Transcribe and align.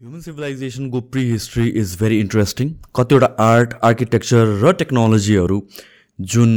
Human 0.00 0.20
सिभिलाइजेसनको 0.20 1.00
pre 1.12 1.22
history 1.24 1.66
is 1.80 1.96
very 2.00 2.18
interesting 2.20 2.70
कतिवटा 2.96 3.26
art 3.40 3.74
architecture 3.84 4.48
र 4.62 4.72
टेक्नोलोजीहरू 4.80 5.60
जुन 6.18 6.50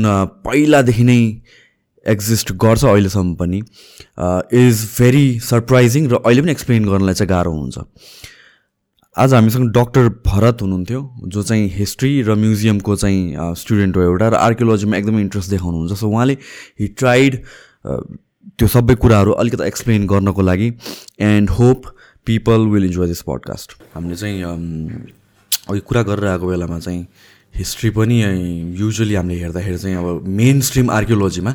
पहिलादेखि 0.47 1.03
नै 1.03 1.15
एक्जिस्ट 2.05 2.51
गर्छ 2.63 2.83
अहिलेसम्म 2.85 3.35
पनि 3.41 3.59
इज 4.61 4.81
भेरी 4.97 5.21
सरप्राइजिङ 5.45 6.09
र 6.09 6.19
अहिले 6.19 6.41
पनि 6.41 6.51
एक्सप्लेन 6.51 6.85
गर्नलाई 6.85 7.13
चाहिँ 7.13 7.29
गाह्रो 7.29 7.51
हुन्छ। 7.51 7.77
आज 9.15 9.33
हामीसँग 9.33 9.71
डक्टर 9.77 10.09
भरत 10.25 10.61
हुनुहुन्थ्यो 10.61 11.01
जो 11.27 11.43
चाहिँ 11.43 11.69
हिस्ट्री 11.75 12.11
र 12.21 12.35
म्युजियमको 12.41 12.95
चाहिँ 12.95 13.53
स्टुडेन्ट 13.61 13.97
हो 13.97 14.03
एउटा 14.09 14.29
र 14.29 14.41
आर्कियोलोजीमा 14.49 14.97
एकदमै 14.97 15.21
इन्ट्रेस्ट 15.21 15.49
देखाउनुहुन्छ। 15.51 15.99
सो 15.99 16.09
उहाँले 16.09 16.37
हि 16.81 16.87
ट्राइड 16.99 17.39
त्यो 17.87 18.67
सबै 18.75 18.95
कुराहरू 19.05 19.31
अलिकति 19.39 19.67
एक्सप्लेन 19.67 20.07
गर्नको 20.07 20.41
लागि 20.51 20.69
and 21.29 21.49
hope 21.61 21.89
people 22.29 22.67
will 22.73 22.85
enjoy 22.85 23.07
this 23.07 23.21
podcast 23.25 23.73
हामीले 23.95 24.15
चाहिँ 24.15 24.37
अघि 25.69 25.79
कुरा 25.89 26.01
गरेर 26.09 26.25
आएको 26.29 26.47
बेलामा 26.47 26.79
चाहिँ 26.79 27.01
हिस्ट्री 27.55 27.89
पनि 27.97 28.17
युजली 28.79 29.15
हामीले 29.15 29.39
हेर्दाखेरि 29.39 29.77
चाहिँ 29.77 29.95
अब 29.97 30.27
मेन 30.41 30.61
स्ट्रिम 30.61 30.91
आर्कियोलोजीमा 30.91 31.53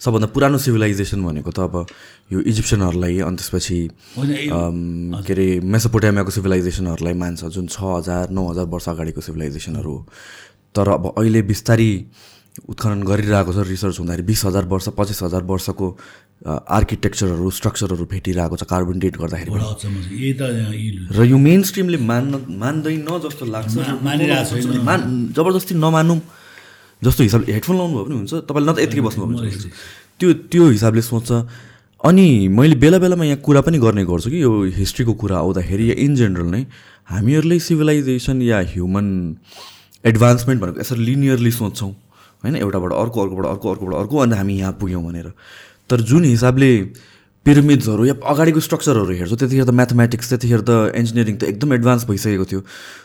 सबभन्दा 0.00 0.28
पुरानो 0.32 0.58
सिभिलाइजेसन 0.58 1.24
भनेको 1.24 1.50
त 1.56 1.58
अब 1.68 1.74
यो 2.32 2.40
इजिप्सियनहरूलाई 2.52 3.18
अनि 3.28 3.36
त्यसपछि 3.36 3.78
के 4.18 5.32
अरे 5.32 5.46
मेसोपोटामियाको 5.64 6.30
सिभिलाइजेसनहरूलाई 6.30 7.14
मान्छ 7.22 7.44
जुन 7.56 7.66
छ 7.66 7.80
हजार 7.80 8.30
नौ 8.30 8.44
हजार 8.50 8.66
वर्ष 8.72 8.88
अगाडिको 8.88 9.20
सिभिलाइजेसनहरू 9.20 9.92
हो। 9.92 10.00
तर 10.76 10.88
अब 10.88 11.12
अहिले 11.18 11.42
बिस्तारी 11.48 11.90
उत्खनन 12.64 13.02
गरिरहेको 13.04 13.52
छ 13.52 13.58
रिसर्च 13.68 13.98
हुँदाखेरि 14.00 14.22
बिस 14.26 14.44
हजार 14.44 14.64
वर्ष 14.72 14.88
पच्चिस 14.96 15.22
हजार 15.22 15.42
वर्षको 15.44 15.86
आर्किटेक्चरहरू 16.46 17.50
स्ट्रक्चरहरू 17.58 18.04
भेटिरहेको 18.08 18.56
छ 18.56 18.62
कार्बन 18.64 18.96
डेट 18.98 19.16
गर्दाखेरि 19.20 19.52
र 21.12 21.24
यो 21.24 21.38
मेन 21.38 21.62
स्ट्रिमले 21.68 21.98
मान्न 22.00 22.32
मान्दैन 22.56 23.08
जस्तो 23.24 23.44
लाग्छ। 23.44 23.76
मान 24.88 25.00
जबरजस्ती 25.36 25.74
नमानौँ 25.76 26.20
जस्तो 27.02 27.22
हिसाबले 27.28 27.52
हेडफोन 27.52 27.76
लाउनु 27.76 27.94
भयो 27.94 28.04
पनि 28.08 28.16
हुन्छ। 28.16 28.32
तपाईँले 28.48 28.72
न 28.72 28.74
त 28.74 28.78
यतिकै 28.88 29.02
बस्नु 29.04 29.24
भने 29.26 29.50
त्यो 30.16 30.28
त्यो 30.48 30.64
हिसाबले 30.72 31.02
सोच्छ। 31.04 31.30
अनि 32.00 32.26
मैले 32.48 32.74
बेला 32.80 32.98
बेलामा 33.04 33.24
यहाँ 33.24 33.40
कुरा 33.44 33.60
पनि 33.68 33.78
गर्ने 33.84 34.04
गर्छु 34.08 34.28
कि 34.32 34.40
यो 34.42 34.52
हिस्ट्रीको 34.80 35.12
कुरा 35.12 35.36
आउँदाखेरि 35.44 35.84
या 35.90 35.94
इन 36.00 36.12
जेनरल 36.16 36.48
नै 36.56 36.62
हामीहरूले 37.12 37.58
सिभिलाइजेसन 37.60 38.36
या 38.42 38.58
ह्युमन 38.72 39.06
एडभान्समेन्ट 40.08 40.58
भनेको 40.62 40.80
यसरी 40.80 41.04
लिनियरली 41.04 41.52
सोच्छौँ। 41.52 41.92
होइन 42.44 42.56
एउटाबाट 42.56 42.92
अर्को 42.92 43.20
अर्कोबाट 43.22 43.46
अर्को 43.46 43.70
अर्कोबाट 43.70 43.94
अर्को 44.00 44.16
अन्त 44.18 44.34
हामी 44.34 44.58
यहाँ 44.58 44.72
पुग्यौँ 44.80 45.02
भनेर। 45.04 45.32
तर 45.90 46.00
जुन 46.00 46.24
हिसाबले 46.24 46.70
पिरामिड्सहरू 47.46 48.04
या 48.04 48.14
अगाडिको 48.26 48.60
स्ट्रक्चरहरू 48.60 49.12
हेर्छौँ 49.14 49.38
त्यतिखेर 49.38 49.64
त 49.64 49.70
म्याथमेटिक्स 49.70 50.28
त्यतिखेर 50.28 50.60
त 50.66 50.70
इन्जिनियरिङ 50.98 51.36
त 51.38 51.42
एकदम 51.46 51.72
एडभान्स 51.72 52.04
भइसकेको 52.10 52.44
थियो। 52.50 52.60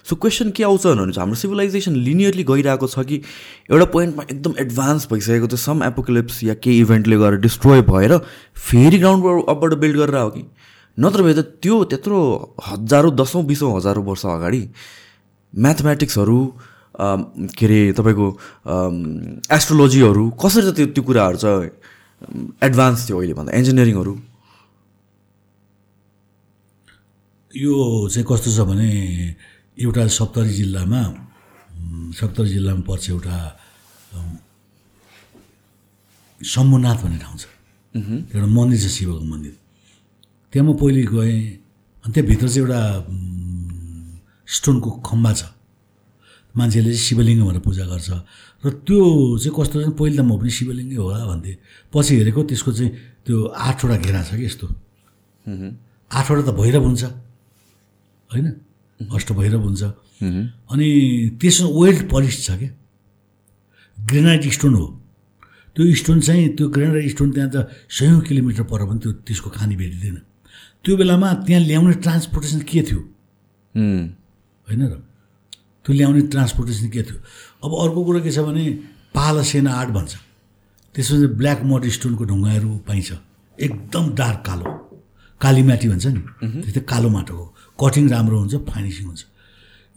सो 0.10 0.16
क्वेसन 0.18 0.50
के 0.58 0.64
आउँछ 0.66 0.86
भने 0.88 1.14
चाहिँ 1.14 1.22
हाम्रो 1.22 1.38
सिभिलाइजेसन 1.42 1.94
लिनियरली 2.08 2.44
गइरहेको 2.50 2.88
छ 2.90 3.06
कि 3.06 3.22
एउटा 3.70 3.86
पोइन्टमा 3.94 4.24
एकदम 4.32 4.54
एडभान्स 4.66 5.08
भइसकेको 5.14 5.48
थियो 5.48 5.62
सम 5.62 5.84
एपोक्लिप्स 5.84 6.44
या 6.44 6.54
केही 6.58 6.80
इभेन्टले 6.82 7.18
गरेर 7.22 7.40
डिस्ट्रोय 7.46 7.82
भएर 7.86 8.18
फेरि 8.66 8.98
ग्राउन्डबाट 8.98 9.46
अपबाट 9.46 9.74
बिल्ड 9.78 9.98
गरेर 10.02 10.16
आयो 10.16 10.30
कि? 10.34 10.44
नत्र 10.98 11.22
भए 11.22 11.34
त 11.34 11.46
त्यो 11.62 11.84
त्यत्रो 11.94 12.18
हजारौँ 12.68 13.14
दसौँ 13.16 13.44
बिसौँ 13.46 13.76
हजारौँ 13.78 14.04
वर्ष 14.06 14.26
अगाडि 14.26 14.64
म्याथमेटिक्सहरू 15.54 16.40
के 16.96 17.66
अरे 17.66 17.80
तपाईँको 17.98 18.28
एस्ट्रोलोजीहरू 19.58 20.24
कसरी 20.42 20.62
त 20.68 20.76
त्यो 20.76 20.86
त्यो 20.96 21.04
कुराहरू 21.04 21.38
चाहिँ 21.44 21.70
एडभान्स 22.68 23.00
थियो 23.08 23.18
अहिले 23.20 23.34
भन्दा 23.40 23.52
इन्जिनियरिङहरू 23.58 24.14
यो 27.54 27.74
चाहिँ 28.12 28.26
कस्तो 28.30 28.50
छ 28.52 28.60
भने 28.70 28.90
एउटा 29.84 30.02
सप्तरी 30.20 30.54
जिल्लामा 30.62 31.02
सप्तरी 32.20 32.50
जिल्लामा 32.50 32.82
पर्छ 32.88 33.10
एउटा 33.10 33.38
शम्भुनाथ 36.42 36.98
भन्ने 37.04 37.18
ठाउँ 37.22 37.38
छ। 37.38 37.46
एउटा 38.34 38.48
मन्दिर 38.50 38.80
छ 38.82 38.88
शिवको 38.90 39.26
मन्दिर। 39.32 39.54
त्यहाँ 40.54 40.66
म 40.68 40.74
पहिले 40.74 41.04
गएँ 41.06 41.38
अनि 42.04 42.12
त्यहाँभित्र 42.14 42.48
चाहिँ 42.50 42.62
एउटा 42.62 42.82
स्टोनको 44.48 44.90
खम्बा 45.06 45.32
छ। 45.34 45.42
मान्छेले 46.56 46.90
चाहिँ 46.92 47.04
शिवलिङ्ग 47.08 47.42
भनेर 47.48 47.62
पूजा 47.64 47.86
गर्छ। 47.88 48.10
र 48.64 48.70
त्यो 48.86 49.00
चाहिँ 49.40 49.54
कस्तो 49.56 49.78
चाहिँ 49.82 49.96
पहिले 49.96 50.18
त 50.18 50.22
म 50.22 50.38
पनि 50.38 50.52
शिवलिङ्गै 50.52 51.00
होला 51.00 51.26
भन्थेँ। 51.32 51.56
पछि 51.94 52.12
हेरेको 52.20 52.42
त्यसको 52.44 52.72
चाहिँ 52.72 52.92
त्यो 53.26 53.36
आठवटा 53.50 53.96
घेरा 54.04 54.22
छ 54.28 54.32
कि 54.36 54.46
यस्तो। 54.46 54.66
आठवटा 56.12 56.44
त 56.44 56.50
भैरव 56.52 56.84
हुन्छ। 56.84 57.04
होइन? 58.30 58.48
अष्ट 59.00 59.30
भैरव 59.32 59.62
हुन्छ। 59.64 59.84
अनि 60.72 60.88
त्यसमा 61.40 61.68
वेल्ड 61.72 62.02
पलिस 62.12 62.36
छ 62.46 62.50
क्या। 62.60 62.72
ग्रेनाइट 63.98 64.44
स्टोन 64.52 64.74
हो। 64.76 64.86
त्यो 65.76 65.84
स्टोन 65.96 66.20
चाहिँ 66.20 66.48
त्यो 66.58 66.66
ग्रेनाइट 66.68 67.10
स्टोन 67.16 67.30
त्यहाँ 67.32 67.50
त 67.50 67.58
सयौँ 67.90 68.22
किलोमिटर 68.28 68.64
पर 68.68 68.82
पनि 68.86 69.00
त्यो 69.00 69.12
त्यसको 69.26 69.50
खानी 69.50 69.76
भेटिँदैन। 69.80 70.18
त्यो 70.84 70.94
बेलामा 71.00 71.28
त्यहाँ 71.48 71.62
ल्याउने 71.64 71.94
ट्रान्सपोर्टेसन 72.04 72.60
के 72.68 72.82
थियो? 72.84 73.00
होइन 74.68 74.82
र? 74.92 74.94
त्यो 75.86 75.92
ल्याउने 75.94 76.22
ट्रान्सपोर्टेसन 76.34 76.88
के 76.94 77.02
थियो? 77.04 77.18
अब 77.66 77.72
अर्को 77.84 78.00
कुरो 78.06 78.20
के 78.22 78.32
छ 78.32 78.40
भने 78.46 78.64
पाला 79.16 79.42
सेना 79.42 79.72
आर्ट 79.72 79.90
भन्छ। 79.98 80.14
त्यसमा 80.96 81.18
चाहिँ 81.18 81.36
ब्ल्याक 81.40 81.60
मड 81.66 81.84
स्टोनको 81.98 82.24
ढुङ्गाहरू 82.30 82.70
पाइन्छ। 82.88 83.10
एकदम 83.58 84.06
डार्क 84.16 84.40
कालो। 84.48 84.66
काली 85.42 85.62
माटी 85.64 85.88
भन्छ 85.90 86.06
नि। 86.06 86.22
त्यस्तै 86.62 86.82
कालो 86.86 87.10
माटो 87.10 87.34
हो। 87.34 87.46
कटिङ 87.82 88.06
राम्रो 88.14 88.38
हुन्छ 88.40 88.56
फाइनिसिङ 88.70 89.06
हुन्छ। 89.10 89.24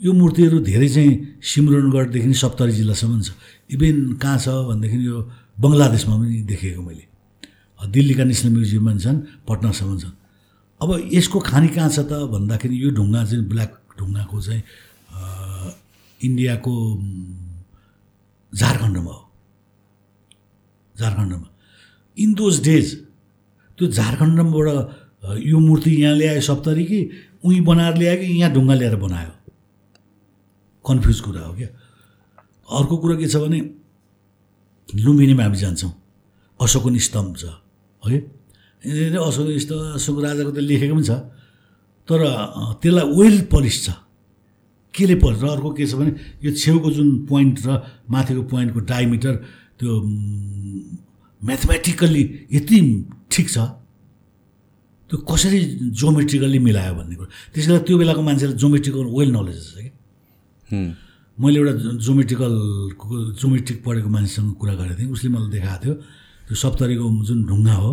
यो 0.01 0.11
मूर्तिहरू 0.13 0.59
धेरै 0.69 0.89
चाहिँ 0.89 1.13
सिमरनगढदेखि 1.43 2.35
सप्तरी 2.35 2.73
जिल्लासम्म 2.81 3.21
छ। 3.23 3.31
इभेन 3.75 3.97
कहाँ 4.23 4.39
छ 4.41 4.49
भनेदेखि 4.69 4.99
यो 5.07 5.17
बङ्गलादेशमा 5.61 6.15
पनि 6.17 6.39
देखेको 6.51 6.83
मैले। 6.83 7.05
दिल्लीका 7.81 8.25
नेसनल 8.25 8.53
म्युजियममा 8.57 8.93
छन् 9.05 9.19
पटनासम्म 9.47 9.93
छन्। 10.03 10.15
अब 10.81 10.91
यसको 11.13 11.39
खानी 11.41 11.69
कहाँ 11.77 11.91
छ 11.93 12.09
त 12.09 12.13
भन्दाखेरि 12.33 12.75
यो 12.75 12.91
ढुङ्गा 12.97 13.21
चाहिँ 13.29 13.45
ब्ल्याक 13.45 13.71
ढुङ्गाको 14.01 14.37
चाहिँ 14.41 14.63
इन्डियाको 16.21 16.75
झारखण्डमा 18.53 19.11
हो। 19.11 19.23
झारखण्डमा। 20.95 21.49
इन 22.17 22.33
दोज 22.35 22.63
डेज 22.65 22.95
त्यो 23.79 23.87
झारखण्डबाट 23.89 24.69
यो 25.43 25.59
मूर्ति 25.59 25.91
यहाँ 26.03 26.15
ल्यायो 26.17 26.41
सप्तरी 26.41 26.85
कि 26.85 26.99
उहीँ 27.45 27.61
बनाएर 27.65 27.97
ल्यायो 27.97 28.17
कि 28.21 28.27
यहाँ 28.41 28.53
ढुङ्गा 28.55 28.75
ल्याएर 28.75 28.97
बनायो? 28.97 29.31
कन्फ्युज 30.85 31.21
कुरा 31.21 31.41
हो 31.41 31.53
क्या? 31.55 31.69
अर्को 32.71 32.97
कुरा 32.97 33.17
के 33.19 33.27
छ 33.29 33.37
भने 33.43 33.61
लुम्बिनीमा 34.89 35.43
हामी 35.43 35.59
जान्छौँ। 35.59 35.93
अशोकन 36.61 36.99
स्तम्भ 36.99 37.37
छ 37.37 37.45
है 38.05 38.19
अशोक 39.17 39.49
स्तम्भ 39.65 39.95
अशोक 39.99 40.17
राजाको 40.25 40.51
त 40.53 40.59
लेखेको 40.61 40.95
पनि 40.95 41.05
छ। 41.05 41.11
तर 42.09 42.21
त्यसलाई 42.81 43.07
वेल 43.19 43.37
पलिस 43.53 43.77
छ। 43.85 43.89
केले 44.95 45.15
पर्छ? 45.23 45.43
र 45.43 45.47
अर्को 45.59 45.71
के 45.75 45.87
छ 45.87 45.95
भने 45.99 46.13
यो 46.45 46.51
छेउको 46.55 46.89
जुन 46.97 47.09
पोइन्ट 47.27 47.55
र 47.67 47.69
माथिको 48.11 48.43
पोइन्टको 48.53 48.81
डायमिटर 48.91 49.35
त्यो 49.79 49.91
म्याथमेटिकल्ली 51.43 52.23
यति 52.57 52.79
ठिक 53.31 53.47
छ? 53.51 53.59
त्यो 55.11 55.17
कसरी 55.31 55.59
जोमेट्रिकल्ली 56.01 56.59
मिलायो 56.59 56.95
भन्ने 56.95 57.15
कुरो? 57.19 57.31
त्यसले 57.53 57.73
गर्दा 57.75 57.85
त्यो 57.87 57.97
बेलाको 57.99 58.23
मान्छेलाई 58.23 58.57
जोमेट्रिकल 58.63 59.05
वेल 59.19 59.31
नलेज 59.37 59.59
छ 59.67 59.75
कि? 59.85 59.91
मैले 61.39 61.59
एउटा 61.61 61.73
जोमेट्रिकल 62.07 62.55
जोमेट्रिक 63.43 63.79
पढेको 63.85 64.09
मान्छेसँग 64.09 64.55
कुरा 64.61 64.75
गरेको 64.81 64.99
थिएँ। 64.99 65.11
उसले 65.11 65.29
मलाई 65.35 65.51
देखाएको 65.51 65.83
थियो 65.85 65.95
त्यो 66.47 66.55
सप्तरीको 66.63 67.05
जुन 67.29 67.39
ढुङ्गा 67.51 67.75
हो 67.83 67.91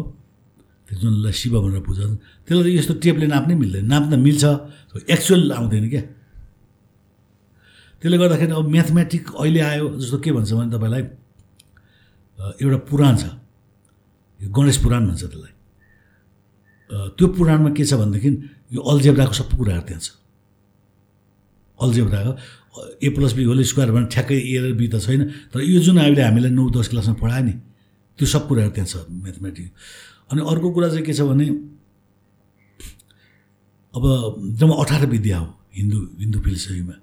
त्यो 0.88 0.96
जुनलाई 1.02 1.34
शिव 1.34 1.54
भनेर 1.66 1.82
पूजा 1.82 2.04
त्यसलाई 2.46 2.72
यस्तो 2.78 2.94
टेपले 3.04 3.28
नाप्नै 3.34 3.56
मिल्दैन। 3.58 3.86
नाप्न 3.92 4.14
मिल्छ 4.22 4.44
एक्चुअल 5.10 5.42
आउँदैन 5.58 5.86
क्या? 5.90 6.04
त्यसले 8.02 8.18
गर्दाखेरि 8.18 8.54
अब 8.58 8.68
म्याथमेटिक 8.68 9.24
अहिले 9.38 9.62
आयो 9.62 9.86
जस्तो 10.02 10.18
के 10.26 10.32
भन्छ 10.34 10.52
भने 10.58 10.72
तपाईँलाई 10.74 11.04
एउटा 12.62 12.78
पुराण 12.90 13.16
छ। 13.22 13.24
यो 14.40 14.50
गणेश 14.50 14.78
पुराण 14.82 15.02
भन्छ 15.08 15.22
त्यसलाई। 15.22 15.54
त्यो 17.14 17.28
पुराणमा 17.38 17.70
के 17.78 17.84
छ 17.86 17.94
भनेदेखि 18.02 18.30
यो 18.74 18.82
अल्जेब्राको 18.82 19.34
सबै 19.38 19.54
कुराहरू 19.58 19.84
त्यहाँ 19.88 20.02
छ। 20.02 20.10
अल्जेब्राको 21.80 22.32
A 23.06 23.10
plus 23.14 23.34
B 23.38 23.44
whole 23.46 23.62
square 23.70 23.90
भने 23.94 24.08
ठ्याक्कै 24.10 24.38
ए 24.38 24.58
र 24.66 24.74
बी 24.80 24.88
त 24.90 24.98
छैन 25.06 25.22
तर 25.54 25.62
यो 25.62 25.80
जुन 25.86 25.98
अहिले 26.02 26.22
हामीलाई 26.26 26.52
नौ 26.58 26.70
दस 26.74 26.88
क्लासमा 26.90 27.16
पढायो 27.22 27.44
नि 27.46 27.54
त्यो 28.18 28.26
सब 28.34 28.42
कुराहरू 28.50 28.72
त्यहाँ 28.74 28.90
छ 28.90 29.06
म्याथमेटिक। 29.06 29.68
अनि 30.32 30.42
अर्को 30.42 30.68
कुरा 30.74 30.88
चाहिँ 30.90 31.06
के 31.06 31.14
छ 31.14 31.22
भने 31.30 31.46
अब 33.94 34.04
जम्मा 34.58 34.76
अठार 34.82 35.06
विद्या 35.14 35.38
हो 35.38 35.48
हिन्दू 35.78 36.00
हिन्दू 36.18 36.40
फिलोसफीमा 36.42 36.96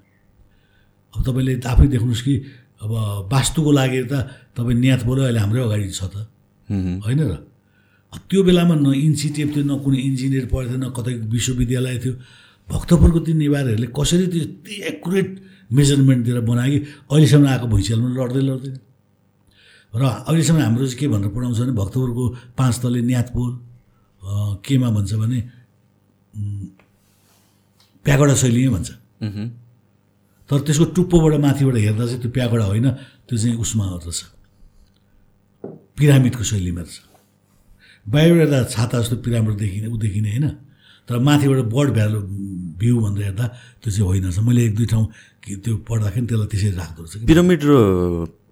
अब 1.13 1.19
तपाईँले 1.25 1.53
आफै 1.65 1.87
देख्नुहोस् 1.93 2.23
कि 2.27 2.33
अब 2.83 2.91
वास्तुको 3.33 3.71
लागि 3.79 3.99
त 4.11 4.13
तपाईँ 4.55 5.03
बोल्यो 5.07 5.23
अहिले 5.25 5.39
हाम्रै 5.43 5.61
अगाडि 5.67 5.87
छ 5.91 6.03
त। 6.13 6.15
होइन 7.05 7.21
र? 7.29 7.33
त्यो 8.29 8.39
बेलामा 8.47 8.75
न 8.81 8.87
इन्स्टिट्युट 9.07 9.49
थियो 9.53 9.63
न 9.69 9.73
कुनै 9.83 9.99
इन्जिनियर 10.09 10.45
पढेको 10.49 10.69
थियो 10.69 10.79
न 10.79 10.85
कतै 10.97 11.13
विश्वविद्यालय 11.33 11.97
थियो। 12.03 12.13
भक्तपुरको 12.69 13.19
ती 13.25 13.31
नेवारहरूले 13.41 13.87
कसरी 13.93 14.25
त्यो 14.33 14.41
यति 14.45 14.73
एकुरेट 14.91 15.29
मेजरमेन्ट 15.77 16.21
दिएर 16.25 16.39
बनायो 16.49 16.69
कि 16.73 16.79
अहिलेसम्म 17.11 17.45
आएको 17.49 17.67
भुइँचालोमा 17.73 18.09
लड्दै 18.17 18.41
लड्दैन। 18.49 18.77
र 19.93 20.01
अहिलेसम्म 20.29 20.59
हाम्रो 20.61 20.85
चाहिँ 20.85 20.99
के 20.99 21.05
भनेर 21.09 21.29
पढाउँछ 21.33 21.57
भने 21.59 21.73
भक्तपुरको 21.81 22.23
पाँच 22.57 22.75
तले 22.81 23.01
न्यातपोल 23.09 23.51
अँ, 24.21 24.61
केमा 24.65 24.89
भन्छ 24.95 25.11
भने 25.21 25.39
प्यागोडा 28.05 28.35
शैली 28.41 28.61
नै 28.65 28.71
भन्छ। 28.75 28.89
तर 30.49 30.59
त्यसको 30.65 30.85
टुप्पोबाट 30.97 31.33
माथिबाट 31.45 31.75
हेर्दा 31.77 32.03
चाहिँ 32.05 32.21
त्यो 32.21 32.31
प्यागोडा 32.33 32.65
होइन 32.65 32.87
त्यो 33.29 33.37
चाहिँ 33.37 33.55
उसमा 33.63 33.85
रहेछ। 33.85 34.19
पिरामिडको 35.97 36.43
शैलीमा 36.43 36.81
रहेछ। 36.81 36.97
बाहिरबाट 38.05 38.39
हेर्दा 38.39 38.59
छाता 38.73 38.95
जस्तो 39.01 39.15
पिरामिड 39.25 39.55
देखिने 39.61 39.87
ऊ 39.93 39.97
देखिने 39.97 40.29
होइन 40.29 40.47
तर 41.07 41.17
माथिबाट 41.21 41.59
बर्ड 41.69 41.89
भ्यालु 41.93 42.19
भ्यू 42.81 42.95
भनेर 43.01 43.23
हेर्दा 43.29 43.45
त्यो 43.81 43.89
चाहिँ 43.93 44.07
होइन 44.09 44.23
रहेछ। 44.25 44.39
मैले 44.41 44.61
एक 44.65 44.73
दुई 44.75 44.85
ठाउँ 44.89 45.05
त्यो 45.45 45.73
पढ्दाखेरि 45.85 46.25
त्यसलाई 46.25 46.47
त्यसरी 46.49 46.71
राख्दो 46.81 47.01
रहेछ। 47.03 47.25
पिरामिड 47.29 47.61
र 47.69 47.71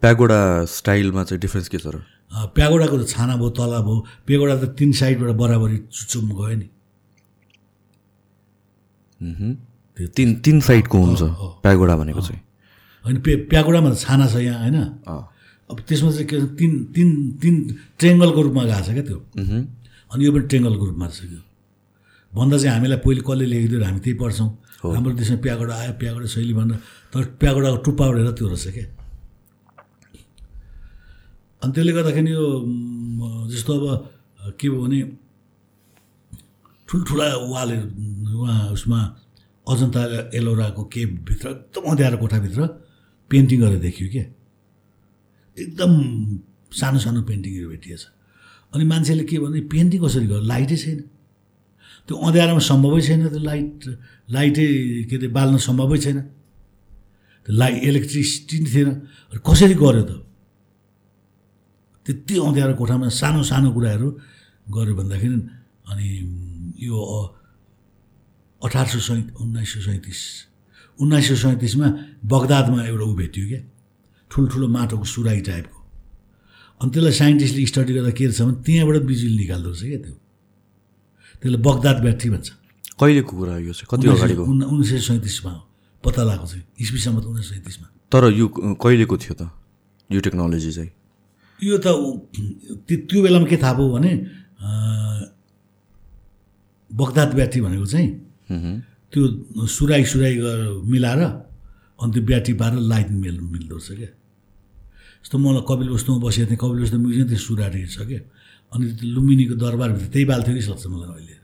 प्यागोडा 0.01 0.39
स्टाइलमा 0.69 1.21
चाहिँ 1.25 1.41
डिफ्रेन्स 1.41 1.67
के 1.73 1.77
छ 1.81 1.87
र? 1.89 2.05
प्यागोडाको 2.53 2.95
त 3.01 3.03
छाना 3.09 3.33
भयो 3.41 3.49
तला 3.57 3.79
भयो। 3.81 3.97
प्यागोडा 4.27 4.55
त 4.61 4.63
तिन 4.77 4.91
साइडबाट 4.93 5.31
बराबरी 5.33 5.77
चुच्चोमा 5.89 6.33
गयो 6.37 6.57
नि। 6.61 6.67
त्यो 9.97 10.07
तिन 10.13 10.29
तिन 10.45 10.57
साइडको 10.61 10.97
हुन्छ। 10.97 11.21
प्यागोडा 11.65 11.95
भनेको 11.97 12.21
चाहिँ। 12.21 12.41
होइन 13.05 13.17
पे 13.25 13.31
प्यागोडामा 13.49 13.89
त 13.89 13.97
छाना 13.97 14.25
छ 14.29 14.45
यहाँ 14.45 14.61
होइन। 14.61 14.77
अब 15.69 15.77
त्यसमा 15.87 16.09
चाहिँ 16.13 16.27
के 16.29 16.37
तिन 16.59 16.71
तिन 16.93 17.09
तिन 17.41 17.55
ट्रेङ्गलको 17.97 18.39
रूपमा 18.45 18.63
गएको 18.69 18.83
छ 18.85 18.89
क्या 18.93 19.03
त्यो। 19.09 19.19
अनि 20.13 20.21
यो 20.25 20.31
पनि 20.31 20.45
ट्रेङ्गलको 20.47 20.85
रूपमा 20.85 21.05
रहेछ 21.09 21.21
त्यो 21.33 21.41
भन्दा 22.33 22.55
चाहिँ 22.61 22.73
हामीलाई 22.77 22.99
पहिले 23.01 23.21
कसले 23.25 23.45
लेखिदियो 23.51 23.79
हामी 23.83 23.99
त्यही 24.05 24.15
पढ्छौँ। 24.21 24.49
हाम्रो 24.85 25.11
देशमा 25.17 25.37
प्यागोडा 25.41 25.73
आयो 25.81 25.93
प्यागोडा 25.97 26.27
शैली 26.29 26.53
भनेर 26.53 26.77
तर 27.11 27.23
प्यागोडाको 27.41 27.77
टुप्पाबाट 27.85 28.15
हेरेर 28.17 28.33
त्यो 28.37 28.47
रहेछ 28.53 28.67
क्या। 28.77 28.85
अनि 31.63 31.71
त्यसले 31.73 31.91
गर्दाखेरि 31.97 32.31
यो 32.37 32.45
जस्तो 33.51 33.71
अब 33.73 33.83
के 34.59 34.67
भयो 34.69 34.79
भने 34.85 34.99
ठुल्ठुला 36.87 37.27
वालहरू 37.51 38.37
उहाँ 38.37 38.71
उसमा 38.77 38.99
अजन्ता 39.67 40.01
एलोराको 40.37 40.83
केभित्र 40.93 41.45
एकदम 41.49 41.83
अँध्यारो 41.91 42.17
कोठाभित्र 42.23 42.59
पेन्टिङ 43.31 43.57
गरेर 43.61 43.79
देखियो 43.87 44.07
क्या 44.11 44.25
एकदम 45.57 45.91
सानो 46.71 46.99
सानो 46.99 47.21
पेन्टिङहरू 47.29 47.67
भेटिएछ। 47.69 48.03
अनि 48.73 48.83
मान्छेले 48.91 49.23
के 49.29 49.37
भने 49.39 49.59
पेन्टिङ 49.73 49.99
कसरी 50.03 50.27
गर्यो? 50.27 50.43
लाइटै 50.51 50.77
छैन। 50.77 50.99
त्यो 52.07 52.15
अँध्यारोमा 52.15 52.61
सम्भवै 52.71 53.01
छैन 53.07 53.21
त्यो 53.27 53.41
लाइट 53.49 53.75
लाइटै 54.35 54.67
के 55.09 55.15
अरे 55.17 55.27
बाल्न 55.37 55.57
सम्भवै 55.67 55.97
छैन। 56.03 56.17
त्यो 57.45 57.51
लाइट 57.61 57.77
इलेक्ट्रिसिटी 57.89 58.57
नै 58.63 58.69
थिएन। 58.71 58.89
कसरी 59.47 59.75
गर्यो 59.83 60.03
त? 60.09 60.11
त्यति 62.05 62.33
अँध्यारो 62.39 62.73
कोठामा 62.79 63.07
सानो 63.11 63.43
सानो 63.43 63.67
कुराहरू 63.75 64.07
गऱ्यो 64.67 64.93
भन्दाखेरि 64.99 65.37
अनि 65.91 66.07
यो 66.79 66.99
अठार 68.63 68.87
सौ 68.87 68.99
सैँ 68.99 69.31
उन्नाइस 69.31 69.73
सौ 69.73 69.79
सैँतिस। 69.79 70.47
उन्नाइस 71.01 71.27
सौ 71.27 71.35
सैँतिसमा 71.35 71.87
बगदादमा 72.25 72.85
एउटा 72.85 73.03
ऊ 73.03 73.15
भेटियो 73.15 73.47
क्या। 73.47 73.59
ठुल्ठुलो 74.31 74.67
माटोको 74.67 75.03
सुराई 75.03 75.41
टाइपको। 75.41 75.91
अनि 76.81 76.91
त्यसलाई 76.91 77.13
साइन्टिस्टले 77.13 77.65
स्टडी 77.65 77.93
गर्दा 77.93 78.11
के 78.11 78.25
रहेछ 78.25 78.41
भने 78.41 78.63
त्यहाँबाट 78.63 79.01
बिजुली 79.01 79.37
निकाल्दो 79.37 79.69
रहेछ 79.69 79.81
क्या 79.81 79.97
त्यो। 79.97 80.11
त्यसलाई 81.41 81.61
बगदाद 81.61 82.01
ब्याट्री 82.01 82.29
भन्छ। 82.29 82.49
कहिलेको 82.99 83.37
कुरा 83.37 83.57
यो 83.57 83.73
चाहिँ? 83.73 84.01
कति 84.01 84.09
अगाडिको? 84.09 84.43
उन्ना- 84.43 84.69
उन्नाइस 84.69 84.89
सय 84.91 84.99
सैँतिसमा 84.99 85.51
हो। 85.51 85.69
पत्ता 86.03 86.23
लगाएको 86.23 86.47
चाहिँ 86.47 86.63
इस्वीसम्म 86.79 87.21
त 87.21 87.25
उन्नाइस 87.25 87.49
सय 87.49 87.55
सैँतिसमा। 87.55 87.87
तर 88.11 88.33
यो 88.33 88.47
कहिलेको 88.57 89.17
थियो 89.17 89.45
त? 89.45 89.51
यो 90.11 90.19
टेक्नोलोजी 90.19 90.71
चाहिँ? 90.71 90.89
यो 91.63 91.77
त 91.77 91.87
त्यो 92.89 93.23
बेलामा 93.23 93.45
के 93.45 93.57
थाहा 93.57 93.73
भयो 93.73 93.89
भने 93.89 94.27
बगदाद 96.93 97.33
ब्याट्री 97.33 97.61
भनेको 97.61 97.85
चाहिँ। 97.85 98.26
त्यो 98.47 99.21
सुराई 99.67 100.03
सुराई 100.11 100.35
गरेर 100.43 100.69
मिलाएर 100.91 101.21
अनि 101.99 102.11
त्यो 102.13 102.21
ब्याट्री 102.29 102.53
पारेर 102.61 102.79
लाइट 102.91 103.09
मिल 103.23 103.37
मिल्दो 103.53 103.75
रहेछ 103.75 103.97
क्या 103.99 104.11
जस्तो 105.23 105.35
मलाई 105.37 105.63
कपिल 105.69 105.89
वस्तुमा 105.95 106.17
बसेको 106.23 106.47
थिएँ 106.49 106.59
कपिल 106.61 106.79
वस्तु 106.83 106.97
म्युजियम 107.03 107.27
त्यो 107.27 107.39
सुरारी 107.47 107.79
छ 107.87 107.97
क्या। 108.07 108.21
अनि 108.71 108.83
त्यो 108.99 109.07
लुम्बिनीको 109.15 109.55
दरबारभित्र 109.59 110.07
त्यही 110.13 110.25
बाल्थ्यो 110.31 110.53
कि 110.55 110.63
सक्छ 110.67 110.83
मलाई 110.87 111.09
अहिले। 111.17 111.35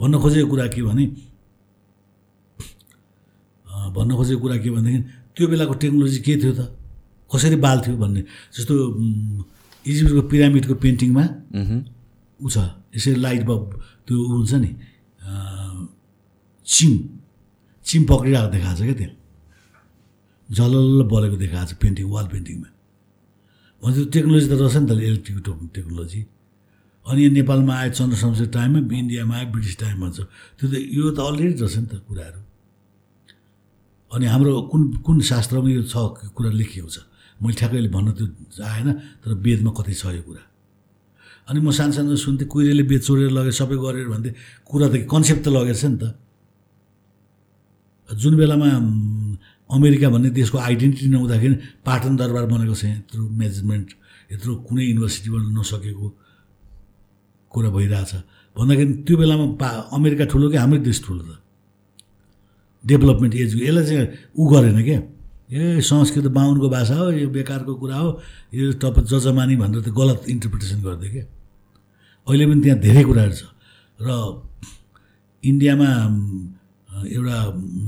भन्न 0.00 0.14
खोजेको 0.22 0.48
कुरा 0.50 0.66
के 0.74 0.82
भने 0.88 1.04
भन्न 3.96 4.10
खोजेको 4.18 4.40
कुरा 4.42 4.56
के 4.62 4.70
भनेदेखि 4.70 5.00
त्यो 5.36 5.44
बेलाको 5.48 5.74
टेक्नोलोजी 5.80 6.18
के 6.26 6.34
थियो 6.42 6.52
त? 6.58 6.60
कसरी 7.30 7.56
बाल्थ्यो 7.56 7.96
भन्ने। 7.96 8.22
जस्तो 8.56 8.74
इजिप्टको 9.84 10.22
पिरामिडको 10.32 10.74
पेन्टिङमा। 10.84 11.24
ऊ 12.40 12.48
छ 12.48 12.56
यसरी 12.96 13.20
लाइट 13.24 13.42
बल्ब 13.48 13.64
त्यो 14.06 14.16
हुन्छ 14.16 14.52
नि 14.64 14.70
चिम 16.68 16.92
चिम 17.86 18.02
पक्रिरहेको 18.10 18.48
देखाएको 18.54 18.76
छ 18.78 18.82
क्या 18.88 18.96
त्यहाँ 19.00 19.14
झलल्ल 20.48 21.00
बलेको 21.12 21.36
देखाएको 21.44 21.68
छ 21.70 21.72
पेन्टिङ 21.82 22.06
वाल 22.14 22.26
पेन्टिङमा 22.34 22.68
भने 23.82 23.92
त्यो 23.94 24.04
टेक्नोलोजी 24.14 24.46
त 24.48 24.52
रहेछ 24.60 24.76
नि 24.76 24.86
त 24.88 24.92
इलेक्ट्रिक 25.08 25.38
टेक- 25.46 25.70
टेक्नोलोजी 25.74 26.20
अनि 27.06 27.20
यो 27.24 27.30
नेपालमा 27.30 27.72
आयो 27.80 27.90
चन्द्र 27.98 28.16
शमशेर 28.20 28.48
टाइममा 28.56 28.80
इन्डियामा 29.00 29.34
आयो 29.38 29.46
ब्रिटिस 29.52 29.76
टाइम 29.80 29.96
भन्छ 30.02 30.18
त्यो 30.58 30.66
त 30.68 30.74
यो 30.98 31.04
त 31.16 31.18
अलरेडी 31.28 31.54
रहेछ 31.62 31.76
नि 31.78 31.86
त 31.88 31.94
कुराहरू। 32.08 32.40
अनि 34.12 34.26
हाम्रो 34.32 34.52
कुन 34.72 34.82
कुन 35.06 35.16
शास्त्रमा 35.30 35.68
यो 35.70 35.82
छ 35.88 35.96
कुरा 36.36 36.50
लेखिएको 36.60 36.88
छ? 36.88 36.98
मैले 37.40 37.54
ठ्याक्कैले 37.60 37.88
भन्न 37.96 38.08
त्यो 38.18 38.26
आएन 38.60 38.88
तर 39.24 39.30
वेदमा 39.44 39.70
कतै 39.78 39.94
छ 40.00 40.04
यो 40.16 40.22
कुरा। 40.28 40.42
अनि 41.48 41.58
म 41.64 41.70
सानो 41.72 41.92
सानो 41.96 42.16
सुन्थेँ 42.16 42.48
कुहिरेले 42.52 42.84
बेच 42.90 43.02
चोरेर 43.08 43.30
लगेर 43.32 43.54
सबै 43.56 43.76
गरेर 43.84 44.08
भन्थेँ। 44.12 44.32
कुरा 44.68 44.86
त 44.92 44.94
कन्सेप्ट 45.08 45.42
त 45.44 45.48
लगेको 45.48 45.80
छ 45.80 45.84
नि 45.92 45.98
त। 46.02 46.04
जुन 48.08 48.36
बेलामा 48.36 48.68
अमेरिका 49.70 50.08
भन्ने 50.08 50.30
देशको 50.32 50.58
आइडेन्टिटी 50.58 51.08
नहुँदाखेरि 51.12 51.54
पाटन 51.84 52.16
दरबार 52.16 52.44
बनेको 52.48 52.74
छ 52.74 52.84
यत्रो 52.84 53.22
मेजरमेन्ट 53.36 53.88
यत्रो 54.32 54.52
कुनै 54.64 54.84
युनिभर्सिटीबाट 54.84 55.42
नसकेको 55.58 56.06
कुरा 57.52 57.68
भइरहेछ। 57.76 58.12
भन्दाखेरि 58.56 58.92
त्यो 59.04 59.16
बेलामा 59.16 59.46
पा 59.60 59.68
अमेरिका 59.92 60.24
ठुलो 60.32 60.46
कि? 60.50 60.56
हाम्रै 60.56 60.80
देश 60.88 60.98
ठुलो 61.04 61.22
त। 61.28 61.30
डेभलपमेन्ट 62.84 63.34
एज 63.34 63.50
यसलाई 63.60 63.84
चाहिँ 63.84 64.08
ऊ 64.38 64.42
गरेन 64.48 64.78
क्या 64.84 65.00
ए 65.48 65.80
संस्कृत 65.80 66.26
बाहुनको 66.32 66.68
भाषा 66.68 66.96
हो 66.96 67.10
यो 67.12 67.28
बेकारको 67.28 67.74
कुरा 67.76 67.96
हो 67.96 68.08
यो 68.52 68.72
टप 68.80 68.96
जजमानी 69.04 69.56
भनेर 69.56 69.80
त 69.84 69.88
गलत 69.92 70.28
इन्टरप्रिटेसन 70.28 70.78
गरिदियो 70.84 71.12
क्या 71.12 71.26
अहिले 72.28 72.44
पनि 72.48 72.60
त्यहाँ 72.64 72.80
धेरै 72.80 73.02
कुराहरू 73.04 73.34
छ। 73.36 73.42
र 74.00 74.08
इन्डियामा 75.44 75.88
एउटा 77.06 77.36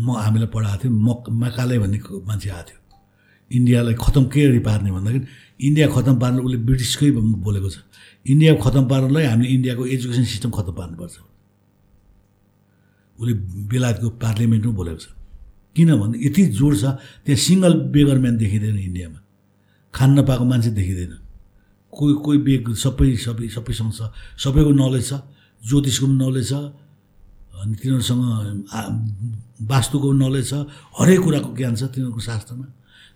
म 0.05 0.07
हामीलाई 0.25 0.50
पढाएको 0.55 0.79
थियो 0.83 0.93
मक 0.93 1.21
मकाले 1.43 1.79
भन्ने 1.83 1.99
मान्छे 2.29 2.49
आएको 2.50 2.69
थियो। 2.69 2.79
इन्डियालाई 3.50 3.95
खतम 3.99 4.25
के 4.31 4.40
गरी 4.47 4.62
पार्ने 4.62 4.90
भन्दाखेरि 4.95 5.26
इन्डिया 5.67 5.87
खतम 5.90 6.14
पार्न 6.23 6.37
उसले 6.47 6.59
ब्रिटिसकै 6.69 7.11
बोलेको 7.43 7.69
छ। 7.71 7.76
इन्डिया 8.26 8.52
खतम 8.62 8.85
पार्नलाई 8.87 9.25
हामीले 9.26 9.49
इन्डियाको 9.50 9.83
एजुकेसन 9.87 10.25
सिस्टम 10.25 10.50
खतम 10.55 10.73
पार्नुपर्छ। 10.79 11.17
उसले 13.19 13.35
बेलायतको 13.71 14.09
पार्लियामेन्टमा 14.23 14.73
बोलेको 14.73 15.00
छ। 15.00 15.09
किनभने 15.76 16.17
यति 16.26 16.43
जोड 16.59 16.73
छ 16.79 16.85
त्यहाँ 17.26 17.40
सिङ्गल 17.47 17.73
बेगर 17.95 18.19
म्यान 18.19 18.37
देखिँदैन 18.38 18.79
इन्डियामा। 18.79 19.19
खान 19.95 20.11
नपाएको 20.19 20.45
मान्छे 20.45 20.71
देखिँदैन। 20.71 21.12
कोही 21.93 22.14
कोही 22.25 22.38
बेग 22.47 22.64
सबै 22.75 23.09
सबै 23.19 23.49
सबैसँग 23.50 23.93
छ। 23.99 24.00
सबैको 24.38 24.71
नलेज 24.73 25.05
छ। 25.11 25.12
ज्योतिषको 25.62 26.07
पनि 26.07 26.17
नलेज 26.23 26.49
छ। 26.50 26.55
अनि 27.61 27.75
तिनीहरूसँग 27.76 28.23
वास्तुको 29.69 30.09
नलेज 30.12 30.45
छ 30.50 30.52
हरेक 30.99 31.21
कुराको 31.25 31.49
ज्ञान 31.57 31.75
छ 31.76 31.83
तिनीहरूको 31.93 32.21
शास्त्रमा। 32.21 32.67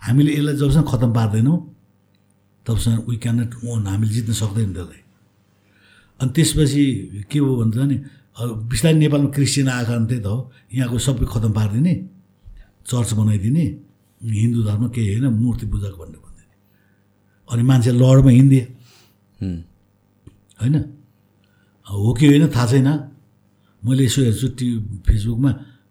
हामीले 0.02 0.30
यसलाई 0.36 0.56
जबसम्म 0.60 0.84
खतम 0.84 1.10
पार्दैनौँ 1.16 1.56
तबसम्म 2.66 2.96
वी 3.08 3.16
क्यान 3.24 3.34
नट 3.40 3.52
ओन 3.64 3.86
हामीले 3.88 4.12
जित्न 4.14 4.32
सक्दैनौँ 4.32 4.74
त्यसलाई। 4.74 5.02
अनि 6.20 6.30
त्यसपछि 6.36 6.84
के 7.30 7.38
हो 7.38 7.50
भन्छ 7.56 7.76
नि 7.90 7.96
बिस्तारै 8.70 8.96
नेपालमा 8.98 9.30
क्रिस्चियन 9.36 9.68
आएको 9.68 9.88
कारण 9.88 10.04
त्यही 10.10 10.20
त 10.20 10.26
हो 10.26 10.38
यहाँको 10.74 10.98
सबै 10.98 11.26
खतम 11.32 11.52
पारिदिने 11.56 11.94
चर्च 12.84 13.10
बनाइदिने 13.16 13.64
हिन्दू 14.20 14.60
धर्म 14.68 14.82
केही 14.94 15.08
होइन 15.14 15.26
मूर्ति 15.40 15.66
पूजाको 15.72 15.96
भन्ने 16.02 16.18
भनिदिने। 16.20 16.54
अनि 17.48 17.62
मान्छे 17.68 17.90
लडमा 17.92 18.30
हिँडिदिए। 18.30 18.64
होइन? 20.60 20.76
हो 21.86 22.12
कि 22.12 22.24
होइन 22.26 22.44
थाहा 22.52 22.66
छैन। 22.66 22.88
मैले 23.84 24.04
यसो 24.04 24.20
हेर्छु 24.22 24.48
टिभी 24.58 24.98
फेसबुकमा 25.06 25.50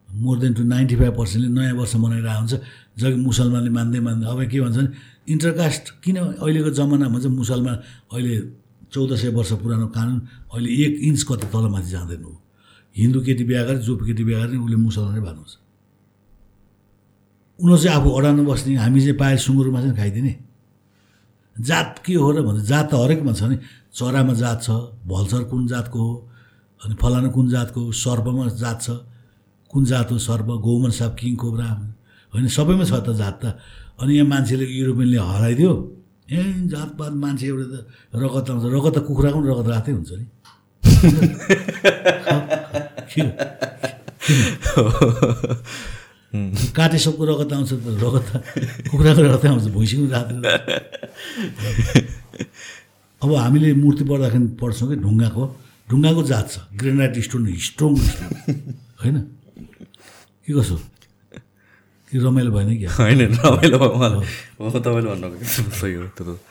more 0.09 0.37
than 0.41 0.53
to 0.53 0.63
ninety 0.65 0.95
five 0.97 1.13
पर्सेन्टले 1.17 1.49
नयाँ 1.53 1.73
वर्ष 1.77 1.95
मनाइरहेको 1.95 2.39
हुन्छ। 2.41 2.53
जब 2.97 3.17
मुसलमानले 3.27 3.71
मान्दै 3.77 3.99
मान्दै। 4.05 4.25
अब 4.29 4.39
के 4.51 4.57
भन्छ 4.61 4.77
भने 4.77 4.89
इन्टरकास्ट 5.33 5.83
किन 6.03 6.17
अहिलेको 6.41 6.69
जमाना 6.77 7.07
भन्छ 7.13 7.25
मुसलमान 7.33 7.75
अहिले 8.13 8.35
चौध 8.93 9.11
सय 9.17 9.29
वर्ष 9.37 9.51
पुरानो 9.61 9.87
कानुन 9.89 10.17
अहिले 10.53 10.69
एक 10.85 10.93
इन्च 11.09 11.21
कति 11.29 11.45
तलमाथि 11.53 11.89
जाँदैन 11.89 12.23
ऊ। 12.25 12.33
हिन्दू 12.95 13.19
केटी 13.25 13.43
बिहा 13.49 13.63
गरे 13.65 13.79
जो 13.81 13.93
केटी 13.97 14.23
बिहा 14.23 14.39
गरे 14.45 14.57
उसले 14.57 14.77
मुसलमानै 14.77 15.21
भन्नुहुन्छ 15.27 15.53
उनीहरू 17.59 17.77
चाहिँ 17.83 17.97
आफू 17.97 18.09
अडानमा 18.09 18.43
बस्ने 18.49 18.75
हामी 18.75 18.99
चाहिँ 19.01 19.17
पाए 19.17 19.37
सुँगुरमा 19.37 19.79
चाहिँ 19.81 19.95
खाइदिने। 19.97 20.33
जात 21.55 22.01
के 22.05 22.13
हो 22.13 22.29
र 22.31 22.41
भन्छ 22.41 22.61
जात 22.69 22.85
त 22.91 22.93
हरेकमा 23.01 23.33
छ 23.33 23.41
नि। 23.49 23.57
चरामा 23.93 24.33
जात 24.33 24.59
छ 24.65 24.69
भल्सर 25.09 25.43
कुन 25.49 25.67
जातको 25.67 25.99
हो? 26.01 26.13
अनि 26.83 26.95
फलाना 27.01 27.29
कुन 27.35 27.45
जातको 27.49 27.81
सर्पमा 27.91 28.43
जात 28.59 28.79
छ 28.81 28.87
कुन 29.71 29.83
जात 29.85 30.11
हो 30.11 30.17
सर्प 30.19 30.47
गौमन 30.61 30.91
साप 30.91 31.13
किङ 31.19 31.33
कोब्रा 31.41 31.67
होइन 32.33 32.47
सबैमा 32.47 32.85
छ 32.85 32.93
त 33.07 33.09
जात 33.17 33.35
त। 33.41 33.55
अनि 34.01 34.11
यहाँ 34.13 34.27
मान्छेले 34.27 34.65
युरोपियनले 34.65 35.17
हराइदियो। 35.17 35.71
ए 36.29 36.41
जातपात 36.73 37.13
मान्छे 37.23 37.45
एउटा 37.47 37.65
त 37.71 37.75
रगत 38.21 38.49
आउँछ। 38.49 38.63
रगत 38.75 38.93
त 38.95 38.99
कुखुराको 39.07 39.37
पनि 39.39 39.47
रगत 39.49 39.67
रातै 39.73 39.91
हुन्छ 39.93 40.11
नि? 40.13 40.25
काटे 46.73 46.97
सबको 47.05 47.23
रगत 47.31 47.51
आउँछ 47.53 47.71
त 47.73 47.85
रगत 48.03 48.27
कुखुराको 48.91 49.21
रगतै 49.23 49.47
आउँछ 49.47 49.65
भैँसीको 49.73 50.05
रात 50.13 50.27
अब 53.21 53.29
हामीले 53.35 53.73
मूर्ति 53.73 54.03
पढ्दाखेरि 54.09 54.47
पढ्छौँ 54.61 54.87
कि 54.89 54.95
ढुङ्गाको। 55.01 55.43
ढुङ्गाको 55.93 56.21
जात 56.25 56.47
छ। 56.49 56.55
ग्रेनाइट 56.73 57.13
स्टोन 57.21 57.45
स्ट्रङ 57.53 57.93
स्टोन 57.93 57.93
होइन? 59.01 59.17
के 60.41 60.51
कसो 60.57 60.75
कि 62.09 62.17
रमाइलो 62.17 62.51
भएन 62.51 62.69
क्या 62.81 62.89
होइन 62.89 63.21
रमाइलो 63.37 63.77
तपाईँले 63.77 65.09
भन्नुभएको 65.13 65.45
सही 65.69 65.93
हो 65.93 66.05
त्यो 66.17 66.23
त। 66.25 66.41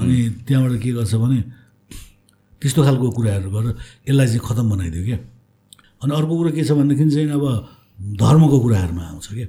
अनि 0.00 0.16
त्यहाँबाट 0.48 0.74
के 0.80 0.90
गर्छ 0.96 1.14
भने 1.20 1.38
त्यस्तो 2.60 2.80
खालको 2.80 3.06
कुराहरू 3.16 3.48
गरेर 3.52 3.76
यसलाई 4.08 4.26
चाहिँ 4.26 4.40
खतम 4.40 4.66
बनाइदियो 4.72 5.04
क्या। 5.04 5.18
अनि 6.00 6.12
अर्को 6.16 6.34
कुरा 6.40 6.50
के 6.56 6.62
छ 6.64 6.72
भनेदेखि 6.80 7.04
चाहिँ 7.12 7.28
अब 7.36 7.44
धर्मको 8.20 8.56
कुराहरूमा 8.64 9.04
आउँछ 9.04 9.26
क्या। 9.36 9.48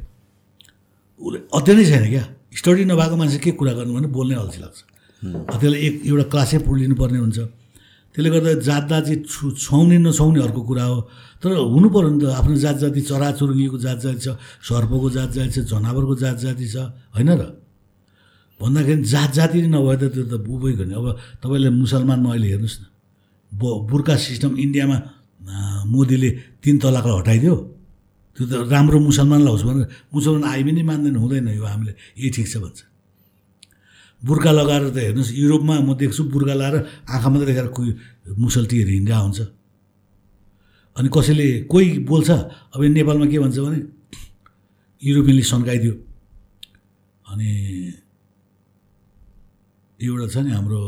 उसले 1.20 1.40
अध्ययनै 1.48 1.84
छैन 1.88 2.06
क्या। 2.12 2.24
स्टडी 2.52 2.84
नभएको 2.92 3.16
मान्छे 3.16 3.40
के 3.40 3.52
कुरा 3.56 3.74
गर्नु 3.80 3.92
भने 3.96 4.08
बोल्नै 4.12 4.36
अल्छी 4.36 4.60
लाग्छ। 4.60 4.80
त्यसलाई 5.24 5.80
एक 5.88 5.96
एउटा 6.08 6.26
क्लासै 6.32 6.58
पढिलिनु 6.68 6.96
पर्ने 7.00 7.20
हुन्छ। 7.24 7.40
त्यसले 8.12 8.30
गर्दा 8.30 8.52
जात 8.68 8.84
जात 8.92 9.08
छु 9.24 9.56
छुवाउने 9.56 9.98
नछुवाउने 10.04 10.40
अर्को 10.44 10.62
कुरा 10.68 10.84
हो। 10.84 11.00
तर 11.42 11.50
हुनु 11.74 11.88
पऱ्यो 11.96 12.10
नि 12.12 12.20
त 12.22 12.24
आफ्नो 12.40 12.56
जात 12.60 12.78
जाति 12.84 13.02
चराचुरुङ्गीको 13.08 13.78
जात 13.80 14.00
जाति 14.04 14.20
छ 14.20 14.28
सर्पको 14.68 15.08
जात 15.16 15.30
जाति 15.32 15.52
छ 15.56 15.60
जनावरको 15.72 16.14
जात 16.20 16.38
जाति 16.44 16.66
छ 16.68 16.76
होइन 17.16 17.30
र? 17.40 17.44
भन्दाखेरि 18.60 19.02
जात 19.08 19.30
जाति 19.32 19.58
नै 19.64 19.70
नभए 19.74 19.96
त 19.96 20.04
त्यो 20.14 20.24
त 20.28 20.34
बुबै 20.44 20.72
गर्ने 20.80 20.94
अब 21.00 21.08
तपाईँले 21.42 21.70
मुसलमानमा 21.82 22.30
अहिले 22.30 22.48
हेर्नुहोस् 22.52 22.78
न 22.78 22.84
ब 23.52 23.64
बुर्का 23.90 24.16
सिस्टम 24.28 24.52
इन्डियामा 24.60 24.98
मोदीले 25.88 26.30
तिन 26.62 26.76
तलाकलाई 26.84 27.16
हटाइदियो। 27.20 27.56
त्यो 28.38 28.44
त 28.48 28.54
राम्रो 28.70 28.98
मुसलमानलाई 29.08 29.52
होस् 29.56 29.66
भनेर 29.66 29.88
मुसलमान 30.14 30.44
आइ 30.52 30.62
पनि 30.68 30.82
मान्दैन 30.84 31.16
हुँदैन 31.16 31.48
यो 31.58 31.64
हामीले। 31.64 31.94
यही 32.20 32.30
ठिक 32.36 32.48
छ 32.52 32.56
भन्छ। 32.60 32.91
बुर्का 34.22 34.52
लगाएर 34.52 34.84
त 34.94 34.98
हेर्नुहोस् 34.98 35.32
युरोपमा 35.34 35.76
म 35.82 35.90
देख्छु 35.98 36.22
बुर्का 36.34 36.54
लगाएर 36.54 36.76
आँखा 37.10 37.30
मात्रै 37.30 37.46
देखाएर 37.50 37.70
कोही 37.74 37.90
मुसल्टीहरू 38.38 38.92
हिँड्दा 38.92 39.18
हुन्छ। 39.18 39.40
अनि 40.98 41.10
कसैले 41.10 41.48
कोही 41.72 41.88
बोल्छ 42.06 42.30
अब 42.76 42.80
नेपालमा 42.82 43.26
के 43.32 43.38
भन्छ 43.40 43.58
भने 43.58 43.80
युरोपियनले 45.02 45.44
सन्काइदियो। 45.44 45.94
अनि 47.32 47.50
एउटा 50.00 50.28
छ 50.34 50.36
नि 50.46 50.52
हाम्रो 50.52 50.82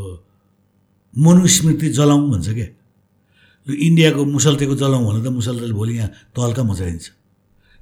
मनुस्मृति 1.14 1.88
जलाउँ 1.98 2.30
भन्छ 2.32 2.48
क्या 2.54 2.68
यो 3.68 3.74
इन्डियाको 3.74 4.22
मुसल्टेको 4.26 4.76
जलाउँ 4.76 5.04
भने 5.08 5.22
त 5.24 5.28
मुसल्टेले 5.34 5.74
भोलि 5.74 5.94
यहाँ 5.98 6.10
तहल्का 6.36 6.64
मचाइदिन्छ। 6.64 7.06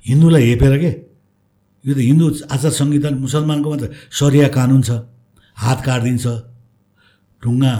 हिन्दूलाई 0.05 0.43
हेपेर 0.47 0.73
के? 0.79 0.91
यो 1.85 1.93
त 1.95 1.99
हिन्दू 1.99 2.25
आचार 2.53 2.71
संहिता 2.71 3.09
मुसलमानको 3.19 3.67
मात्र 3.69 3.87
सरिया 4.13 4.47
कानुन 4.55 4.81
छ। 4.87 4.91
हात 5.57 5.79
काटिदिन्छ। 5.85 6.25
ढुङ्गा 7.43 7.73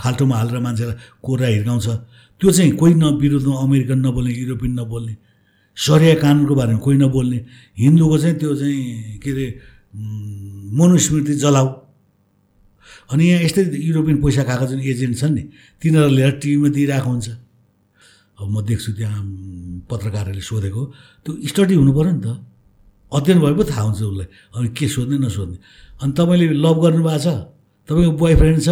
खाल्टोमा 0.00 0.34
हालेर 0.36 0.58
मान्छेलाई 0.58 0.96
कोरा 1.22 1.46
हिर्काउँछ। 1.46 1.88
त्यो 2.40 2.50
चाहिँ 2.50 2.72
कोही 2.80 2.94
न 2.94 3.04
विरुद्धमा 3.22 3.56
अमेरिकन 3.66 3.98
नबोल्ने 4.06 4.32
युरोपियन 4.40 4.72
नबोल्ने 4.80 5.14
सरिया 5.76 6.14
कानुनको 6.22 6.54
बारेमा 6.54 6.80
कोही 6.84 6.96
नबोल्ने 6.98 7.38
हिन्दूको 7.78 8.16
चाहिँ 8.18 8.36
त्यो 8.40 8.50
चाहिँ 8.60 9.18
के 9.22 9.30
अरे 9.30 9.46
मनुस्मृति 10.74 11.34
जलाऊ 11.42 11.68
अनि 13.12 13.24
यहाँ 13.28 13.42
यस्तै 13.46 13.62
युरोपियन 13.88 14.16
पैसा 14.22 14.42
खाएको 14.48 14.66
जुन 14.70 14.80
एजेन्ट 14.80 15.16
छन् 15.20 15.34
नि 15.36 15.42
तिनीहरू 15.80 16.10
लिएर 16.16 16.32
टिभीमा 16.40 16.68
दिइरहेको 16.76 17.10
हुन्छ। 17.10 17.28
अब 18.40 18.46
म 18.50 18.56
देख्छु 18.64 18.90
त्यहाँ 18.98 19.20
पत्रकारहरूले 19.86 20.40
सोधेको। 20.40 20.82
त्यो 21.24 21.30
स्टडी 21.50 21.74
हुनु 21.78 21.92
पऱ्यो 21.92 22.12
नि 22.16 22.20
त। 22.24 22.28
अध्ययन 23.12 23.38
भए 23.44 23.54
पो 23.54 23.62
थाहा 23.68 23.82
हुन्छ 23.86 24.00
उसलाई। 24.02 24.28
अनि 24.56 24.68
के 24.72 24.86
सोध्ने 24.88 25.16
नसोध्ने। 25.20 25.56
अनि 26.02 26.12
तपाईँले 26.18 26.46
लभ 26.58 26.76
गर्नुभएको 26.82 27.18
छ 27.22 27.26
तपाईँको 27.88 28.12
बोयफ्रेन्ड 28.18 28.60
छ 28.66 28.68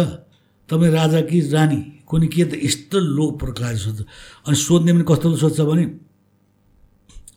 तपाईँ 0.69 0.91
राजा 0.91 1.19
कि 1.31 1.37
रानी 1.55 1.79
कुनै 2.07 2.27
के 2.27 2.43
त 2.51 2.53
यस्तो 2.59 2.97
लो 2.99 3.25
प्रकार 3.39 3.75
सोध्छ। 3.79 4.01
अनि 4.47 4.55
सोध्ने 4.55 4.91
पनि 4.93 5.03
कस्तो 5.07 5.27
सोध्छ 5.39 5.59
भने 5.63 5.85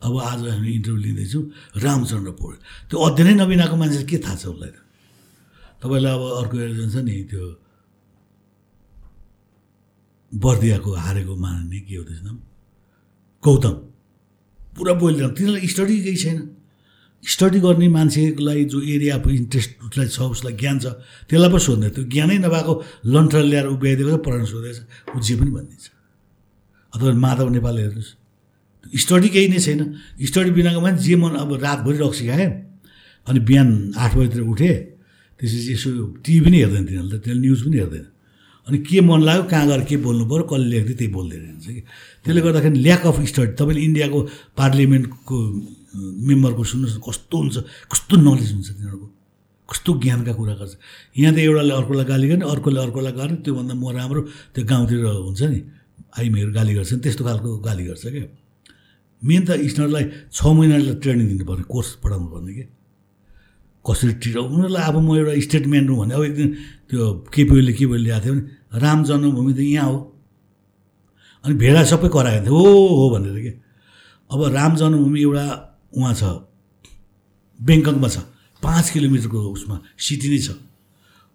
अब 0.03 0.13
आज 0.19 0.39
हामी 0.51 0.69
इन्टरभ्यू 0.77 1.01
लिँदैछौँ 1.03 1.43
रामचन्द्र 1.79 2.31
पौडेल। 2.39 2.59
त्यो 2.91 2.97
अध्ययनै 2.99 3.33
नबिनाको 3.39 3.75
मान्छेले 3.75 4.05
के 4.05 4.17
थाहा 4.19 4.35
छ 4.35 4.45
उसलाई 4.51 4.71
त? 4.75 4.77
तपाईँलाई 5.79 6.11
अब 6.11 6.23
अर्को 6.39 6.55
एउटा 6.59 6.85
छ 6.91 6.95
नि 7.07 7.15
त्यो 7.31 7.43
बर्दियाको 10.31 10.89
हारेको 10.91 11.33
मान्ने 11.35 11.79
के 11.87 11.95
हो 11.95 12.03
गौतम। 13.43 13.75
पुरा 14.75 14.93
बोलिरहनु। 14.99 15.33
तिनीहरूलाई 15.35 15.67
स्टडी 15.71 15.95
केही 16.03 16.17
छैन। 16.19 16.37
स्टडी 17.25 17.59
गर्ने 17.59 17.87
मान्छेलाई 17.89 18.65
जो 18.71 18.79
एरिया 18.81 19.15
अफ 19.17 19.27
इन्ट्रेस्ट 19.27 19.71
उसलाई 19.87 20.07
छ 20.13 20.17
उसलाई 20.35 20.53
ज्ञान 20.61 20.77
छ 20.79 20.85
त्यसलाई 21.29 21.49
पो 21.49 21.59
सोध्ने। 21.67 21.89
त्यो 21.95 22.03
ज्ञानै 22.13 22.37
नभएको 22.45 22.73
लन्ठर 23.13 23.43
ल्याएर 23.49 23.67
उभ्याइदिएको 23.75 24.11
छ 24.13 24.19
पढाउनु 24.25 24.47
सोधेको 24.53 24.73
छ 24.77 24.81
ऊ 25.15 25.19
जे 25.25 25.33
पनि 25.39 25.51
भनिदिन्छ 25.57 25.85
अथवा 26.93 27.11
माधव 27.25 27.47
नेपाल 27.57 27.75
हेर्नुहोस्। 27.79 28.11
स्टडी 29.03 29.29
केही 29.33 29.47
नै 29.49 29.59
छैन। 29.65 29.81
स्टडी 30.29 30.51
बिनाको 30.57 30.79
मान्छे 30.85 31.01
जे 31.01 31.15
मन 31.17 31.33
अब 31.41 31.49
रातभरि 31.65 31.97
रक्सी 31.97 32.23
खाएँ 32.29 32.49
अनि 33.27 33.39
बिहान 33.49 33.69
आठ 33.97 34.11
बजीतिर 34.15 34.41
उठेँ 34.45 34.75
त्यसपछि 35.41 35.71
यसो 35.73 35.89
टिभी 36.21 36.39
पनि 36.45 36.57
हेर्दैन 36.61 36.83
तिनीहरूले 36.85 37.17
त 37.17 37.21
तिनीहरूले 37.25 37.41
न्युज 37.41 37.61
पनि 37.65 37.77
हेर्दैन। 37.81 38.05
अनि 38.67 38.77
के 38.85 39.01
मन 39.01 39.21
लाग्यो 39.25 39.43
कहाँ 39.49 39.65
गएर 39.67 39.81
के 39.89 39.95
बोल्नु 40.05 40.25
पऱ्यो 40.29 40.43
कसले 40.45 40.67
लेख्दै 40.73 40.93
त्यही 40.93 41.11
बोल्दै 41.17 41.37
रहन्छ 41.41 41.65
कि। 41.65 41.81
त्यसले 42.23 42.41
गर्दाखेरि 42.45 42.77
ल्याक 42.85 43.01
अफ 43.09 43.17
स्टडी 43.33 43.53
तपाईँले 43.57 43.81
इन्डियाको 43.81 44.19
पार्लियामेन्टको 44.57 45.37
मेम्बरको 45.95 46.63
सुन्नुहोस् 46.71 46.97
न 46.97 47.01
कस्तो 47.07 47.35
हुन्छ 47.37 47.55
कस्तो 47.91 48.13
नलेज 48.27 48.49
हुन्छ 48.53 48.69
तिनीहरूको 48.75 49.07
कस्तो 49.69 49.89
ज्ञानका 50.03 50.33
कुरा 50.39 50.53
गर्छ। 50.61 50.73
यहाँ 51.17 51.33
त 51.33 51.37
एउटाले 51.41 51.73
अर्कोलाई 51.73 52.05
गाली 52.05 52.27
गर्ने 52.29 52.45
अर्कोले 52.45 52.79
अर्कोलाई 52.85 53.13
गर्ने 53.19 53.37
त्योभन्दा 53.45 53.73
म 53.73 53.83
राम्रो 53.97 54.21
त्यो 54.53 54.63
गाउँतिर 54.65 54.99
हुन्छ 55.25 55.41
नि 55.41 55.59
आइमीहरू 56.19 56.51
गाली 56.53 56.73
गर्छन् 56.77 57.01
त्यस्तो 57.01 57.23
खालको 57.25 57.49
गाली 57.65 57.83
गर्छ 57.89 58.03
क्या। 58.13 58.27
मेन 59.21 59.41
त 59.47 59.49
स्टुडेन्टलाई 59.57 60.05
छ 60.29 60.39
महिनालाई 60.45 60.95
ट्रेनिङ 61.01 61.25
दिनु 61.33 61.45
पर्ने 61.49 61.63
कोर्स 61.65 61.89
पढाउनु 62.03 62.27
पर्ने 62.29 62.51
कि 62.53 62.63
कसरी 63.85 64.13
ट्रिट 64.21 64.37
उनीहरूलाई 64.37 64.83
अब 64.85 64.97
म 65.01 65.09
एउटा 65.17 65.33
स्टेटमेन्ट 65.47 65.89
भने 65.89 66.13
अब 66.13 66.23
एकदिन 66.29 66.49
त्यो 66.89 67.01
केपिओले 67.33 67.73
के 67.73 67.85
बोली 67.85 68.03
ल्याएको 68.05 68.25
थियो 68.25 68.33
भने 68.35 68.79
राम 68.83 68.99
जन्मभूमि 69.07 69.53
त 69.53 69.59
यहाँ 69.65 69.89
हो। 69.89 69.97
अनि 71.45 71.53
भेडा 71.61 71.81
सबै 71.89 72.09
कराएको 72.13 72.45
थियो 72.45 72.53
हो 72.53 72.95
हो 72.99 73.05
भनेर 73.13 73.37
के 73.45 73.51
अब 74.29 74.39
राम 74.57 74.71
जन्मभूमि 74.75 75.19
एउटा 75.21 75.45
उहाँ 75.95 76.13
छ। 76.13 76.23
बेङ्ककमा 77.59 78.07
छ। 78.07 78.17
पाँच 78.63 78.85
किलोमिटरको 78.93 79.39
उसमा 79.55 79.75
सिटी 79.97 80.27
नै 80.29 80.39
छ। 80.39 80.49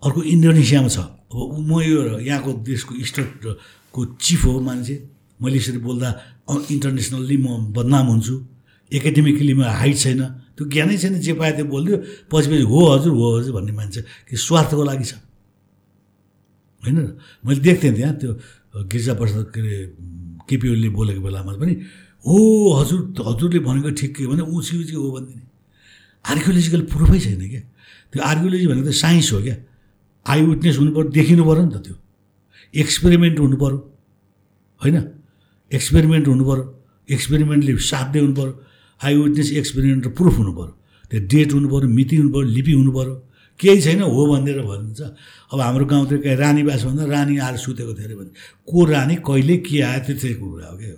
अर्को 0.03 0.21
इन्डोनेसियामा 0.23 0.89
छ। 0.89 0.99
अब 1.31 1.59
म 1.61 1.81
यो 1.81 2.19
यहाँको 2.21 2.51
देशको 2.69 2.93
स्टेटको 3.01 4.01
चिफ 4.21 4.45
हो 4.45 4.61
मान्छे। 4.61 4.95
मैले 5.41 5.57
यसरी 5.57 5.79
बोल्दा 5.81 6.09
इन्टरनेसनल्ली 6.75 7.37
म 7.37 7.73
बदनाम 7.73 8.07
हुन्छु। 8.13 8.35
एकाडेमिकली 8.93 9.55
म 9.55 9.63
हाइट 9.81 9.97
छैन। 9.97 10.21
त्यो 10.57 10.65
ज्ञानै 10.67 10.97
छैन। 10.99 11.15
जे 11.25 11.33
पायो 11.39 11.53
त्यो 11.57 11.67
बोलिदियो। 11.73 11.97
पछि 12.29 12.47
पछि 12.51 12.65
हो 12.67 12.79
हजुर 12.93 13.13
हो 13.15 13.27
हजुर 13.39 13.53
भन्ने 13.57 13.73
मान्छे 13.73 14.01
कि 14.29 14.37
स्वार्थको 14.37 14.83
लागि 14.85 15.07
छ। 15.07 15.15
होइन 16.83 16.99
मैले 17.45 17.61
देख्थेँ 17.61 17.93
त्यहाँ 17.97 18.15
त्यो 18.21 18.31
गिर्जा 18.91 19.13
प्रसाद 19.15 19.47
के 19.55 19.61
अरे 19.61 19.77
केपी 20.49 20.67
ओलीले 20.73 20.89
बोलेको 20.97 21.21
बेलामा 21.21 21.53
पनि 21.61 21.75
हो 22.27 22.39
हजुर 22.81 23.01
हजुरले 23.29 23.59
भनेको 23.69 23.91
ठिक 24.01 24.11
के 24.17 24.27
भने 24.27 24.43
उसी 24.43 24.75
उसी 24.83 24.95
हो 24.95 25.11
भनिदिने। 25.11 25.43
आर्कियोलोजिकल 26.25 26.83
प्रुफै 26.93 27.19
छैन 27.21 27.49
क्या? 27.49 27.63
त्यो 28.13 28.23
आर्कियोलोजी 28.23 28.67
भनेको 28.67 28.89
त 28.89 28.95
साइन्स 28.95 29.33
हो 29.33 29.41
क्या? 29.43 29.57
आई 30.27 30.41
विटनेस 30.47 30.77
हुनु 30.79 30.91
पऱ्यो 30.95 31.11
देखिनु 31.17 31.43
पऱ्यो 31.45 31.65
नि 31.65 31.73
त 31.75 31.79
त्यो। 31.85 31.97
एक्सपेरिमेन्ट 32.75 33.39
हुनु 33.41 33.57
पऱ्यो 33.57 33.79
होइन? 34.81 34.97
एक्सपेरिमेन्ट 35.71 36.27
हुनु 36.29 36.45
पऱ्यो 36.45 36.65
एक्सपेरिमेन्टले 37.09 37.77
साध्य 37.91 38.21
हुनु 38.21 38.35
पऱ्यो 38.35 38.53
आई 39.01 39.17
विटनेस 39.17 39.53
एक्सपेरिमेन्ट 39.61 40.07
र 40.07 40.11
प्रुफ 40.19 40.35
हुनु 40.39 40.53
पऱ्यो 40.59 40.73
त्यो 41.11 41.21
डेट 41.33 41.53
हुनु 41.53 41.69
पऱ्यो 41.73 41.89
मिति 41.89 42.17
हुनु 42.17 42.31
पऱ्यो 42.35 42.49
लिपि 42.57 42.73
हुनु 42.73 42.93
पऱ्यो 42.93 43.15
केही 43.61 43.81
छैन 43.81 44.01
हो 44.03 44.23
भनिदिएर 44.27 44.61
भनिदिन्छ 44.63 45.01
अब 45.53 45.61
हाम्रो 45.61 45.85
गाउँतिर 45.87 46.19
कहीँ 46.25 46.37
रानीबास 46.37 46.83
भन्दा 46.85 47.05
रानी 47.15 47.39
आएर 47.39 47.57
सुतेको 47.65 47.93
थियो 47.95 48.07
अरे 48.07 48.15
भने 48.21 48.31
को 48.69 48.79
रानी 48.93 49.15
कहिले 49.27 49.57
के 49.67 49.81
आयो 49.81 50.01
त्यो 50.07 50.35
कुरा 50.41 50.69
हो 50.71 50.77
क्या 50.81 50.95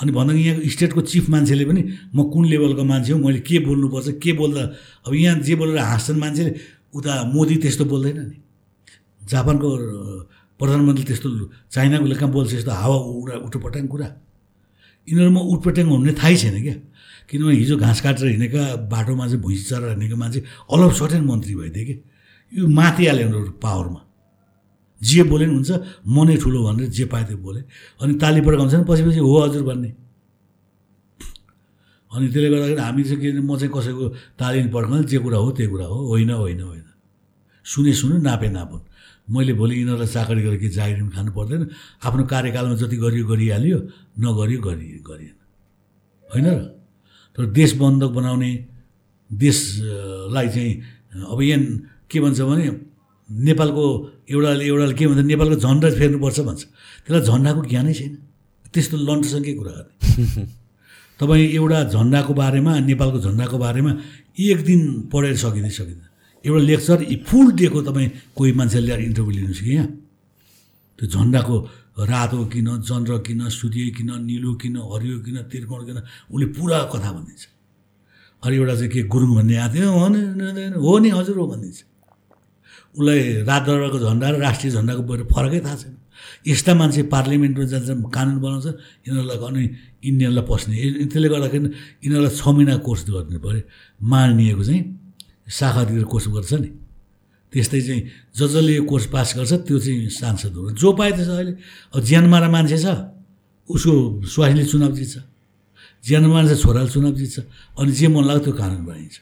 अनि 0.00 0.12
भन्दा 0.12 0.32
यहाँको 0.34 0.68
स्टेटको 0.68 1.00
चिफ 1.00 1.28
मान्छेले 1.30 1.64
पनि 1.64 1.82
म 2.14 2.28
कुन 2.32 2.44
लेभलको 2.46 2.84
मान्छे 2.84 3.12
हो? 3.12 3.18
मैले 3.18 3.40
के 3.40 3.58
बोल्नुपर्छ? 3.64 4.08
के 4.22 4.32
बोल्दा? 4.32 4.62
अब 5.06 5.14
यहाँ 5.14 5.40
जे 5.40 5.54
बोलेर 5.56 5.78
हाँस्छन् 5.78 6.18
मान्छेले 6.20 6.52
उता 6.94 7.12
मोदी 7.32 7.56
त्यस्तो 7.64 7.84
बोल्दैन 7.84 8.18
नि। 8.20 8.36
जापानको 9.20 9.68
प्रधानमन्त्री 10.60 11.04
त्यस्तो 11.04 11.28
चाइनाको 11.72 12.06
कहाँ 12.14 12.30
बोल्छ 12.32 12.52
यस्तो 12.54 12.72
हावा 12.72 12.96
उडा 12.96 13.34
उठोपटाङ 13.46 13.86
कुरा। 13.86 14.08
यिनीहरूमा 15.08 15.40
उटपटाङ 15.40 15.86
हुने 15.86 16.12
थाहै 16.12 16.36
छैन 16.36 16.56
क्या। 16.62 16.76
किनभने 17.28 17.54
हिजो 17.56 17.76
घाँस 17.76 18.00
काटेर 18.00 18.28
हिँडेका 18.36 18.62
बाटोमा 18.86 19.24
चाहिँ 19.26 19.42
भुइँ 19.42 19.58
चरा 19.66 19.88
हिँडेको 19.98 20.16
मान्छे 20.16 20.40
अलप 20.70 20.92
सटेन 20.94 21.24
मन्त्री 21.26 21.54
भइदियो 21.56 21.84
कि 21.86 21.94
यो 22.52 22.68
माथिहाल्यो 22.68 23.26
उनीहरू 23.26 23.52
पावरमा 23.64 24.00
जे 25.00 25.22
बोले 25.28 25.44
पनि 25.46 25.54
हुन्छ 25.54 25.70
म 26.06 26.24
नै 26.24 26.36
ठुलो 26.36 26.58
भनेर 26.66 26.88
जे 26.88 27.04
पाए 27.04 27.24
त्यो 27.24 27.36
बोले। 27.36 27.60
अनि 28.00 28.12
ताली 28.16 28.40
पड्काउँछ 28.40 28.74
नि 28.74 28.84
पछि 28.88 29.02
पछि 29.04 29.20
हो 29.20 29.36
हजुर 29.44 29.62
भन्ने। 29.62 29.90
अनि 32.12 32.26
त्यसले 32.32 32.48
गर्दाखेरि 32.48 32.80
हामी 32.80 33.02
चाहिँ 33.04 33.20
के 33.20 33.28
म 33.40 33.56
चाहिँ 33.60 33.72
कसैको 33.72 34.04
ताली 34.40 34.68
पड्काउनु 34.72 35.04
जे 35.04 35.18
कुरा 35.18 35.38
हो 35.38 35.50
त्यो 35.52 35.68
कुरा 35.70 35.86
हो 35.86 35.98
होइन 36.10 36.30
होइन 36.30 36.60
होइन। 36.60 36.84
सुने 37.66 37.92
सुनु 37.92 38.16
नापे 38.22 38.48
नापुन्। 38.48 38.82
मैले 39.26 39.52
भोलि 39.58 39.74
यिनीहरूलाई 39.74 40.06
चाकरी 40.06 40.40
गरेर 40.42 40.58
के 40.62 40.68
जागिर 40.70 40.96
पनि 41.02 41.10
खानु 41.10 41.30
पर्दैन। 41.34 41.62
आफ्नो 42.06 42.22
कार्यकालमा 42.24 42.74
जति 42.78 42.96
गरियो 42.96 43.24
गरिहाल्यो 43.26 43.78
नगरियो 44.22 44.60
गरि 44.62 44.86
गरिएन। 45.02 45.36
होइन 46.30 46.46
र? 46.46 46.62
तर 47.36 47.44
देश 47.52 47.70
बन्धक 47.76 48.10
बनाउने 48.16 48.50
देशलाई 49.30 50.48
चाहिँ 50.48 50.72
अब 51.26 51.42
यहाँ 51.42 51.60
के 52.08 52.20
भन्छ 52.20 52.40
भने 52.40 52.66
नेपालको 53.28 53.84
एउटाले 54.28 54.64
एउटाले 54.66 54.94
के 54.98 55.06
भन्छ 55.06 55.26
नेपालको 55.32 55.56
झन्डा 55.64 55.88
फेर्नुपर्छ 56.00 56.38
भन्छ। 56.48 56.62
त्यसलाई 57.06 57.22
झन्डाको 57.30 57.60
ज्ञानै 57.70 57.94
छैन। 57.94 58.12
त्यस्तो 58.74 58.96
लन्ठसँगै 59.08 59.52
कुरा 59.58 59.72
गर्ने। 59.76 60.44
तपाईँ 61.20 61.46
एउटा 61.58 61.78
झन्डाको 61.94 62.32
बारेमा 62.34 62.72
नेपालको 62.90 63.18
झन्डाको 63.26 63.56
बारेमा 63.58 63.92
एक 64.46 64.58
दिन 64.68 64.80
पढेर 65.12 65.36
सकिँदै 65.44 65.72
सकिँदैन। 65.78 66.08
एउटा 66.44 66.62
लेक्चर 66.70 66.98
फुल 67.28 67.46
डेको 67.58 67.78
तपाईँ 67.88 68.08
कोही 68.36 68.52
मान्छेले 68.58 68.86
ल्याएर 68.86 69.02
इन्टरभ्यू 69.08 69.32
लिनुहोस् 69.38 69.62
कि 69.64 69.72
यहाँ। 69.74 69.88
त्यो 70.98 71.06
झन्डाको 71.06 71.56
रातो 72.10 72.38
किन 72.52 72.68
चन्द्र 72.84 73.12
किन 73.26 73.48
सूर्य 73.48 73.84
किन 73.96 74.10
निलो 74.28 74.52
किन 74.60 74.76
हरियो 74.76 75.16
किन 75.24 75.36
त्रिकोण 75.50 75.80
किन 75.88 75.98
उसले 76.32 76.46
पुरा 76.56 76.78
कथा 76.92 77.10
भनिदिन्छ। 77.16 77.44
अरू 78.42 78.54
एउटा 78.54 78.74
चाहिँ 78.74 78.90
के 78.92 79.02
गुरुङ 79.12 79.30
भन्ने 79.36 79.56
आएको 79.56 79.74
थियो? 79.74 79.90
हो 79.90 80.06
नि 80.12 80.20
हो 80.76 80.92
नि 80.98 81.08
हजुर 81.16 81.36
हो 81.38 81.46
भनिदिन्छ। 81.46 81.95
उसलाई 82.96 83.20
रातदरबारको 83.44 83.98
झन्डा 84.00 84.26
र 84.30 84.36
राष्ट्रिय 84.40 84.70
झन्डाको 84.72 85.02
बरु 85.04 85.24
फरकै 85.28 85.60
थाहा 85.60 85.76
छैन। 85.76 85.94
यस्ता 86.48 86.72
मान्छे 86.80 87.02
पार्लिमेन्टमा 87.12 87.64
जान्छ 87.72 87.88
कानुन 88.16 88.36
बनाउँछ 88.40 88.66
यिनीहरूलाई 89.06 89.38
अनि 89.48 89.62
इन्डियनलाई 90.08 90.44
पस्ने। 90.48 90.74
त्यसले 91.12 91.28
गर्दाखेरि 91.28 91.68
यिनीहरूलाई 92.04 92.34
छ 92.40 92.42
महिना 92.56 92.74
कोर्स 92.86 93.02
गर्नु 93.12 93.38
पऱ्यो। 93.44 93.62
मानिएको 94.00 94.62
चाहिँ 94.64 94.82
शाखा 95.44 95.82
दिएर 95.88 96.04
कोर्स 96.08 96.26
गर्छ 96.34 96.52
नि। 96.64 96.70
त्यस्तै 97.52 97.80
चाहिँ 97.86 98.02
ज 98.32 98.40
जसले 98.48 98.72
यो 98.74 98.82
कोर्स 98.90 99.06
पास 99.12 99.28
गर्छ 99.38 99.52
त्यो 99.68 99.76
चाहिँ 99.78 100.08
सांसद 100.10 100.54
हो 100.56 100.70
जो 100.80 100.88
पाए 100.98 101.10
त्यसो 101.16 101.32
अहिले 101.36 101.52
अब 101.94 102.00
ज्यानमारा 102.00 102.48
मान्छे 102.48 102.78
छ 102.80 102.86
उसको 103.70 103.92
स्वास्नीले 104.24 104.64
चुनाव 104.66 104.92
जित्छ 104.98 105.16
ज्यानमा 106.04 106.38
चाहिँ 106.42 106.58
छोराले 106.62 106.90
चुनाव 106.90 107.12
जित्छ 107.20 107.36
अनि 107.78 107.92
जे 107.92 108.06
मन 108.08 108.24
लाग्यो 108.24 108.42
त्यो 108.46 108.54
कानुन 108.60 108.82
बनाइन्छ। 108.88 109.16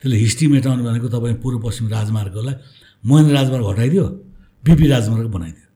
त्यसले 0.00 0.16
हिस्ट्री 0.24 0.46
मेटाउनु 0.54 0.82
भनेको 0.84 1.08
तपाईँ 1.08 1.36
पूर्व 1.42 1.58
पश्चिम 1.64 1.86
राजमार्गलाई 1.88 2.54
महेन्द्र 3.04 3.32
राजमार्ग 3.34 3.66
हटाइदियो 3.68 4.04
बिपी 4.64 4.86
राजमार्ग 4.88 5.28
बनाइदियो। 5.36 5.68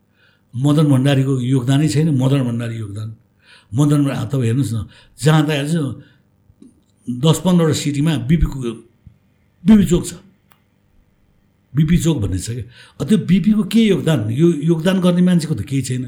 मदन 0.54 0.87
भण्डारीको 0.92 1.32
योगदानै 1.54 1.88
छैन 1.88 2.08
मदन 2.16 2.40
भण्डारी 2.49 2.76
योगदान। 2.85 3.08
मदन 3.73 4.00
तपाईँ 4.32 4.49
हेर्नुहोस् 4.49 4.73
न 4.75 4.78
जहाँ 5.20 5.42
त 5.47 5.49
हेर्नुहोस् 5.50 5.97
दस 7.06 7.38
पन्ध्रवटा 7.44 7.75
सिटीमा 7.82 8.12
बिपीको 8.28 8.58
बिपी 9.64 9.84
चोक 9.91 10.02
छ। 10.08 10.12
बिपी 11.73 11.97
चोक 12.04 12.17
भन्ने 12.23 12.38
छ 12.41 12.49
क्या। 12.56 12.64
त्यो 13.04 13.19
बिपीको 13.28 13.62
के 13.69 13.80
योगदान? 13.93 14.21
यो 14.32 14.47
योगदान 14.73 14.97
गर्ने 15.04 15.23
मान्छेको 15.28 15.54
त 15.54 15.62
केही 15.69 15.82
छैन। 15.84 16.04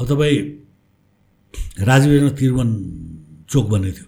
अब 0.00 0.04
तपाईँ 0.08 0.36
राजीव 1.84 2.12
त्रिभुवन 2.36 2.68
चोक 3.52 3.64
भन्ने 3.68 3.90
थियो। 3.92 4.06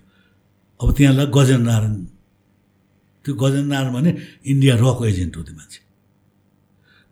अब 0.81 0.89
त्यहाँलाई 0.97 1.27
गजेन्द्र 1.37 1.69
नारायण 1.69 1.95
त्यो 3.25 3.33
गजेन्द्र 3.35 3.71
नारायण 3.73 3.93
भने 3.93 4.11
इन्डिया 4.51 4.75
रक 4.81 4.99
एजेन्ट 5.05 5.37
हो 5.37 5.43
त्यो 5.45 5.55
मान्छे। 5.57 5.81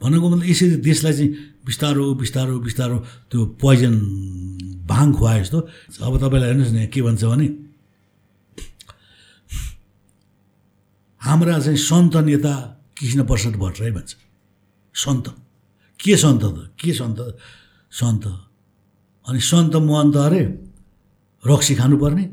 भनेको 0.03 0.27
मतलब 0.31 0.47
यसरी 0.47 0.77
देशलाई 0.85 1.13
चाहिँ 1.13 1.31
बिस्तारो 1.67 2.15
बिस्तारो 2.15 2.59
बिस्तारो 2.61 2.97
त्यो 3.31 3.47
पोइजन 3.61 3.95
भाङ 4.87 5.13
खुवाए 5.13 5.41
जस्तो। 5.43 5.59
अब 6.03 6.13
तपाईँलाई 6.21 6.49
हेर्नुहोस् 6.49 6.75
न 6.75 6.87
के 6.87 7.03
भन्छ 7.03 7.25
भने 7.25 7.49
हाम्रा 11.21 11.59
चाहिँ 11.59 11.79
सन्त 11.79 12.17
नेता 12.17 12.53
कृष्ण 12.99 13.27
प्रसाद 13.27 13.57
भट्टराई 13.57 13.91
भन्छ। 13.91 14.17
सन्त। 14.95 15.27
के 16.01 16.17
सन्त 16.17 16.43
त? 16.45 16.71
के 16.79 16.93
सन्त? 16.93 17.19
सन्त। 17.91 18.25
अनि 19.27 19.41
सन्त 19.41 19.77
महन्त 19.77 20.17
अरे 20.17 20.43
रक्सी 21.47 21.75
खानुपर्ने। 21.75 22.25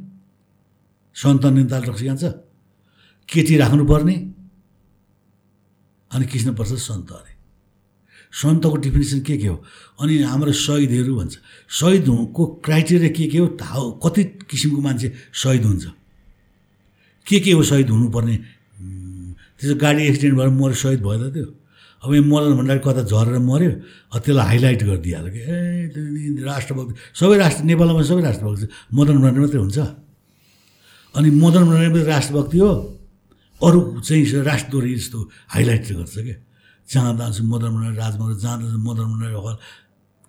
सन्त 1.16 1.46
नेता 1.46 1.78
रक्सी 1.78 2.06
खान्छ। 2.08 2.24
केटी 3.30 3.58
राख्नुपर्ने। 3.58 4.16
अनि 6.12 6.26
कृष्ण 6.26 6.54
प्रसाद 6.54 6.78
सन्त 6.78 7.12
अरे। 7.12 7.33
सन्तको 8.34 8.78
डिफिनेसन 8.84 9.20
के 9.22 9.38
के 9.38 9.48
हो? 9.48 9.58
अनि 10.02 10.14
हाम्रो 10.26 10.52
शहीदहरू 10.52 11.16
भन्छ 11.16 11.38
शहीदको 11.70 12.46
क्राइटेरिया 12.66 13.12
के 13.14 13.26
के 13.30 13.38
हो? 13.38 13.48
थाहा 13.62 13.82
कति 14.04 14.24
किसिमको 14.50 14.82
मान्छे 14.82 15.08
शहीद 15.34 15.64
हुन्छ? 15.66 15.86
के 17.28 17.40
के 17.40 17.52
हो 17.52 17.64
शहीद 17.64 17.90
हुनुपर्ने? 17.90 18.36
त्यसो 19.58 19.76
गाडी 19.78 20.02
एक्सिडेन्ट 20.08 20.36
भएर 20.38 20.50
मऱ्यो 20.50 20.76
शहीद 20.76 21.02
भयो 21.06 21.30
त 21.30 21.34
त्यो। 21.34 21.48
अब 22.04 22.14
यहाँ 22.14 22.26
मदन 22.28 22.52
भण्डारी 22.58 22.82
कता 22.84 23.02
झरेर 23.06 23.38
मऱ्यो? 23.40 23.72
त्यसलाई 24.12 24.46
हाइलाइट 24.46 24.82
गरिदिइहाल्यो 24.84 25.32
कि। 25.34 25.40
ए 25.40 26.44
राष्ट्रभक्ति 26.44 26.94
सबै 27.20 27.38
राष्ट्र 27.38 27.64
नेपालमा 27.64 28.02
सबै 28.10 28.22
राष्ट्रभक्ति 28.28 28.66
मदन 28.98 29.16
भण्डारी 29.24 29.40
मात्रै 29.40 29.62
हुन्छ। 29.62 29.80
अनि 31.16 31.30
मदन 31.32 31.64
भण्डारी 31.70 31.90
मात्रै 31.94 32.10
राष्ट्रभक्ति 32.12 32.58
हो। 32.60 32.72
अरू 33.62 33.80
चाहिँ 34.04 34.44
राष्ट्रद्रोही 34.44 34.96
जस्तो 34.96 35.20
हाइलाइट 35.54 35.82
गर्छ 35.96 36.16
क्या 36.28 36.38
जहाँ 36.90 37.12
जान्छ 37.18 37.40
मदन 37.42 37.70
भण्डारी 37.76 37.98
राजमहल 37.98 38.34
जहाँ 38.44 38.58
जान्छ 38.62 38.76
मदन 38.88 39.06
भण्डारी 39.12 39.38
हल। 39.48 39.58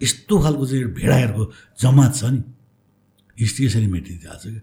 यस्तो 0.00 0.34
खालको 0.42 0.64
चाहिँ 0.66 0.84
भेडाहरूको 0.98 1.44
जमात 1.80 2.12
छ 2.16 2.24
नि। 2.34 2.40
हिस्ट्री 3.38 3.62
यसरी 3.66 3.86
मेटिदिएको 3.94 4.38
छ 4.38 4.44
क्या। 4.44 4.62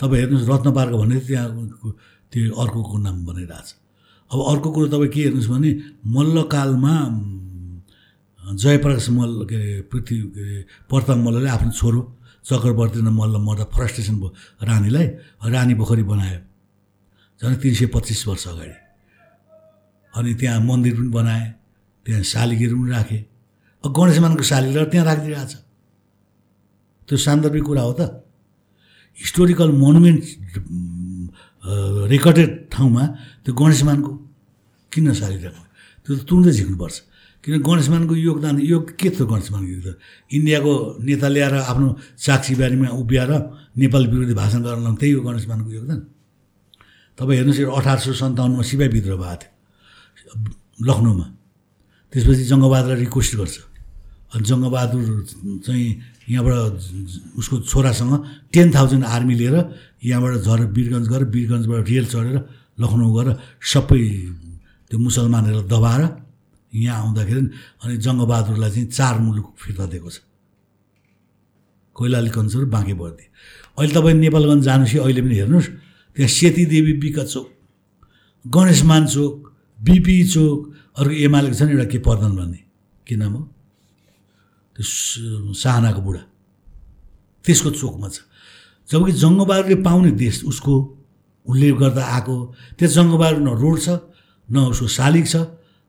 तपाईँ 0.00 0.20
हेर्नुहोस् 0.20 0.48
रत्नपार्क 0.50 0.92
भन्ने 1.00 1.18
त्यहाँ 1.26 1.48
त्यो 2.32 2.50
अर्कोको 2.62 2.96
नाम 3.06 3.16
बनाइरहेको 3.26 3.68
छ 3.68 3.72
अब 4.30 4.38
अर्को 4.52 4.68
कुरो 4.74 4.86
तपाईँ 4.88 5.10
के 5.14 5.20
हेर्नुहोस् 5.22 5.50
भने 5.52 5.70
मल्लकालमा 6.02 6.94
जयप्रकाश 8.42 9.08
मल्ल 9.14 9.46
के 9.46 9.54
अरे 9.54 9.70
पृथ्वी 9.90 10.16
के 10.34 10.40
अरे 10.42 10.58
प्रताप 10.90 11.18
मल्लले 11.24 11.48
आफ्नो 11.56 11.70
छोरो 11.70 12.00
चक्रवर्ती 12.42 13.00
मल्ल 13.06 13.34
मर्दा 13.38 13.64
फ्रस्ट्रेसन 13.70 14.16
भयो 14.18 14.30
रानीलाई 14.66 15.06
रानी 15.52 15.74
पोखरी 15.78 16.02
बनायो। 16.02 16.40
झन् 17.40 17.56
तिन 17.62 17.74
सय 17.74 17.86
पच्चिस 17.94 18.26
वर्ष 18.28 18.46
अगाडि। 18.48 18.81
अनि 20.14 20.32
त्यहाँ 20.40 20.60
मन्दिर 20.60 20.92
पनि 20.96 21.10
बनाए 21.16 21.44
त्यहाँ 22.06 22.22
शालिगीहरू 22.22 22.76
पनि 22.80 22.90
राखे। 22.92 23.18
गणेशमानको 23.84 24.42
शालिगीलाई 24.42 24.86
त्यहाँ 24.92 25.06
राखिदिइरहेको 25.06 25.48
छ। 25.50 25.54
त्यो 27.08 27.16
सान्दर्भिक 27.26 27.64
कुरा 27.64 27.82
हो 27.82 27.92
त। 27.98 28.00
हिस्टोरिकल 29.18 29.70
मोनुमेन्ट 29.82 30.22
रेकर्डेड 32.12 32.50
ठाउँमा 32.72 33.04
त्यो 33.44 33.52
गणेशमानको 33.54 34.10
किन 34.92 35.06
सालिरहेको 35.12 35.62
त्यो 36.04 36.12
त 36.16 36.20
तुरुन्तै 36.28 36.52
झिक्नुपर्छ। 36.58 36.96
किन 37.44 37.54
गणेशमानको 37.58 38.14
योगदान 38.14 38.54
यो 38.62 38.78
के 38.94 39.08
थियो 39.10 39.26
गणेशमानको 39.26 39.70
योगदान? 39.74 39.96
इन्डियाको 40.30 40.72
नेता 41.06 41.28
ल्याएर 41.34 41.54
आफ्नो 41.70 41.88
साक्षी 42.18 42.54
बारीमा 42.54 42.88
उभिएर 43.02 43.30
नेपाल 43.82 44.02
विरोधी 44.12 44.34
भाषण 44.34 44.60
गर्न 44.62 44.94
त्यही 44.94 45.12
हो 45.12 45.20
गणेशमानको 45.26 45.70
योगदान। 45.78 46.00
तपाईँ 47.18 47.36
हेर्नुहोस् 47.38 47.60
यो 47.60 47.70
अठार 47.70 47.98
सय 47.98 48.12
सन्ताउन्नमा 48.22 48.62
सिपाही 48.62 48.90
विद्रोह 48.94 49.18
भएको 49.18 49.36
थियो। 49.42 49.51
लखनऊमा। 50.88 51.26
त्यसपछि 52.12 52.44
जङ्गबहादुरलाई 52.44 52.98
रिक्वेस्ट 53.06 53.32
गर्छ। 53.36 53.56
अनि 54.32 54.44
जङ्गबहादुर 54.48 55.04
चाहिँ 55.66 55.88
यहाँबाट 56.28 56.56
उसको 57.36 57.54
छोरासँग 57.70 58.12
टेन 58.52 58.66
थाउजन्ड 58.74 59.04
आर्मी 59.04 59.34
लिएर 59.34 59.56
यहाँबाट 60.04 60.34
झरेर 60.40 60.66
वीरगन्ज 60.72 61.06
गएर 61.08 61.22
वीरगन्जबाट 61.34 61.88
रेल 61.88 62.06
चढेर 62.06 62.36
लखनऊ 62.80 63.10
गएर 63.16 63.28
सबै 63.60 64.02
त्यो 64.90 64.98
मुसलमानहरूलाई 64.98 65.68
दबाएर 65.68 66.02
यहाँ 66.72 66.98
आउँदाखेरि 67.02 67.42
अनि 67.84 67.96
जङ्गबहादुरलाई 67.96 68.70
चाहिँ 68.70 68.88
चार 68.88 69.14
मुलुक 69.20 69.46
फिर्ता 69.58 69.86
दिएको 69.86 70.10
छ। 70.10 70.18
कोइलाली 71.96 72.30
र 72.32 72.64
बाँके 72.64 72.94
बर्दी। 72.94 73.24
अहिले 73.78 73.92
तपाईँ 73.92 74.16
नेपालगञ्ज 74.16 74.64
जानुहोस् 74.64 74.92
कि 74.92 74.98
अहिले 74.98 75.22
पनि 75.22 75.34
हेर्नुहोस् 75.36 75.68
त्यहाँ 76.16 76.28
सेती 76.28 76.64
देवी 76.66 76.92
बिका 76.92 77.24
चोक 77.24 77.46
गणेशमान 78.44 79.06
चोक 79.06 79.51
बिपी 79.82 80.16
चोक 80.28 80.58
अर्को 80.98 81.14
एमालेको 81.26 81.54
छ 81.54 81.62
नि 81.62 81.72
एउटा 81.72 81.86
के 81.90 81.98
पर्दन 81.98 82.32
भन्ने। 82.36 82.60
के 83.06 83.14
नाम 83.16 83.32
हो? 83.32 83.42
त्यो 84.76 85.52
साहनाको 85.54 86.00
बुढा। 86.00 86.22
त्यसको 87.44 87.70
चोकमा 87.70 88.08
छ। 88.08 88.22
जबकि 88.88 89.12
जङ्गबहादुरले 89.12 89.76
पाउने 89.82 90.10
देश 90.14 90.44
उसको 90.46 90.72
उसले 91.46 91.68
गर्दा 91.82 92.02
आएको। 92.14 92.36
त्यस 92.78 92.90
जङ्गबहादुर 92.94 93.42
न 93.42 93.50
रोड 93.58 93.76
छ 93.80 93.88
न 94.48 94.56
उसको 94.70 94.86
शालिग 94.86 95.26
छ। 95.26 95.36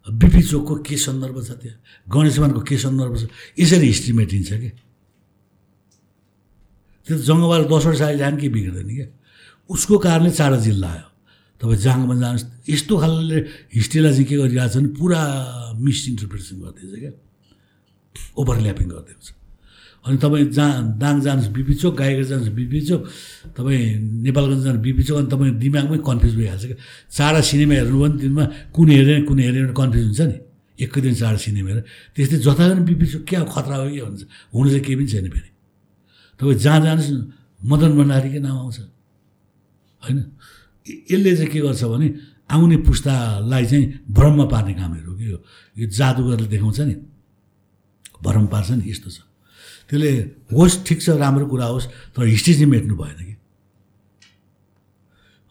बिपी 0.07 0.41
चोकको 0.41 0.75
के 0.83 0.95
सन्दर्भ 0.97 1.37
छ 1.47 1.51
त्यहाँ? 1.61 1.77
गणेशमानको 2.09 2.61
के 2.65 2.75
सन्दर्भ 2.77 3.13
छ? 3.17 3.23
यसरी 3.59 3.87
हिस्ट्री 3.87 4.13
मेटिन्छ 4.19 4.49
क्या 4.49 4.73
त्यो 7.07 7.17
जङ्गबहादुर 7.29 7.67
दस 7.71 7.85
वर्ष 7.85 8.01
अहिले 8.01 8.17
जाने 8.19 8.37
के 8.41 8.47
बिग्रिँदैन 8.49 8.89
क्या 8.95 9.07
उसको 9.69 9.97
कारणले 10.01 10.31
चाडा 10.31 10.57
जिल्ला 10.57 10.87
आयो। 10.87 11.07
तपाईँ 11.61 11.79
जाङमा 11.85 12.15
जानुहोस् 12.23 12.45
यस्तो 12.69 12.93
खालले 13.01 13.37
हिस्ट्रीलाई 13.77 14.11
चाहिँ 14.13 14.27
के 14.29 14.35
गरिरहेको 14.41 14.71
छ 14.73 14.75
भने 14.77 14.89
पुरा 14.99 15.21
मिसइन्टरप्रिटेसन 15.79 16.57
गरिदिएछ 16.63 16.93
क्या। 17.03 17.11
ओभरल्यापिङ 18.39 18.87
गरिदिएको 18.93 19.23
छ। 19.23 19.29
अनि 20.03 20.17
तपाईँ 20.19 20.51
जहाँ 20.51 20.99
दाङ 20.99 21.15
जानुहोस् 21.23 21.51
बिपी 21.55 21.73
चोक 21.79 21.93
गाईघाट 21.95 22.27
जानुहोस् 22.27 22.55
बिपी 22.59 22.79
चोक 22.83 23.01
तपाईँ 23.55 23.83
नेपालगञ्ज 24.27 24.61
जानुहोस् 24.67 24.83
बिपी 24.83 25.03
चोक 25.07 25.17
अनि 25.17 25.27
तपाईँ 25.31 25.53
दिमागमै 25.63 25.97
कन्फ्युज 26.03 26.33
भइहाल्छ 26.35 26.63
क्या। 26.67 26.77
चाडा 27.07 27.39
सिनेमा 27.39 27.73
हेर्नु 27.79 27.97
भने 28.03 28.15
दिनमा 28.19 28.43
कुन 28.75 28.87
हेरेन 28.91 29.21
कुन 29.23 29.39
हेरेन 29.39 29.71
कन्फ्युज 29.71 30.05
हुन्छ 30.11 30.21
नि। 30.27 30.37
एकै 30.83 30.99
दिन 31.05 31.13
चाडा 31.15 31.37
सिनेमा 31.39 31.69
हेरेर। 31.71 31.85
त्यस्तै 32.15 32.37
जता 32.43 32.63
पनि 32.67 32.83
बिपी 32.83 33.05
चोक 33.13 33.23
क्या 33.23 33.39
खतरा 33.47 33.75
हो 33.79 33.87
कि 33.95 34.01
भन्छ 34.03 34.21
हुनु 34.51 34.67
चाहिँ 34.69 34.83
केही 34.83 34.95
पनि 34.99 35.07
छैन 35.07 35.25
फेरि। 35.31 35.49
तपाईँ 36.39 36.57
जहाँ 36.59 36.79
जानुहोस् 36.83 37.11
मदन 37.63 37.91
भण्डारीकै 37.95 38.39
नाम 38.43 38.57
आउँछ। 38.59 38.77
होइन? 40.03 40.19
यसले 40.87 41.35
चाहिँ 41.35 41.51
के 41.51 41.59
गर्छ 41.59 41.83
भने 41.83 42.07
आउने 42.51 42.77
पुस्तालाई 42.83 43.65
चाहिँ 43.65 43.85
भ्रममा 44.09 44.45
पार्ने 44.51 44.73
कामहरू 44.73 45.11
हो 45.11 45.17
कि 45.17 45.25
यो 45.31 45.37
यो 45.79 45.87
जादु 45.89 46.21
गरेर 46.23 46.47
देखाउँछ 46.47 46.79
नि। 46.79 46.95
भ्रम 48.23 48.45
पार्छ 48.47 48.69
नि 48.71 48.83
यस्तो 48.89 49.09
छ। 49.09 49.19
त्यसले 49.89 50.11
होस् 50.51 50.83
ठिक 50.87 50.99
छ 51.01 51.09
राम्रो 51.19 51.45
कुरा 51.47 51.65
होस् 51.65 52.15
तर 52.15 52.23
हिस्ट्री 52.23 52.53
चाहिँ 52.53 52.71
मेट्नु 52.71 52.95
भएन 52.95 53.19
कि। 53.19 53.35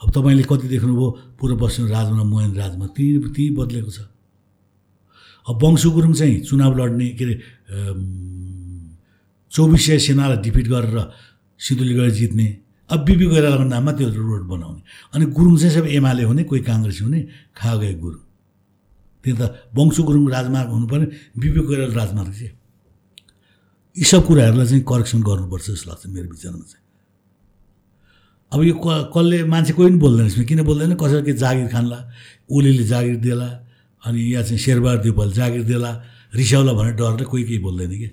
अब 0.01 0.09
तपाईँले 0.11 0.45
कति 0.49 0.69
देख्नुभयो 0.69 1.09
पूर्व 1.41 1.57
पश्चिम 1.61 1.87
राजमा 1.89 2.23
मोहन 2.25 2.53
राजमा 2.57 2.87
ती 2.97 3.05
ती 3.33 3.51
बदलेको 3.57 3.91
छ। 3.91 4.09
अब 5.47 5.55
वंशु 5.63 5.91
गुरुङ 5.91 6.13
चाहिँ 6.13 6.41
चुनाव 6.49 6.73
लड्ने 6.79 7.09
के 7.19 7.25
अरे 7.25 7.35
चौबिस 9.53 9.87
सय 9.87 9.99
सेनालाई 9.99 10.39
डिफिट 10.45 10.67
गरेर 10.69 10.97
सिन्धुलीगढ 11.61 12.11
जित्ने 12.11 12.47
अब 12.93 12.99
बिपी 13.05 13.27
कोइरालाको 13.33 13.65
नाममा 13.65 13.93
त्यो 13.99 14.09
रोड 14.13 14.45
बनाउने। 14.53 14.83
अनि 15.15 15.25
गुरुङ 15.37 15.57
चाहिँ 15.59 15.75
सब 15.75 15.87
एमाले 15.97 16.23
हुने 16.29 16.43
कोही 16.45 16.61
काङ्ग्रेस 16.69 16.99
हुने 17.03 17.21
खा 17.57 17.73
गए 17.81 17.95
गुरुङ 18.05 18.21
त्यो 19.25 19.35
त 19.41 19.43
वंशु 19.77 20.01
गुरुङ 20.03 20.23
राजमार्ग 20.29 20.71
हुनु 20.77 20.87
पऱ्यो 20.93 21.07
बिपी 21.41 21.61
कोइराला 21.69 21.95
राजमार्ग 21.95 22.33
चाहिँ। 22.33 22.53
यी 23.97 24.05
सब 24.05 24.21
कुराहरूलाई 24.27 24.67
चाहिँ 24.67 24.85
करेक्सन 24.85 25.21
गर्नुपर्छ 25.23 25.67
जस्तो 25.71 25.87
लाग्छ 25.91 26.07
मेरो 26.13 26.29
विचारमा 26.37 26.65
चाहिँ। 26.71 26.81
अब 28.53 28.61
यो 28.69 28.75
क 28.85 28.87
कसले 29.15 29.37
मान्छे 29.49 29.73
कोही 29.73 29.89
पनि 29.89 29.99
बोल्दैन 30.05 30.27
यसमा। 30.27 30.45
किन 30.45 30.61
बोल्दैन? 30.69 30.95
कसैले 31.01 31.23
के 31.25 31.33
जागिर 31.33 31.69
खान्ला? 31.73 31.99
ओलीले 32.53 32.85
जागिर 32.85 33.17
दिएला 33.25 33.49
अनि 34.03 34.21
यहाँ 34.21 34.45
चाहिँ 34.45 34.59
शेरबहादुर 34.59 35.03
देवपाल 35.03 35.33
जागिर 35.33 35.63
दिएला 35.65 35.91
रिसाउला 36.37 36.73
भनेर 36.73 36.95
डरले 37.01 37.25
कोही 37.25 37.45
केही 37.49 37.61
बोल्दैन 37.65 37.93
कि? 37.97 38.09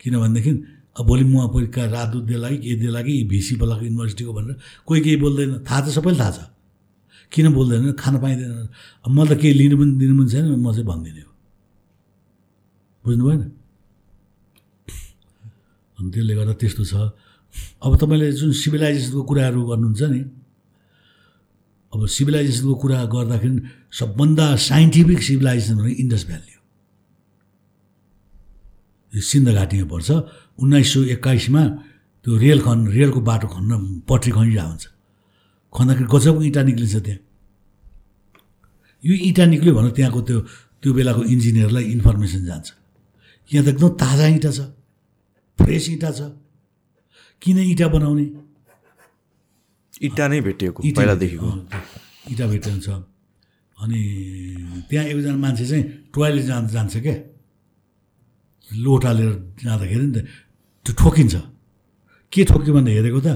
किनभनेदेखि 0.00 0.52
भोलि 1.04 1.24
म 1.24 1.46
कोही 1.52 1.66
कहाँ 1.68 1.88
राजदूत 1.92 2.24
दिएला 2.24 2.48
कि 2.56 2.74
दिएला 2.80 3.00
कि 3.02 3.24
भिसी 3.28 3.56
बोलाएको 3.60 3.84
युनिभर्सिटीको 3.84 4.32
भनेर 4.32 4.56
कोही 4.86 5.00
केही 5.04 5.16
बोल्दैन। 5.20 5.52
थाहा 5.68 5.80
त 5.84 5.92
सबैले 5.92 6.18
थाहा 6.18 6.30
छ। 6.32 6.38
किन 7.32 7.52
बोल्दैन? 7.52 7.92
खान 8.00 8.14
पाइँदैन। 8.16 8.68
मलाई 9.04 9.28
त 9.28 9.40
केही 9.40 9.54
लिनु 9.60 9.76
पनि 9.76 9.92
दिनु 10.00 10.14
पनि 10.16 10.30
छैन 10.32 10.44
म 10.56 10.72
चाहिँ 10.72 10.86
भन्दिनँ 10.88 11.20
हो 11.20 11.32
बुझ्नु 13.04 13.24
भएन 13.28 13.42
अनि 15.98 16.08
त्यसले 16.12 16.34
गर्दा 16.34 16.54
त्यस्तो 16.60 16.84
छ। 16.84 16.94
अब 17.84 17.92
तपाईँले 18.00 18.32
जुन 18.32 18.52
सिभिलाइजेसनको 18.52 19.22
कुराहरू 19.28 19.60
गर्नुहुन्छ 19.68 20.02
नि 20.12 20.20
अब 21.92 22.00
सिभिलाइजेसनको 22.08 22.74
कुरा 22.82 23.04
गर्दाखेरि 23.12 23.58
सबभन्दा 24.00 24.46
साइन्टिफिक 24.70 25.20
सिभिलाइजेसन 25.22 25.76
भनेको 25.76 26.00
इन्डस 26.02 26.24
भ्याली 26.26 26.55
हो 29.12 29.16
यो 29.16 29.22
सिन्ध 29.22 29.48
घाटीमा 29.54 29.86
पर्छ। 29.92 30.08
उन्नाइस 30.58 30.88
सौ 30.92 31.00
एक्काइसमा 31.14 31.62
त्यो 32.24 32.32
रेल 32.36 32.60
खन् 32.66 32.80
रेलको 32.90 33.20
बाटो 33.20 33.46
खन्न 33.48 33.72
पट्री 34.08 34.32
खनिरहेको 34.36 34.68
हुन्छ। 34.68 34.84
खन्दाखेरि 35.72 36.08
गजबको 36.10 36.42
इँटा 36.42 36.62
निक्लिन्छ 36.62 36.96
त्यहाँ। 37.06 37.20
यो 39.04 39.14
इँटा 39.28 39.44
निक्ल्यो 39.46 39.72
भने 39.76 39.90
त्यहाँको 39.96 40.20
त्यो 40.26 40.38
त्यो 40.82 40.90
बेलाको 40.92 41.22
इन्जिनियरलाई 41.22 41.84
इन्फर्मेसन 41.94 42.42
जान्छ। 42.46 42.68
यहाँ 43.50 43.64
त 43.64 43.68
एकदम 43.68 43.88
ताजा 43.94 44.26
इँटा 44.36 44.50
छ। 44.50 44.60
फ्रेस 45.58 45.84
इँटा 45.94 46.10
छ। 46.10 46.20
किन 47.42 47.58
इँटा 47.72 47.86
बनाउने? 47.88 48.26
इँटा 50.02 50.24
नै 50.28 50.40
भेटिएको 50.40 50.80
इँटा 50.82 50.98
पहिलादेखिको 50.98 51.46
अँ, 51.46 51.60
इँटा 52.32 52.46
भेटिन्छ। 52.46 52.88
अनि 53.78 54.00
त्यहाँ 54.90 55.04
एकजना 55.06 55.36
मान्छे 55.36 55.64
चाहिँ 55.66 55.84
टोयलेट 56.10 56.44
जान 56.44 56.62
जान्छ 56.68 56.96
क्या। 56.96 57.16
लोटा 58.70 59.10
लिएर 59.12 59.32
जाँदाखेरि 59.62 60.06
नि 60.06 60.12
त 60.14 60.18
त्यो 60.86 60.92
ठोकिन्छ। 60.98 61.34
के 62.32 62.40
ठोक्यो 62.50 62.72
भने 62.74 62.90
हेरेको 62.96 63.20
त 63.22 63.28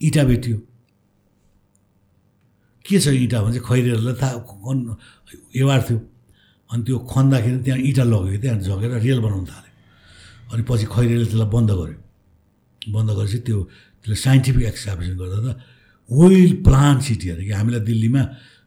इँटा 0.00 0.22
भेटियो 0.28 0.56
के 2.84 2.96
छ 3.00 3.06
इँटा 3.08 3.38
भने 3.42 3.52
चाहिँ 3.56 3.64
खैरेरलाई 3.64 4.14
थाहा 4.20 4.32
एवार 5.56 5.80
थियो। 5.88 5.98
अनि 6.70 6.82
त्यो 6.84 6.96
खन्दाखेरि 7.12 7.58
त्यहाँ 7.64 7.80
इँटा 7.80 8.04
लगेको 8.04 8.38
त्यहाँ 8.42 8.58
झगेर 8.60 8.92
रेल 9.04 9.20
बनाउनु 9.24 9.46
थाल्यो। 9.48 9.72
अनि 10.52 10.62
पछि 10.68 10.86
खैरेले 10.92 11.24
त्यसलाई 11.24 11.48
बन्द 11.54 11.70
गर्यो। 11.80 11.98
बन्द 12.92 13.10
गरेपछि 13.16 13.38
त्यो 13.46 13.58
त्यसले 14.04 14.16
साइन्टिफिक 14.20 14.64
एक्सकाभेसन 14.72 15.14
गर्दा 15.16 15.38
त 15.40 15.56
वेल 16.12 16.52
प्लान 16.60 17.00
सिटी 17.00 17.26
अरे 17.32 17.44
कि 17.48 17.52
हामीलाई 17.56 17.82
दिल्लीमा 17.88 18.22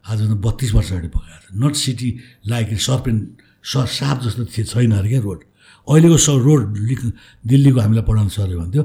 आजभन्दा 0.09 0.37
बत्तिस 0.41 0.71
वर्ष 0.73 0.89
अगाडि 0.91 1.09
पकाएको 1.13 1.37
थियो 1.45 1.57
नट 1.61 1.75
सिटी 1.77 2.09
लाइक 2.49 2.67
सर्पेन 2.73 3.17
स 3.61 3.73
साप 3.85 4.17
जस्तो 4.25 4.43
छैन 4.73 4.91
अरे 4.97 5.09
क्या 5.13 5.21
रोड। 5.21 5.39
अहिलेको 5.87 6.17
स 6.17 6.29
रोड 6.43 6.77
लिक 6.89 7.01
दिल्लीको 7.47 7.79
हामीलाई 7.79 8.05
पढाउनु 8.09 8.29
सरले 8.29 8.55
भन्थ्यो 8.61 8.83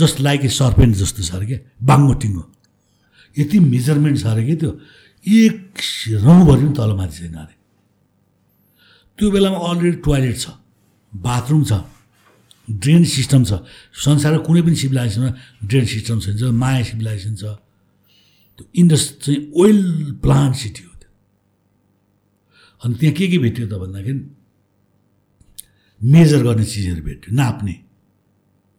जस्ट 0.00 0.20
लाइक 0.20 0.40
ए 0.44 0.48
सर्पेन्ट 0.52 0.94
जस्तो 1.02 1.22
छ 1.22 1.30
अरे 1.34 1.46
क्या 1.46 1.58
बाङ्गो 1.88 2.14
टिङ्गो। 2.22 2.44
यति 3.36 3.56
मेजरमेन्ट 3.72 4.16
छ 4.20 4.26
अरे 4.32 4.42
कि 4.46 4.54
त्यो 4.60 4.70
एक 5.24 5.58
रौँभरि 6.24 6.62
पनि 6.62 6.72
तलमाथि 6.76 7.16
छैन 7.18 7.34
अरे। 7.34 7.54
त्यो 9.18 9.26
बेलामा 9.32 9.58
अलरेडी 9.70 9.96
टोयलेट 10.04 10.36
छ 10.38 10.46
बाथरुम 11.12 11.62
छ 11.64 11.72
ड्रेन 12.68 13.04
सिस्टम 13.16 13.40
छ 13.48 13.62
संसारको 14.04 14.44
कुनै 14.44 14.62
पनि 14.66 14.76
सिभिलाइजेसनमा 14.76 15.30
ड्रेन 15.64 15.84
सिस्टम 15.94 16.16
छैन 16.20 16.54
माया 16.62 16.82
सिभिलाइजेसन 16.90 17.34
छ। 17.40 17.44
त्यो 18.56 18.64
इन्डस 18.80 19.02
चाहिँ 19.24 19.40
ओइल 19.56 19.80
प्लान्ट 20.22 20.54
सिटी 20.56 20.82
हो 20.84 20.92
त्यो। 21.00 21.10
अनि 22.82 22.94
त्यहाँ 23.00 23.14
के 23.16 23.24
के 23.32 23.38
भेट्यो 23.38 23.66
त 23.66 23.74
भन्दाखेरि 23.80 24.20
मेजर 26.00 26.42
गर्ने 26.42 26.64
चिजहरू 26.64 27.02
भेट्यो 27.02 27.34
नाप्ने 27.34 27.74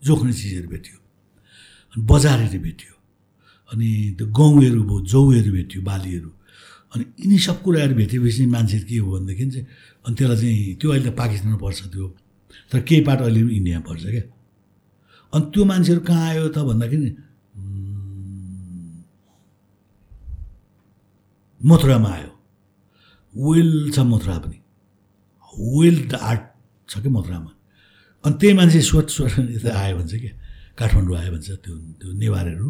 जोख्ने 0.03 0.33
चिजहरू 0.33 0.67
भेट्यो 0.69 0.97
अनि 1.93 2.05
बजारहरू 2.05 2.59
भेट्यो 2.59 2.93
अनि 3.71 3.89
त्यो 4.17 4.25
गहुँहरू 4.27 4.83
भयो 4.83 4.99
जौहरू 5.11 5.51
भेट्यो 5.51 5.81
बालीहरू 5.81 6.31
अनि 6.93 7.03
यिनी 7.19 7.37
सब 7.37 7.61
कुराहरू 7.61 7.95
भेटेपछि 7.95 8.45
मान्छे 8.45 8.79
के 8.87 8.97
हो 8.97 9.11
भनेदेखि 9.11 9.45
चाहिँ 9.51 9.67
अनि 10.07 10.15
त्यसलाई 10.15 10.37
चाहिँ 10.37 10.75
त्यो 10.79 10.91
अहिले 10.91 11.09
त 11.09 11.13
पाकिस्तानमा 11.17 11.57
पर्छ 11.57 11.79
त्यो 11.93 12.07
तर 12.71 12.79
केही 12.87 13.01
पार्ट 13.07 13.21
अहिले 13.21 13.41
पनि 13.43 13.55
इन्डियामा 13.55 13.85
पर्छ 13.89 14.03
क्या। 14.03 14.23
अनि 15.33 15.45
त्यो 15.53 15.65
मान्छेहरू 15.65 16.01
कहाँ 16.07 16.29
आयो 16.29 16.47
त 16.47 16.57
भन्दाखेरि 16.69 17.09
मथुरामा 21.61 22.09
आयो। 22.09 22.31
वेल 23.35 23.91
छ 23.91 23.99
मथुरा 23.99 24.37
पनि। 24.39 24.57
वेल 25.75 26.15
आर्ट 26.15 26.43
छ 26.89 26.93
क्या 27.03 27.11
मथुरामा? 27.17 27.51
अनि 28.25 28.35
त्यही 28.39 28.53
मान्छे 28.59 28.79
स्वट 28.89 29.07
यता 29.55 29.69
आयो 29.83 29.95
भन्छ 29.99 30.13
क्या 30.23 30.33
काठमाडौँ 30.79 31.15
आयो 31.21 31.31
भन्छ 31.35 31.47
त्यो 31.63 31.73
त्यो 31.99 32.07
नेवारहरू। 32.21 32.67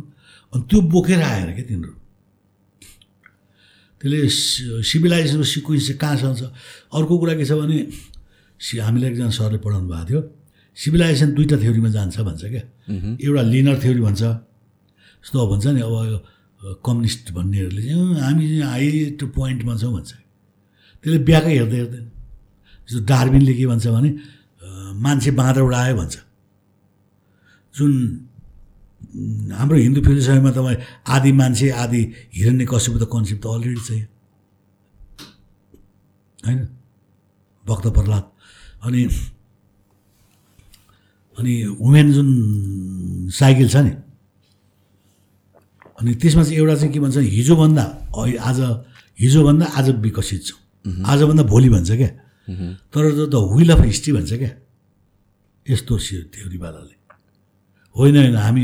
अनि 0.54 0.64
त्यो 0.70 0.78
बोकेर 0.94 1.22
आएर 1.32 1.50
क्या 1.58 1.66
तिनीहरू? 1.70 1.94
त्यसले 4.02 4.20
सिभिलाइजेसनको 4.90 5.46
सिक्वेन्स 5.54 5.84
चाहिँ 5.88 6.00
कहाँसम्म 6.02 6.34
छ 6.40 6.44
अर्को 6.98 7.14
कुरा 7.22 7.34
के 7.40 7.46
छ 7.50 7.52
भने 7.62 7.78
सि 8.62 8.74
हामीलाई 8.86 9.10
एकजना 9.12 9.30
सरले 9.38 9.58
पढाउनु 9.66 9.88
भएको 9.90 10.06
थियो। 10.10 10.20
सिभिलाइजेसन 10.78 11.30
दुईवटा 11.38 11.58
थ्योरीमा 11.64 11.90
जान्छ 11.98 12.16
भन्छ 12.28 12.42
क्या 12.54 12.64
एउटा 13.26 13.42
लिनर 13.54 13.76
थ्योरी 13.84 14.02
भन्छ। 14.08 14.22
जस्तो 15.24 15.36
अब 15.44 15.50
भन्छ 15.52 15.66
नि 15.76 15.82
अब 15.82 15.94
यो 16.14 16.18
कम्युनिस्ट 16.86 17.26
भन्नेहरूले 17.38 17.82
चाहिँ 17.82 18.02
"अँ, 18.02 18.22
हामी 18.22 18.44
चाहिँ 18.50 18.62
हाइट 18.72 19.20
पोइन्टमा 19.38 19.74
छौँ 19.82 19.92
भन्छ। 19.98 20.12
त्यसले 21.04 21.20
ब्याकै 21.30 21.54
हेर्दै 21.58 21.78
हेर्दैन। 21.82 22.06
जस्तो 22.88 23.06
डार्बिनले 23.06 23.54
के 23.54 23.66
भन्छ 23.68 23.88
भने 23.88 24.10
मान्छे 25.04 25.32
बाँदरबाट 25.32 25.76
आयो 25.76 25.96
भन्छ। 25.96 26.16
जुन 27.76 27.92
हाम्रो 29.54 29.78
हिन्दू 29.78 30.02
फिलोसफीमा 30.02 30.52
तपाईँ 30.52 30.78
आदि 31.06 31.32
मान्छे 31.32 31.68
आदि 31.84 32.02
हिरण्य 32.34 32.66
कश्यप 32.72 32.96
त 32.98 33.04
कन्सेप्ट 33.12 33.44
त 33.44 33.48
अलरेडी 33.48 33.82
छ। 33.88 33.90
होइन? 36.46 36.60
भक्त 37.66 37.86
प्रहलाद। 37.96 38.26
अनि 38.86 39.02
अनि 41.38 41.54
वुमेन 41.80 42.08
जुन 42.14 42.30
साइकल 43.30 43.68
छ 43.70 43.78
नि 43.86 43.94
अनि 46.00 46.12
त्यसमा 46.22 46.44
चाहिँ 46.44 46.58
एउटा 46.58 46.76
चाहिँ 46.76 46.94
के 46.94 47.00
भन्छ 47.00 47.18
हिजोभन्दा 47.18 47.84
आज 48.42 48.60
हिजोभन्दा 49.20 49.66
आज 49.78 49.88
विकसित 50.02 50.42
छौँ। 50.46 50.60
आजभन्दा 51.06 51.44
भोलि 51.44 51.70
भन्छ 51.70 51.92
क्या। 51.92 52.10
तर 52.48 53.04
द 53.28 53.36
विल 53.56 53.70
अफ 53.74 53.82
हिस्ट्री 53.86 54.12
भन्छ 54.14 54.34
क्या। 54.34 54.52
यस्तो 55.66 55.94
थ्योरीवालाले 56.34 56.96
होइन 57.96 58.16
होइन 58.18 58.36
हामी 58.36 58.64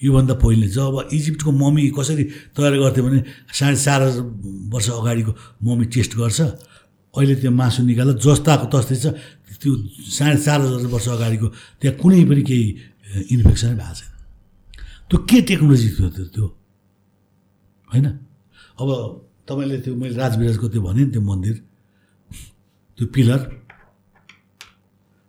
योभन्दा 0.00 0.34
पहिले 0.36 0.68
जब 0.68 1.08
इजिप्टको 1.12 1.50
मम्मी 1.52 1.82
कसरी 1.96 2.24
तयार 2.54 2.72
गर्थ्यो 2.82 3.02
भने 3.04 3.20
साढे 3.50 3.76
चार 3.76 4.00
वर्ष 4.72 4.88
अगाडिको 4.90 5.32
मम्मी 5.64 5.84
टेस्ट 5.94 6.12
गर्छ 6.16 6.40
अहिले 7.14 7.34
त्यो 7.40 7.50
मासु 7.50 7.80
निकाल्दा 7.88 8.14
जस्ताको 8.20 8.66
तस्तै 8.68 8.96
छ 9.02 9.06
त्यो 9.62 9.72
साढे 10.18 10.36
चार 10.44 10.58
हजार 10.60 10.86
वर्ष 10.92 11.06
अगाडिको 11.08 11.46
त्यहाँ 11.80 11.96
कुनै 11.98 12.24
पनि 12.30 12.42
केही 12.42 12.66
इन्फेक्सनै 13.34 13.74
भएको 13.80 13.94
छैन। 13.98 14.12
त्यो 15.08 15.16
के 15.30 15.38
टेक्नोलोजी 15.48 15.88
थियो 15.94 16.08
त्यो 16.10 16.24
त्यो? 16.34 16.46
होइन? 17.90 18.06
अब 18.80 18.88
तपाईँले 19.48 19.76
त्यो 19.84 19.94
मैले 19.94 20.14
राजविराजको 20.18 20.66
त्यो 20.68 20.82
भने 20.82 21.02
नि 21.04 21.10
त्यो 21.14 21.22
मन्दिर। 21.22 21.54
त्यो 22.98 23.06
पिलर। 23.06 23.38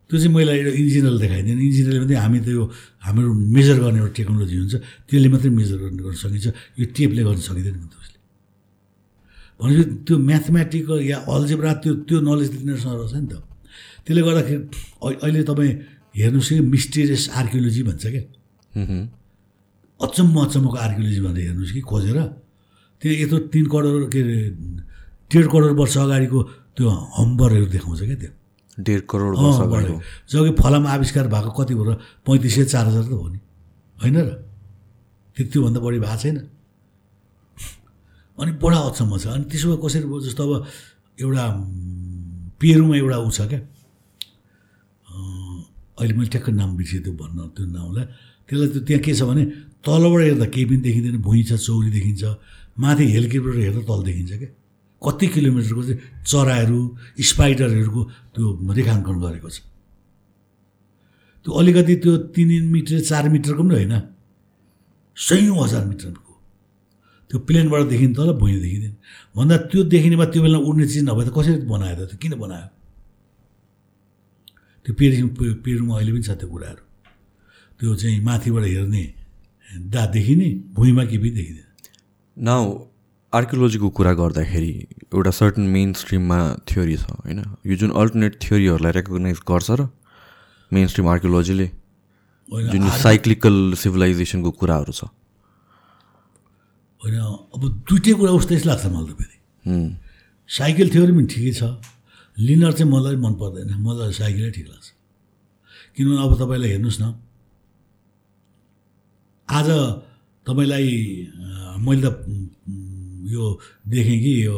त्यो 0.10 0.20
चाहिँ 0.20 0.36
मैले 0.36 0.52
एउटा 0.52 0.72
इन्जिनियरले 0.72 1.20
देखाइदिएन 1.20 1.60
इन्जिनियरले 1.60 2.00
मात्रै 2.00 2.16
हामी 2.16 2.40
त्यो 2.40 2.72
हाम्रो 3.02 3.34
मेजर 3.34 3.80
गर्ने 3.80 4.00
एउटा 4.00 4.14
टेक्नोलोजी 4.14 4.58
हुन्छ। 4.58 4.76
त्यसले 4.76 5.30
मात्रै 5.30 5.50
मेजर 5.50 5.78
गर्न 5.78 5.98
गर्न 5.98 6.14
सकिन्छ। 6.14 6.48
यो 6.80 6.86
टेपले 6.86 7.24
गर्न 7.24 7.36
सकिँदैन 7.36 7.74
भन्थ्यो 7.74 8.02
उसले। 8.02 8.16
भनेपछि 9.64 9.90
त्यो 9.90 10.18
म्याथमेटिकल 10.18 11.02
या 11.02 11.18
अल्जेब्रा 11.18 11.74
त्यो 11.74 11.96
त्यो 11.96 12.22
नलेज 12.22 12.50
त 12.50 12.60
तिनीहरूसँग 12.60 13.02
रहेछ 13.02 13.14
नि 13.14 13.28
त। 13.28 13.34
त्यसले 14.06 14.22
गर्दाखेरि 14.22 14.56
अहि- 15.04 15.20
अहिले 15.24 15.44
तपाईँ 15.44 15.76
हेर्नुहोस् 16.16 16.50
कि 16.50 16.60
मिस्टेरियस 16.60 17.30
आर्कियोलोजी 17.30 17.84
भन्छ 17.84 18.08
क्या। 18.08 18.22
अचम्म 20.02 20.40
अचम्मको 20.40 20.78
आर्कियोलोजी 20.78 21.22
भनेर 21.22 21.44
हेर्नुहोस् 21.44 21.72
कि 21.72 21.82
खोजेर। 21.82 22.22
त्यहाँ 23.02 23.18
यत्रो 23.18 23.40
तिन 23.40 23.66
करोड 23.66 24.12
के 24.12 24.22
अरे 24.22 24.50
डेढ 25.34 25.46
करोड 25.46 25.80
वर्ष 25.80 25.98
अगाडिको 25.98 26.50
त्यो 26.78 26.90
हम्बरहरू 27.18 27.66
देखाउँछ 27.76 28.02
क्या 28.02 28.18
त्यो। 28.22 28.32
डेढ 28.78 29.02
करोड 29.10 29.34
बढ्यो 29.72 29.96
जबकि 30.32 30.52
फलाम 30.62 30.84
आविष्कार 30.88 31.28
भएको 31.32 31.52
कति 31.58 31.74
भयो 31.76 31.86
र 31.90 31.94
पैँतिस 32.28 32.56
सय 32.56 32.66
चार 32.74 32.86
हजार 32.88 33.04
त 33.04 33.12
हो 33.16 33.28
नि। 33.32 33.40
होइन 33.98 34.18
र? 34.18 34.30
त्यो 35.38 35.44
त्योभन्दा 35.52 35.80
बढी 35.80 36.00
भएको 36.00 36.18
छैन। 36.22 36.38
अनि 38.38 38.52
बडा 38.60 38.80
अचम्म 38.92 39.12
छ। 39.16 39.26
अनि 39.32 39.46
त्यसो 39.48 39.66
भए 39.72 39.80
कसरी 39.80 40.06
भयो? 40.12 40.20
जस्तो 40.28 40.44
अब 40.44 40.52
एउटा 41.24 41.46
पेरुमा 42.60 42.96
एउटा 43.00 43.18
ऊ 43.24 43.30
छ 43.32 43.40
क्या। 43.48 43.60
अहिले 45.96 46.14
मैले 46.20 46.30
ठ्याक्क 46.36 46.50
नाम 46.60 46.76
बिर्सेँ 46.76 47.02
त्यो 47.04 47.14
भन्न 47.16 47.40
त्यो 47.56 47.66
नाउँलाई। 47.72 48.06
त्यसलाई 48.52 48.68
त्यो 48.76 48.82
त्यहाँ 48.84 49.02
के 49.08 49.12
छ 49.16 49.24
भने 49.24 49.44
तलबाट 49.80 50.22
हेर्दा 50.28 50.46
केही 50.52 50.66
पनि 50.68 50.78
देखिँदैन। 50.84 51.16
भुइँ 51.24 51.44
छ 51.48 51.56
चौरी 51.56 51.90
देखिन्छ। 51.96 52.24
माथि 52.76 53.04
हेलिकप्टर 53.16 53.56
हेर्दा 53.64 53.82
तल 53.88 54.00
देखिन्छ 54.04 54.32
क्या। 54.36 54.52
कति 55.02 55.28
किलोमिटरको 55.34 55.82
चाहिँ 55.84 56.00
चराहरू 56.26 56.80
स्पाइडरहरूको 57.30 58.02
त्यो 58.34 58.46
रेखाङ्कन 58.78 59.16
गरेको 59.24 59.50
छ। 59.50 59.58
त्यो 61.46 61.52
अलिकति 61.60 61.96
त्यो 62.04 62.14
तिन 62.34 62.50
मिटर 62.74 63.00
चार 63.10 63.30
मिटरको 63.30 63.64
पनि 63.64 63.74
होइन 63.76 63.96
सयौँ 65.18 65.58
हजार 65.64 65.84
मिटरको। 65.86 66.34
त्यो 67.30 67.38
प्लेनबाट 67.48 67.82
देखिने 67.92 68.14
तल 68.14 68.30
भुइँ 68.42 68.60
देखिँदैन 68.62 68.94
भन्दा 69.36 69.56
त्यो 69.70 69.82
देखिने 69.94 70.16
भए 70.16 70.28
त्यो 70.34 70.42
बेला 70.44 70.58
उड्ने 70.58 70.86
चिज 70.88 71.04
नभए 71.10 71.24
त 71.26 71.30
कसरी 71.38 71.56
बनायो 71.70 71.96
त? 71.96 72.10
त्यो 72.10 72.18
किन 72.22 72.34
बनायो? 72.40 72.68
त्यो 74.86 74.94
पेरू 74.98 75.54
पेरुमा 75.66 75.94
अहिले 75.98 76.12
पनि 76.14 76.24
छ 76.24 76.32
त्यो 76.40 76.48
कुराहरू। 76.50 76.84
त्यो 77.80 77.96
चाहिँ 78.02 78.20
माथिबाट 78.26 78.64
हेर्ने 78.66 79.04
दा 79.94 80.02
देखिने 80.16 80.48
भुइँमा 80.76 81.04
के 81.10 81.18
पनि 81.18 81.30
देखिँदैन 81.38 81.68
नाउ 82.38 82.64
आर्कियोलोजीको 83.36 83.90
कुरा 83.98 84.14
गर्दाखेरि 84.16 84.74
एउटा 85.14 85.32
सर्टन 85.38 85.64
मेन 85.76 85.94
स्ट्रिममा 86.02 86.40
थ्योरी 86.70 86.96
छ 86.98 87.06
होइन? 87.10 87.40
यो 87.68 87.76
जुन 87.76 87.92
अल्टरनेट 88.02 88.34
थ्योरीहरूलाई 88.42 88.92
रेकगनाइज 88.98 89.40
गर्छ 89.50 89.72
र 89.72 89.88
मेन 90.72 90.88
स्ट्रिम 90.88 91.08
आर्कियोलोजीले 91.10 91.68
जुन 92.72 92.90
साइक्लिकल 93.02 93.56
सिभिलाइजेसनको 93.82 94.52
कुराहरू 94.62 94.92
छ। 94.92 95.12
होइन 97.02 97.16
अब 97.56 97.62
दुइटै 97.90 98.14
कुरा 98.22 98.32
उस्तै 98.40 98.62
लाग्छ 98.66 98.86
मलाई 98.86 99.06
त 99.10 99.14
फेरि। 99.20 99.38
साइकल 100.50 100.88
थ्योरी 100.96 101.12
पनि 101.18 101.28
ठिकै 101.36 101.54
छ। 101.60 101.62
लिनर 102.38 102.72
चाहिँ 102.78 102.92
मलाई 102.92 103.16
मन 103.20 103.34
पर्दैन। 103.42 103.70
मलाई 103.84 104.12
साइकलै 104.16 104.52
ठिक 104.56 104.68
लाग्छ। 104.72 104.88
किनभने 105.96 106.24
अब 106.24 106.32
तपाईँलाई 106.40 106.70
हेर्नुहोस् 106.72 107.02
न। 107.02 107.06
आज 109.50 109.68
तपाईँलाई 110.48 110.88
मैले 111.86 112.02
त 112.02 112.08
यो 113.26 113.44
देखेँ 113.88 114.20
कि 114.20 114.46
यो 114.46 114.58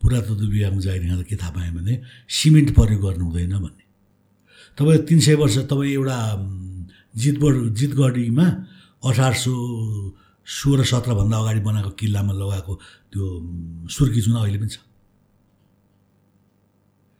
पुरातत्व 0.00 0.44
विभागमा 0.48 0.80
जाइरहँदा 0.80 1.22
के 1.28 1.36
थाहा 1.36 1.50
पाएँ 1.52 1.72
भने 1.74 1.94
सिमेन्ट 2.30 2.74
प्रयोग 2.74 3.02
गर्नु 3.02 3.24
हुँदैन 3.24 3.54
भन्ने। 3.58 3.84
तपाईँ 4.78 4.98
तिन 5.08 5.20
सय 5.20 5.34
वर्ष 5.34 5.56
तपाईँ 5.68 5.92
एउटा 5.92 6.18
जितगढ 7.18 7.74
जितगढीमा 7.74 8.46
अठार 9.04 9.34
सौ 9.34 9.52
सोह्र 10.46 10.84
सत्रभन्दा 10.84 11.36
अगाडि 11.38 11.60
बनाएको 11.60 11.90
किल्लामा 12.00 12.32
लगाएको 12.32 12.74
त्यो 13.12 13.24
सुर्की 13.90 14.20
चुना 14.22 14.38
अहिले 14.40 14.58
पनि 14.58 14.70
छ। 14.72 14.78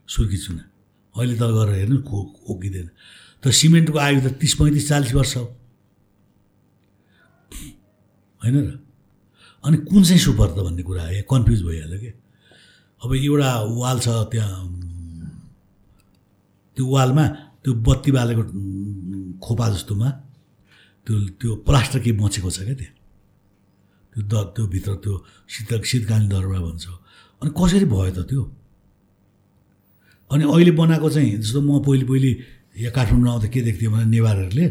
सुर्की 0.09 0.39
चुना। 0.39 0.65
अहिले 1.15 1.35
त 1.37 1.43
गएर 1.43 1.69
हेर्नु 1.77 1.99
खो 2.09 2.17
ओकिँदैन 2.49 2.89
तर 3.43 3.51
सिमेन्टको 3.53 3.99
आयु 3.99 4.21
त 4.25 4.33
तिस 4.41 4.55
पैँतिस 4.55 4.89
चालिस 4.89 5.13
वर्ष 5.15 5.37
हो। 5.37 5.45
होइन 8.41 8.57
र? 8.57 8.88
अनि 9.65 9.77
कुन 9.89 10.03
चाहिँ 10.05 10.21
सुपर 10.23 10.49
त 10.55 10.59
भन्ने 10.67 10.83
कुरा 10.83 11.03
आयो? 11.03 11.23
कन्फ्युज 11.31 11.61
भइहाल्यो 11.67 11.99
कि? 11.99 12.11
अब 13.03 13.11
एउटा 13.15 13.51
वाल 13.79 13.99
छ 14.05 14.09
त्यहाँ 14.33 14.63
त्यो 16.77 16.85
वालमा 16.87 17.25
त्यो 17.63 17.73
बत्ती 17.87 18.11
बालेको 18.17 18.43
खोपा 19.43 19.67
जस्तोमा 19.75 20.09
त्यो 21.07 21.15
त्यो 21.41 21.51
प्लास्टर 21.67 21.99
केही 22.05 22.17
मचेको 22.19 22.51
छ 22.51 22.59
क्या 22.67 22.75
त्यहाँ। 22.81 22.95
त्यो 24.13 24.21
द 24.31 24.35
त्यो 24.55 24.65
भित्र 24.73 24.95
त्यो 25.03 25.15
शीत 25.53 25.71
शीतकालीन 25.91 26.29
दरबार 26.29 26.61
भन्छ। 26.67 26.87
अनि 27.43 27.51
कसरी 27.59 27.87
भयो 27.93 28.13
त 28.15 28.21
त्यो? 28.31 28.43
अनि 30.31 30.45
अहिले 30.55 30.73
बनाएको 30.81 31.09
चाहिँ 31.11 31.31
जस्तो 31.43 31.61
म 31.67 31.83
पहिले 31.87 32.05
पहिले 32.11 32.31
यहाँ 32.79 32.93
काठमाडौँ 32.95 33.33
आउँदा 33.33 33.49
के 33.49 33.61
देख्थेँ 33.67 33.91
भने 33.91 34.07
नेवारहरूले 34.15 34.67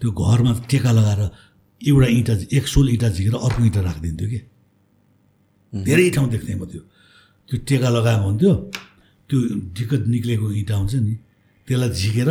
त्यो 0.00 0.08
घरमा 0.12 0.52
टेका 0.70 0.90
लगाएर 0.92 1.22
एउटा 1.88 2.08
इँटा 2.18 2.34
एक 2.56 2.64
सोल 2.66 2.88
इँटा 2.96 3.08
झिकेर 3.16 3.34
अर्को 3.34 3.60
इँटा 3.64 3.80
राखिदिन्थ्यो 3.88 4.28
कि? 4.32 4.40
धेरै 5.72 6.10
ठाउँ 6.14 6.28
देख्थेँ 6.30 6.56
म 6.56 6.64
त्यो। 6.70 6.82
त्यो 7.48 7.56
टेका 7.68 7.88
लगाएको 7.96 8.24
हुन्थ्यो 8.24 8.52
त्यो 9.28 9.38
ढिक्क 9.76 9.92
निक्लेको 10.14 10.46
इँटा 10.64 10.74
हुन्छ 10.80 10.94
नि 11.04 11.14
त्यसलाई 11.68 11.90
झिकेर 12.00 12.28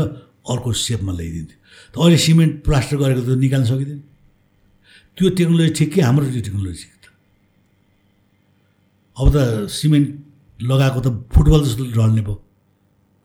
अर्को 0.51 0.69
सेपमा 0.73 1.11
ल्याइदिन्थ्यो। 1.13 1.57
त 1.93 1.95
अहिले 2.01 2.17
सिमेन्ट 2.17 2.53
प्लास्टर 2.65 2.95
गरेको 3.01 3.21
त 3.23 3.29
निकाल्न 3.43 3.65
सकिँदैन। 3.71 3.99
त्यो 5.17 5.25
टेक्नोलोजी 5.37 5.71
ठिक 5.77 5.89
कि? 5.93 5.99
हाम्रो 6.01 6.25
त्यो 6.33 6.41
टेक्नोलोजी 6.47 6.77
ठिक 6.83 6.93
त। 7.03 7.05
अब 9.17 9.27
त 9.33 9.37
सिमेन्ट 9.69 10.07
लगाएको 10.61 10.99
त 11.05 11.07
फुटबल 11.33 11.61
जस्तो 11.67 11.83
झर्ने 11.93 12.21
भयो 12.25 12.35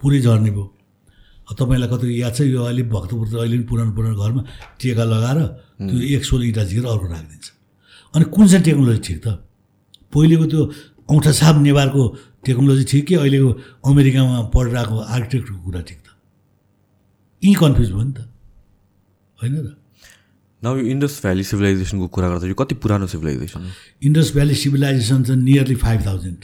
पुरै 0.01 0.21
झर्ने 0.21 0.51
भयो। 0.51 0.67
तपाईँलाई 1.49 1.89
कति 1.89 2.07
याद 2.23 2.33
छ 2.37 2.41
यो 2.45 2.63
अहिले 2.65 2.83
भक्तपुर 2.93 3.27
अहिले 3.41 3.57
पनि 3.57 3.67
पुरानो 3.71 3.93
पुरानो 3.97 4.17
घरमा 4.21 4.43
टेका 4.81 5.05
लगाएर 5.05 5.39
त्यो 5.89 5.97
एक 6.17 6.23
सोल 6.25 6.43
इँटा 6.45 6.63
झिकेर 6.65 6.87
अर्को 6.87 7.07
राखिदिन्छ। 7.09 7.47
अनि 8.15 8.25
कुन 8.35 8.45
चाहिँ 8.49 8.65
टेक्नोलोजी 8.65 9.01
ठिक 9.07 9.19
त? 9.25 9.27
पहिलेको 10.13 10.45
त्यो 10.53 10.63
औँठा 11.09 11.33
छाप 11.33 11.57
नेवारको 11.65 12.03
टेक्नोलोजी 12.45 12.85
ठिक 12.85 13.05
कि? 13.07 13.15
अहिलेको 13.15 13.51
अमेरिकामा 13.89 14.41
पढिरहेको 14.53 14.97
आर्किटेक्टको 14.99 15.59
कुरा 15.65 15.81
ठिक 15.89 15.99
त? 15.99 16.09
यी 17.43 17.55
कन्फ्युज 17.55 17.91
भयो 17.93 18.05
नि 18.05 18.13
त। 18.13 18.21
होइन 19.41 19.55
र? 19.57 19.69
नाउ 20.63 20.77
यो 20.77 20.85
इन्डस 20.91 21.21
भ्याली 21.23 21.45
सिभिलाइजेसनको 21.45 22.07
कुरा 22.11 22.29
गर्दा 22.29 22.47
यो 22.49 22.55
कति 22.59 22.75
पुरानो 22.83 23.07
सिभिलाइजेसन 23.07 23.63
इन्डस 24.05 24.33
भ्याली 24.35 24.55
सिभिलाइजेसन 24.59 25.23
चाहिँ 25.23 25.43
नियरली 25.43 25.77
फाइभ 25.79 26.01
थाउजन्ड 26.07 26.41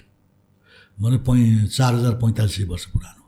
भने 0.99 1.19
पै 1.27 1.67
चार 1.67 1.95
हजार 1.95 2.14
पैँतालिस 2.23 2.55
सय 2.57 2.64
वर्ष 2.71 2.85
पुरानो। 2.95 3.23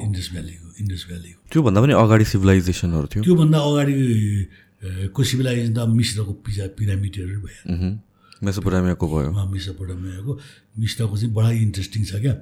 इन्डस 0.00 0.26
भ्यालीको 0.32 0.66
इन्डस 0.82 1.02
भ्यालीको 1.08 1.40
त्योभन्दा 1.52 1.78
पनि 1.82 1.92
अगाडि 2.04 2.24
सिभिलाइजेसनहरू 2.32 3.06
थियो। 3.12 3.22
त्योभन्दा 3.24 3.58
अगाडि 3.58 3.94
अ, 4.84 5.08
को 5.14 5.20
सिभिलाइजेसन 5.24 5.72
त 5.74 5.78
मिश्रको 5.88 6.32
पिजा 6.44 6.64
पिरामिडहरू 6.76 7.40
भयो। 7.40 7.62
मेसोपोटामियाको 8.44 9.04
भयो। 9.08 9.30
मिश्रपटमाको 9.54 10.32
मिश्रको 10.82 11.14
चाहिँ 11.16 11.32
बडा 11.34 11.50
इन्ट्रेस्टिङ 11.64 12.02
छ 12.04 12.12
क्या। 12.20 12.34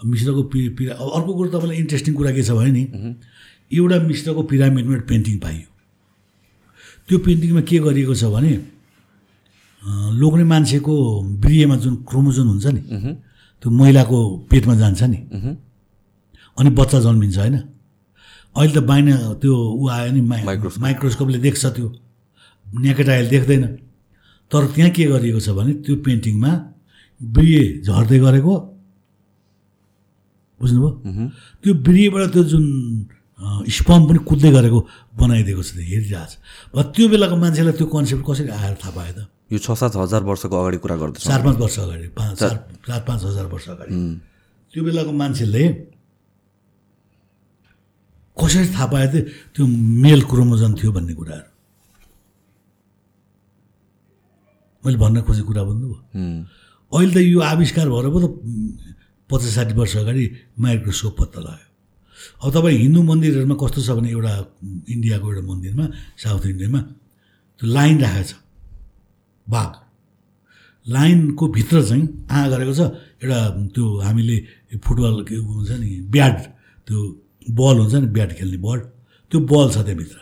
मिश्रको 0.00 0.42
पि 0.52 0.60
पिरा 0.76 0.92
अब 0.98 1.08
अर्को 1.16 1.32
कुरो 1.36 1.48
तपाईँलाई 1.54 1.78
इन्ट्रेस्टिङ 1.84 2.12
कुरा 2.18 2.30
के 2.36 2.42
छ 2.42 2.50
भने 2.58 2.70
नि 2.76 2.82
एउटा 3.70 3.96
मिश्रको 4.10 4.42
पिरामिडमा 4.50 4.96
पेन्टिङ 5.10 5.36
पाइयो। 5.44 5.68
त्यो 7.08 7.16
पेन्टिङमा 7.26 7.62
के 7.68 7.76
गरिएको 7.86 8.14
छ 8.14 8.24
भने 8.34 8.52
लोग्ने 10.18 10.44
मान्छेको 10.50 10.94
बिहेमा 11.46 11.76
जुन 11.84 11.94
क्रोमोजोन 12.10 12.46
हुन्छ 12.48 12.66
नि 12.74 12.82
त्यो 13.62 13.68
महिलाको 13.70 14.18
पेटमा 14.50 14.74
जान्छ 14.82 15.02
नि। 15.12 15.18
अनि 16.58 16.70
बच्चा 16.78 16.98
जन्मिन्छ 17.06 17.38
होइन? 17.38 17.56
अहिले 18.56 18.72
त 18.72 18.78
बाहिर 18.88 19.06
त्यो 19.42 19.52
ऊ 19.52 19.84
आयो 19.88 20.10
नि 20.16 20.20
माइ 20.20 20.42
माइक्रोस्कोप। 20.44 20.82
माइक्रोस्कोपले 20.82 21.38
देख्छ 21.46 21.64
त्यो। 21.76 21.88
नेकेट 22.66 23.08
आइले 23.08 23.28
देख्दैन। 23.28 23.64
तर 24.50 24.62
त्यहाँ 24.74 24.90
के 24.96 25.04
गरिएको 25.12 25.40
छ 25.40 25.48
भने 25.58 25.72
त्यो 25.84 25.94
पेन्टिङमा 26.06 26.52
बिहे 27.20 27.64
झर्दै 27.84 28.18
गरेको 28.24 28.54
बुझ्नुभयो? 30.60 30.90
त्यो 31.62 31.72
बिहेबाट 31.84 32.24
त्यो 32.32 32.42
जुन 32.52 32.64
स्पम 33.68 34.00
पनि 34.08 34.18
कुद्दै 34.24 34.50
गरेको 34.56 34.78
बनाइदिएको 35.20 35.62
छ 35.62 35.70
त्यो 35.76 35.84
हेरिरहेको 35.92 36.24
छ 36.30 36.34
अब 36.72 36.78
त्यो 36.96 37.04
बेलाको 37.12 37.36
मान्छेलाई 37.36 37.74
त्यो 37.76 37.86
कन्सेप्ट 37.92 38.24
कसरी 38.24 38.48
आएर 38.48 38.74
थाहा 38.80 38.92
पायो 38.96 39.12
त? 39.12 39.18
यो 39.52 39.58
छ 39.60 39.68
सात 39.76 39.92
हजार 40.00 40.22
वर्षको 40.24 40.54
अगाडि 40.56 40.78
कुरा 40.80 40.96
गर्दैछ। 40.96 41.22
चार 41.28 41.40
पाँच 41.44 41.56
वर्ष 41.60 41.76
अगाडि 41.84 42.08
पाँच 42.16 42.34
चार 42.40 42.56
चार 42.88 43.00
पाँच 43.08 43.20
हजार 43.28 43.46
वर्ष 43.52 43.66
अगाडि। 43.76 43.92
त्यो 44.72 44.80
बेलाको 44.84 45.12
मान्छेले 45.12 45.62
कसरी 48.36 48.68
थाहा 48.76 48.86
पायो 48.92 49.08
त 49.12 49.14
त्यो 49.56 49.64
मेल 50.04 50.20
क्रोमोजन 50.30 50.72
थियो 50.78 50.90
भन्ने 50.92 51.14
कुराहरू? 51.18 51.48
मैले 54.84 54.98
भन्न 55.02 55.16
खोजेको 55.26 55.48
कुरा 55.48 55.62
भन्नुभयो। 55.68 55.96
अहिले 56.92 57.12
त 57.14 57.18
यो 57.32 57.40
आविष्कार 57.40 57.86
भएर 57.90 58.06
पो 58.14 58.18
त 58.22 58.26
पचास 59.30 59.54
साठी 59.56 59.74
वर्ष 59.74 59.96
अगाडि 60.04 60.24
माइक्रोस्कोप 60.62 61.14
पत्ता 61.18 61.40
लाग्यो। 61.46 61.68
अब 62.44 62.48
तपाईँ 62.54 62.78
हिन्दू 62.84 63.00
मन्दिरहरूमा 63.10 63.56
कस्तो 63.58 63.80
छ 63.82 63.90
भने 63.98 64.08
एउटा 64.14 64.32
इन्डियाको 64.94 65.26
एउटा 65.26 65.42
मन्दिरमा 65.50 65.84
साउथ 66.22 66.44
इन्डियामा 66.52 66.80
त्यो 67.58 67.66
लाइन 67.66 67.96
राखेको 68.04 68.24
छ। 68.30 68.32
बाघ। 69.46 69.72
लाइनको 70.86 71.44
भित्र 71.56 71.76
चाहिँ 71.82 72.04
आ 72.30 72.38
गरेको 72.52 72.74
छ? 72.78 72.80
एउटा 73.22 73.38
त्यो 73.74 73.84
हामीले 74.06 74.36
फुटबल 74.84 75.14
के 75.26 75.36
हुन्छ 75.42 75.70
नि 75.82 75.90
ब्याट 76.14 76.36
त्यो 76.86 76.98
बल 77.48 77.76
हुन्छ 77.78 77.94
नि 77.94 78.06
ब्याट 78.16 78.30
खेल्ने 78.38 78.58
बल। 78.58 78.78
त्यो 79.32 79.38
बल 79.40 79.66
छ 79.70 79.76
त्यहाँभित्र। 79.86 80.18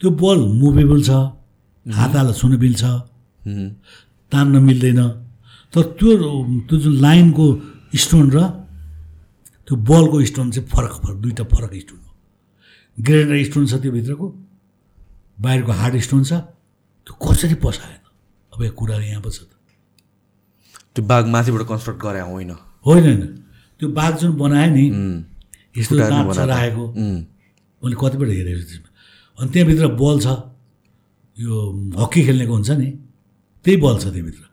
त्यो 0.00 0.10
बल 0.10 0.38
मुभेबल 0.60 1.02
छ 1.02 1.10
हात 1.86 2.12
हाल 2.16 2.32
छुन 2.32 2.56
मिल्छ 2.58 2.82
तान्न 4.32 4.54
मिल्दैन। 4.62 5.00
तर 5.74 5.82
त्यो 5.98 6.10
त्यो 6.68 6.76
जुन 6.78 6.94
लाइनको 7.00 7.46
स्टोन 7.94 8.26
र 8.30 8.38
त्यो 9.68 9.76
बलको 9.76 10.24
स्टोन 10.24 10.50
चाहिँ 10.50 10.68
फरक 10.68 10.92
फरक 11.02 11.16
दुईवटा 11.22 11.44
फरक 11.44 11.72
स्टोन 11.80 11.98
हो। 11.98 12.10
ग्रेनाइट 12.98 13.46
स्टोन 13.46 13.66
छ 13.66 13.74
त्यो 13.82 13.92
भित्रको 13.92 14.26
बाहिरको 15.38 15.72
हार्ड 15.72 15.96
स्टोन 16.06 16.22
छ 16.24 16.32
त्यो 17.06 17.12
कसरी 17.18 17.54
पसाएन 17.58 18.00
अब 18.52 18.62
यो 18.62 18.70
कुरा 18.70 18.96
यहाँ 18.96 19.22
पो 19.22 19.30
छ 19.30 19.42
त। 19.42 19.50
त्यो 20.94 21.04
बाघ 21.04 21.24
माथिबाट 21.26 21.62
कन्स्ट्रक्ट 21.68 22.00
गरे 22.02 22.20
होइन। 22.20 22.50
होइन 22.86 23.04
होइन। 23.04 23.41
त्यो 23.82 23.90
बाघ 23.98 24.14
जुन 24.22 24.32
बनायो 24.38 24.70
नि 24.78 24.84
यस्तो 25.74 25.94
दाँत 25.98 26.38
छ। 26.38 26.46
राखेको 26.46 26.84
मैले 27.82 27.96
कतिपल्ट 27.98 28.30
हेरेको 28.30 28.62
छु 28.62 28.66
त्यसमा। 28.70 28.88
अनि 29.42 29.48
त्यहाँभित्र 29.50 29.86
बल 29.98 30.16
छ। 30.22 30.26
यो 31.34 31.54
हक्की 31.98 32.20
खेल्नेको 32.26 32.52
हुन्छ 32.54 32.70
नि। 32.78 32.88
त्यही 33.66 33.76
बल 33.82 33.96
छ 33.98 34.04
त्यहाँभित्र। 34.14 34.44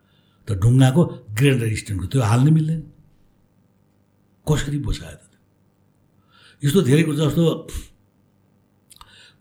त 0.50 0.50
ढुङ्गाको 0.58 1.02
ग्रेन्डर 1.38 1.70
स्ट्यान्डको 1.78 2.08
त्यो 2.10 2.22
हाल्नै 2.26 2.52
मिल्दैन। 2.58 2.82
कसरी 4.50 4.78
बसायो 4.82 5.14
त 5.14 5.24
त्यो? 5.30 5.40
यस्तो 6.66 6.80
धेरै 6.90 7.04
कुरो 7.06 7.18
जस्तो 7.22 7.44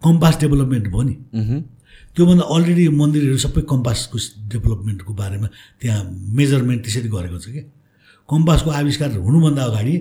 कम्पास 0.04 0.34
डेभलपमेन्ट 0.44 0.86
भयो 0.92 1.02
नि। 1.08 1.14
त्योभन्दा 2.12 2.44
अलरेडी 2.44 2.84
मन्दिरहरू 2.92 3.38
सबै 3.40 3.62
कम्पासको 3.72 4.16
डेभलपमेन्टको 4.52 5.12
बारेमा 5.16 5.48
त्यहाँ 5.80 6.02
मेजरमेन्ट 6.36 6.80
त्यसरी 6.84 7.08
गरेको 7.08 7.38
छ 7.40 7.48
कि? 7.56 7.62
कम्पासको 8.28 8.70
आविष्कार 8.70 9.10
हुनुभन्दा 9.26 9.62
अगाडि 9.64 9.94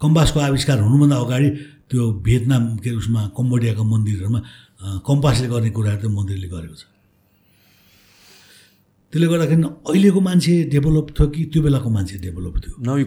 कम्पासको 0.00 0.38
आविष्कार 0.40 0.78
हुनुभन्दा 0.80 1.16
अगाडि 1.16 1.48
त्यो 1.90 2.02
भियतनाम 2.26 2.64
के 2.82 2.88
अरे 2.90 2.98
उसमा 2.98 3.20
कम्बोडियाको 3.36 3.84
मन्दिरहरूमा 3.84 4.40
कम्पासले 5.06 5.46
गर्ने 5.48 5.70
कुराहरू 5.70 6.00
त 6.02 6.10
मन्दिरले 6.10 6.48
गरेको 6.54 6.74
छ। 6.74 6.84
त्यसले 9.12 9.26
गर्दाखेरि 9.30 9.62
अहिलेको 9.62 10.20
मान्छे 10.20 10.52
डेभलप 10.74 11.06
थियो 11.14 11.26
कि 11.30 11.42
त्यो 11.52 11.60
बेलाको 11.62 11.88
मान्छे 11.96 12.16
डेभलप 12.26 12.54
थियो? 12.64 12.74
न 12.82 12.88
यो 12.98 13.06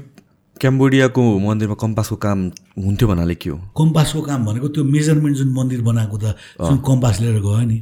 क्याम्बोडियाको 0.57 1.21
मन्दिरमा 1.21 1.75
कम्पासको 1.83 2.15
काम 2.15 2.39
हुन्थ्यो 2.85 3.07
भन्नाले 3.07 3.35
के 3.35 3.49
हो? 3.49 3.57
कम्पासको 3.77 4.21
काम 4.29 4.39
भनेको 4.47 4.67
त्यो 4.73 4.83
मेजरमेन्ट 4.95 5.35
जुन 5.37 5.49
मन्दिर 5.53 5.81
बनाएको 5.83 6.17
त 6.17 6.25
जुन 6.63 6.77
कम्पास 6.87 7.15
लिएर 7.21 7.39
गयो 7.43 7.61
नि 7.67 7.77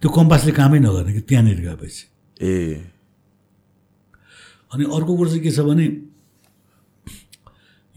त्यो 0.00 0.08
कम्पासले 0.10 0.52
कामै 0.58 0.78
नगर्ने 0.80 1.12
कि 1.12 1.20
त्यहाँनिर 1.28 1.60
गएपछि। 1.60 2.02
ए। 2.40 2.91
अनि 4.72 4.84
अर्को 4.96 5.12
कुरो 5.16 5.28
चाहिँ 5.30 5.42
के 5.44 5.50
छ 5.56 5.60
भने 5.68 5.86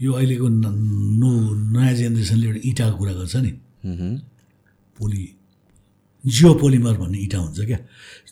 यो 0.00 0.12
अहिलेको 0.12 0.48
न- 0.48 1.72
नयाँ 1.72 1.94
जेनेरेसनले 1.98 2.46
एउटा 2.46 2.60
इँटाको 2.68 2.96
कुरा 3.00 3.12
गर्छ 3.16 3.34
नि। 3.44 3.52
पोली 4.98 5.22
जियो 6.24 6.50
पोलिमर 6.60 6.94
भन्ने 7.00 7.18
इँटा 7.24 7.38
हुन्छ 7.38 7.58
क्या। 7.70 7.78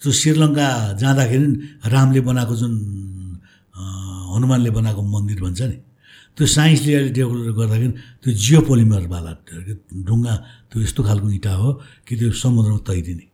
त्यो 0.02 0.10
श्रीलङ्का 0.20 0.66
जाँदाखेरि 1.00 1.46
रामले 1.92 2.20
बनाएको 2.28 2.54
जुन 2.60 2.72
हनुमानले 4.34 4.70
बनाएको 4.76 5.02
मन्दिर 5.14 5.38
भन्छ 5.44 5.60
नि 5.70 5.76
त्यो 6.36 6.44
साइन्सले 6.56 6.92
अहिले 6.94 7.10
डेभलप 7.16 7.54
गर्दाखेरि 7.58 7.88
त्यो 8.22 8.30
जियो 8.44 8.60
पोलिमरवाला 8.68 9.32
ढुङ्गा 10.08 10.34
त्यो 10.68 10.76
यस्तो 10.84 11.00
खालको 11.06 11.26
इँटा 11.38 11.52
हो 11.62 11.68
कि 12.06 12.12
त्यो 12.18 12.28
समुद्रमा 12.42 12.78
तैरिने। 12.88 13.24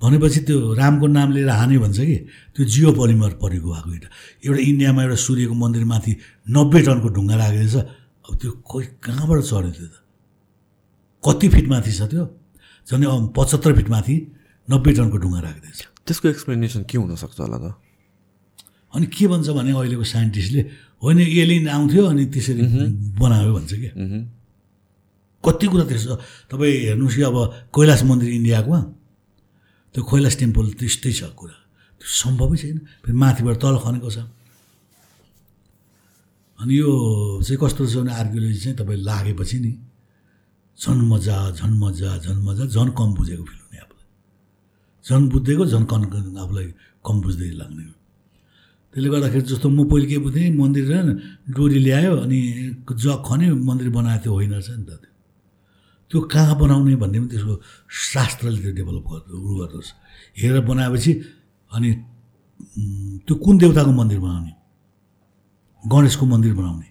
भनेपछि 0.00 0.40
त्यो 0.46 0.56
रामको 0.78 1.06
नाम 1.06 1.28
लिएर 1.34 1.48
हाने 1.50 1.78
भन्छ 1.78 1.98
कि 1.98 2.16
त्यो 2.54 2.64
जियो 2.72 2.90
पोलिमर 2.98 3.32
परेको 3.42 3.68
भएको 3.74 3.90
इँटा 3.94 4.08
एउटा 4.46 4.60
इन्डियामा 4.70 5.02
एउटा 5.02 5.16
सूर्यको 5.26 5.54
मन्दिरमाथि 5.62 6.12
नब्बे 6.54 6.80
टनको 6.86 7.08
ढुङ्गा 7.16 7.36
राखिदिएछ 7.42 7.76
अब 8.28 8.32
त्यो 8.40 8.50
कोही 8.62 8.86
कहाँबाट 9.02 9.38
चढ्यो 9.42 9.70
त्यो 9.74 9.86
त? 9.90 9.94
कति 11.22 11.46
फिट 11.54 11.66
माथि 11.68 11.92
छ 11.98 12.02
त्यो? 12.12 12.24
झन् 12.86 13.04
पचहत्तर 13.36 13.72
फिट 13.78 13.88
माथि 13.90 14.14
नब्बे 14.68 14.90
टनको 14.98 15.16
ढुङ्गा 15.18 15.40
राखिदिएछ 15.46 15.80
त्यसको 16.06 16.26
एक्सप्लेनेसन 16.28 16.82
के 16.90 16.96
हुनसक्छ 16.98 17.40
होला 17.40 17.58
त? 17.58 17.66
अनि 18.94 19.06
के 19.10 19.26
भन्छ 19.26 19.48
भने 19.50 19.72
अहिलेको 19.74 20.04
साइन्टिस्टले 20.14 20.62
होइन 21.02 21.18
एलियन 21.20 21.68
आउँथ्यो 21.68 22.02
अनि 22.06 22.24
त्यसरी 22.32 22.62
बनायो 23.18 23.50
भन्छ 23.56 23.72
क्या 23.82 23.92
कति 25.44 25.66
कुरा 25.66 25.84
त्यस्तो 25.90 26.14
तपाईँ 26.50 26.74
हेर्नुहोस् 26.86 27.16
कि 27.16 27.22
अब 27.28 27.36
कैलाश 27.74 28.02
मन्दिर 28.08 28.28
इन्डियाको 28.38 28.72
त्यो 29.94 30.02
कैलाश 30.04 30.34
टेम्पल 30.40 30.66
त्यस्तै 30.78 31.12
छ 31.18 31.22
कुरा। 31.38 31.56
त्यो 32.00 32.08
सम्भवै 32.20 32.56
छैन। 32.62 32.78
फेरि 33.02 33.16
माथिबाट 33.22 33.56
तल 33.62 33.76
खनेको 33.84 34.10
छ। 34.10 34.18
अनि 36.58 36.74
यो 36.74 36.90
चाहिँ 37.46 37.58
कस्तो 37.62 37.82
छ 37.86 37.94
भने 38.02 38.12
आर्कियोलोजी 38.20 38.58
चाहिँ 38.64 38.76
तपाईँ 38.78 39.00
लागेपछि 39.08 39.58
नि 39.64 39.72
झन् 40.78 41.02
मजा 41.10 41.36
झन् 41.58 41.74
मजा 41.82 42.10
झन् 42.24 42.40
मजा 42.46 42.64
झन् 42.74 42.90
कम 42.98 43.08
बुझेको 43.18 43.44
फिल 43.48 43.58
हुने 43.62 43.78
आफूलाई। 43.82 44.06
झन् 45.06 45.24
बुझ्दैको 45.32 45.64
झन् 45.72 45.86
कन 45.90 46.02
आफूलाई 46.42 46.68
कम 47.06 47.16
बुझ्दै 47.22 47.50
लाग्ने 47.60 47.84
त्यसले 48.94 49.08
गर्दाखेरि 49.10 49.44
जस्तो 49.50 49.68
म 49.68 49.78
पहिले 49.90 50.06
के 50.10 50.18
बुझ्थेँ 50.24 50.50
मन्दिर 50.58 50.86
डोरी 51.54 51.78
ल्यायो 51.86 52.14
अनि 52.24 52.38
जग 52.84 53.18
खन्यो 53.26 53.54
मन्दिर 53.68 53.88
बनाएको 53.94 54.22
थियो 54.22 54.32
होइन 54.34 54.52
रहेछ 54.58 54.70
नि 54.70 54.84
त। 54.88 55.07
त्यो 56.10 56.20
कहाँ 56.32 56.54
बनाउने 56.58 56.96
भन्ने 56.96 57.18
पनि 57.20 57.28
त्यसको 57.32 57.54
शास्त्रले 57.88 58.60
त्यो 58.62 58.72
डेभलप 58.78 59.04
गर्दो 59.08 59.34
उ 59.36 59.80
हेरेर 60.40 60.60
बनाएपछि 60.70 61.12
अनि 61.70 61.90
त्यो 63.26 63.34
कुन 63.44 63.54
देवताको 63.58 63.92
मन्दिर 63.92 64.18
बनाउने? 64.18 64.52
गणेशको 65.82 66.24
मन्दिर 66.26 66.52
बनाउने। 66.54 66.88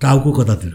टाउको 0.00 0.30
कतातिर? 0.32 0.74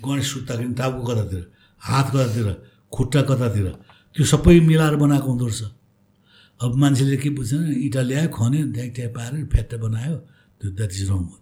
गणेश 0.00 0.26
सुत्दाखेरि 0.32 0.74
टाउको 0.74 1.02
कतातिर? 1.08 1.42
हात 1.82 2.06
कतातिर? 2.14 2.46
खुट्टा 2.92 3.20
कतातिर? 3.30 3.66
त्यो 4.14 4.24
सबै 4.32 4.60
मिलाएर 4.60 4.96
बनाएको 5.02 5.28
हुँदो 5.30 5.46
रहेछ। 5.46 5.62
अब 6.62 6.74
मान्छेले 6.78 7.16
के 7.18 7.30
बुझ्छ 7.34 7.52
इँटा 7.86 8.02
ल्यायो 8.08 8.28
खन्यो 8.30 8.62
ट्याक 8.74 8.90
ट्याक 8.96 9.10
पारेर 9.16 9.44
फ्याट्टा 9.52 9.76
बनायो 9.82 10.16
त्यो 10.60 10.68
द्याट 10.78 10.90
इज 10.94 11.10
रङ 11.10 11.18
हो 11.18 11.36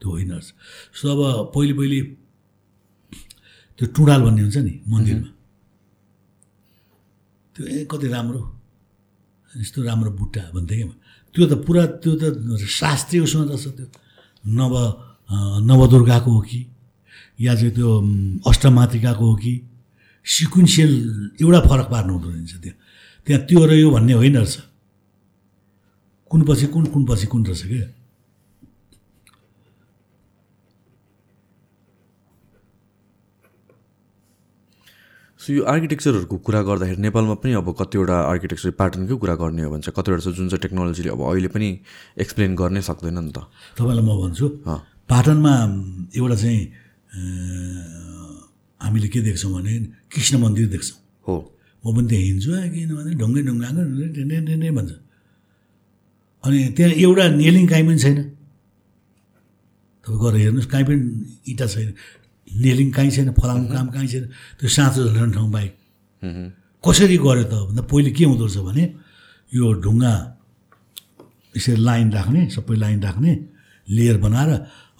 त्यो 0.00 0.08
होइन 0.10 0.30
रहेछ। 0.32 0.48
सो 0.96 1.04
अब 1.12 1.20
पहिले 1.54 1.72
पहिले 1.78 1.98
त्यो 3.78 3.86
टुँडाल 3.94 4.20
भन्ने 4.26 4.42
हुन्छ 4.42 4.58
नि 4.58 4.74
मन्दिरमा। 4.90 5.30
त्यो 7.56 7.62
ए 7.66 7.86
कति 7.90 8.06
राम्रो। 8.10 8.40
यस्तो 9.54 9.78
राम्रो 9.82 10.10
बुट्टा 10.18 10.42
भन्थेँ 10.54 10.76
क्या। 10.78 10.94
त्यो 11.34 11.44
त 11.46 11.52
पुरा 11.66 11.82
त्यो 12.02 12.12
त 12.18 12.22
शास्त्रीय 12.58 13.22
उसमा 13.22 13.42
रहेछ 13.50 13.66
त्यो। 13.78 13.86
नव 14.50 14.74
नवदुर्गाको 15.62 16.30
हो 16.30 16.40
कि 16.42 16.60
या 17.40 17.54
चाहिँ 17.54 17.72
त्यो 17.74 17.90
अष्टमातृकाको 18.50 19.24
हो 19.30 19.34
कि 19.42 19.52
सिक्वेन्सियल 20.26 20.92
एउटा 21.42 21.60
फरक 21.70 21.86
पार्नु 21.90 22.12
हुँदो 22.14 22.28
रहेछ 22.30 22.54
त्यहाँ। 22.62 22.76
त्यहाँ 23.26 23.40
त्यो 23.46 23.60
र 23.66 23.72
यो 23.78 23.88
भन्ने 23.90 24.12
होइन 24.18 24.36
रहेछ। 24.36 24.56
कुन 26.30 26.40
पछि 26.48 26.66
कुन 26.74 26.84
कुन 26.92 27.02
पछि 27.06 27.26
कुन 27.26 27.46
रहेछ 27.46 27.62
क्या 27.66 27.86
सो 35.48 35.54
यो 35.56 35.64
आर्किटेक्चरहरूको 35.64 36.36
कुरा 36.44 36.60
गर्दाखेरि 36.60 37.00
नेपालमा 37.00 37.34
पनि 37.40 37.52
अब 37.56 37.72
कतिवटा 37.72 38.16
आर्किटेक्चर 38.36 38.70
प्याटर्नकै 38.76 39.16
कुरा 39.16 39.34
गर्ने 39.40 39.62
हो 39.64 39.70
भने 39.72 39.80
चाहिँ 39.80 39.96
कतिवटा 39.96 40.20
छ 40.20 40.36
जुन 40.36 40.52
चाहिँ 40.52 40.60
टेक्नोलोजीले 40.60 41.08
अब 41.08 41.20
अहिले 41.24 41.48
पनि 41.48 41.68
एक्सप्लेन 42.20 42.52
गर्नै 42.52 42.84
सक्दैन 42.84 43.16
नि 43.16 43.32
त। 43.32 43.48
तपाईँलाई 43.80 44.04
म 44.04 44.12
भन्छु। 44.28 44.46
पाटनमा 45.08 45.54
एउटा 46.20 46.36
चाहिँ 46.36 46.60
हामीले 48.80 49.08
के 49.08 49.20
देख्छौँ 49.24 49.52
भने 49.56 49.72
कृष्ण 50.12 50.34
मन्दिर 50.44 50.68
देख्छौँ। 50.68 51.00
हो। 51.24 51.34
म 51.80 51.96
पनि 51.96 52.06
त्यहाँ 52.12 52.24
हिँड्छु 52.28 52.50
किनभने 52.52 53.10
ढुङ्गै 53.16 53.42
ढुङ्गाको 53.48 53.82
नै 54.52 54.70
भन्छ। 54.76 54.92
अनि 56.44 56.58
त्यहाँ 56.76 56.92
एउटा 56.92 57.24
नेलिङ 57.40 57.64
काहीँ 57.72 57.84
पनि 57.88 57.98
छैन। 58.04 58.18
तपाईँ 60.04 60.20
गएर 60.20 60.34
हेर्नुहोस् 60.44 60.68
काहीँ 60.68 60.84
पनि 60.84 61.00
इँटा 61.48 61.66
छैन। 61.72 61.88
नेलिङ 62.48 62.88
काहीँ 62.96 63.10
छैन 63.10 63.32
फलाउनु 63.36 63.66
काम 63.68 63.86
काहीँ 63.94 64.08
छैन। 64.08 64.24
त्यो 64.58 64.68
साँचो 64.68 65.00
झल्ने 65.12 65.32
ठाउँ 65.36 65.50
बाहेक। 65.50 65.72
कसरी 66.84 67.16
गर्यो 67.18 67.44
त? 67.44 67.54
भन्दा 67.68 67.82
पहिले 67.90 68.10
के 68.16 68.24
हुँदो 68.24 68.46
रहेछ 68.46 68.58
भने 68.68 68.84
यो 69.52 69.66
ढुङ्गा 69.84 70.12
यसरी 71.56 71.80
लाइन 71.88 72.06
राख्ने 72.12 72.40
सबै 72.54 72.76
लाइन 72.76 72.98
राख्ने 73.02 73.32
लेयर 73.88 74.16
बनाएर 74.24 74.50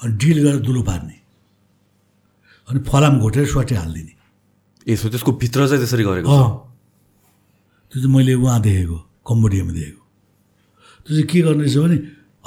अनि 0.03 0.13
ड्रिल 0.19 0.39
गरेर 0.45 0.61
दुलो 0.67 0.83
पार्ने। 0.83 1.17
अनि 2.69 2.79
फलाम 2.89 3.15
घोटेर 3.21 3.47
स्वाटी 3.47 3.75
हालिदिने। 3.75 4.13
ए 4.87 4.93
सो 4.97 5.09
त्यसको 5.09 5.33
भित्र 5.41 5.69
चाहिँ 5.69 5.81
त्यसरी 5.83 6.05
गरेको 6.05 6.29
त्यो 7.93 7.97
चाहिँ 8.01 8.13
मैले 8.15 8.35
उहाँ 8.35 8.61
देखेको 8.61 8.99
कम्बोडियामा 9.29 9.73
देखेको। 9.73 10.03
त्यो 11.05 11.11
चाहिँ 11.15 11.27
के 11.29 11.39
गर्ने 11.47 11.63
रहेछ 11.65 11.77
भने 11.77 11.97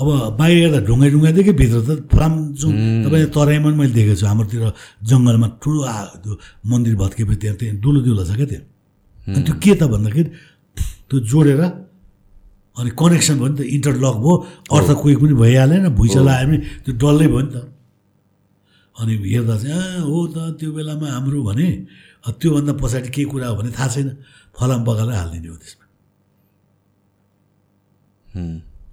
अब 0.01 0.07
बाहिर 0.39 0.57
हेर्दा 0.63 0.79
ढुङ्गा 0.89 1.07
ढुङ्गा 1.13 1.31
देखेँ 1.37 1.55
भित्र 1.61 1.77
त 1.85 1.89
फलाम 2.09 2.33
जुन 2.57 2.73
तपाईँ 3.05 3.29
तराईमा 3.37 3.69
पनि 3.69 3.77
मैले 3.81 3.93
देखेको 3.97 4.15
छु 4.21 4.25
हाम्रोतिर 4.31 4.61
जङ्गलमा 5.09 5.47
ठुलो 5.61 5.79
त्यो 6.23 6.31
मन्दिर 6.71 6.95
भत्केपछि 7.01 7.37
त्यहाँ 7.41 7.55
त्यहाँ 7.61 7.75
दुलो 7.83 7.99
दुलो 8.07 8.23
छ 8.25 8.31
क्या 8.39 8.47
त्यहाँ 8.51 8.65
अनि 9.29 9.41
त्यो 9.45 9.55
के 9.63 9.71
त 9.77 9.81
भन्दाखेरि 9.93 10.29
त्यो 11.09 11.17
जोडेर 11.31 11.61
अनि 12.81 12.89
कनेक्सन 12.97 13.35
भयो 13.37 13.49
नि 13.51 13.55
त 13.59 13.61
इन्टरलक 13.77 14.15
भयो 14.23 14.33
अर्थ 14.75 14.89
कोही 15.01 15.15
पनि 15.21 15.33
भइहालेन 15.43 15.85
भुइँचालो 15.99 16.31
आयो 16.33 16.47
भने 16.49 16.57
त्यो 16.87 16.91
डल्लै 17.03 17.27
भयो 17.33 17.41
नि 17.45 17.51
त। 17.53 17.57
अनि 18.95 19.13
हेर्दा 19.33 19.55
चाहिँ 19.61 20.01
हो 20.07 20.17
त 20.33 20.37
त्यो 20.59 20.69
बेलामा 20.71 21.07
हाम्रो 21.15 21.39
भने 21.49 21.67
त्योभन्दा 22.39 22.73
पछाडि 22.81 23.09
के 23.11 23.23
कुरा 23.31 23.47
हो 23.51 23.55
भने 23.59 23.69
थाहा 23.75 23.87
छैन 23.93 24.07
फलाम 24.55 24.81
बगाएर 24.87 25.11
हालिदिने 25.19 25.49
हो 25.51 25.57
त्यसमा। 25.61 25.85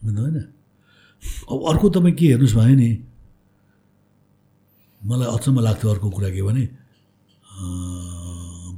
बुझ्नु 0.04 0.20
होइन? 0.26 0.57
अब 1.22 1.58
अर्को 1.70 1.86
तपाईँ 1.94 2.14
के 2.18 2.26
हेर्नुहोस् 2.32 2.56
भने 2.58 2.74
नि 2.76 2.90
मलाई 5.00 5.28
अचम्म 5.36 5.58
लाग्थ्यो 5.66 5.88
अर्को 5.90 6.08
कुरा 6.10 6.30
के 6.34 6.42
भने 6.42 6.64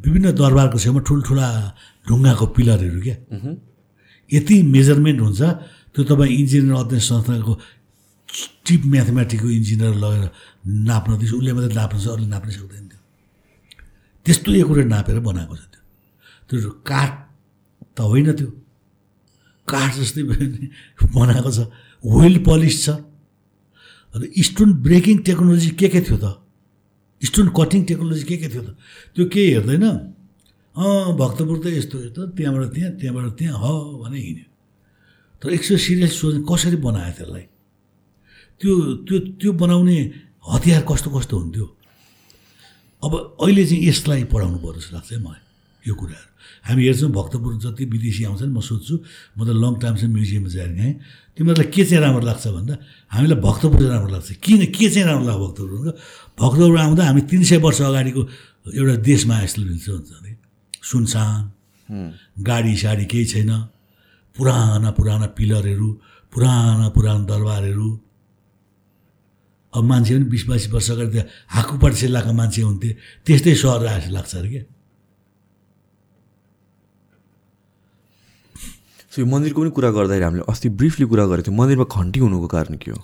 विभिन्न 0.05 0.27
दरबारको 0.33 0.79
छेउमा 0.79 1.01
ठुल्ठुला 1.09 1.49
ढुङ्गाको 2.07 2.47
पिलरहरू 2.57 3.01
क्या। 3.05 3.17
यति 4.31 4.57
मेजरमेन्ट 4.75 5.21
हुन्छ 5.21 5.41
त्यो 5.93 6.03
तपाईँ 6.09 6.33
इन्जिनियर 6.41 6.75
अध्ययन 6.81 7.03
संस्थाको 7.11 7.53
चिप 8.67 8.83
म्याथमेटिकको 8.95 9.49
इन्जिनियर 9.51 9.95
लगेर 10.05 10.25
नाप्न 10.89 11.11
दिन्छ 11.19 11.33
उसले 11.35 11.53
मात्रै 11.53 11.75
नाप्न 11.75 11.97
सक्छ 11.99 12.11
अरूले 12.15 12.29
नाप्नै 12.31 12.53
सक्दैन 12.55 12.85
त्यो। 12.91 13.01
त्यस्तो 14.27 14.51
एकुरेट 14.63 14.87
नापेर 14.87 15.19
बनाएको 15.29 15.55
छ 15.57 15.63
त्यो। 15.73 15.83
त्यो 16.49 16.71
काठ 16.87 17.11
त 17.97 17.99
होइन 18.01 18.29
त्यो। 18.39 18.49
काठ 19.69 19.91
जस्तै 19.99 20.23
बनाएको 21.19 21.51
छ। 21.51 21.59
वेल 22.05 22.39
पलिस 22.45 22.77
छ 22.85 22.89
अन्त 24.15 24.25
स्टोन 24.49 24.73
ब्रेकिङ 24.83 25.19
टेक्नोलोजी 25.29 25.71
के 25.81 25.89
के 25.89 26.01
थियो 26.01 26.17
त 26.17 26.27
स्टोन 27.23 27.49
कटिङ 27.57 27.81
टेक्नोलोजी 27.85 28.25
के 28.25 28.37
के 28.37 28.49
थियो 28.49 28.63
त 28.63 28.71
त्यो 29.15 29.25
केही 29.29 29.51
हेर्दैन 29.55 29.85
अँ 29.85 31.17
भक्तपुर 31.17 31.57
त 31.61 31.67
यस्तो 31.77 31.97
यस्तो 32.05 32.21
त्यहाँबाट 32.37 32.65
त्यहाँ 32.75 32.91
त्यहाँबाट 33.01 33.27
त्यहाँ 33.39 33.57
ह 33.59 33.67
भने 34.03 34.19
हिँड्यो 34.19 34.49
तर 35.43 35.49
एक 35.53 35.63
सय 35.65 35.77
सिरियस 35.77 36.13
सोच्ने 36.21 36.41
कसरी 36.49 36.77
बनायो 36.81 37.13
त्यसलाई 37.19 37.47
त्यो 38.61 38.73
त्यो 39.07 39.17
त्यो 39.41 39.51
बनाउने 39.57 39.97
हतियार 40.45 40.83
कस्तो 40.89 41.09
कस्तो 41.11 41.35
हुन्थ्यो 41.39 41.67
अब 43.03 43.13
अहिले 43.41 43.65
चाहिँ 43.67 43.83
यसलाई 43.89 44.25
पढाउनु 44.33 44.59
जस्तो 44.73 44.97
लाग्छ 44.97 45.13
है 45.13 45.19
मलाई 45.21 45.50
यो 45.87 45.95
कुराहरू। 45.95 46.29
हामी 46.67 46.83
हेर्छौँ 46.87 47.11
भक्तपुर 47.11 47.53
जति 47.65 47.85
विदेशी 47.85 48.23
आउँछन् 48.25 48.53
म 48.53 48.61
सोध्छु 48.61 48.95
म 49.37 49.39
त 49.45 49.49
लङ 49.57 49.73
टाइमसम्म 49.81 50.13
म्युजियममा 50.13 50.51
जाएर 50.51 50.73
गएँ। 50.77 50.93
तिमीहरूलाई 51.37 51.69
के 51.73 51.83
चाहिँ 51.89 52.03
राम्रो 52.05 52.25
लाग्छ 52.27 52.47
भन्दा 52.57 52.75
हामीलाई 53.13 53.39
भक्तपुर 53.41 53.79
चाहिँ 53.81 53.93
राम्रो 53.93 54.11
लाग्छ। 54.13 54.31
किन 54.45 54.61
के 54.77 54.87
चाहिँ 54.91 55.07
राम्रो 55.09 55.27
लाग्छ 55.29 55.41
भक्तपुर? 55.41 55.93
भक्तपुर 56.41 56.79
आउँदा 56.81 57.03
हामी 57.05 57.21
तिन 57.31 57.43
सय 57.49 57.57
वर्ष 57.65 57.81
अगाडिको 57.81 58.21
एउटा 58.77 58.95
देशमा 59.09 59.35
यस्तो 59.41 59.61
हुन्छ 59.63 59.89
हुन्छ 59.89 60.11
अरे 60.21 60.33
सुनसान 60.85 61.41
गाडी 62.45 62.77
साडी 62.77 63.05
केही 63.09 63.25
छैन। 63.33 63.51
पुराना 64.37 64.91
पुराना 64.97 65.27
पिलरहरू 65.37 65.89
पुराना 66.33 66.89
पुराना 66.95 67.25
दरबारहरू। 67.27 67.89
अब 69.75 69.83
मान्छे 69.85 70.15
पनि 70.15 70.25
बिस 70.31 70.45
बाइस 70.47 70.65
वर्ष 70.71 70.91
अगाडि 70.91 71.11
त्यहाँ 71.11 71.29
हाकुपाट 71.55 71.93
मान्छे 72.37 72.63
हुन्थे 72.63 72.91
त्यस्तै 73.27 73.55
सहर 73.55 73.87
आए 73.87 74.01
जस्तो 74.01 74.13
लाग्छ 74.15 74.35
अरे 74.37 74.49
क्या। 74.51 74.63
सो 79.13 79.21
यो 79.21 79.27
मन्दिरको 79.27 79.61
पनि 79.61 79.71
कुरा 79.75 79.91
गर्दाखेरि 79.91 80.25
हामीले 80.25 80.45
अस्ति 80.51 80.69
ब्रिफली 80.81 81.07
कुरा 81.11 81.25
गरेको 81.27 81.51
थियौँ। 81.51 81.59
मन्दिरमा 81.59 81.85
घन्टी 81.91 82.19
हुनुको 82.21 82.47
कारण 82.47 82.75
के 82.79 82.91
हो? 82.91 83.01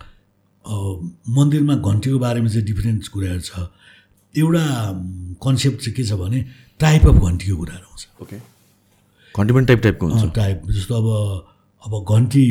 मन्दिरमा 1.39 1.75
घन्टीको 1.83 2.19
बारेमा 2.19 2.49
चाहिँ 2.49 2.67
डिफ्रेन्ट 2.67 3.09
कुराहरू 3.11 3.43
छ। 3.43 3.51
एउटा 4.35 4.65
कन्सेप्ट 5.43 5.79
चाहिँ 5.83 5.95
के 5.97 6.05
छ 6.07 6.13
भने 6.23 6.39
टाइप 6.81 7.03
अफ 7.11 7.17
घन्टीको 7.27 7.57
कुराहरू 7.57 7.87
आउँछ 7.91 8.03
ओके 8.23 8.37
घन्टी 9.35 9.53
पनि 9.55 9.67
टाइप 9.67 9.81
टाइपको 9.83 10.05
हुन्छ? 10.07 10.25
टाइप 10.35 10.63
जस्तो 10.71 10.95
अब 10.95 11.07
अब 11.83 11.93
घन्टी 12.15 12.45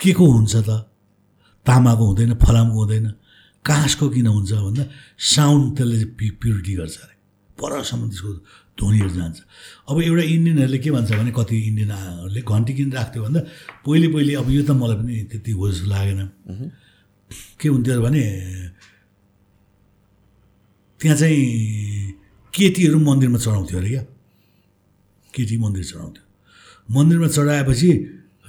के 0.00 0.12
को 0.18 0.24
हुन्छ 0.26 0.54
त? 0.56 0.70
तामाको 1.66 2.04
हुँदैन 2.06 2.34
फलामको 2.42 2.78
हुँदैन। 2.78 3.06
काँसको 3.64 4.08
किन 4.08 4.26
हुन्छ 4.26 4.52
भन्दा 4.52 4.84
साउन्ड 5.34 5.76
त्यसले 5.76 6.04
प्युरिटी 6.42 6.74
गर्छ 6.74 6.96
अरे। 6.96 7.14
परसम्म 7.58 8.08
त्यसको 8.08 8.30
ध्वनिहरू 8.78 9.10
जान्छ। 9.10 9.38
अब 9.90 9.96
एउटा 10.02 10.22
इन्डियनहरूले 10.22 10.78
के 10.78 10.90
भन्छ 10.90 11.10
भने 11.12 11.30
कति 11.34 11.56
इन्डियनहरूले 11.68 12.40
घन्टी 12.42 12.72
किन 12.78 12.88
राख्थ्यो 12.94 13.22
भन्दा 13.22 13.40
पहिले 13.84 14.08
पहिले 14.14 14.32
अब 14.40 14.48
यो 14.50 14.62
त 14.62 14.70
मलाई 14.78 14.96
पनि 15.02 15.14
त्यति 15.30 15.50
हो 15.58 15.64
जस्तो 15.70 15.86
लागेन। 15.90 16.20
के 17.60 17.68
हुन्थ्यो 17.68 18.00
भने 18.00 18.22
त्यहाँ 21.00 21.16
चाहिँ 21.16 21.42
केटीहरू 22.54 22.98
मन्दिरमा 22.98 23.38
चढाउँथ्यो 23.38 23.78
अरे 23.78 23.88
क्या। 23.88 24.02
केटी 25.34 25.56
मन्दिर 25.58 25.84
चढाउँथ्यो। 25.84 26.24
मन्दिरमा 26.88 27.28
चढाएपछि 27.28 27.90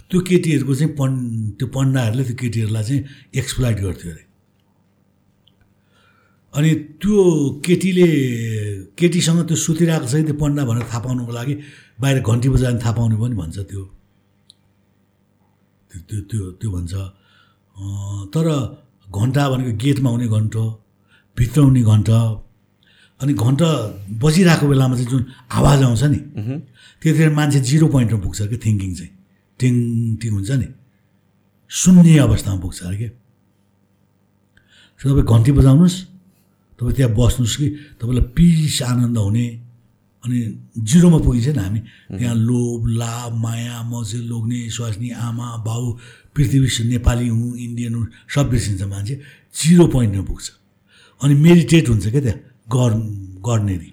त्यो 0.10 0.20
केटीहरूको 0.30 0.74
चाहिँ 0.76 0.94
पन् 0.98 1.18
त्यो 1.58 1.68
पण्डाहरूले 1.76 2.24
त्यो 2.24 2.36
केटीहरूलाई 2.42 2.84
चाहिँ 2.84 3.02
एक्सप्लाइट 3.36 3.78
गर्थ्यो 3.82 4.12
अरे। 4.12 4.24
अनि 6.54 6.70
त्यो 7.02 7.16
केटीले 7.66 8.08
केटीसँग 8.98 9.40
त्यो 9.48 9.56
सुतिरहेको 9.66 10.08
छ 10.12 10.14
त्यो 10.28 10.36
पण्डा 10.42 10.62
भनेर 10.70 10.86
थाहा 10.90 11.00
पाउनुको 11.06 11.32
लागि 11.40 11.54
बाहिर 12.02 12.18
घन्टी 12.26 12.48
बजाएर 12.54 12.76
थाहा 12.84 12.94
पाउने 12.98 13.16
पनि 13.22 13.36
भन्छ 13.42 13.58
त्यो। 13.70 13.84
त्यो 15.92 16.20
त्यो 16.30 16.42
त्यो 16.60 16.70
भन्छ। 16.76 16.94
तर 18.34 18.48
घन्टा 19.10 19.44
भनेको 19.52 19.72
गेटमा 19.84 20.10
हुने 20.10 20.28
घन्ट 20.28 20.56
भित्र 21.38 21.60
हुने 21.62 21.82
घन्ट 21.82 22.10
अनि 23.22 23.34
घन्ट 23.34 23.62
बजिरहेको 24.24 24.66
बेलामा 24.72 24.96
चाहिँ 24.96 25.10
जुन 25.12 25.24
आवाज 25.58 25.80
आउँछ 25.84 26.04
नि 26.14 26.20
त्यतिखेर 27.02 27.30
मान्छे 27.38 27.60
जिरो 27.70 27.88
पोइन्टमा 27.94 28.20
पुग्छ 28.26 28.40
क्या 28.50 28.60
थिङ्किङ 28.66 28.92
चाहिँ। 28.98 29.12
टिङ 29.60 29.74
टिङ 30.22 30.32
हुन्छ 30.34 30.52
नि। 30.52 30.68
शून्य 31.72 32.18
अवस्थामा 32.26 32.60
पुग्छ 32.64 32.80
अरे 32.84 32.98
क्या 32.98 33.12
सो 35.00 35.04
तपाईँ 35.10 35.28
घन्टी 35.30 35.52
बजाउनुहोस्। 35.58 35.96
तपाईँ 36.80 36.96
त्यहाँ 36.96 37.12
बस्नुहोस् 37.12 37.58
कि 37.60 37.68
तपाईँलाई 38.00 38.26
पिस 38.36 38.82
आनन्द 38.88 39.18
हुने 39.20 39.46
अनि 40.24 40.38
जिरोमा 40.80 41.20
पुगिन्छ 41.28 41.48
नि 41.48 41.60
हामी 41.60 41.80
त्यहाँ 42.18 42.36
लोभ 42.36 42.82
लाभ 43.02 43.32
माया 43.44 43.78
मजे 43.92 44.20
लोग्ने 44.32 44.60
स्वास्नी 44.72 45.10
आमा 45.28 45.48
बाउ 45.68 45.84
पृथ्वी 46.36 46.60
नेपाली 46.88 47.28
हुँ 47.28 47.52
इन्डियन 47.58 47.94
हुँ 47.96 48.06
सब 48.32 48.46
बिर्सिन्छ 48.50 48.82
मान्छे। 48.88 49.16
जिरो 49.60 49.86
पोइन्टमा 49.92 50.24
पुग्छ। 50.24 50.48
अनि 51.22 51.34
मेडिटेट 51.36 51.90
हुन्छ 51.90 52.06
क्या 52.08 52.22
त्यहाँ 52.22 52.40
गर 52.72 52.92
गर्नेरी 53.48 53.92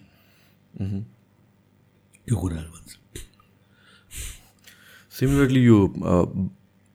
त्यो 2.27 2.37
कुराहरू 2.37 2.71
भन्छ। 2.75 2.91
सिमिलरली 5.15 5.61
यो 5.65 5.79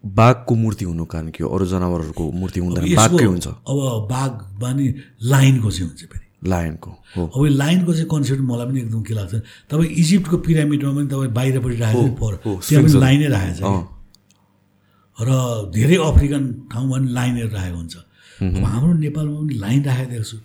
बाघको 0.01 0.55
मूर्ति 0.55 0.85
हुनुको 0.85 1.05
कारण 1.05 1.29
के 1.29 1.43
हो? 1.43 1.49
अरू 1.49 1.65
जनावरहरूको 1.65 2.31
मूर्ति 2.31 2.59
हुँदैन 2.59 2.95
बाघकै 2.95 3.25
हुन्छ। 3.25 3.47
अब 3.47 4.07
बाघ 4.09 4.31
बानी 4.59 4.85
लाइनको 5.23 5.71
चाहिँ 5.71 5.87
हुन्छ 5.87 6.01
फेरि। 6.09 6.25
लायनको 6.49 6.89
हो। 6.89 7.25
अब 7.25 7.45
लाइनको 7.45 7.93
चाहिँ 7.93 8.07
कन्सेप्ट 8.09 8.41
मलाई 8.41 8.65
पनि 8.65 8.79
एकदम 8.81 9.01
के 9.05 9.13
लाग्छ 9.13 9.35
तपाईँ 9.69 9.89
इजिप्टको 10.01 10.37
पिरामिडमा 10.41 10.91
पनि 10.97 11.07
तपाईँ 11.07 11.31
बाहिरपट्टि 11.37 11.77
राखेको 11.77 12.09
पर 12.17 12.33
त्यहाँ 12.65 12.83
पनि 12.83 12.99
लाइनै 12.99 13.27
राखेको 13.29 13.69
छ। 13.69 15.21
र 15.21 15.29
धेरै 15.69 15.97
अफ्रिकन 16.01 16.43
ठाउँमा 16.71 16.97
पनि 16.97 17.07
लाइनहरू 17.13 17.49
राखेको 17.53 17.77
हुन्छ। 17.77 17.95
अब 18.41 18.63
हाम्रो 18.65 18.93
नेपालमा 19.05 19.37
पनि 19.39 19.53
लाइन 19.53 19.81
राखेको 19.85 20.11
देख्छु। 20.11 20.37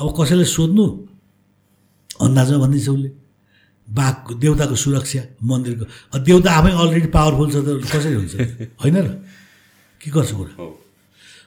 अब 0.00 0.06
कसैलाई 0.16 0.48
सोध्नु? 0.56 0.84
अन्दाजमा 2.16 2.58
भन्दैछ 2.64 2.88
उसले। 2.88 3.10
बाघको 3.88 4.30
देउताको 4.38 4.74
सुरक्षा 4.74 5.22
मन्दिरको। 5.42 5.84
देउता 6.22 6.50
आफै 6.52 6.70
अलरेडी 6.72 7.08
पावरफुल 7.10 7.48
छ 7.52 7.56
त 7.66 7.68
कसरी 7.92 8.14
हुन्छ? 8.14 8.34
होइन 8.82 8.96
र? 8.96 9.08
के 10.00 10.08
गर्छ 10.10 10.30
कुरा 10.32 10.52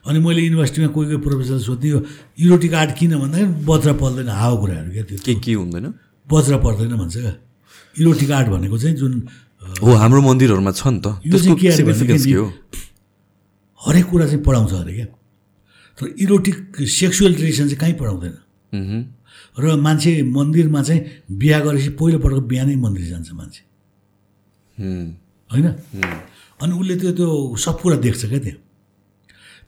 अनि 0.06 0.20
मैले 0.22 0.42
युनिभर्सिटीमा 0.46 0.90
कोही 0.94 1.06
कोही 1.10 1.22
प्रोफेसर 1.26 1.58
सोध्थेँ 1.66 1.92
यो 1.92 2.00
युरोटिक 2.38 2.74
आर्ट 2.78 2.92
किन 3.00 3.12
भन्दाखेरि 3.18 3.66
बज्र 3.66 3.90
पर्दैन 3.98 4.30
हावा 4.30 4.56
कुराहरू 4.62 4.92
क्या 4.94 5.04
त्यो। 5.10 5.18
के 5.26 5.34
के 5.42 5.54
हुँदैन? 5.58 5.86
बज्र 6.30 6.54
पर्दैन 6.62 6.94
भन्छ 6.94 7.16
क्या। 7.18 7.34
इरोटिक 7.96 8.32
आर्ट 8.32 8.48
भनेको 8.54 8.78
चाहिँ 8.78 8.96
जुन 9.02 9.14
हो 9.82 9.90
हाम्रो 9.98 10.22
मन्दिरहरूमा 10.22 10.72
छ 10.78 10.94
नि 10.94 11.00
त। 11.02 11.08
हरेक 13.82 14.06
कुरा 14.06 14.26
चाहिँ 14.26 14.44
पढाउँछ 14.46 14.74
अरे 14.74 14.94
क्या। 14.94 15.08
तर 15.98 16.06
इरोटिक 16.22 16.58
सेक्सुअल 16.86 17.34
रिलेसन 17.34 17.66
चाहिँ 17.66 17.80
कहीँ 17.82 17.96
पढाउँदैन। 17.98 18.36
र 19.58 19.76
मान्छे 19.86 20.12
मन्दिरमा 20.36 20.82
चाहिँ 20.84 21.02
बिहा 21.32 21.60
गरेपछि 21.66 21.90
पहिलोपटक 22.00 22.44
बिहानै 22.52 22.76
मन्दिर 22.76 23.06
जान्छ 23.12 23.30
मान्छे। 23.40 23.62
होइन? 25.50 25.68
अनि 26.62 26.74
उसले 26.80 26.96
त्यो 27.02 27.12
त्यो 27.20 27.30
सब 27.56 27.76
कुरा 27.82 27.98
देख्छ 28.06 28.22
क्या 28.26 28.40
त्यहाँ। 28.46 28.60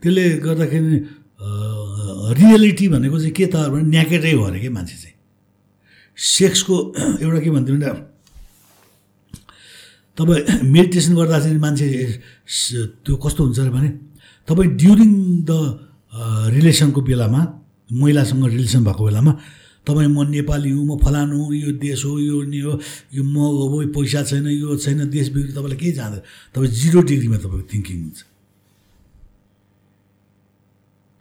त्यसले 0.02 0.24
गर्दाखेरि 0.46 0.96
रियलिटी 2.40 2.86
भनेको 2.94 3.18
चाहिँ 3.20 3.34
के 3.38 3.46
त 3.48 3.56
भने 3.72 3.84
न्याकेटै 3.96 4.34
हो 4.36 4.44
अरे 4.50 4.60
क्या 4.60 4.72
मान्छे 4.72 4.96
चाहिँ। 5.02 5.16
सेक्सको 6.18 6.76
एउटा 7.24 7.40
के 7.46 7.50
भन्थ्यो 7.56 7.76
भने 7.78 7.90
तपाईँ 10.18 10.66
मेडिटेसन 10.66 11.14
गर्दा 11.16 11.38
चाहिँ 11.40 11.60
मान्छे 11.62 11.86
त्यो 13.06 13.16
कस्तो 13.24 13.42
हुन्छ 13.44 13.60
अरे 13.60 13.70
भने 13.70 13.90
तपाईँ 14.48 14.70
ड्युरिङ 14.82 15.12
द 15.46 15.52
रिलेसनको 16.58 17.02
बेलामा 17.02 17.42
महिलासँग 17.94 18.46
रिलेसन 18.50 18.84
भएको 18.84 19.04
बेलामा 19.06 19.34
तपाईँ 19.88 20.12
म 20.12 20.28
नेपाली 20.36 20.70
हुँ 20.76 20.86
म 20.86 21.00
फलानु 21.00 21.36
हुँ 21.40 21.56
यो 21.56 21.72
देश 21.80 22.04
हो 22.04 22.20
यो 22.20 22.44
नि 22.52 22.60
हो 22.60 22.74
यो 23.16 23.24
म 23.24 23.36
हो 23.40 23.88
पैसा 23.96 24.24
छैन 24.28 24.48
यो 24.52 24.76
छैन 24.76 25.08
देश 25.08 25.32
बिग्री 25.32 25.52
तपाईँलाई 25.56 25.80
केही 25.80 25.94
जाँदैन? 25.96 26.22
तपाईँ 26.52 26.72
जिरो 26.76 27.00
डिग्रीमा 27.08 27.38
तपाईँको 27.40 27.68
थिङ्किङ 27.72 27.98
हुन्छ। 28.04 28.20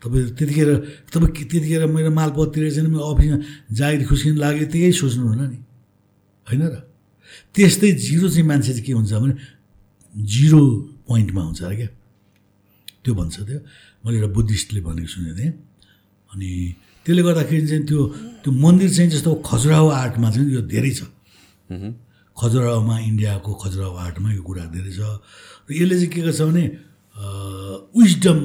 तपाईँ 0.02 0.24
त्यतिखेर 0.34 0.68
तपाईँ 1.14 1.32
त्यतिखेर 1.46 1.82
मेरो 1.86 2.10
मालपत 2.10 2.48
तिरेको 2.54 2.74
छैन 2.74 2.86
मेरो 2.90 3.04
अफिसमा 3.06 3.38
जागिर 3.70 4.02
खुस्किन 4.10 4.34
लाग्यो 4.42 4.66
त्यही 4.66 4.92
सोच्नु 4.98 5.24
हुन 5.30 5.42
नि। 5.46 5.58
होइन 6.46 6.62
र? 6.66 6.74
त्यस्तै 7.54 7.90
जिरो 8.02 8.26
चाहिँ 8.34 8.46
मान्छे 8.50 8.72
चाहिँ 8.74 8.84
के 8.86 8.92
हुन्छ 8.92 9.12
भने 9.14 9.34
जिरो 10.14 10.62
पोइन्टमा 11.06 11.42
हुन्छ 11.42 11.60
अरे 11.62 11.76
क्या? 11.76 11.90
त्यो 13.02 13.12
भन्छ 13.14 13.36
त्यो। 13.46 13.58
मैले 14.02 14.16
एउटा 14.18 14.30
बुद्धिस्टले 14.34 14.80
भनेको 14.86 15.08
सुनेको 15.14 15.34
थिएँ। 15.38 15.52
अनि 16.34 16.50
त्यसले 17.06 17.22
गर्दाखेरि 17.22 17.66
चाहिँ 17.70 17.84
त्यो 17.86 18.00
त्यो 18.42 18.50
मन्दिर 18.50 18.90
चाहिँ 18.90 19.10
जस्तो 19.14 19.30
खजुराहो 19.46 19.88
आर्टमा 20.02 20.28
चाहिँ 20.34 20.50
यो 20.58 20.62
धेरै 20.66 20.92
छ। 20.98 21.06
खजुराहोमा 22.34 22.96
इन्डियाको 23.10 23.50
खजुराहो 23.62 23.94
आर्टमा 23.94 24.28
यो 24.34 24.42
कुरा 24.42 24.64
धेरै 24.74 24.90
छ। 24.90 25.00
र 25.66 25.70
यसले 25.70 25.94
चाहिँ 26.02 26.10
के 26.10 26.20
गर्छ 26.26 26.40
भने 26.50 26.64
विजडम 27.96 28.38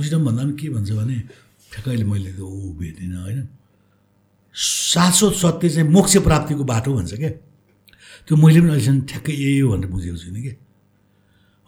विजडम 0.00 0.20
भन्दा 0.26 0.42
पनि 0.42 0.54
के 0.56 0.66
भन्छ 0.74 0.90
भने 0.96 1.16
ठ्याक्कै 1.70 1.90
अहिले 1.92 2.04
मैले 2.08 2.30
त्यो 2.40 2.46
ऊ 2.48 2.72
भेटिनँ 2.80 3.20
होइन? 3.22 3.40
शाश्वत 4.56 5.34
सत्य 5.36 5.68
चाहिँ 5.68 5.88
मोक्ष 5.92 6.16
प्राप्तिको 6.24 6.64
बाटो 6.64 6.90
भन्छ 6.96 7.12
क्या 7.20 7.30
त्यो 8.26 8.34
मैले 8.34 8.58
पनि 8.64 8.70
अहिलेसम्म 8.72 9.00
ठ्याक्कै 9.12 9.32
यही 9.32 9.58
हो 9.60 9.68
भनेर 9.76 9.88
बुझेको 9.92 10.16
छुइनँ 10.16 10.42
कि? 10.42 10.52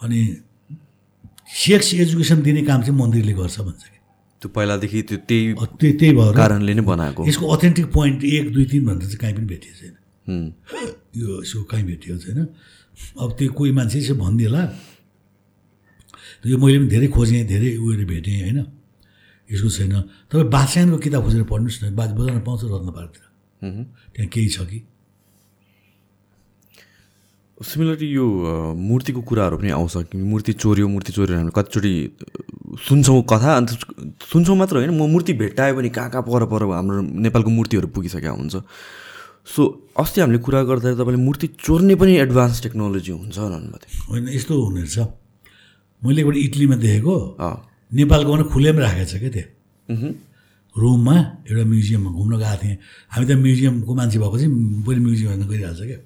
अनि 0.01 0.18
सेक्स 1.44 1.88
एजुकेसन 1.94 2.38
दिने 2.42 2.62
काम 2.64 2.80
चाहिँ 2.82 2.96
मन्दिरले 2.99 3.32
गर्छ 3.36 3.61
भन्छ 3.61 3.82
कि? 3.84 3.97
त्यो 4.39 4.49
पहिलादेखि 4.55 4.99
त्यो 5.03 5.18
त्यही 5.28 5.45
त्यही 5.55 5.93
त्यही 5.99 6.12
भएर 6.14 6.32
कारणले 6.36 6.72
नै 6.74 6.82
बनाएको। 6.86 7.26
यसको 7.26 7.45
अथेन्टिक 7.55 7.86
पोइन्ट 7.91 8.18
एक 8.24 8.47
दुई 8.55 8.64
तिन 8.70 8.82
भनेर 8.86 9.07
चाहिँ 9.11 9.18
कहीँ 9.18 9.34
पनि 9.34 9.47
भेटिएको 9.51 9.76
छैन। 9.80 9.95
यो 11.18 11.43
यसो 11.43 11.62
कहीँ 11.66 11.84
भेटिएको 11.91 12.18
छैन। 12.22 12.39
अब 13.18 13.28
त्यो 13.39 13.53
कोही 13.59 13.70
मान्छे 13.74 13.99
यसो 13.99 14.14
भनिदिएला। 14.14 14.62
यो 16.47 16.57
मैले 16.59 16.78
पनि 16.78 16.89
धेरै 16.89 17.09
खोजेँ 17.11 17.47
धेरै 17.51 17.68
उयोहरू 17.82 18.07
भेटेँ 18.07 18.36
होइन? 18.43 18.59
यसको 19.51 19.68
छैन। 19.74 19.95
तपाईँ 20.30 20.49
बादशाहको 20.55 20.99
किताब 21.03 21.22
खोजेर 21.26 21.43
पढ्नुहोस् 21.51 21.82
न। 21.82 21.95
बाज 21.99 22.11
बजारमा 22.14 22.43
पाउँछ 22.47 22.62
रत्न 22.70 22.89
पार्कतिर 22.95 23.24
मह्म। 23.62 23.82
त्यहाँ 24.14 24.28
केही 24.30 24.49
छ 24.55 24.62
कि? 24.70 24.78
सिमिलरली 27.59 28.06
यो 28.14 28.24
मूर्तिको 28.78 29.20
कुराहरू 29.26 29.56
पनि 29.59 29.70
आउँछ 29.74 30.14
कि 30.14 30.18
मूर्ति 30.18 30.52
चोर्यो 30.62 30.88
मूर्ति 30.88 31.12
चोर्यो 31.12 31.36
हामी 31.36 31.50
कतिचोटि 31.50 31.92
सुन्छौँ 32.86 33.22
कथा 33.26 33.50
अन्त 33.56 33.70
सुन्छौँ 34.30 34.56
मात्र 34.56 34.76
होइन 34.78 34.90
म 34.94 35.11
मूर्ति 35.11 35.32
भेट्टायो 35.34 35.74
भने 35.74 35.88
कहाँ 35.90 36.11
कहाँ 36.11 36.22
पर 36.22 36.44
पर 36.46 36.62
हाम्रो 36.70 37.00
नेपालको 37.18 37.50
मूर्तिहरू 37.50 37.88
पुगिसकेका 37.90 38.30
हुन्छ। 38.30 38.56
सो 39.48 39.62
अस्ति 39.98 40.20
हामीले 40.20 40.38
कुरा 40.38 40.62
गर्दा 40.70 40.94
तपाईँले 40.94 41.18
मूर्ति 41.18 41.46
चोर्ने 41.59 41.94
पनि 41.98 42.12
एडभान्स 42.22 42.62
टेक्नोलोजी 42.62 43.12
हुन्छ 43.12 43.38
भन्नुभएको 43.38 43.78
थियो 43.82 44.02
होइन 44.06 44.28
यस्तो 44.38 44.54
हुने 44.54 44.80
रहेछ। 44.86 44.98
मैले 46.02 46.20
एकपल्ट 46.22 46.38
इटलीमा 46.38 46.76
देखेको। 46.78 47.14
नेपालको 47.90 48.32
भने 48.32 48.44
खुलेमा 48.54 48.80
राखेको 48.86 49.06
छ 49.11 49.14
क्या 49.18 49.30
त्यो। 49.34 49.46
मह्म। 49.88 50.14
रोममा 50.76 51.16
एउटा 51.50 51.64
म्युजियममा 51.64 52.11
घुम्न 52.12 52.34
गएको 52.38 52.56
थिएँ। 52.62 52.76
हामी 53.11 53.24
त 53.26 53.30
म्युजियमको 53.34 53.90
मान्छे 53.98 54.18
भएको 54.22 54.36
चाहिँ 54.38 54.52
पहिले 54.86 55.00
म्युजियम 55.02 55.42
गइरहेको 55.50 55.74
छ 55.74 55.82
क्या। 55.90 55.98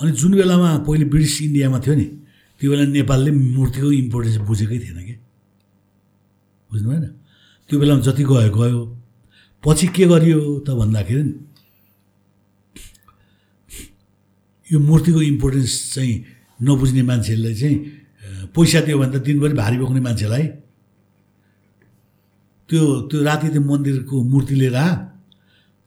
अनि 0.00 0.10
जुन 0.20 0.32
बेलामा 0.38 0.70
पहिले 0.86 1.04
ब्रिटिस 1.12 1.34
इन्डियामा 1.42 1.78
थियो 1.84 1.94
नि 1.98 2.06
त्यो 2.60 2.70
बेला 2.70 2.84
नेपालले 2.98 3.30
मूर्तिको 3.56 3.88
इम्पोर्टेन्स 4.02 4.36
बुझेकै 4.48 4.78
थिएन 4.78 4.98
कि? 5.06 5.14
बुझ्नु 6.70 6.88
भएन 6.90 7.04
त्यो 7.70 7.76
बेलामा 7.80 8.00
जति 8.06 8.22
गयो 8.30 8.50
गयो। 8.58 8.80
पछि 9.64 9.86
के 9.94 10.04
गरियो 10.06 10.40
त 10.66 10.68
भन्दाखेरि 10.78 11.22
यो 14.70 14.78
मूर्तिको 14.78 15.20
इम्पोर्टेन्स 15.32 15.72
चाहिँ 15.94 16.14
नबुझ्ने 16.62 17.02
मान्छेलाई 17.02 17.54
चाहिँ 17.60 17.76
पैसा 18.54 18.80
दियो 18.86 18.98
भने 18.98 19.10
त 19.18 19.22
दिनभरि 19.26 19.54
भारी 19.54 19.76
बोक्ने 19.82 20.00
मान्छेलाई 20.06 20.46
त्यो 22.70 22.82
त्यो 23.10 23.18
राति 23.24 23.48
त्यो 23.54 23.62
मन्दिरको 23.66 24.16
मूर्ति 24.30 24.54
लिएर 24.60 24.78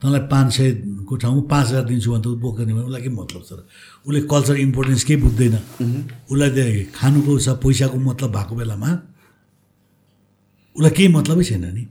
तँलाई 0.02 0.20
पाँच 0.26 0.48
सयको 0.50 1.14
ठाउँमा 1.22 1.42
पाँच 1.46 1.66
हजार 1.68 1.84
दिन्छु 1.86 2.10
भने 2.10 2.22
त 2.22 2.26
ऊ 2.26 2.34
बोक्दैन 2.42 2.74
भने 2.74 2.82
उसलाई 2.90 3.02
के 3.06 3.10
मतलब 3.14 3.42
छ 3.46 3.50
र? 3.54 3.60
उसले 4.02 4.20
कल्चर 4.26 4.56
इम्पोर्टेन्स 4.66 5.02
केही 5.06 5.20
बुझ्दैन। 5.22 5.54
उसलाई 6.26 6.50
त्यो 6.50 6.90
खानुको 6.90 7.30
छ 7.38 7.48
पैसाको 7.62 7.96
मतलब 8.02 8.30
भएको 8.34 8.54
बेलामा 8.58 8.90
उसलाई 10.76 10.90
केही 10.90 11.08
मतलबै 11.14 11.44
छैन 11.46 11.64
नि। 11.70 11.84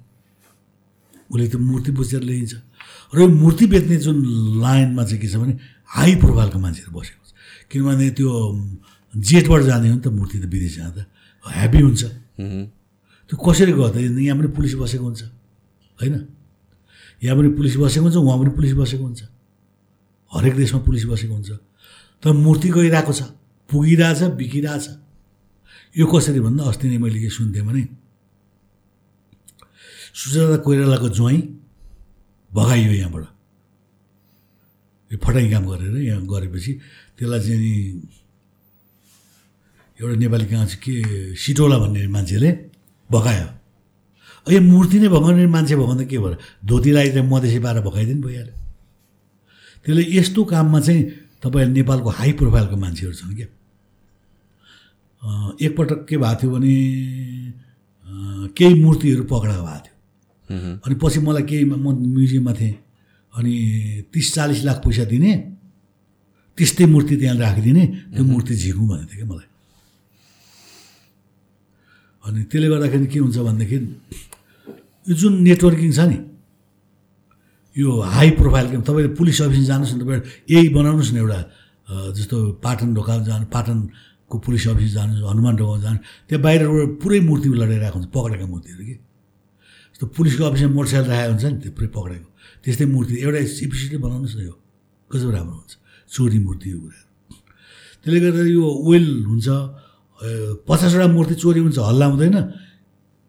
उसले 1.32 1.48
त्यो 1.48 1.60
मूर्ति 1.64 1.92
बुझेर 1.96 2.22
ल्याइन्छ। 2.28 2.54
र 3.16 3.20
यो 3.24 3.28
मूर्ति 3.32 3.66
बेच्ने 3.72 3.96
जुन 4.04 4.18
लाइनमा 4.60 5.04
चाहिँ 5.08 5.22
के 5.24 5.28
छ 5.32 5.36
भने 5.40 5.54
हाई 5.96 6.12
प्रोफाइलको 6.20 6.60
मान्छेहरू 6.60 6.92
बसेको 6.92 7.24
छ। 7.24 7.32
किनभने 7.72 8.08
त्यो 8.20 8.28
जेटबाट 9.16 9.62
जाने 9.72 9.88
हो 9.88 9.96
नि 9.96 10.02
त 10.04 10.08
मूर्ति 10.12 10.38
त 10.44 10.46
विदेश 10.52 10.76
जाँदा। 10.84 11.02
हेभी 11.48 11.80
हुन्छ। 11.80 12.04
त्यो 13.32 13.36
कसरी 13.40 13.72
गर्दा? 13.72 14.00
यहाँ 14.04 14.36
पनि 14.36 14.48
पुलिस 14.52 14.76
बसेको 14.76 15.06
हुन्छ। 15.08 15.24
होइन? 16.00 16.16
यहाँ 17.22 17.38
पनि 17.38 17.50
पुलिस 17.58 17.76
बसेको 17.78 18.04
हुन्छ 18.06 18.18
उहाँ 18.18 18.38
पनि 18.40 18.50
पुलिस 18.58 18.74
बसेको 18.74 19.04
हुन्छ। 19.04 19.22
हरेक 20.32 20.56
देशमा 20.56 20.80
पुलिस 20.82 21.06
बसेको 21.06 21.34
हुन्छ। 21.34 21.52
तर 22.24 22.32
मूर्ति 22.34 22.70
गइरहेको 22.70 23.14
छ 23.14 23.22
पुगिरहेछ 23.70 24.22
बिकिरहेछ 24.36 24.86
यो 25.96 26.06
कसरी 26.08 26.40
भन्दा 26.40 26.64
अस्ति 26.72 26.88
नै 26.88 26.98
मैले 26.98 27.20
के 27.22 27.30
सुन्थेँ 27.30 27.64
भने 27.68 27.84
सुजाता 30.12 30.58
कोइरालाको 30.66 31.10
ज्वाइँ 31.10 31.40
भगाइयो 32.52 32.92
यहाँबाट। 32.92 33.26
यो 35.12 35.18
फटाइ 35.24 35.46
काम 35.52 35.64
गरेर 35.72 35.96
यहाँ 36.04 36.22
गरेपछि 36.26 36.72
त्यसलाई 37.20 37.40
चाहिँ 37.40 37.60
नि 37.60 37.74
एउटा 40.00 40.16
नेपाली 40.20 40.46
चाहिँ 40.46 40.78
के 40.84 40.94
सिटौला 41.36 41.78
भन्ने 41.78 42.08
मान्छेले 42.08 42.50
भगायो। 43.10 43.61
यो 44.50 44.62
मूर्ति 44.62 44.98
नै 45.00 45.08
भगाउने 45.08 45.46
मान्छे 45.48 45.76
भगाउँदा 45.76 46.04
के 46.10 46.18
भयो? 46.18 46.36
धोती 46.66 46.90
लगाइदिएर 46.92 47.24
मधेसी 47.30 47.60
पाएर 47.62 47.80
भगाइदिनु 47.86 48.22
भइहाल्यो। 48.26 48.56
त्यसले 49.86 50.04
यस्तो 50.18 50.42
काममा 50.50 50.80
चाहिँ 50.82 51.02
तपाईँहरूले 51.42 51.76
नेपालको 51.78 52.10
हाई 52.10 52.32
प्रोफाइलको 52.40 52.76
मान्छेहरू 52.78 53.16
छन् 53.22 53.36
क्या। 53.38 53.48
एकपटक 55.62 56.00
के 56.10 56.18
भएको 56.18 56.42
थियो 56.42 56.52
भने 56.52 56.74
केही 58.58 58.74
मूर्तिहरू 58.82 59.24
पक्राउ 59.30 59.62
भएको 59.62 59.80
थियो। 59.86 60.82
अनि 60.86 60.96
पछि 61.02 61.20
मलाई 61.22 61.44
केही 61.50 61.66
म 61.66 61.76
म्युजियममा 61.86 62.54
थिएँ। 62.58 62.76
अनि 63.34 63.54
तिस 64.14 64.28
चालिस 64.36 64.64
लाख 64.66 64.78
पैसा 64.84 65.06
दिने 65.06 65.32
त्यस्तै 66.58 66.86
मूर्ति 66.86 67.16
त्यहाँ 67.18 67.38
राखिदिने 67.38 67.84
त्यो 68.14 68.24
मूर्ति 68.26 68.54
झिकौँ 68.56 68.88
भनेको 68.90 69.08
थियो 69.08 69.18
क्या 69.22 69.30
मलाई। 69.32 69.50
अनि 72.24 72.40
त्यसले 72.50 72.68
गर्दाखेरि 72.74 73.06
के 73.14 73.20
हुन्छ 73.20 73.38
भनेदेखि 73.48 73.78
यो 75.08 75.14
जुन 75.22 75.34
नेटवर्किङ 75.48 75.92
छ 75.92 76.00
नि 76.12 76.18
यो 77.76 77.90
हाई 78.16 78.30
प्रोफाइलको 78.40 78.82
तपाईँले 78.88 79.12
पुलिस 79.20 79.42
अफिस 79.42 79.64
जानुहोस् 79.72 79.94
न 79.96 80.00
तपाईँ 80.02 80.22
यही 80.54 80.68
बनाउनुहोस् 80.76 81.14
न 81.14 81.18
एउटा 81.24 81.40
जस्तो 82.18 82.38
पाटन 82.64 82.90
ढोका 82.96 83.14
जानु 83.28 83.46
पाटनको 83.56 84.36
पुलिस 84.46 84.64
अफिस 84.76 84.92
जानुहोस् 84.94 85.24
हनुमान 85.32 85.56
ढोका 85.60 85.78
जानु 85.82 85.98
त्यहाँ 86.28 86.42
बाहिरबाट 86.46 86.90
पुरै 87.02 87.20
मूर्ति 87.30 87.48
लडाइरहेको 87.62 87.98
हुन्छ 88.00 88.10
पक्रेका 88.16 88.46
मूर्तिहरू 88.54 88.84
कि। 88.86 88.96
जस्तो 89.92 90.06
पुलिसको 90.16 90.44
अफिसमा 90.50 90.72
मोटरसाइकल 90.78 91.10
राखेको 91.12 91.32
हुन्छ 91.32 91.46
नि 91.52 91.58
त्यो 91.64 91.72
पुरै 91.78 91.90
पक्रेको। 91.98 92.28
त्यस्तै 92.64 92.86
मूर्ति 92.96 93.14
एउटा 93.26 93.40
एपिसिडै 93.66 93.98
बनाउनुहोस् 94.06 94.36
न 94.38 94.42
यो 94.46 94.56
कस्तो 95.12 95.30
राम्रो 95.36 95.56
हुन्छ 95.60 95.72
चोरी 96.12 96.40
मूर्ति 96.46 96.68
हो 96.72 96.80
कुराहरू। 96.84 97.08
त्यसले 98.02 98.20
गर्दा 98.24 98.44
यो 98.56 98.66
वेल 98.88 99.08
हुन्छ 99.30 99.48
पचासवटा 100.22 101.08
मूर्ति 101.08 101.36
चोरी 101.42 101.60
हुन्छ 101.60 101.78
हल्ला 101.80 102.06
हुँदैन। 102.06 102.38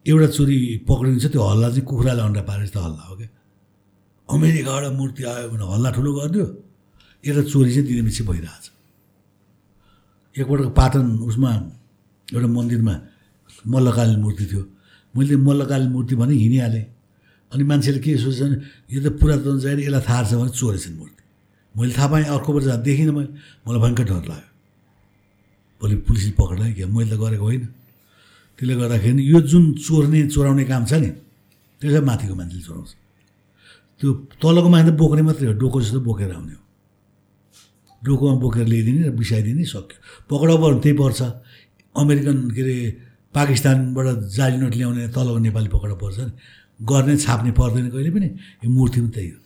एउटा 0.07 0.26
चोरी 0.36 0.57
पक्रिन्छ 0.88 1.24
त्यो 1.32 1.40
हल्ला 1.40 1.68
चाहिँ 1.68 1.84
कुखुराले 1.88 2.22
अन्डा 2.22 2.43
पारे 2.43 2.62
जस्तो 2.66 2.80
हल्ला 2.80 3.03
हो 3.09 3.14
क्या। 3.16 3.28
अमेरिकाबाट 4.28 4.84
मूर्ति 4.99 5.22
आयो 5.24 5.49
भने 5.53 5.64
हल्ला 5.72 5.90
ठुलो 5.97 6.11
गरिदियो। 6.12 6.47
एउटा 7.24 7.43
चोरी 7.49 7.70
चाहिँ 7.74 7.86
दिनपछि 7.88 8.22
भइरहेछ। 8.28 8.64
एकपल्ट 10.36 10.68
पाटन 10.76 11.07
उसमा 11.28 11.51
एउटा 12.28 12.49
मन्दिरमा 12.57 12.95
मल्लकालीन 13.72 14.20
मूर्ति 14.20 14.45
थियो। 14.53 14.62
मैले 15.14 15.36
मल्लकालीन 15.49 15.90
मूर्ति 15.93 16.14
भने 16.20 16.34
हिँडिहालेँ 16.34 16.84
अनि 17.53 17.64
मान्छेले 17.68 18.01
के 18.05 18.16
सोच्छ 18.16 18.40
भने 18.43 18.57
यो 18.93 18.99
त 19.01 19.16
पुरातन 19.20 19.61
चाहिँ 19.61 19.80
यसलाई 19.80 20.03
थाहा 20.09 20.22
छ 20.28 20.32
भने 20.40 20.51
चोरेछन् 20.61 20.97
मूर्ति। 20.99 21.22
मैले 21.74 21.93
थाहा 21.97 22.09
पाएँ 22.12 22.24
अर्को 22.36 22.51
वर्ष 22.53 22.66
देखिनँ 22.84 23.12
मैले। 23.16 23.30
मलाई 23.64 23.80
भयङ्कर 23.80 24.05
डर 24.05 24.24
लाग्यो। 24.28 24.52
भोलि 25.83 25.97
पुलिसले 26.07 26.33
पक्रेर 26.39 26.72
क्या 26.78 26.87
मैले 26.87 27.11
त 27.11 27.18
गरेको 27.18 27.43
होइन। 27.43 27.64
त्यसले 28.55 28.74
गर्दाखेरि 28.78 29.14
नि 29.18 29.22
यो 29.26 29.39
जुन 29.51 29.64
चोर्ने 29.83 30.18
चोराउने 30.30 30.64
काम 30.70 30.83
छ 30.87 30.93
नि 31.03 31.11
त्यो 31.83 31.91
चाहिँ 31.91 32.07
माथिको 32.07 32.35
मान्छेले 32.39 32.62
चोराउँछ। 32.62 32.91
त्यो 33.99 34.09
तलको 34.39 34.68
मान्छे 34.70 34.93
बोक्ने 34.95 35.22
मात्रै 35.26 35.47
हो 35.51 35.55
डोको 35.59 35.78
जस्तो 35.83 36.01
बोकेर 36.07 36.30
आउने 36.39 36.55
हो। 36.55 36.62
डोकोमा 38.03 38.35
बोकेर 38.39 38.66
ल्याइदिने 38.70 39.03
र 39.03 39.11
बिसाइदिने 39.18 39.64
सक्यो। 39.66 39.99
पक्राउ 40.30 40.57
भने 40.62 40.78
त्यही 40.83 40.95
पर्छ। 41.03 41.20
अमेरिकन 41.95 42.37
के 42.55 42.62
अरे 42.62 42.76
पाकिस्तानबाट 43.35 44.07
जाली 44.30 44.57
नोट 44.62 44.74
ल्याउने 44.78 45.03
तलको 45.11 45.39
नेपाली 45.39 45.68
पक्राउ 45.74 45.97
पर्छ 45.99 46.18
नि। 46.18 46.33
गर्ने 46.78 47.14
छाप्ने 47.18 47.51
पर्दैन 47.59 47.87
कहिले 47.91 48.11
पनि। 48.11 48.28
यो 48.62 48.68
मूर्ति 48.70 48.99
पनि 49.01 49.11
त्यही 49.11 49.28
हो। 49.30 49.39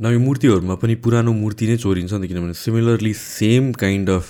नयाँ 0.00 0.20
मूर्तिहरूमा 0.26 0.74
पनि 0.82 0.94
पुरानो 1.02 1.32
मूर्ति 1.32 1.64
नै 1.66 1.76
चोरिन्छ 1.76 2.12
नि 2.14 2.26
किनभने 2.28 2.54
सिमिलरली 2.54 3.12
सेम 3.14 3.72
काइन्ड 3.74 4.10
अफ 4.10 4.26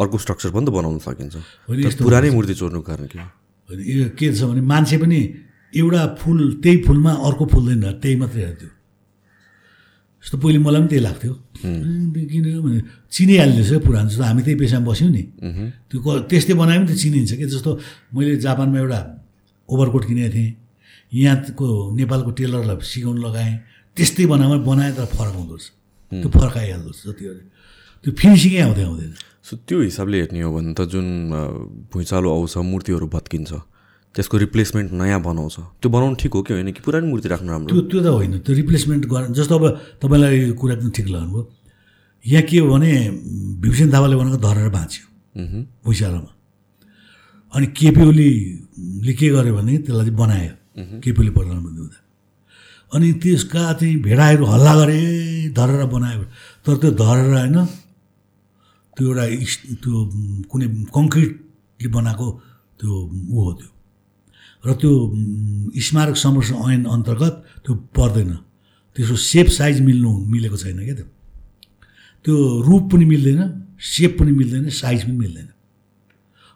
अर्को 0.00 0.16
स्ट्रक्चर 0.18 0.50
पनि 0.54 0.64
त 0.66 0.70
बनाउन 0.72 0.98
सकिन्छ। 1.06 1.34
पुरानै 2.02 2.30
मूर्ति 2.36 2.54
चोर्नुको 2.60 2.84
कारण 2.88 3.06
के 3.12 3.18
यो 3.92 4.04
के 4.18 4.26
छ 4.32 4.40
भने 4.50 4.60
मान्छे 4.60 4.96
पनि 5.02 5.18
एउटा 5.72 6.02
फुल 6.20 6.38
त्यही 6.62 6.76
फुलमा 6.86 7.12
अर्को 7.28 7.44
फुल्दैन 7.52 7.84
त्यही 8.02 8.16
मात्रै 8.22 8.42
हेर्थ्यो 8.44 8.70
जस्तो 10.22 10.36
पहिले 10.38 10.58
मलाई 10.62 10.80
पनि 10.80 10.88
त्यही 10.92 11.02
लाग्थ्यो। 11.08 11.32
किन 12.32 12.44
भने 12.62 12.78
चिनिहाल्दैछ 13.10 13.68
क्या 13.68 13.78
पुरानो 13.86 14.08
जस्तो 14.10 14.22
हामी 14.22 14.42
त्यही 14.46 14.56
पेसामा 14.62 14.84
बस्यौँ 14.86 15.10
नि। 15.10 15.22
त्यो 15.90 15.98
क- 16.04 16.24
त्यस्तै 16.30 16.54
बनायो 16.62 16.78
भने 16.82 16.92
त 16.94 16.96
चिनिन्छ 17.02 17.30
कि? 17.38 17.44
जस्तो 17.52 17.70
मैले 18.14 18.36
जापानमा 18.44 18.78
एउटा 18.86 19.00
ओभरकोट 19.68 20.04
किनेको 20.08 20.30
थिएँ। 20.34 20.50
यहाँको 21.12 21.66
नेपालको 21.98 22.30
टेलरलाई 22.38 22.76
सिकाउनु 22.92 23.20
लगाएँ। 23.26 23.52
त्यस्तै 23.96 24.24
बनाएँ 24.32 24.58
बनाएँ 24.62 24.92
तर 24.96 25.06
फरक 25.16 25.34
हुँदो 25.36 25.54
रहेछ। 25.58 25.66
त्यो 26.22 26.28
फर्काइहाल्दो 26.38 26.90
रहेछ 26.92 27.02
जति 27.02 27.24
त्यो 28.02 28.10
फिनिसिङै 28.20 28.60
आउँदै 28.62 28.82
आउँदैन। 28.88 29.12
सो 29.44 29.56
त्यो 29.66 29.80
हिसाबले 29.82 30.16
हेर्ने 30.20 30.40
हो 30.42 30.50
भने 30.54 30.72
त 30.78 30.86
जुन 30.86 31.06
भुइँचालो 31.92 32.28
आउँछ 32.30 32.56
मूर्तिहरू 32.62 33.06
भत्किन्छ 33.10 33.52
त्यसको 34.14 34.36
रिप्लेसमेन्ट 34.38 34.92
नयाँ 34.92 35.20
बनाउँछ। 35.22 35.56
त्यो 35.80 35.88
बनाउनु 35.90 36.14
ठिक 36.20 36.32
हो 36.34 36.40
कि 36.46 36.52
होइन 36.52 36.70
कि 36.72 36.80
पुरानो 36.84 37.06
मूर्ति 37.10 37.28
राख्नु 37.28 37.50
राम्रो? 37.50 37.68
त्यो 37.72 37.80
त्यो 37.90 38.00
त 38.02 38.06
होइन। 38.06 38.38
त्यो 38.44 38.54
रिप्लेसमेन्ट 38.54 39.02
गर 39.08 39.22
जस्तो 39.34 39.54
अब 39.58 39.64
तपाईँलाई 39.98 40.34
यो 40.38 40.54
कुरा 40.54 40.74
एकदम 40.76 40.90
ठिक 40.94 41.06
लाग्नुभयो। 41.08 41.42
यहाँ 42.24 42.44
के 42.46 42.58
हो 42.60 42.66
भने 42.70 42.92
भीमसेन 43.58 43.88
थापाले 43.92 44.14
भनेको 44.16 44.38
धरेर 44.46 44.68
बाँच्यो। 44.68 45.04
भुइँचालोमा। 45.84 46.32
अनि 47.52 47.66
केपी 47.72 48.02
ओलीले 48.04 49.12
के 49.18 49.26
गर्यो 49.32 49.54
भने 49.56 49.72
त्यसलाई 49.80 50.06
चाहिँ 50.06 50.18
बनायो। 50.22 50.54
केपी 51.02 51.18
ओली 51.18 51.32
प्रधानमन्त्री 51.32 51.82
हुँदा। 51.82 51.98
अनि 52.94 53.08
त्यसका 53.22 53.62
चाहिँ 53.80 53.96
भेडाहरू 54.06 54.44
हल्ला 54.44 54.72
गरे 54.76 55.00
धरेर 55.56 55.82
बनायो। 55.88 56.22
तर 56.62 56.74
त्यो 56.78 56.90
धरेर 57.00 57.32
होइन 57.32 57.56
त्यो 58.96 59.04
एउटा 59.08 59.24
त्यो 59.82 59.94
कुनै 60.50 60.66
कङ्क्रिटले 60.96 61.88
बनाएको 61.96 62.26
त्यो 62.78 62.90
ऊ 63.34 63.38
हो 63.44 63.52
त्यो। 63.58 63.70
र 64.66 64.68
त्यो 64.80 64.90
स्मारक 65.86 66.16
संरक्षण 66.24 66.56
ऐन 66.70 66.82
अन्तर्गत 66.94 67.34
त्यो 67.64 67.72
पर्दैन। 67.96 68.32
त्यसको 68.96 69.16
सेप 69.16 69.48
साइज 69.58 69.80
मिल्नु 69.88 70.10
मिलेको 70.32 70.56
छैन 70.62 70.78
क्या 70.84 70.94
त्यो। 70.98 71.08
त्यो 72.24 72.34
रूप 72.68 72.82
पनि 72.92 73.04
मिल्दैन 73.12 73.40
सेप 73.80 74.12
पनि 74.20 74.32
मिल्दैन 74.40 74.68
साइज 74.70 75.00
पनि 75.08 75.16
मिल्दैन। 75.18 75.48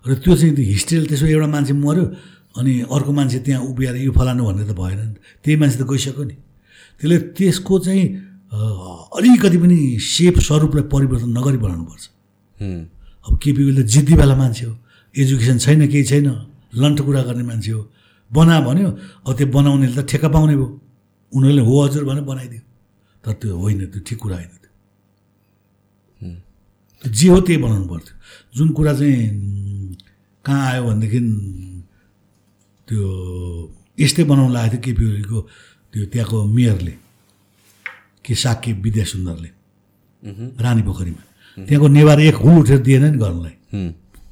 र 0.06 0.14
त्यो 0.22 0.32
चाहिँ 0.36 0.54
त्यो 0.54 0.64
हिस्ट्रीले 0.74 1.06
त्यसो 1.10 1.26
एउटा 1.26 1.48
मान्छे 1.50 1.72
मऱ्यो 1.74 2.04
अनि 2.58 2.72
अर्को 2.94 3.12
मान्छे 3.12 3.38
त्यहाँ 3.46 3.62
उभिएर 3.70 3.96
यो 4.06 4.12
फलानु 4.12 4.42
भन्ने 4.46 4.64
त 4.70 4.72
भएन 4.76 5.00
नि। 5.02 5.18
त्यही 5.42 5.56
मान्छे 5.60 5.76
त 5.80 5.84
गइसक्यो 5.90 6.24
नि। 6.30 6.36
त्यसले 7.00 7.16
त्यसको 7.36 7.74
चाहिँ 7.84 8.04
अलिकति 9.18 9.58
पनि 9.58 9.78
सेप 9.98 10.36
स्वरूपलाई 10.46 10.84
परिवर्तन 10.92 11.30
नगरी 11.36 11.58
बनाउनुपर्छ। 11.64 12.04
अब 12.60 13.32
केपी 13.42 13.62
त 13.76 13.78
जिद्दीवाला 13.92 14.34
मान्छे 14.36 14.64
हो। 14.66 14.74
एजुकेसन 15.14 15.58
छैन 15.64 15.80
केही 15.92 16.04
छैन। 16.04 16.28
लन्ठ 16.76 16.98
कुरा 17.06 17.22
गर्ने 17.28 17.44
मान्छे 17.50 17.72
हो। 17.72 17.82
बना 18.30 18.60
भन्यो 18.66 18.90
अब 19.26 19.32
त्यो 19.36 19.46
बनाउनेले 19.46 19.94
त 19.96 20.06
ठेक्का 20.10 20.28
पाउने 20.34 20.54
भयो। 20.56 20.68
उनीहरूले 21.32 21.62
हो 21.68 21.74
हजुर 21.84 22.04
भने 22.04 22.22
बनाइदियो। 22.30 22.62
तर 23.24 23.32
त्यो 23.40 23.56
होइन 23.56 23.78
त्यो 23.92 24.00
ठिक 24.06 24.18
कुरा 24.18 24.36
होइन 24.36 24.50
त्यो। 24.62 24.70
जे 27.02 27.28
हो 27.28 27.38
त्यही 27.46 27.58
बनाउनु 27.62 27.86
पर्थ्यो। 27.92 28.14
जुन 28.56 28.68
कुरा 28.76 28.92
चाहिँ 28.98 29.20
कहाँ 30.44 30.62
आयो 30.70 30.82
भनेदेखि 30.86 31.20
त्यो 32.88 33.02
यस्तै 33.98 34.24
बनाउनु 34.30 34.52
लागेको 34.54 34.78
थियो 34.82 34.82
केपी 34.84 35.04
ओलीको 35.10 35.38
त्यो 35.92 36.02
त्यहाँको 36.12 36.36
मेयरले 36.56 36.94
के 38.24 38.34
साक्य 38.34 38.72
विद्या 38.84 39.04
सुन्दरले 39.12 39.50
रानी 40.64 40.82
पोखरीमा। 40.82 41.22
त्यहाँको 41.56 41.88
नेवार 41.88 42.20
एक 42.20 42.34
हुल 42.34 42.58
उठेर 42.60 42.78
दिएन 42.78 43.04
नि 43.04 43.18
गर्नलाई। 43.18 43.54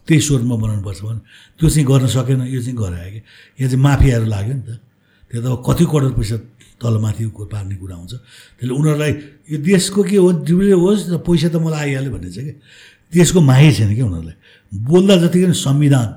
त्यही 0.07 0.20
स्वरमा 0.20 0.57
बनाउनुपर्छ 0.57 1.01
भने 1.03 1.20
त्यो 1.59 1.68
चाहिँ 1.70 1.87
गर्न 1.89 2.07
सकेन 2.07 2.41
यो 2.43 2.61
चाहिँ 2.62 2.77
गरायो 2.77 3.11
कि। 3.11 3.20
यहाँ 3.61 3.68
चाहिँ 3.70 3.83
माफियाहरू 3.83 4.27
लाग्यो 4.27 4.55
नि 4.55 4.61
त। 4.61 4.81
त्यो 5.33 5.43
त 5.43 5.47
अब 5.47 5.62
कति 5.66 5.85
करोड 5.85 6.12
पैसा 6.16 6.37
तल 6.81 6.99
माथि 7.01 7.25
को- 7.25 7.49
पार्ने 7.49 7.77
कुरा 7.77 7.97
हुन्छ। 7.97 8.12
त्यसले 8.12 8.75
उनीहरूलाई 8.75 9.12
यो 9.51 9.59
देशको 9.59 10.03
के 10.05 10.16
हो 10.16 10.45
डिब्रे 10.45 10.72
होस् 10.72 11.11
र 11.11 11.18
पैसा 11.25 11.49
त 11.49 11.57
मलाई 11.57 11.81
आइहाल्यो 11.81 12.12
भन्ने 12.12 12.31
छ 12.31 12.39
कि। 12.45 12.61
देशको 13.14 13.41
माया 13.41 13.72
छैन 13.72 13.95
क्या 13.95 14.07
उनीहरूलाई। 14.07 14.37
बोल्दा 14.75 15.16
जतिकै 15.16 15.53
संविधान 15.53 16.09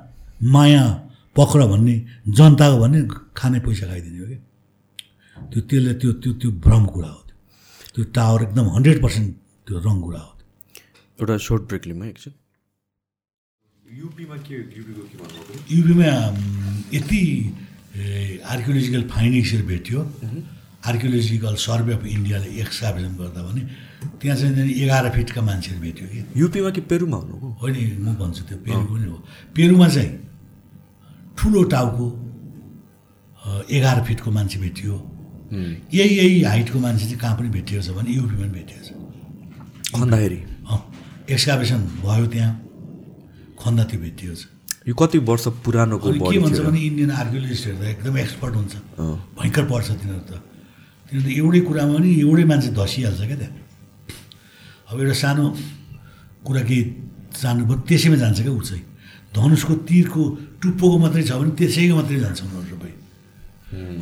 माया 0.43 0.83
पक्र 1.35 1.67
भन्ने 1.67 2.05
जनताको 2.27 2.77
भन्ने 2.77 3.07
खाने 3.37 3.59
पैसा 3.59 3.87
खाइदिने 3.87 4.19
हो 4.19 4.27
कि। 4.27 4.37
त्यो 5.53 5.61
त्यसले 5.61 5.93
त्यो 5.93 6.11
त्यो 6.13 6.33
त्यो 6.33 6.51
भ्रम 6.51 6.85
कुरा 6.85 7.07
हो 7.07 7.23
त्यो। 7.27 7.35
त्यो 7.95 8.05
टावर 8.05 8.43
एकदम 8.43 8.65
हन्ड्रेड 8.67 9.01
पर्सेन्ट 9.01 9.35
त्यो 9.67 9.79
रङ 9.79 10.01
कुरा 10.01 10.19
हो। 10.19 10.36
एउटा 11.21 11.37
सर्ट 11.37 11.61
ब्रेक 11.69 11.83
लिउँ 11.87 12.01
है 12.03 12.09
एकछिन 12.09 12.33
युपीमा 13.99 14.35
के 14.45 14.55
युपीको 14.77 15.03
के 15.09 15.15
युपीमा 15.75 16.09
यति 16.93 17.21
आर्कियोलोजिकल 18.53 19.03
फाइन्डिङ्सहरू 19.09 19.65
भेट्यो। 19.67 19.99
आर्कियोलोजिकल 20.87 21.55
सर्वे 21.57 21.93
अफ 21.93 22.03
इन्डियाले 22.05 22.47
एक्सकाभेसन 22.61 23.13
गर्दा 23.17 23.41
भने 23.43 23.61
त्यहाँ 24.21 24.37
चाहिँ 24.37 24.71
एघार 24.83 25.09
फिटका 25.15 25.41
मान्छेहरू 25.41 25.79
भेट्यो। 25.81 26.05
कि 26.07 26.19
युपीमा 26.41 26.69
कि 26.69 26.81
पेरुमा 26.85 27.17
भन्नुभयो 27.17 27.49
होइन 27.61 27.75
म 28.05 28.07
भन्छु 28.21 28.41
त्यो 28.47 28.57
पेरू 28.65 28.85
पनि 28.85 29.05
हो। 29.09 29.17
पेरूमा 29.57 29.87
चाहिँ 29.89 30.11
ठुलो 31.37 31.61
टाउको 31.73 32.05
एघार 33.75 33.97
फिटको 34.07 34.29
मान्छे 34.37 34.57
भेटियो। 34.59 34.93
यही 35.97 36.13
यही 36.17 36.41
हाइटको 36.43 36.77
मान्छे 36.79 37.05
चाहिँ 37.05 37.19
कहाँ 37.19 37.35
पनि 37.37 37.49
भेटिएको 37.57 37.83
छ 37.83 37.89
भने 37.97 38.09
युपीमा 38.13 38.41
पनि 38.41 38.53
भेटिएको 38.53 38.83
छ। 38.85 38.89
खन्दाखेरि 39.95 40.37
अँ 40.37 40.46
एक्सकाभेसन 41.27 41.79
भयो 42.03 42.25
त्यहाँ। 42.33 42.53
खन्दा 43.59 43.83
छ। 43.83 44.43
यो 44.87 44.93
कति 44.95 45.17
वर्ष 45.19 45.45
पुरानोको 45.59 46.07
अनि 46.07 46.19
के 46.19 46.39
भन्छ 46.39 46.59
भने 46.63 46.79
इन्डियन 46.79 47.11
आर्कियोलोजिस्टहरू 47.11 47.77
त 47.77 47.83
एकदम 47.91 48.17
एक्सपर्ट 48.23 48.53
हुन्छ। 48.55 48.73
भयङ्कर 49.35 49.63
पढ्छ 49.67 49.87
तिनीहरू 49.99 50.23
त। 50.23 50.33
तिनीहरू 51.11 51.27
त 51.27 51.31
एउटै 51.35 51.61
कुरामा 51.67 51.93
पनि 51.99 52.09
एउटै 52.23 52.45
मान्छे 52.47 52.69
धसिहाल्छ 52.71 53.21
क्या 53.27 53.37
त्यहाँ। 53.41 53.55
अब 54.87 54.95
एउटा 55.03 55.15
सानो 55.19 55.43
कुरा 56.47 56.61
केही 56.63 56.83
जान्नु 57.35 57.63
भयो 57.67 57.77
त्यसैमा 57.83 58.17
जान्छ 58.23 58.39
क्या 58.47 58.53
ऊ 58.55 58.61
चाहिँ। 58.63 58.83
धनुषको 59.35 59.73
तिरको 59.83 60.21
टुप्पोको 60.63 60.97
मात्रै 61.03 61.23
छ 61.27 61.31
भने 61.35 61.51
त्यसैको 61.59 61.93
मात्रै 61.99 62.19
जान्छ 62.23 62.39
उनीहरू 62.47 62.67
सबै। 62.71 62.91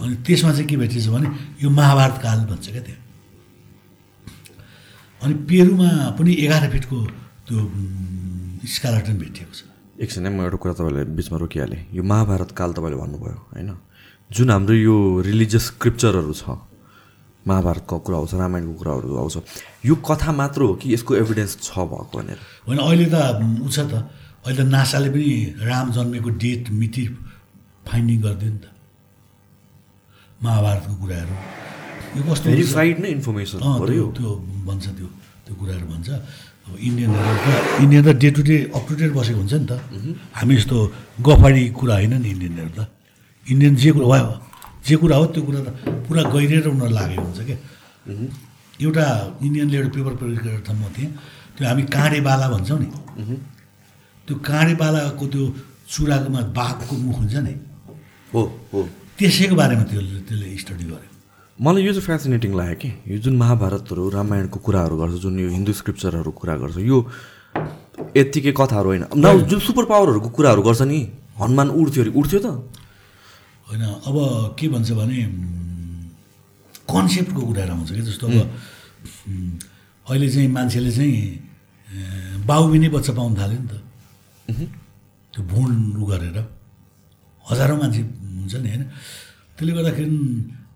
अनि 0.05 0.15
त्यसमा 0.21 0.51
चाहिँ 0.53 0.69
के 0.69 0.76
भेटिएछ 0.78 1.07
भने 1.09 1.28
यो 1.65 1.69
महाभारत 1.73 2.17
काल 2.21 2.39
भन्छ 2.45 2.65
क्या 2.69 2.84
त्यहाँ। 2.86 3.01
अनि 5.26 5.34
पेरुमा 5.49 5.89
पनि 6.17 6.32
एघार 6.45 6.63
फिटको 6.69 6.97
त्यो 7.49 7.57
स्कालाटन 8.61 9.15
भेटिएको 9.17 9.53
छ। 9.57 9.61
एकछिन 9.97 10.28
म 10.30 10.45
एउटा 10.45 10.57
कुरा 10.61 10.73
तपाईँलाई 10.78 11.05
बिचमा 11.17 11.38
रोकिहालेँ। 11.41 11.82
यो 11.97 12.03
महाभारत 12.03 12.51
काल 12.53 12.71
तपाईँले 12.78 12.97
भन्नुभयो 13.01 13.38
होइन? 13.49 13.69
जुन 14.30 14.49
हाम्रो 14.51 14.76
यो 14.78 14.95
रिलिजियस 15.26 15.65
स्क्रिप्चरहरू 15.65 16.34
छ 16.34 16.45
महाभारतको 17.45 17.95
कुरा 18.05 18.17
आउँछ 18.17 18.34
रामायणको 18.41 18.73
कुराहरू 18.82 19.15
आउँछ 19.17 19.36
यो 19.86 19.95
कथा 20.01 20.32
मात्र 20.34 20.61
हो 20.61 20.73
कि 20.82 20.93
यसको 20.93 21.11
एभिडेन्स 21.15 21.53
छ 21.61 21.73
भएको 21.89 22.13
भनेर? 22.17 22.39
होइन 22.67 22.80
अहिले 22.86 23.05
त 23.09 23.17
ऊ 23.65 23.69
छ 23.69 23.86
त। 23.89 23.93
अहिले 24.45 24.61
त 24.61 24.65
नासाले 24.65 25.09
पनि 25.09 25.30
राम 25.61 25.91
जन्मेको 25.93 26.30
डेट 26.41 26.63
मिति 26.69 27.05
फाइन्डिङ 27.86 28.17
गरिदियो 28.21 28.51
नि 28.53 28.59
त। 28.61 28.65
महाभारतको 30.41 30.93
कुराहरू। 31.01 31.36
यो 32.17 32.21
कस्तो? 32.26 32.45
भेरिफाइड 32.49 32.95
नै 32.99 33.09
इन्फर्मेसन 33.17 33.57
त्यो 33.57 34.05
भन्छ 34.68 34.86
त्यो 34.97 35.07
त्यो 35.45 35.53
कुराहरू 35.59 35.86
भन्छ। 35.93 36.09
अब 36.66 36.74
इन्डियनहरू 36.82 37.34
त 37.45 37.47
इन्डियन 37.84 38.03
त 38.07 38.09
day 38.22 38.30
to 38.36 38.41
day 38.49 38.57
up 38.74 38.84
to 38.89 38.93
date 38.99 39.11
बसेको 39.18 39.39
हुन्छ 39.41 39.53
नि 39.61 39.68
त। 39.70 39.74
हामी 40.38 40.53
जस्तो 40.57 40.78
गफाडी 41.22 41.63
कुरा 41.78 41.95
होइन 42.01 42.13
नि 42.22 42.30
इन्डियनहरू 42.36 42.72
त। 42.78 42.82
इन्डियन 43.45 43.74
जे 43.78 43.89
कुरा 43.95 44.07
भयो 44.09 44.34
जे 44.86 44.95
कुरा 45.01 45.16
हो 45.18 45.26
त्यो 45.34 45.41
कुरा 45.47 45.59
त 45.66 45.70
पुरा 46.05 46.22
गहिरिएर 46.34 46.68
उनीहरू 46.74 46.93
लागेको 46.97 47.26
हुन्छ 47.26 47.39
क्या 47.49 47.57
एउटा 48.86 49.05
इन्डियनले 49.45 49.76
एउटा 49.78 49.89
पेपर 49.95 50.13
प्रयोग 50.20 50.41
गरेर 50.45 50.61
त 50.66 50.70
म 50.74 50.84
थिएँ। 50.93 51.09
त्यो 51.55 51.63
हामी 51.70 51.84
काँडे 51.95 52.20
बाला 52.28 52.45
भन्छौँ 52.53 52.80
नि। 52.82 52.89
त्यो 54.28 54.36
काँडे 54.41 54.74
बालाको 54.82 55.26
त्यो 55.34 55.43
चुराकोमा 55.86 56.41
बाघको 56.57 56.93
मुख 56.97 57.18
हुन्छ 57.22 57.36
नि। 57.45 57.53
हो 58.34 58.41
हो। 58.74 58.80
त्यसैको 59.18 59.55
बारेमा 59.55 59.84
त्यो 59.89 60.01
त्यसले 60.28 60.47
स्टडी 60.63 60.86
गर्यो। 60.91 61.14
मलाई 61.56 61.84
यो 61.88 61.91
चाहिँ 61.95 62.03
फेसिनेटिङ 62.03 62.51
लाग्यो 62.51 62.76
कि 62.76 62.89
यो 63.08 63.18
जुन 63.24 63.36
महाभारतहरू 63.39 64.03
रामायणको 64.12 64.60
कुराहरू 64.60 64.95
गर्छ 64.99 65.16
जुन 65.24 65.39
यो 65.39 65.49
हिन्दू 65.56 65.72
स्क्रिप्चरहरू 65.72 66.32
कुरा 66.36 66.56
गर्छ 66.60 66.78
यो 66.84 66.97
यत्तिकै 68.12 68.51
कथाहरू 68.60 68.88
होइन। 68.91 69.03
न 69.16 69.47
जुन 69.47 69.60
सुपर 69.64 69.86
पावरहरूको 69.88 70.30
कुराहरू 70.36 70.62
गर्छ 70.68 70.82
नि 70.84 70.99
हनुमान 71.39 71.68
उड्थ्यो 71.80 72.01
अरे 72.03 72.12
उड्थ्यो 72.12 72.39
त। 72.43 72.47
होइन 73.72 73.84
अब 74.03 74.16
के 74.60 74.68
भन्छ 74.68 74.89
भने 74.99 75.16
कन्सेप्टको 76.91 77.41
कुराहरू 77.41 77.72
आउँछ 77.72 77.91
कि 77.95 78.03
जस्तो 78.03 78.28
अब 78.28 78.36
उम्, 78.36 79.56
अहिले 80.12 80.28
चाहिँ 80.28 80.49
मान्छेले 80.51 80.91
चाहिँ 80.91 81.16
अँ, 81.88 82.43
बाउबिनै 82.43 82.89
बच्चा 82.91 83.14
पाउनु 83.16 83.36
थाल्यो 83.39 83.60
नि 83.64 83.68
त। 83.72 83.74
त्यो 85.32 85.39
भुँड 85.39 86.03
गरेर 86.03 86.38
हजारौँ 87.47 87.78
मान्छे 87.80 88.01
हुन्छ 88.43 88.56
नि 88.60 88.70
होइन? 88.70 88.84
त्यसले 89.56 89.72
गर्दाखेरि 89.72 90.08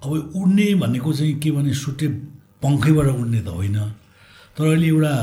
अब 0.04 0.12
उड्ने 0.36 0.68
भनेको 0.82 1.10
चाहिँ 1.14 1.34
के 1.44 1.50
भने 1.52 1.74
सुटे 1.74 2.08
पङ्खैबाट 2.64 3.08
उड्ने 3.08 3.42
त 3.42 3.48
होइन। 3.52 3.78
तर 4.56 4.64
अहिले 4.66 4.88
एउटा 4.88 5.14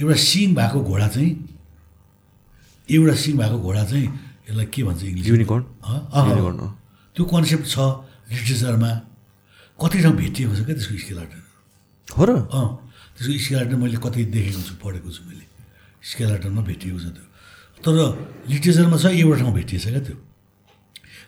एउटा 0.00 0.16
सिङ 0.16 0.54
भएको 0.54 0.78
घोडा 0.84 1.08
चाहिँ 1.08 1.30
एउटा 2.88 3.14
सिङ 3.14 3.34
भएको 3.38 3.58
घोडा 3.60 3.84
चाहिँ 3.84 4.06
यसलाई 4.48 4.66
के 4.72 4.80
भन्छ 4.84 5.02
इङ्ग्लिस 5.04 5.26
युनिकर्न। 5.28 5.62
त्यो 7.14 7.24
कन्सेप्ट 7.24 7.66
छ 7.68 7.76
लिटरेचरमा। 8.32 8.90
कति 9.78 9.98
ठाउँ 10.02 10.16
भेटिएको 10.16 10.54
छ 10.54 10.60
क्या 10.64 10.74
त्यसको 10.74 10.96
स्केलाटन 11.04 11.42
हो 12.08 12.22
र। 12.24 12.30
अँ 12.56 12.68
त्यसको 13.16 13.32
स्केलाटन 13.44 13.76
मैले 13.80 13.98
कतै 14.04 14.24
देखेको 14.32 14.60
छु 14.64 14.74
पढेको 14.80 15.10
छु 15.12 15.22
मैले। 15.28 15.44
स्केलाटनमा 16.02 16.62
भेटिएको 16.68 16.98
छ 17.04 17.06
त्यो। 17.16 17.24
तर 17.84 17.96
लिटरेचरमा 18.48 18.96
छ 18.96 19.04
एउटा 19.12 19.36
ठाउँ 19.40 19.52
भेटिएछ 19.54 19.84
क्या 19.88 20.02
त्यो। 20.08 20.16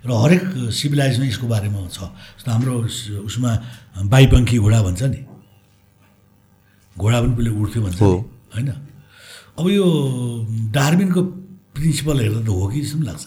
र 0.07 0.12
हरेक 0.12 0.70
सिभिलाइजमा 0.72 1.24
यसको 1.24 1.47
बारेमा 1.47 1.88
छ। 1.88 1.99
जस्तो 2.01 2.51
हाम्रो 2.51 2.82
उस- 2.82 3.12
उसमा 3.12 3.59
बाइपङ्खी 4.03 4.59
घोडा 4.59 4.82
भन्छ 4.82 5.03
नि। 5.03 5.24
घोडा 6.99 7.22
पनि 7.22 7.34
पहिले 7.34 7.51
उड्थ्यो 7.51 7.82
भन्छ 7.82 8.03
होइन? 8.55 8.68
अब 9.59 9.68
यो 9.68 9.84
डार्विनको 10.51 11.22
प्रिन्सिपल 11.74 12.20
हेर्दा 12.20 12.40
त 12.40 12.49
हो 12.49 12.68
कि 12.68 12.80
जस्तो 12.80 12.99
पनि 12.99 13.07
लाग्छ। 13.07 13.26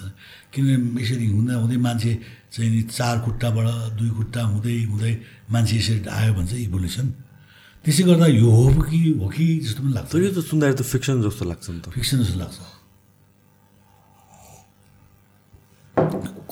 किनभने 0.54 1.04
यसरी 1.04 1.26
हुँदा 1.26 1.56
हुँदै 1.56 1.78
मान्छे 1.78 2.20
चाहिँ 2.52 2.72
नि 2.72 2.82
चार 2.82 3.20
खुट्टाबाट 3.20 3.92
दुई 3.94 4.10
खुट्टा 4.10 4.44
हुँदै 4.44 4.84
हुँदै 4.84 5.22
मान्छे 5.52 5.78
यसरी 5.78 6.06
आयो 6.06 6.34
भन्छ 6.34 6.54
इभोल्युसन। 6.54 7.14
त्यसै 7.86 8.04
गर्दा 8.04 8.26
यो 8.26 8.52
हो 8.52 8.82
कि 8.82 9.20
हो 9.22 9.30
कि 9.30 9.60
जस्तो 9.60 9.84
पनि 9.84 9.94
लाग्छ। 9.94 10.16
यो 10.16 10.42
त 10.42 10.46
सुन्दाखेरि 10.46 10.84
त 10.84 10.86
फिक्सन 10.86 11.30
जस्तो 11.30 11.46
लाग्छ 11.46 11.70
नि 11.70 11.80
त। 11.80 11.90
फिक्सन 11.90 12.24
जस्तो 12.24 12.40
लाग्छ। 12.40 12.56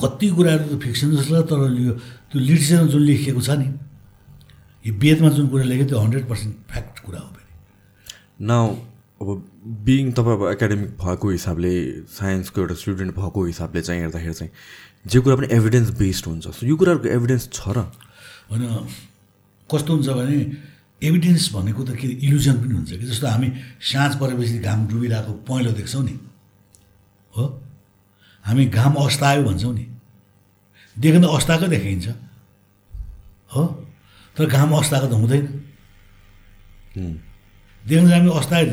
कति 0.01 0.27
कुराहरू 0.37 0.65
त 0.75 0.79
फिक्सन 0.83 1.15
जस्तो 1.15 1.33
लाग्छ 1.35 1.49
तर 1.51 1.61
यो 1.81 1.93
त्यो 2.31 2.39
लिटरेचरमा 2.39 2.87
जुन 2.93 3.01
लेखिएको 3.01 3.41
छ 3.41 3.49
नि 3.61 3.67
यो 4.85 4.93
वेदमा 5.03 5.29
जुन 5.37 5.47
कुरा 5.47 5.63
लेख्यो 5.63 5.87
त्यो 5.87 5.99
हन्ड्रेड 5.99 6.27
पर्सेन्ट 6.29 6.53
फ्याक्ट 6.71 6.99
कुरा 7.05 7.19
हो 7.19 7.29
फेरि। 7.35 8.45
नाउ 8.45 8.65
अब 9.21 9.27
बिङ 9.85 10.11
तपाईँ 10.13 10.37
अब 10.37 10.43
एकाडेमिक 10.53 10.89
भएको 11.01 11.29
हिसाबले 11.29 11.73
साइन्सको 12.13 12.61
एउटा 12.61 12.75
स्टुडेन्ट 12.81 13.11
भएको 13.17 13.45
हिसाबले 13.45 13.81
चाहिँ 13.81 14.01
हेर्दाखेरि 14.01 14.33
चाहिँ 14.33 14.51
जे 15.11 15.19
कुरा 15.19 15.35
पनि 15.35 15.47
एभिडेन्स 15.57 15.89
बेस्ड 15.97 16.25
हुन्छ। 16.27 16.47
सो 16.47 16.65
यो 16.67 16.75
कुराहरूको 16.77 17.09
एभिडेन्स 17.17 17.49
छ 17.53 17.73
र? 17.75 17.89
होइन 18.51 18.63
कस्तो 19.69 19.93
हुन्छ 19.93 20.09
भने 20.19 20.37
एभिडेन्स 21.03 21.43
भनेको 21.53 21.83
त 21.83 21.95
के 21.97 22.07
इल्युजन 22.07 22.55
पनि 22.61 22.73
हुन्छ 22.73 22.91
कि? 22.91 23.05
जस्तो 23.09 23.27
हामी 23.27 23.49
साँझ 23.81 24.11
परेपछि 24.21 24.57
घाम 24.59 24.87
डुबिरहेको 24.87 25.31
पहेँलो 25.47 25.71
देख्छौँ 25.71 26.03
नि 26.05 26.15
हो? 27.33 27.43
हामी 28.47 28.65
घाम 28.71 28.93
अस्तायो 28.95 29.43
भन्छौँ 29.43 29.73
नि। 29.75 29.85
देख्न 30.95 31.21
त 31.21 31.25
अस्ताएकै 31.27 31.67
देखिन्छ। 31.67 32.07
हो? 33.53 33.63
तर 34.35 34.45
घाम 34.47 34.69
अस्ताएको 34.79 35.07
त 35.07 35.13
हुँदैन। 35.13 35.45
देख्न 37.83 38.05
हामी 38.07 38.29
अस्तायो 38.39 38.65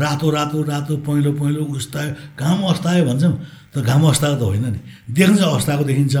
रातो 0.00 0.26
रातो 0.30 0.58
रातो 0.64 0.92
पहेँलो 1.04 1.30
पहेँलो 1.36 1.62
उस्तायो। 1.76 2.10
घाम 2.36 2.58
अस्तायो 2.72 3.04
भन्छौँ। 3.04 3.34
तर 3.72 3.80
घाम 3.80 4.02
अस्ताएको 4.08 4.36
त 4.40 4.42
होइन 4.42 4.66
नि। 4.72 4.80
देख्न 5.12 5.36
चाहिँ 5.36 5.52
अस्ताएको 5.56 5.84
देखिन्छ। 5.84 6.16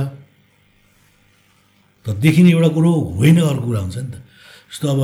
तर 2.04 2.12
देखिने 2.20 2.50
एउटा 2.52 2.68
कुरो 2.76 2.92
होइन 3.16 3.36
अर्को 3.40 3.64
कुरा 3.64 3.80
हुन्छ 3.80 3.96
नि 3.96 4.10
त। 4.12 4.16
जस्तो 4.70 4.86
अब 4.88 5.00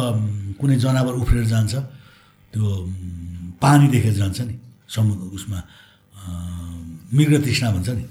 कुनै 0.60 0.76
जनावर 0.76 1.14
उफ्रेर 1.20 1.44
जान्छ। 1.44 1.74
त्यो 2.52 2.64
पानी 3.60 3.86
देखेर 3.88 4.14
जान्छ 4.20 4.40
नि। 4.48 4.54
समुद्र 4.88 5.24
उसमा 5.36 5.58
मृग 7.14 7.44
तृष्णा 7.44 7.70
भन्छ 7.70 7.88
नि। 7.88 8.04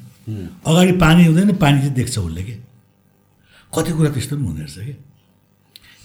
अगाडि 0.67 0.91
पानी 0.91 1.25
हुँदैन 1.25 1.55
पानी 1.55 1.79
चाहिँ 1.79 1.93
देख्छ 1.93 2.17
उसले 2.19 2.43
के? 2.43 2.51
कति 3.75 3.91
कुरा 3.91 4.09
त्यस्तो 4.09 4.35
पनि 4.35 4.45
हुने 4.45 4.59
रहेछ 4.59 4.77
कि? 4.79 4.95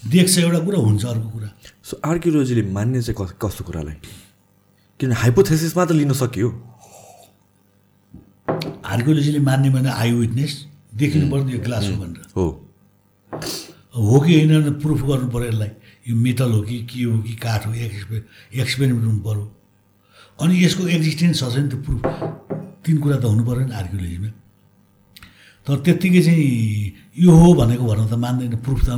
देख्छ 0.09 0.37
एउटा 0.37 0.59
कुरा 0.59 0.79
हुन्छ 0.79 1.05
अर्को 1.05 1.29
कुरा। 1.29 1.49
सो 1.83 2.01
आर्कियोलोजीले 2.05 2.61
मान्ने 2.71 3.01
चाहिँ 3.01 3.25
कस 3.25 3.33
कस्तो 3.41 3.63
कुरालाई? 3.63 3.93
किनभने 4.99 5.15
हाइपोथेसिस 5.15 5.77
मात्र 5.77 5.93
लिन 5.93 6.13
सकियो? 6.13 6.49
आर्कियोलोजीले 8.85 9.39
मान्ने 9.39 9.69
भने 9.69 9.89
आई 9.89 10.11
विटनेस 10.11 10.65
देखिनु 10.95 11.31
पर्ने 11.31 11.51
यो 11.53 11.59
ग्लास 11.59 11.83
हो 11.83 11.95
भनेर। 11.95 12.25
हो। 12.35 12.67
हो 13.97 14.19
कि 14.19 14.33
होइन 14.33 14.73
प्रुफ 14.73 15.01
गर्नु 15.01 15.29
पऱ्यो 15.29 15.47
यसलाई। 15.47 15.69
यो 16.07 16.15
मेटल 16.15 16.51
हो 16.51 16.61
कि 16.61 16.79
के 16.85 17.03
हो 17.03 17.21
कि 17.21 17.35
काठ 17.35 17.67
हो 17.67 17.73
एक्सपे 17.73 18.23
एक्सपेरिमेन्ट 18.61 19.05
हुनु 19.07 19.19
पऱ्यो 19.19 19.60
अनि 20.41 20.53
यसको 20.65 20.87
एक्जिस्टेन्स 20.97 21.39
छ 21.39 21.53
छैन 21.53 21.65
त्यो 21.69 21.79
प्रुफ 21.85 22.01
तिन 22.85 22.97
कुरा 22.97 23.17
त 23.21 23.25
हुनु 23.29 23.43
पऱ्यो 23.45 23.65
नि 23.69 23.73
आर्कियोलोजीमा। 23.77 24.29
तर 25.67 25.77
त्यत्तिकै 25.85 26.21
चाहिँ 26.25 26.45
यो 27.21 27.31
हो 27.31 27.47
भनेको 27.53 27.85
भन्न 27.85 28.09
त 28.09 28.17
मान्दैन। 28.17 28.55
प्रुफ 28.65 28.79
त 28.81 28.89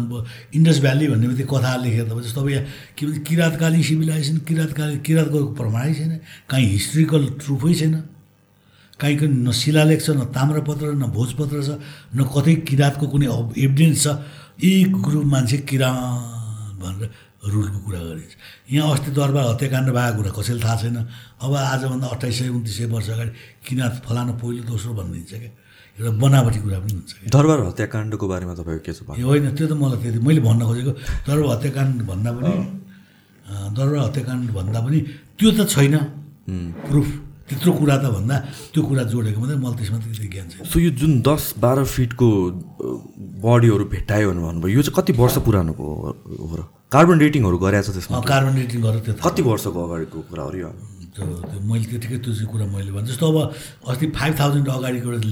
इन्डस 0.56 0.80
भ्याली 0.80 1.08
भन्ने 1.12 1.28
बित्तिकै 1.28 1.50
कथा 1.52 1.72
लेखेर 1.84 2.08
त 2.08 2.12
जस्तो 2.24 2.48
यहाँ 2.48 2.64
के 2.96 3.02
भन्छ 3.06 3.20
किराँतकालीन 3.28 3.84
सिभिलाइजेसन 3.84 4.38
किराँतकालीन 4.48 5.00
किराँतको 5.04 5.40
प्रमाणै 5.60 5.94
छैन। 6.00 6.14
कहीँ 6.48 6.68
हिस्ट्रिकल 6.76 7.24
प्रुफै 7.44 7.74
छैन। 7.76 7.96
कहीँ 8.96 9.16
कहीँ 9.20 9.44
न 9.44 9.52
शिलालेख 9.52 10.00
छ 10.00 10.16
न 10.16 10.32
ताम्रपत्र 10.32 10.96
न 10.96 11.12
भोजपत्र 11.12 11.60
छ 11.68 11.70
न 12.16 12.24
कतै 12.32 12.56
किराँतको 12.64 13.06
कुनै 13.12 13.28
एभिडेन्स 13.60 14.00
छ। 14.00 14.08
एक 14.64 14.96
ग्रुप 15.04 15.26
मान्छे 15.28 15.58
किराँत 15.68 16.80
भनेर 16.80 17.10
रुलको 17.44 17.80
कुरा 17.86 18.00
गरिन्छ। 18.00 18.34
यहाँ 18.72 18.88
अस्ति 18.94 19.12
दरबार 19.12 19.44
हत्याकाण्ड 19.52 19.90
भएको 19.92 20.16
कुरा 20.18 20.32
कसैले 20.32 20.62
थाहा 20.64 20.76
छैन। 20.82 20.98
अब 21.44 21.54
आजभन्दा 21.54 22.08
अट्ठाइस 22.16 22.36
सय 22.40 22.48
उन्तिस 22.56 22.76
सय 22.78 22.86
वर्ष 22.88 23.10
अगाडि 23.16 23.32
किराँत 23.68 23.96
फलानु 24.08 24.34
पहिलो 24.40 24.64
दोस्रो 24.64 24.92
भनिदिन्छ 24.96 25.34
क्या? 25.44 25.52
एउटा 25.94 26.12
बनावटी 26.24 26.60
कुरा 26.66 26.78
पनि 26.80 26.94
हुन्छ 26.98 27.12
दरबार 27.30 27.60
हत्याकाण्डको 27.70 28.26
बारेमा 28.32 28.54
तपाईँको 28.58 28.82
के 28.82 28.92
छ 28.98 29.00
ए 29.14 29.22
होइन 29.22 29.46
त्यो 29.54 29.66
त 29.68 29.74
मलाई 29.78 29.98
त्यति 30.02 30.20
मैले 30.26 30.42
भन्न 30.42 30.62
खोजेको। 30.66 30.92
दरबार 31.28 31.50
हत्याकाण्ड 31.54 31.98
भन्दा 32.10 32.32
पनि 32.34 32.54
दरबार 33.78 34.00
हत्याकाण्ड 34.08 34.48
भन्दा 34.58 34.80
पनि 34.82 35.00
त्यो 35.38 35.50
त 35.54 35.60
छैन। 35.70 35.96
प्रुफ। 36.88 37.08
त्यत्रो 37.44 37.72
कुरा 37.80 37.96
त 38.00 38.06
भन्दा 38.16 38.36
त्यो 38.74 38.82
कुरा 38.88 39.04
जोडेको 39.12 39.40
मात्रै 39.40 39.58
मलाई 39.64 39.76
त्यसमा 39.80 39.98
त्यति 40.00 40.28
ज्ञान 40.34 40.48
छैन। 40.50 40.64
सो 40.64 40.78
यो 40.80 40.92
जुन 40.96 41.12
दस 41.28 41.44
बाह्र 41.60 41.84
फिटको 41.84 42.28
बडीहरू 43.44 43.86
भेट्टायो 43.94 44.32
भनेर 44.32 44.44
भन्नुभयो 44.48 44.76
यो 44.80 44.82
चाहिँ 44.88 44.96
कति 44.98 45.12
वर्ष 45.20 45.36
पुरानोको 45.44 45.84
हो 45.84 46.10
हो 46.50 46.56
र? 46.56 46.62
कार्बन 46.94 47.18
डेटिङहरू 47.20 47.58
गरेछ 47.60 47.88
त्यसमा 47.96 48.24
कार्बन 48.24 48.54
डेटिङ 48.64 48.80
गरेर 48.86 49.02
त्यो 49.06 49.14
कति 49.28 49.42
वर्षको 49.44 49.80
अगाडिको 49.88 50.18
कुरा 50.32 50.44
हो 50.44 50.52
यो? 50.56 50.72
त्यो 51.14 51.26
त्यो 51.52 51.60
मैले 51.68 51.86
त्यतिकै 51.92 52.18
त्यो 52.24 52.32
चाहिँ 52.32 52.50
कुरा 52.54 52.66
मैले 52.74 52.92
भने 52.96 53.08
जस्तो 53.12 53.26
अब 53.28 53.38
अस्ति 53.92 54.06
फाइभ 54.18 54.34
थाउजन्ड 54.40 54.68
अगाडिको 54.80 55.08
एउटा 55.12 55.30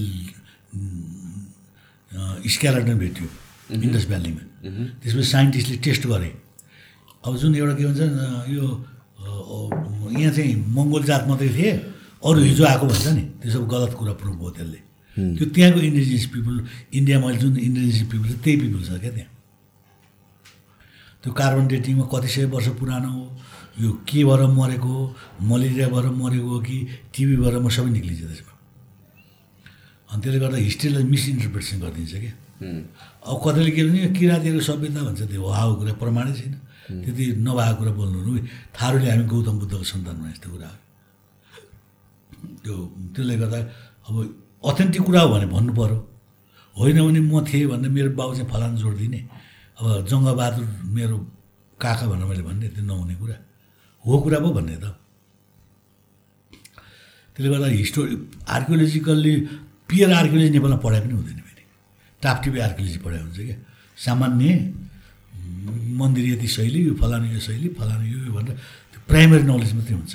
स्क्यालाटन 2.43 2.95
भेट्यो 2.99 3.28
इन्डस 3.72 4.05
भ्यालीमा। 4.12 4.43
त्यसपछि 4.99 5.28
साइन्टिस्टले 5.32 5.78
टेस्ट 5.86 6.03
गरे। 6.12 6.30
अब 7.24 7.34
जुन 7.39 7.55
एउटा 7.55 7.74
के 7.80 7.84
भन्छ 7.88 8.01
यो 8.51 8.66
यहाँ 10.12 10.34
चाहिँ 10.36 10.53
मङ्गोल 10.76 11.03
जात 11.07 11.24
मात्रै 11.30 11.49
थिए। 11.55 11.72
अरू 12.24 12.39
हिजो 12.41 12.63
आएको 12.65 12.86
भन्छ 12.86 13.07
नि 13.17 13.24
त्यो 13.41 13.49
सब 13.51 13.63
गलत 13.67 13.93
कुरा 13.99 14.13
प्रुभ 14.22 14.36
भयो 14.39 14.51
त्यसले। 14.57 14.80
त्यो 15.38 15.45
त्यहाँको 15.53 15.80
इन्डिजिनियस 15.89 16.26
पिपुल 16.34 16.55
इन्डियामा 16.93 17.28
जुन 17.41 17.53
इन्डिजिनियस 17.57 18.01
पिपुल 18.11 18.28
छ 18.30 18.36
त्यही 18.43 18.57
पिपुल 18.61 18.82
छ 18.88 18.91
क्या 19.01 19.11
त्यहाँ। 19.11 19.32
त्यो 21.22 21.32
कार्बन 21.34 21.65
डेटिङमा 21.67 22.05
कति 22.13 22.28
सय 22.34 22.45
वर्ष 22.53 22.67
पुरानो 22.80 23.09
हो 23.09 23.24
यो 23.82 23.89
के 24.05 24.24
भएर 24.26 24.41
मरेको 24.53 24.89
हो 24.89 25.03
मलेरिया 25.49 25.88
भएर 25.93 26.05
मरेको 26.22 26.49
हो 26.49 26.59
कि 26.61 26.78
टिबी 27.13 27.36
भएर 27.41 27.55
म 27.59 27.69
सबै 27.69 27.89
निक्लिन्छ 27.97 28.22
त्यसमा। 28.22 28.53
अनि 30.11 30.22
त्यसले 30.22 30.39
गर्दा 30.43 30.57
हिस्ट्रीलाई 30.67 31.03
मिसइन्टरप्रिटेसन 31.13 31.78
गरिदिन्छ 31.84 32.13
क्या। 32.24 32.34
अब 33.26 33.36
कतिले 33.43 33.72
के 33.76 33.82
भन्छ 33.88 34.17
किराँतीहरूको 34.17 34.65
सभ्यता 34.69 35.01
भन्छ 35.07 35.22
त्यो 35.32 35.49
हाउ 35.57 35.69
कुरा 35.80 35.93
प्रमाणै 36.01 36.34
छैन। 36.38 36.53
त्यति 37.03 37.24
नभएको 37.47 37.76
कुरा 37.80 37.91
बोल्नु 37.97 38.32
थारूले 38.76 39.07
हामी 39.11 39.26
गौतम 39.32 39.55
बुद्धको 39.61 39.86
सन्तानमा 39.91 40.28
यस्तो 40.30 40.49
कुरा 40.53 40.69
त्यो 42.63 42.75
त्यसले 43.13 43.35
गर्दा 43.41 43.59
अब 44.07 44.15
अथेन्टिक 44.69 45.01
कुरा 45.07 45.21
हो 45.21 45.29
भने 45.33 45.47
भन्नु 45.55 45.71
पऱ्यो 45.79 45.97
होइन 46.75 46.97
भने 47.07 47.19
म 47.19 47.33
थिएँ 47.45 47.67
भन्दा 47.71 47.87
मेरो 47.89 48.09
बाउ 48.19 48.29
चाहिँ 48.37 48.49
फलान 48.51 48.71
जोडिदिने 48.81 49.19
अब 49.79 49.85
जङ्गबहादुर 50.09 50.65
मेरो 50.95 51.17
काका 51.81 52.05
भनेर 52.11 52.25
मैले 52.29 52.43
भन्ने 52.45 52.67
त्यो 52.75 52.83
नहुने 52.85 53.15
कुरा। 53.21 53.37
हो 54.05 54.13
कुरा 54.23 54.39
पो 54.43 54.49
भन्ने 54.57 54.75
त। 54.77 54.85
त्यसले 57.33 57.49
गर्दा 57.49 57.67
हिस्टो 57.81 58.01
आर्कियोलोजिकल्ली 58.55 59.33
पियर 59.89 60.09
आर्कियोलोजी 60.21 60.51
नेपालमा 60.55 60.77
पढाइ 60.85 60.99
पनि 61.01 61.13
हुँदैन 61.17 61.39
फेरि। 61.47 61.63
टापटिपी 62.21 62.59
आर्कियोलोजी 62.67 62.99
पढाइ 63.05 63.19
हुन्छ 63.25 63.39
क्या। 63.49 63.57
सामान्य 63.97 64.47
मन्दिर 65.99 66.25
यति 66.33 66.47
शैली 66.47 66.79
यो 66.87 66.93
फलानु 67.01 67.25
यो 67.33 67.39
शैली 67.47 67.67
फलानु 67.79 68.03
यो 68.05 68.17
भनेर 68.37 68.55
त्यो 68.91 68.99
प्राइमेरी 69.09 69.43
नलेज 69.49 69.71
मात्रै 69.77 69.95
हुन्छ। 69.97 70.13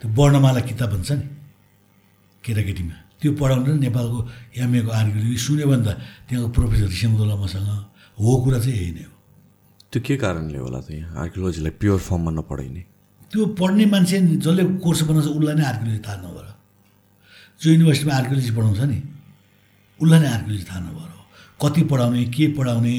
त्यो 0.00 0.08
वर्णमाला 0.16 0.60
किताब 0.68 0.90
भन्छ 0.92 1.10
नि 1.12 1.24
केटाकेटीमा। 2.44 2.96
त्यो 3.20 3.30
पढाउनु 3.40 3.72
नेपालको 3.80 4.18
एमएको 4.60 4.90
आर्कियोलोजी 5.00 5.38
सुन्यो 5.46 5.66
भने 5.66 5.84
त 5.84 5.88
त्यहाँको 6.28 6.48
प्रोफेसर 6.56 6.88
रिसेमदोला 6.94 7.34
मसँग 7.42 7.68
हो 8.18 8.30
कुरा 8.44 8.58
चाहिँ 8.60 8.76
यही 8.76 8.92
नै 8.92 9.04
हो। 9.08 9.14
त्यो 9.92 10.00
के 10.06 10.14
कारणले 10.20 10.58
होला 10.58 10.80
त 10.84 10.88
यहाँ 11.00 11.16
आर्कियोलोजीलाई 11.24 11.72
प्योर 11.80 11.98
फर्ममा 12.08 12.30
नपढाइने 12.38 12.82
त्यो 13.32 13.42
पढ्ने 13.56 13.84
मान्छे 13.92 14.16
जसले 14.44 14.62
कोर्स 14.84 15.00
बनाउँछ 15.08 15.26
उसलाई 15.32 15.54
नै 15.56 15.64
आर्कियोलोजी 15.64 16.00
थाहा 16.06 16.16
नभएर। 16.22 16.46
जो 17.60 17.66
युनिभर्सिटीमा 17.72 18.14
आर्कियोलोजी 18.20 18.52
पढाउँछ 18.56 18.80
नि 18.92 18.98
उसलाई 20.00 20.20
नै 20.20 20.28
आर्कियोलोजी 20.36 20.64
थाहा 20.70 20.80
नभएर 20.86 21.10
हो। 21.16 21.22
कति 21.62 21.82
पढाउने 21.90 22.24
के 22.36 22.44
पढाउने 22.52 22.96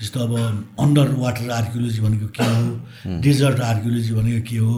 जस्तो 0.00 0.18
अब 0.20 0.32
अन्डर 0.84 1.08
वाटर 1.16 1.50
आर्कियोलोजी 1.50 2.00
भनेको 2.04 2.28
के 2.36 2.44
हो 2.44 3.20
डेजर्ट 3.24 3.58
आर्कियोलोजी 3.72 4.12
भनेको 4.14 4.42
के 4.48 4.56
हो 4.60 4.74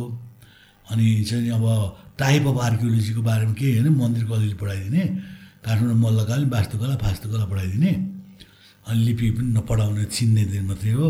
अनि 0.91 1.05
चाहिँ 1.28 1.51
अब 1.53 1.64
टाइप 2.18 2.47
अफ 2.51 2.57
आर्कियोलोजीको 2.68 3.22
बारेमा 3.22 3.55
केही 3.61 3.72
होइन 3.78 3.89
मन्दिरको 3.95 4.32
अलिअलि 4.34 4.57
पढाइदिने 4.62 5.03
काठमाडौँ 5.64 5.99
मल्लकला 6.05 6.47
वास्तुकला 6.57 6.97
फास्तुकला 7.05 7.45
पढाइदिने 7.53 7.93
अनि 8.89 8.99
लिपि 9.05 9.26
पनि 9.36 9.49
नपढाउने 9.57 10.05
चिन्ने 10.16 10.45
दिन 10.53 10.64
मात्रै 10.70 10.93
हो। 10.97 11.09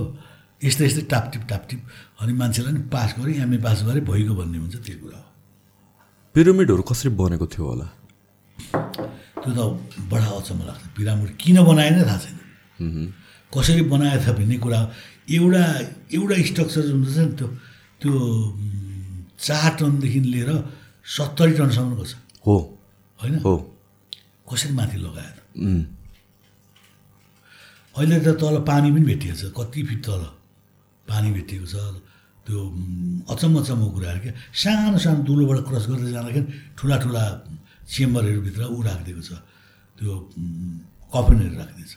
यस्तै 0.64 0.85
यस्तै 0.87 1.03
टापटिप 1.12 1.43
टापटिप। 1.51 1.81
अनि 2.20 2.33
मान्छेलाई 2.41 2.72
नि 2.74 2.83
पास 2.91 3.14
गरेँ 3.18 3.39
एमए 3.47 3.59
पास 3.62 3.79
गरेँ 3.87 4.03
भइगयो 4.03 4.35
भन्ने 4.35 4.59
हुन्छ 4.59 4.76
त्यो 4.83 4.97
कुरा 5.03 5.18
हो। 5.22 5.29
पिरामिडहरू 6.35 6.83
कसरी 6.83 7.11
बनेको 7.14 7.47
थियो 7.47 7.64
होला? 7.70 7.87
त्यो 9.39 9.51
त 9.55 9.61
बडा 10.11 10.29
अचम्म 10.39 10.61
लाग्छ। 10.66 10.83
पिरामिड 10.99 11.31
किन 11.39 11.57
बनाएन 11.62 11.95
थाहा 12.03 12.18
छैन। 12.18 12.37
कसरी 13.55 13.83
बनाएको 13.95 14.22
छ 14.24 14.29
भन्ने 14.39 14.57
कुरा 14.59 14.81
एउटा 15.39 15.62
एउटा 16.18 16.35
स्ट्रक्चर 16.51 16.83
जुन 16.91 17.01
छ 17.07 17.16
नि 17.22 17.33
त्यो 17.39 17.47
त्यो 18.03 18.12
चार 19.39 19.70
टनदेखि 19.78 20.20
लिएर 20.32 20.51
सत्तरी 21.07 21.53
टनसम्मको 21.59 22.05
छ। 22.05 22.14
हो। 22.47 22.57
होइन? 23.18 23.34
हो। 23.45 23.55
कसरी 24.49 24.72
माथि 24.74 24.99
उम्, 25.59 25.84
अहिले 27.97 28.18
त 28.20 28.28
तल 28.41 28.57
पानी 28.62 28.89
पनि 28.95 29.05
भेटिएको 29.11 29.36
छ 29.36 29.45
कति 29.57 29.80
फिट 29.89 30.01
तल 30.07 30.22
पानी 31.07 31.28
भेटिएको 31.34 31.66
छ 31.66 31.74
त्यो 32.47 32.59
अचम्म 33.28 33.55
अचम्मको 33.61 33.91
कुराहरू 33.97 34.20
क्या। 34.22 34.32
सानो 34.55 34.99
सानो 35.05 35.20
दुलोबाट 35.28 35.59
क्रस 35.68 35.84
गर्दै 35.91 36.11
जाँदाखेरि 36.14 36.47
ठुला 36.78 36.97
ठुला 37.05 37.24
चेम्बरहरूभित्र 37.84 38.62
ऊ 38.70 38.78
राखिदिएको 38.89 39.22
छ 39.28 39.32
त्यो 39.99 40.12
कफनहरू 41.12 41.57
राखिदिएको 41.61 41.91
छ। 41.91 41.95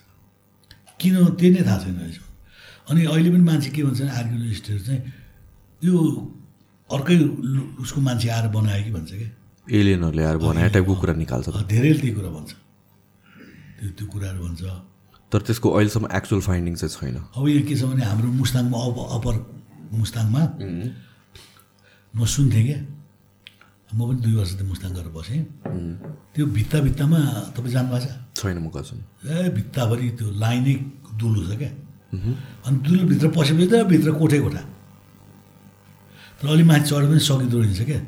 किन 0.99 1.15
त्यही 1.39 1.51
नै 1.55 1.61
थाहा 1.67 1.79
छैन 1.83 1.95
अहिलेसम्म 2.01 2.29
अनि 2.89 3.01
अहिले 3.13 3.29
पनि 3.31 3.43
मान्छे 3.49 3.69
के 3.75 3.81
भन्छ 3.85 3.99
भने 4.01 4.11
आर्कियोलोजिस्टहरू 4.19 4.79
चाहिँ 4.87 5.01
यो 5.81 5.93
अर्कै 6.95 7.15
उसको 7.83 7.99
मान्छे 8.01 8.27
आएर 8.35 8.47
बनायो 8.55 8.83
कि 8.83 8.91
भन्छ 8.91 9.11
क्या 9.11 9.29
एलियनहरूले 9.67 10.23
आएर 10.23 10.37
बनाए 10.37 10.69
टाइपको 10.75 10.93
कुरा 11.01 11.13
निकाल्छ। 11.21 11.47
धेरैले 11.71 11.99
त्यही 12.01 12.13
कुरा 12.17 12.29
भन्छ। 12.35 12.51
त्यो 13.79 13.89
त्यो 13.97 14.05
कुराहरू 14.11 14.39
भन्छ। 14.45 14.61
तर 15.31 15.39
त्यसको 15.47 15.67
अहिलेसम्म 15.69 16.05
एक्चुअल 16.11 16.41
फाइन्डिङ 16.41 16.75
चाहिँ 16.75 16.91
छैन। 16.91 17.17
अब 17.37 17.47
यो 17.47 17.61
के 17.67 17.75
छ 17.79 17.83
भने 17.87 18.03
हाम्रो 18.03 18.29
मुस्ताङमा 18.41 18.77
अप 18.77 18.97
अप्पर 19.15 19.35
मुस्ताङमा 20.01 20.41
म 22.13 22.19
सुन्थेँ 22.25 22.63
क्या। 22.67 22.79
म 23.95 23.99
पनि 24.07 24.19
दुई 24.23 24.35
वर्ष 24.35 24.51
त 24.59 24.61
मुस्ताङ 24.67 24.91
गरेर 24.91 25.11
बसेँ। 25.15 25.39
त्यो 26.35 26.45
भित्ता 26.57 26.77
भित्तामा 26.87 27.19
तपाईँ 27.55 27.71
जानुभएको 27.71 27.99
छ? 28.03 28.07
छैन 28.35 28.57
म 28.59 28.67
कसम 28.75 28.97
ए 29.23 29.49
भित्ताभरि 29.55 30.07
त्यो 30.19 30.27
लाइनै 30.35 30.75
दुलो 31.15 31.41
छ 31.47 31.51
क्या। 31.55 31.71
अनि 32.67 32.77
दुलोभित्र 32.83 33.27
पसेपछि 33.31 33.67
त 33.71 33.73
भित्र 33.87 34.11
कोठै 34.19 34.39
कोठा। 34.43 34.61
तर 36.41 36.47
अलि 36.49 36.63
माथि 36.65 36.89
चढ्यो 36.89 37.07
पनि 37.09 37.21
सकिँदो 37.21 37.57
रहेछ 37.61 37.81
क्या। 37.85 38.01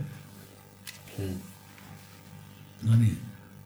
अनि 2.90 3.10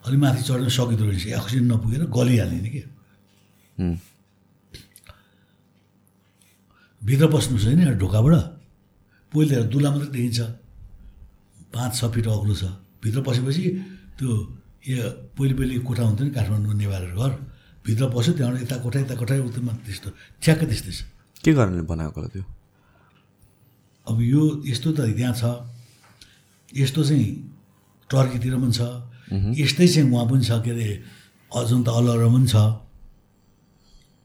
अलि 0.05 0.17
माथि 0.19 0.43
चढ्नु 0.43 0.69
सकिँदो 0.69 1.03
रहेछ। 1.07 1.23
अक्सिजन 1.39 1.65
नपुगेर 1.71 2.03
गलिहाल्ने 2.11 2.59
नि 2.59 2.69
क्या। 2.75 2.87
भित्र 7.01 7.25
पस्नु 7.31 7.55
छैन 7.63 7.79
एउटा 7.79 7.95
ढोकाबाट। 8.03 8.35
पहिले 9.31 9.55
दुला 9.71 9.89
मात्रै 9.91 10.11
देखिन्छ। 10.11 10.39
पाँच 11.71 11.91
छ 11.95 12.11
फिट 12.11 12.27
अग्लो 12.27 12.55
छ। 12.59 12.63
भित्र 12.99 13.19
पसेपछि 13.23 13.63
त्यो 14.19 14.27
यो 14.83 14.99
पहिले 15.31 15.53
पहिले 15.55 15.79
कोठा 15.87 16.03
हुन्थ्यो 16.03 16.25
नि 16.27 16.31
काठमाडौँमा 16.35 16.75
नेवारहरू 16.75 17.15
घर। 17.15 17.31
भित्र 17.87 18.03
पस्यो 18.11 18.31
त्यहाँबाट 18.35 18.61
यता 18.67 18.75
कोठा 18.83 18.99
यता 18.99 19.15
कोठा 19.15 19.33
उतामा 19.47 19.71
त्यस्तो 19.87 20.09
ठ्याक्कै 20.43 20.65
त्यस्तै 20.67 20.91
छ। 20.91 20.99
के 21.43 21.51
कारणले 21.55 21.81
बनाएको 21.87 22.19
होला 22.19 22.29
त्यो? 22.35 22.43
अब 24.07 24.21
यो 24.21 24.41
यस्तो 24.65 24.91
त 24.97 24.99
त्यहाँ 25.17 25.33
छ 25.41 25.43
यस्तो 26.81 27.03
चाहिँ 27.03 27.27
टर्कीतिर 28.09 28.53
पनि 28.61 28.73
छ 28.77 28.81
यस्तै 29.61 29.87
चाहिँ 29.87 30.11
उहाँ 30.11 30.25
पनि 30.31 30.43
छ 30.47 30.51
के 30.65 30.71
अरे 30.71 30.87
अजन्ता 31.51 31.91
अलरा 31.99 32.27
पनि 32.33 32.47
छ 32.47 32.55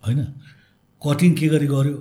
होइन? 0.03 0.21
कटिङ 1.03 1.31
के 1.39 1.47
गरी 1.55 1.67
गर्यो? 1.67 1.97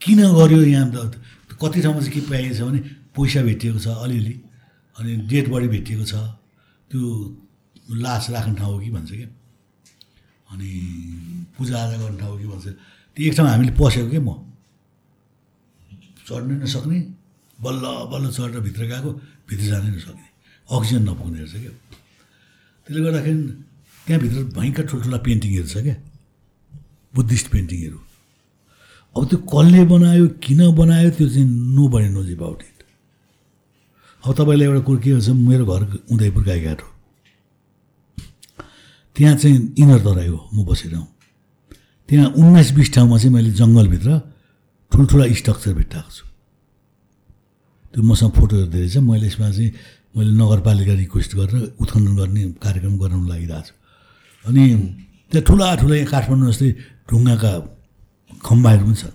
किन 0.00 0.18
गर्यो 0.38 0.60
यहाँ 0.62 0.90
त? 0.90 1.18
कति 1.62 1.78
ठाउँमा 1.82 2.00
चाहिँ 2.00 2.12
के 2.14 2.20
पाइएको 2.30 2.54
छ 2.54 2.60
भने 2.68 2.80
पैसा 3.16 3.40
भेटिएको 3.48 3.78
छ 3.78 3.86
अलिअलि 4.04 4.34
अनि 4.96 5.12
डेड 5.30 5.46
बडी 5.52 5.68
भेटिएको 5.74 6.04
छ 6.04 6.14
त्यो 6.90 7.02
लास 8.02 8.30
राख्ने 8.30 8.54
ठाउँ 8.58 8.72
हो 8.74 8.78
कि 8.82 8.90
भन्छ 8.90 9.10
क्या 9.10 9.28
अनि 10.52 10.68
पूजाआजा 11.58 11.96
गर्ने 12.02 12.18
ठाउँ 12.20 12.32
हो 12.32 12.38
कि 12.38 12.46
भन्छ? 12.46 12.66
त्यो 13.16 13.22
एक 13.26 13.34
ठाउँ 13.36 13.48
हामीले 13.48 13.72
पसेको 13.80 14.10
क्या 14.10 14.20
म? 14.20 14.30
चढ्नै 16.26 16.54
नसक्ने 16.62 16.98
बल्ल 17.58 17.84
बल्ल 18.12 18.26
चढेर 18.36 18.60
भित्र 18.66 18.82
गएको 18.92 19.10
भित्र 19.48 19.64
जानै 19.72 19.90
नसक्ने 19.96 20.26
अक्सिजन 20.68 21.02
नपुग्ने 21.08 21.38
रहेछ 21.40 21.54
क्या। 21.62 21.72
त्यसले 22.86 23.00
गर्दाखेरि 23.06 23.42
त्यहाँभित्र 24.06 24.38
भयङ्कर 24.58 24.84
ठुल्ठुला 24.90 25.18
पेन्टिङहरू 25.26 25.68
छ 25.72 25.76
क्या 25.86 25.96
बुद्धिस्ट 27.14 27.46
पेन्टिङहरू। 27.54 27.98
अब 29.16 29.22
त्यो 29.30 29.38
कसले 29.52 29.82
बनायो 29.92 30.24
किन 30.44 30.60
बनायो 30.76 31.10
त्यो 31.16 31.26
चाहिँ 31.34 31.46
no 31.76 31.84
body 31.88 32.08
knows 32.16 32.28
about 32.36 32.58
it 32.62 32.78
अब 34.24 34.30
तपाईँलाई 34.38 34.66
एउटा 34.68 34.82
कुरो 34.86 34.98
के 35.00 35.10
भन्छ 35.14 35.28
मेरो 35.48 35.64
घर 35.64 35.82
उदयपुर 36.12 36.42
गाईघाट 36.44 36.80
हो। 36.82 36.88
त्यहाँ 39.16 39.34
चाहिँ 39.40 39.58
इनर 39.80 40.00
तराई 40.04 40.28
हो 40.28 40.38
म 40.54 40.64
बसिरहँ 40.68 41.06
त्यहाँ 42.08 42.26
उन्नाइस 42.36 42.70
बिस 42.76 42.88
ठाउँमा 42.94 43.16
चाहिँ 43.18 43.32
मैले 43.34 43.50
जङ्गलभित्र 43.60 44.10
ठुल्ठुला 44.96 45.24
स्ट्रक्चर 45.36 45.72
भेट्टाएको 45.76 46.10
छु। 46.16 46.24
त्यो 47.92 48.00
मसँग 48.00 48.32
फोटोहरू 48.32 48.66
धेरै 48.72 48.88
छ 48.88 48.96
मैले 49.04 49.26
यसमा 49.28 49.48
चाहिँ 49.52 49.70
मैले 50.16 50.32
नगरपालिका 50.40 50.94
रिक्वेस्ट 51.04 51.32
गरेर 51.36 51.76
उत्खनन 51.84 52.12
गर्ने 52.16 52.42
कार्यक्रम 52.64 52.94
गराउन 52.96 53.24
लागिरहेको 53.28 53.66
छु। 53.68 53.74
अनि 54.48 54.62
त्यहाँ 55.30 55.44
ठुला 55.44 55.66
ठुला 55.80 55.94
यहाँ 56.00 56.10
काठमाडौँ 56.16 56.48
जस्तै 56.48 56.70
ढुङ्गाका 57.12 57.52
खम्बाहरू 58.40 58.84
पनि 58.88 58.96
छन्। 58.96 59.14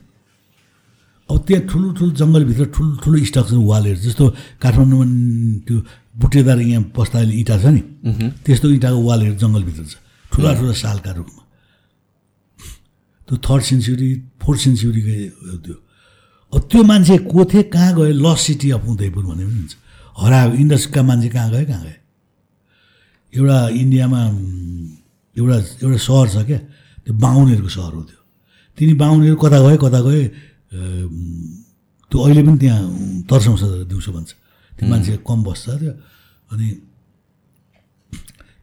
अब 1.29 1.37
त्यहाँ 1.47 1.63
ठुलो 1.71 1.87
ठुलो 1.97 2.11
जङ्गलभित्र 2.21 2.65
ठुल्ठुलो 2.75 3.17
स्ट्रक्चर 3.31 3.57
वालहरू 3.71 3.99
जस्तो 4.05 4.25
काठमाडौँमा 4.61 5.05
त्यो 5.65 5.77
बुटेदार 6.21 6.59
यहाँ 6.61 6.83
बस्दा 6.93 7.17
अहिले 7.19 7.33
इँटा 7.41 7.55
छ 7.57 7.65
नि 7.73 7.81
त्यस्तो 8.45 8.67
इँटाको 8.77 8.99
वालहरू 9.09 9.35
जङ्गलभित्र। 9.41 9.83
छ 9.89 9.95
ठुला 10.29 10.51
ठुला 10.59 10.73
सालका 10.77 11.11
रूपमा। 11.17 11.40
त्यो 13.31 13.39
थर्ड 13.47 13.63
सेन्चुरी 13.63 14.09
फोर्थ 14.43 14.59
सेन्चुरीको 14.59 15.13
त्यो 15.63 15.75
त्यो। 16.67 16.79
मान्छे 16.83 17.15
को 17.31 17.39
थिए 17.47 17.63
कहाँ 17.71 17.95
गयो? 17.95 18.11
लस 18.11 18.39
सिटी 18.43 18.67
अफ 18.75 18.83
उदयपुर 18.91 19.23
भन्ने 19.23 19.43
पनि 19.47 19.55
हुन्छ। 19.55 19.73
हरायो 20.19 20.51
इन्डस्ट्रीका 20.59 21.01
मान्छे 21.07 21.29
कहाँ 21.31 21.49
गयो 21.55 21.65
कहाँ 21.71 21.83
गयो? 21.87 21.99
एउटा 23.39 23.57
इन्डियामा 23.71 24.21
एउटा 25.39 25.57
एउटा 25.79 25.99
सहर 26.07 26.27
छ 26.27 26.37
क्या 26.43 26.59
त्यो 27.07 27.13
बाहुनहरूको 27.23 27.71
सहर 27.71 27.93
हो 27.95 28.03
त्यो। 28.03 28.19
तिनी 28.75 28.93
बाहुनहरू 28.99 29.35
कता 29.39 29.59
गयो 29.63 29.77
कता 29.79 29.99
अम, 30.71 31.15
त्यो 32.11 32.17
अहिले 32.19 32.41
पनि 32.43 32.57
त्यहाँ 32.59 32.83
तर्साउँछ 33.31 33.63
दिउँसो 33.87 34.11
भन्छ। 34.11 34.31
त्यो 34.75 34.85
मान्छे 34.91 35.11
कम 35.23 35.39
बस्छ 35.47 35.65
त्यो। 35.79 35.93
अनि 36.51 36.67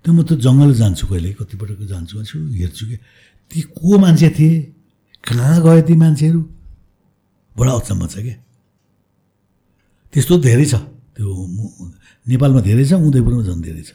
त्यो 0.05 0.11
म 0.13 0.19
त 0.29 0.41
जङ्गल 0.45 0.71
जान्छु 0.81 1.05
कहिले 1.09 1.31
कतिपटक 1.41 1.81
जान्छु 1.89 2.13
भन्छु 2.21 2.37
हेर्छु 2.61 2.85
कि। 2.89 2.97
ती 3.51 3.61
को 3.77 3.99
मान्छे 3.99 4.29
थिए 4.31 4.57
कहाँ 5.25 5.61
गए 5.63 5.83
ती 5.83 5.95
मान्छेहरू। 5.97 6.41
बडा 7.57 7.73
अचम्म 7.73 8.07
छ 8.07 8.17
क्या। 8.25 8.37
त्यस्तो 10.13 10.35
धेरै 10.39 10.65
छ। 10.65 10.75
त्यो 11.17 11.27
नेपालमा 12.29 12.61
धेरै 12.61 12.85
छ 12.85 12.93
उदयपुरमा 12.99 13.43
झन् 13.49 13.63
धेरै 13.63 13.83
छ। 13.83 13.91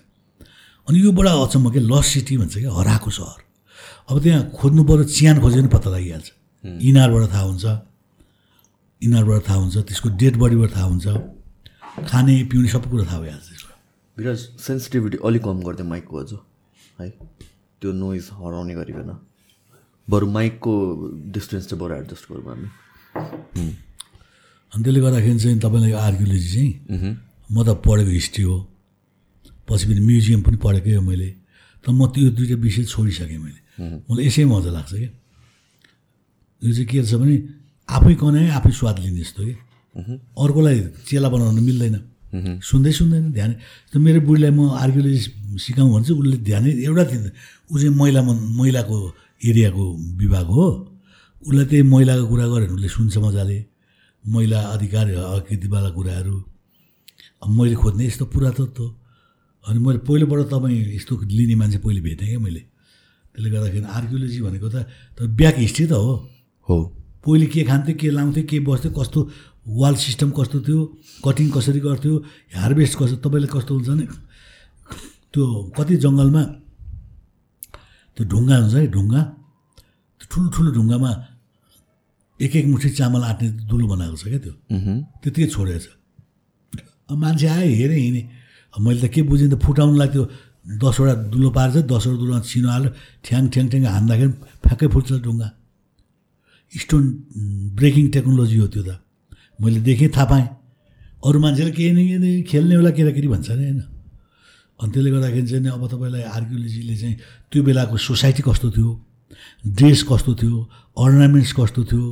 अनि 0.88 0.98
यो 1.00 1.12
बडा 1.12 1.32
अचम्म 1.46 1.70
के 1.72 1.80
लस 1.80 2.06
सिटी 2.14 2.38
भन्छ 2.38 2.54
क्या 2.60 2.72
हराएको 2.74 3.10
सहर। 3.10 3.40
अब 4.10 4.16
त्यहाँ 4.24 4.42
खोज्नु 4.58 4.82
पऱ्यो 4.84 5.04
चियान 5.16 5.36
खोज्यो 5.42 5.60
भने 5.62 5.70
पत्ता 5.72 5.90
लागिहाल्छ। 5.90 6.28
इनारबाट 6.84 7.24
थाहा 7.34 7.46
हुन्छ। 7.50 7.66
इनारबाट 9.02 9.42
थाहा 9.48 9.60
हुन्छ 9.64 9.76
त्यसको 9.88 10.10
डेड 10.20 10.36
बडीबाट 10.42 10.72
थाहा 10.76 10.88
हुन्छ। 10.92 11.08
खाने 12.10 12.34
पिउने 12.50 12.68
सबै 12.74 12.88
कुरा 12.90 13.06
थाहा 13.06 13.20
भइहाल्छ 13.22 13.46
त्यसको 13.48 13.72
बिकज 14.18 14.40
सेन्सिटिभिटी 14.60 15.18
अलिक 15.24 15.42
कम 15.46 15.58
गरिदियो 15.62 15.88
माइकको 15.88 16.16
अझ 16.18 16.32
है 17.00 17.10
त्यो 17.82 17.90
नोइज 17.94 18.26
हराउने 18.34 18.74
गरिकन 18.76 19.10
बरु 20.08 20.26
माइकको 20.36 20.74
डिस्टेन्स 21.34 21.64
चाहिँ 21.70 21.80
बरु 21.82 21.94
एडजस्ट 21.96 22.24
गरौँ 22.32 22.44
हामी 22.44 22.68
अनि 24.74 24.84
त्यसले 24.84 25.00
गर्दाखेरि 25.06 25.40
चाहिँ 25.40 25.60
तपाईँलाई 25.64 25.92
आर्कियोलोजी 26.08 26.48
चाहिँ 26.54 27.18
म 27.54 27.64
त 27.64 27.70
पढेको 27.86 28.12
हिस्ट्री 28.20 28.44
हो। 28.50 28.58
पछि 29.70 29.86
पनि 29.88 30.00
म्युजियम 30.10 30.42
पनि 30.42 30.58
पढेकै 30.58 30.94
हो 30.98 31.02
मैले। 31.08 31.30
तर 31.86 31.92
म 31.94 32.08
त्यो 32.14 32.30
दुइटा 32.38 32.56
विषय 32.66 32.84
छोडिसकेँ 32.92 33.38
मैले। 33.38 33.60
मलाई 34.10 34.26
यसै 34.28 34.44
मजा 34.50 34.72
लाग्छ 34.74 34.92
क्या। 34.94 35.10
यो 36.62 36.72
चाहिँ 36.74 36.88
के 36.90 37.04
छ 37.06 37.14
भने 37.22 37.36
आफै 37.90 38.14
कनाए 38.22 38.48
आफै 38.58 38.72
स्वाद 38.80 38.98
लिने 39.04 39.22
जस्तो 39.24 39.42
कि 39.46 39.54
अर्कोलाई 40.44 40.78
चेला 41.08 41.28
बनाउन 41.30 41.60
मिल्दैन। 41.68 41.96
सुन्दै 42.66 42.92
सुन्दैन 42.98 43.24
ध्यान। 43.38 43.52
त 43.92 43.94
मेरो 44.02 44.20
बुढीलाई 44.28 44.52
म 44.58 44.62
आर्कियोलोजी 44.84 45.20
सिकाउँ 45.64 45.90
भने 45.94 46.04
चाहिँ 46.08 46.18
उसले 46.22 46.38
ध्यानै 46.50 46.70
एउटा 46.90 47.04
दिँदैन 47.14 47.32
ऊ 47.70 47.76
चाहिँ 47.78 47.94
महिला 47.94 48.22
मन- 48.28 48.44
महिलाको 48.58 48.96
एरियाको 49.50 49.84
विभाग 50.22 50.48
हो। 50.56 50.66
उसलाई 51.44 51.66
त्यही 51.66 51.84
महिलाको 51.84 52.26
कुरा 52.28 52.46
गऱ्यो 52.48 52.66
भने 52.68 52.74
उसले 52.74 52.90
सुन्छ 52.96 53.18
मजाले। 53.18 53.58
महिला 54.24 54.60
अधिकार 54.76 55.08
अकृतिवाला 55.14 55.90
कुराहरू। 55.98 56.36
अब 57.44 57.50
मैले 57.60 57.76
खोज्ने 57.76 58.06
यस्तो 58.08 58.26
पुरातत्व 58.32 58.84
अनि 59.68 59.80
मैले 59.80 60.00
पहिलोपल्ट 60.08 60.48
तपाईँ 60.48 60.96
यस्तो 60.96 61.14
लिने 61.28 61.56
मान्छे 61.56 61.78
पहिले 61.84 62.02
भेटेँ 62.02 62.28
क्या 62.28 62.40
मैले। 62.40 62.60
त्यसले 63.36 63.50
गर्दाखेरि 63.50 63.86
आर्कियोलोजी 63.98 64.40
भनेको 64.42 64.70
त 64.70 64.76
त 65.18 65.28
ब्याक 65.40 65.56
हिस्ट्री 65.60 65.86
त 65.88 65.94
हो। 66.00 66.14
हो। 66.68 66.78
पहिले 67.24 67.46
के 67.52 67.64
खान्थ्यो 67.64 67.96
के 68.00 68.08
लाउँथ्यो 68.16 68.44
के 68.50 68.60
बस्थ्यो 68.68 68.92
कस्तो 68.96 69.20
वाल 69.68 69.96
सिस्टम 69.96 70.30
कस्तो 70.38 70.60
थियो 70.68 70.80
कटिङ 71.26 71.48
कसरी 71.56 71.80
गर्थ्यो 71.80 72.14
हार्भेस्ट 72.64 72.94
कस्तो 73.00 73.16
तपाईँले 73.24 73.48
कस्तो 73.48 73.72
हुन्छ 73.76 73.88
भने 73.90 74.06
त्यो 75.34 75.44
कति 75.78 75.96
जङ्गलमा 76.04 76.44
त्यो 78.16 78.24
ढुङ्गा 78.32 78.56
हुन्छ 78.62 78.74
है 78.76 78.88
ढुङ्गा। 78.96 79.22
त्यो 80.18 80.26
ठुलो 80.32 80.48
ठुलो 80.56 80.70
ढुङ्गामा 80.78 81.12
एक 82.40 82.54
एक 82.56 82.66
मुठी 82.74 82.90
चामल 82.98 83.24
आँट्ने 83.30 83.48
दुलो 83.70 83.86
बनाएको 83.92 84.18
छ 84.22 84.24
क्या 84.32 84.40
त्यो। 84.46 84.54
त्यतिकै 85.22 85.48
छोडेको 85.54 85.80
छ। 85.84 85.88
अब 87.10 87.18
मान्छे 87.18 87.48
आयो 87.48 87.74
हेरेँ 87.80 88.00
हिँडेँ। 88.06 88.26
मैले 88.74 89.00
त 89.02 89.06
के 89.14 89.22
बुझेँ 89.30 89.50
त 89.54 89.56
फुटाउनुलाई 89.62 90.10
त्यो 90.14 90.24
दसवटा 90.82 91.14
दुलो 91.34 91.50
पार्छ 91.58 91.76
दसवटा 91.92 92.18
दुलोमा 92.22 92.40
छिनो 92.50 92.68
हाल्यो। 92.74 92.90
ठ्याङ 93.26 93.44
ठ्याङ 93.54 93.66
ठ्याङ 93.72 93.84
हान्दाखेरि 93.96 94.32
फ्याक्कै 94.66 94.88
फुट्छ 94.94 95.10
ढुङ्गा। 95.26 95.48
स्टोन 96.74 97.04
ब्रेकिङ 97.78 98.06
टेक्नोलोजी 98.16 98.58
हो 98.64 98.68
त्यो 98.74 98.84
त। 98.88 98.90
मैले 99.62 99.80
देखेँ 99.88 100.10
थाहा 100.16 100.26
पाएँ। 100.32 100.48
अरू 101.26 101.38
मान्छेले 101.44 101.72
केही 101.78 101.92
न 101.94 102.00
केही 102.02 102.18
न 102.18 102.26
खेल्नेवाला 102.50 102.92
केटाकेटी 102.98 103.28
भन्छ 103.34 103.50
नि 103.54 103.64
होइन। 103.64 103.80
अनि 104.84 104.92
त्यसले 104.92 105.10
गर्दाखेरि 105.16 105.48
चाहिँ 105.48 105.72
अब 105.72 105.84
तपाईँलाई 105.88 106.24
आर्कियोलोजीले 106.38 106.96
चाहिँ 107.02 107.16
त्यो 107.52 107.64
बेलाको 107.64 107.98
सोसाइटी 107.98 108.42
कस्तो 108.44 108.68
थियो 108.76 108.90
ड्रेस 109.80 110.04
कस्तो 110.12 110.32
थियो 110.36 110.58
अर्नामेन्ट्स 111.00 111.54
कस्तो 111.60 111.82
थियो 111.88 112.06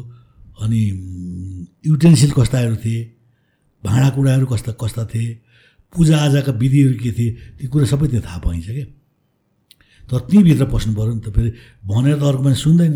अनि 0.64 0.82
युटेन्सिल 1.92 2.32
कस्ताहरू 2.32 2.76
थिए 2.84 3.02
भाँडाकुँडाहरू 3.84 4.46
कस्ता 4.48 4.72
कस्ता 4.82 5.04
थिए 5.12 5.30
पूजाआजाका 5.94 6.52
विधिहरू 6.52 6.96
के 7.04 7.12
थिए 7.12 7.30
ती 7.60 7.68
कुरा 7.68 7.86
सबै 7.92 8.08
त्यो 8.08 8.22
थाहा 8.24 8.40
पाइन्छ 8.40 8.68
क्या 8.72 8.88
तर 10.08 10.20
त्यहीँभित्र 10.28 10.66
पस्नु 10.72 10.94
पऱ्यो 10.96 11.14
नि 11.14 11.22
त 11.22 11.30
फेरि 11.36 11.52
भनेर 11.88 12.16
त 12.20 12.24
अर्को 12.24 12.44
मान्छे 12.44 12.62
सुन्दैन। 12.62 12.94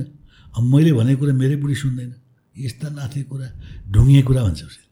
अब 0.56 0.64
मैले 0.64 0.92
भनेको 0.94 1.20
कुरा 1.20 1.34
मेरै 1.34 1.56
बुढी 1.64 1.76
सुन्दैन। 1.76 2.12
यस्ता 2.56 2.88
नाथे 2.96 3.24
कुरा 3.30 3.48
ढुङ्गे 3.92 4.22
कुरा 4.28 4.42
भन्छ 4.44 4.62
उसले। 4.64 4.86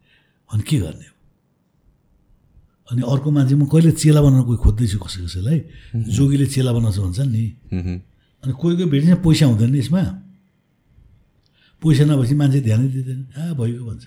अनि 0.53 0.63
के 0.67 0.77
गर्ने? 0.79 1.07
अनि 2.91 3.01
अर्को 3.01 3.29
मान्छे 3.31 3.55
म 3.55 3.65
कहिले 3.71 3.91
चेला 3.95 4.19
बनाउन 4.21 4.43
कोही 4.43 4.59
खोज्दैछु 4.59 4.97
कसै 4.99 5.19
कसैलाई? 5.23 5.59
जोगीले 5.95 6.45
चेला 6.51 6.71
बनाउँछ 6.73 6.97
भन्छन् 6.99 7.31
नि। 7.31 7.45
अनि 8.43 8.53
कोही 8.59 8.73
कोही 8.75 8.89
भेटिन्छ 8.91 9.17
पैसा 9.23 9.45
हुँदैन 9.47 9.71
नि 9.71 9.79
यसमा। 9.79 10.03
पैसा 11.81 12.03
नभएपछि 12.03 12.36
मान्छे 12.36 12.59
ध्यानै 12.67 12.88
दिँदैन। 12.91 13.19
आ 13.39 13.43
भइगयो 13.55 13.84
भन्छ। 13.88 14.03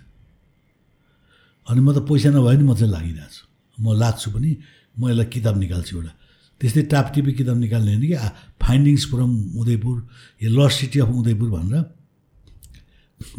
अनि 1.66 1.80
म 1.80 1.88
त 1.96 1.98
पैसा 2.04 2.28
नभए 2.36 2.56
नि 2.56 2.64
म 2.68 2.72
चाहिँ 2.76 2.92
लागिरहेको 2.92 3.32
छु। 3.32 3.44
म 3.80 3.86
लाग्छु 3.96 4.28
पनि 4.32 4.50
म 4.96 5.02
यसलाई 5.08 5.28
किताब 5.32 5.54
निकाल्छु 5.56 5.92
एउटा। 5.96 6.12
त्यस्तै 6.60 6.82
टापटिपी 6.92 7.32
किताब 7.32 7.56
निकाल्ने 7.64 7.90
होइन 7.96 8.04
कि? 8.12 8.16
फाइन्डिङ्स 8.60 9.04
फ्रम 9.12 9.30
उदयपुर 9.60 9.96
यो 10.40 10.48
लस्ट 10.52 10.76
सिटी 10.80 10.98
अफ 11.04 11.08
उदयपुर 11.20 11.48
भनेर 11.56 11.84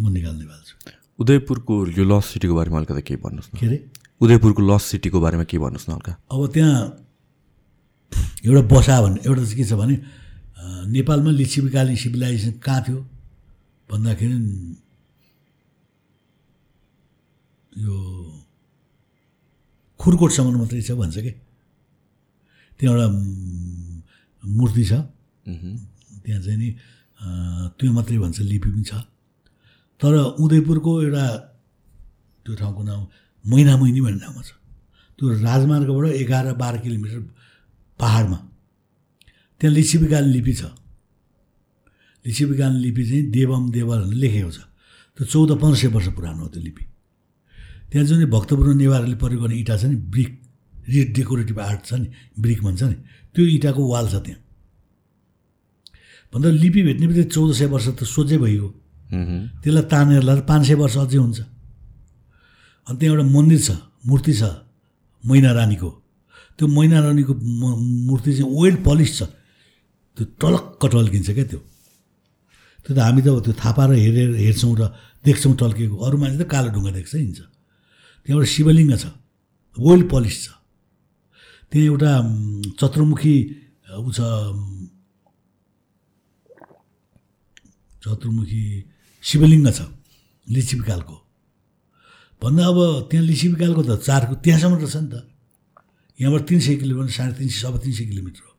म 0.01 0.05
निकाल्ने 0.17 0.45
भएको 0.49 0.65
छु। 0.65 0.75
उदयपुरको 1.21 1.73
यो 1.97 2.03
लस 2.05 2.25
सिटीको 2.33 2.53
बारेमा 2.57 2.77
अलिकति 2.77 3.01
केही 3.01 3.21
भन्नुहोस् 3.21 3.49
न। 3.53 3.57
के 3.57 3.65
अरे? 3.65 3.77
उदयपुरको 4.21 4.61
लस 4.69 4.83
सिटीको 4.91 5.17
बारेमा 5.21 5.45
के 5.45 5.57
भन्नुहोस् 5.61 5.89
न 5.89 5.91
हल्का? 5.93 6.13
अब 6.33 6.41
त्यहाँ 6.53 6.75
एउटा 8.45 8.61
बसा 8.71 8.95
भन्ने 9.01 9.19
एउटा 9.27 9.41
चाहिँ 9.43 9.57
के 9.57 9.63
छ 9.69 9.73
भने 9.77 9.95
नेपालमा 10.89 11.31
लिच्छिविकालीन 11.37 11.95
सिभिलाइजेसन 12.01 12.53
कहाँ 12.65 12.81
थियो? 12.87 12.99
भन्दाखेरि 13.89 14.37
यो 17.85 17.95
खुरकोटसम्म 19.99 20.57
मात्रै 20.57 20.81
छ 20.81 20.91
भन्छ 20.97 21.17
कि? 21.17 21.31
त्यहाँ 22.79 22.93
एउटा 22.95 23.07
मूर्ति 24.43 24.83
छ। 24.89 24.93
त्यहाँ 26.23 26.41
चाहिँ 26.41 26.57
नि 26.57 26.69
त्यो 27.77 27.91
मात्रै 27.93 28.17
भन्छ 28.17 28.37
लिपि 28.41 28.69
पनि 28.73 28.83
छ। 28.83 28.93
तर 30.01 30.13
उदयपुरको 30.41 30.91
एउटा 31.05 31.25
त्यो 32.45 32.53
ठाउँको 32.55 32.81
नाम 32.83 33.01
मैनामैनी 33.47 34.01
भन्ने 34.01 34.19
ठाउँमा 34.19 34.41
छ। 34.41 34.51
त्यो 35.19 35.25
राजमार्गबाट 35.41 36.05
एघार 36.21 36.45
बाह्र 36.61 36.77
किलोमिटर 36.83 37.19
पाहाडमा। 37.99 38.37
त्यहाँ 39.61 39.73
लिच्छिविकालीन 39.73 40.31
लिपि 40.31 40.53
छ। 40.53 40.63
लिच्छिविकालीन 42.25 42.79
लिपि 42.85 43.03
चाहिँ 43.09 43.23
देवम 43.31 43.63
देवल 43.71 43.99
लेखेको 44.13 44.51
छ। 44.51 44.59
त्यो 45.17 45.25
चौध 45.25 45.49
पन्ध्र 45.61 45.77
सय 45.77 45.87
वर्ष 45.95 46.07
पुरानो 46.13 46.41
हो 46.43 46.47
त्यो 46.53 46.61
लिपि। 46.61 46.83
त्यहाँ 47.89 48.05
जुन 48.07 48.25
भक्तपुर 48.29 48.67
नेवारले 48.75 49.15
प्रयोग 49.15 49.41
गर्ने 49.41 49.55
इँटा 49.57 49.75
छ 49.77 49.83
नि 49.89 49.95
ब्रिक। 50.13 50.31
रि 50.87 51.03
डेकोरेटिभ 51.15 51.59
आर्ट 51.59 51.81
छ 51.85 51.93
नि 51.99 52.07
ब्रिक 52.39 52.59
भन्छ 52.63 52.83
नि। 52.83 52.95
त्यो 53.33 53.43
इँटाको 53.57 53.81
वाल 53.91 54.05
छ 54.07 54.15
त्यहाँ। 54.23 54.41
भन्दा 56.33 56.49
लिपि 56.63 56.81
भेट्ने 56.83 57.05
बित्तिकै 57.07 57.29
चौध 57.31 57.51
सय 57.55 57.65
वर्ष 57.71 57.87
त 57.97 58.03
सोझै 58.03 58.37
भइगयो। 58.37 58.67
त्यसलाई 59.63 59.85
तानेर 59.91 60.23
लाएर 60.23 60.41
पाँच 60.43 60.61
सय 60.67 60.75
वर्ष 60.75 60.97
अझै 60.97 61.17
हुन्छ। 61.17 61.39
अनि 62.87 62.97
त्यहाँ 62.99 63.15
एउटा 63.15 63.25
मन्दिर 63.35 63.59
छ 63.67 63.69
मूर्ति 64.07 64.33
छ 64.39 64.43
मैना 65.23 65.51
रानीको। 65.51 65.89
त्यो 66.57 66.65
मैना 66.67 66.97
रानीको 67.03 67.33
मूर्ति 68.07 68.31
चाहिँ 68.37 68.47
वेल 68.47 68.75
पलिस 68.87 69.11
छ। 69.17 69.21
त्यो 70.17 70.23
टलक्क 70.41 70.81
टल्किन्छ 70.93 71.29
क्या 71.35 71.45
त्यो। 71.51 71.59
त्यो 72.83 72.91
त 72.95 72.99
हामी 73.03 73.21
त 73.21 73.27
त्यो 73.43 73.53
थापा 73.59 73.83
र 73.91 73.91
हेरेर 73.99 74.29
हेर्छौँ 74.39 74.73
र 74.79 74.81
देख्छौँ 75.25 75.53
टल्किएको। 75.59 75.95
अरू 75.99 76.15
मान्छे 76.17 76.37
त 76.39 76.47
कालो 76.47 76.69
ढुङ्गा 76.71 76.91
देख्छ 76.95 77.13
हिँड्छ। 77.15 77.39
त्यहाँ 78.23 78.35
एउटा 78.39 78.47
शिवलिङ्ग 78.55 78.93
छ 78.95 79.05
वेल 79.77 80.01
पलिस 80.07 80.37
छ। 80.43 80.47
त्यहाँ 81.69 81.85
एउटा 81.91 82.11
चतुर्मुखी 82.79 83.35
ऊ 83.99 84.09
छ 84.15 84.19
चतुर्मुखी 88.01 88.63
शिवलिङ्ग 89.23 89.67
छ 89.75 89.79
लिच्छिविकालको 90.47 91.15
भन्दा 92.41 92.63
अब 92.69 92.79
त्यहाँ 93.09 93.25
लिच्छिविकालको 93.25 93.81
त 93.81 93.91
चारको 94.07 94.33
त्यहाँसम्म 94.45 94.75
त 94.77 94.85
छ 94.85 94.95
नि 95.01 95.09
त। 95.09 95.15
यहाँबाट 96.19 96.43
तिन 96.49 96.59
सय 96.65 96.75
किलोमिटर 96.81 97.13
साढे 97.17 97.33
तिन 97.37 97.49
सय 97.49 97.59
सबै 97.65 97.77
तिन 97.81 97.93
सय 97.97 98.05
किलोमिटर 98.11 98.41
हो। 98.45 98.53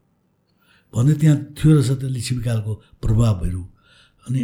भन्दै 0.94 1.14
त्यहाँ 1.20 1.36
थियो 1.54 1.70
रहेछ 1.78 1.90
त्यो 2.00 2.08
लिच्छिविकालको 2.16 2.72
प्रभावहरू। 3.02 3.62
अनि 4.26 4.40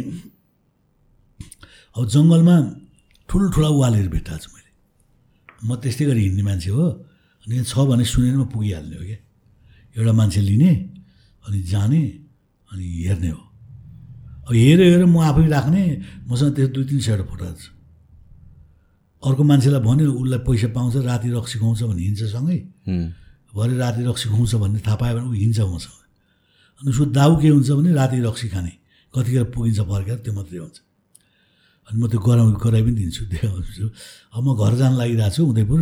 अब 1.95 2.03
जङ्गलमा 2.11 2.55
ठुल्ठुला 3.29 3.69
वालहरू 3.81 4.09
भेटाएको 4.15 4.43
छु 4.43 4.49
मैले। 4.55 4.71
म 5.67 5.69
त्यस्तै 5.83 6.05
गरी 6.09 6.21
हिँड्ने 6.27 6.43
मान्छे 6.43 6.69
हो। 6.75 6.85
अनि 7.43 7.53
यहाँ 7.55 7.67
छ 7.67 7.75
भने 7.91 8.03
सुनेर 8.07 8.35
म 8.39 8.43
पुगिहाल्ने 8.51 8.95
हो 8.99 9.03
क्या। 9.03 9.19
एउटा 9.95 10.13
मान्छे 10.15 10.41
लिने 10.47 10.71
अनि 11.43 11.59
जाने 11.71 12.01
अनि 12.71 12.85
हेर्ने 13.07 13.29
हो। 13.35 13.43
अब 14.47 14.53
हेऱ्यो 14.53 14.85
हेऱ्यो 14.91 15.07
म 15.07 15.17
आफै 15.27 15.47
राख्ने 15.55 15.81
मसँग 16.27 16.51
त्यस्तो 16.55 16.71
दुई 16.75 16.83
तिन 16.87 16.99
सयवटा 17.03 17.25
फोटोहरू 17.31 17.59
छ। 17.59 17.74
अर्को 19.25 19.43
मान्छेलाई 19.43 19.81
भन्यो 19.81 20.11
उसलाई 20.21 20.39
पैसा 20.47 20.67
पाउँछ 20.75 20.95
राति 21.09 21.29
रक्सी 21.33 21.59
खुवाउँछ 21.59 21.81
भने 21.83 22.01
हिँड्छ 22.01 22.23
सँगै। 22.35 22.59
भरे 23.55 23.75
राति 23.77 24.01
रक्सी 24.05 24.27
खुवाउँछ 24.29 24.53
भन्ने 24.61 24.79
थाहा 24.85 24.95
पायो 25.01 25.13
भने 25.15 25.27
ऊ 25.29 25.33
हिँड्छ 25.33 25.59
मसँग 25.59 25.97
अनि 26.81 26.89
उसको 26.91 27.05
दाउ 27.17 27.31
के 27.41 27.47
हुन्छ 27.49 27.69
भने 27.71 27.91
राति 27.93 28.17
रक्सी 28.21 28.47
खाने। 28.53 28.73
कतिखेर 29.13 29.43
पुगिन्छ 29.55 29.79
फर्केर 29.79 30.17
त्यो 30.23 30.33
मात्रै 30.33 30.59
हुन्छ। 30.59 30.77
अनि 31.87 31.97
म 32.01 32.07
त्यो 32.11 32.19
गराउ 32.19 32.51
गराइ 32.59 32.81
पनि 32.83 32.93
दिन्छु 32.99 33.23
देखाउँछु 33.31 33.85
अब 34.35 34.43
म 34.43 34.47
घर 34.59 34.73
जान 34.75 34.91
लागिरहेको 34.99 35.35
छु 35.35 35.41
उदयपुर। 35.45 35.81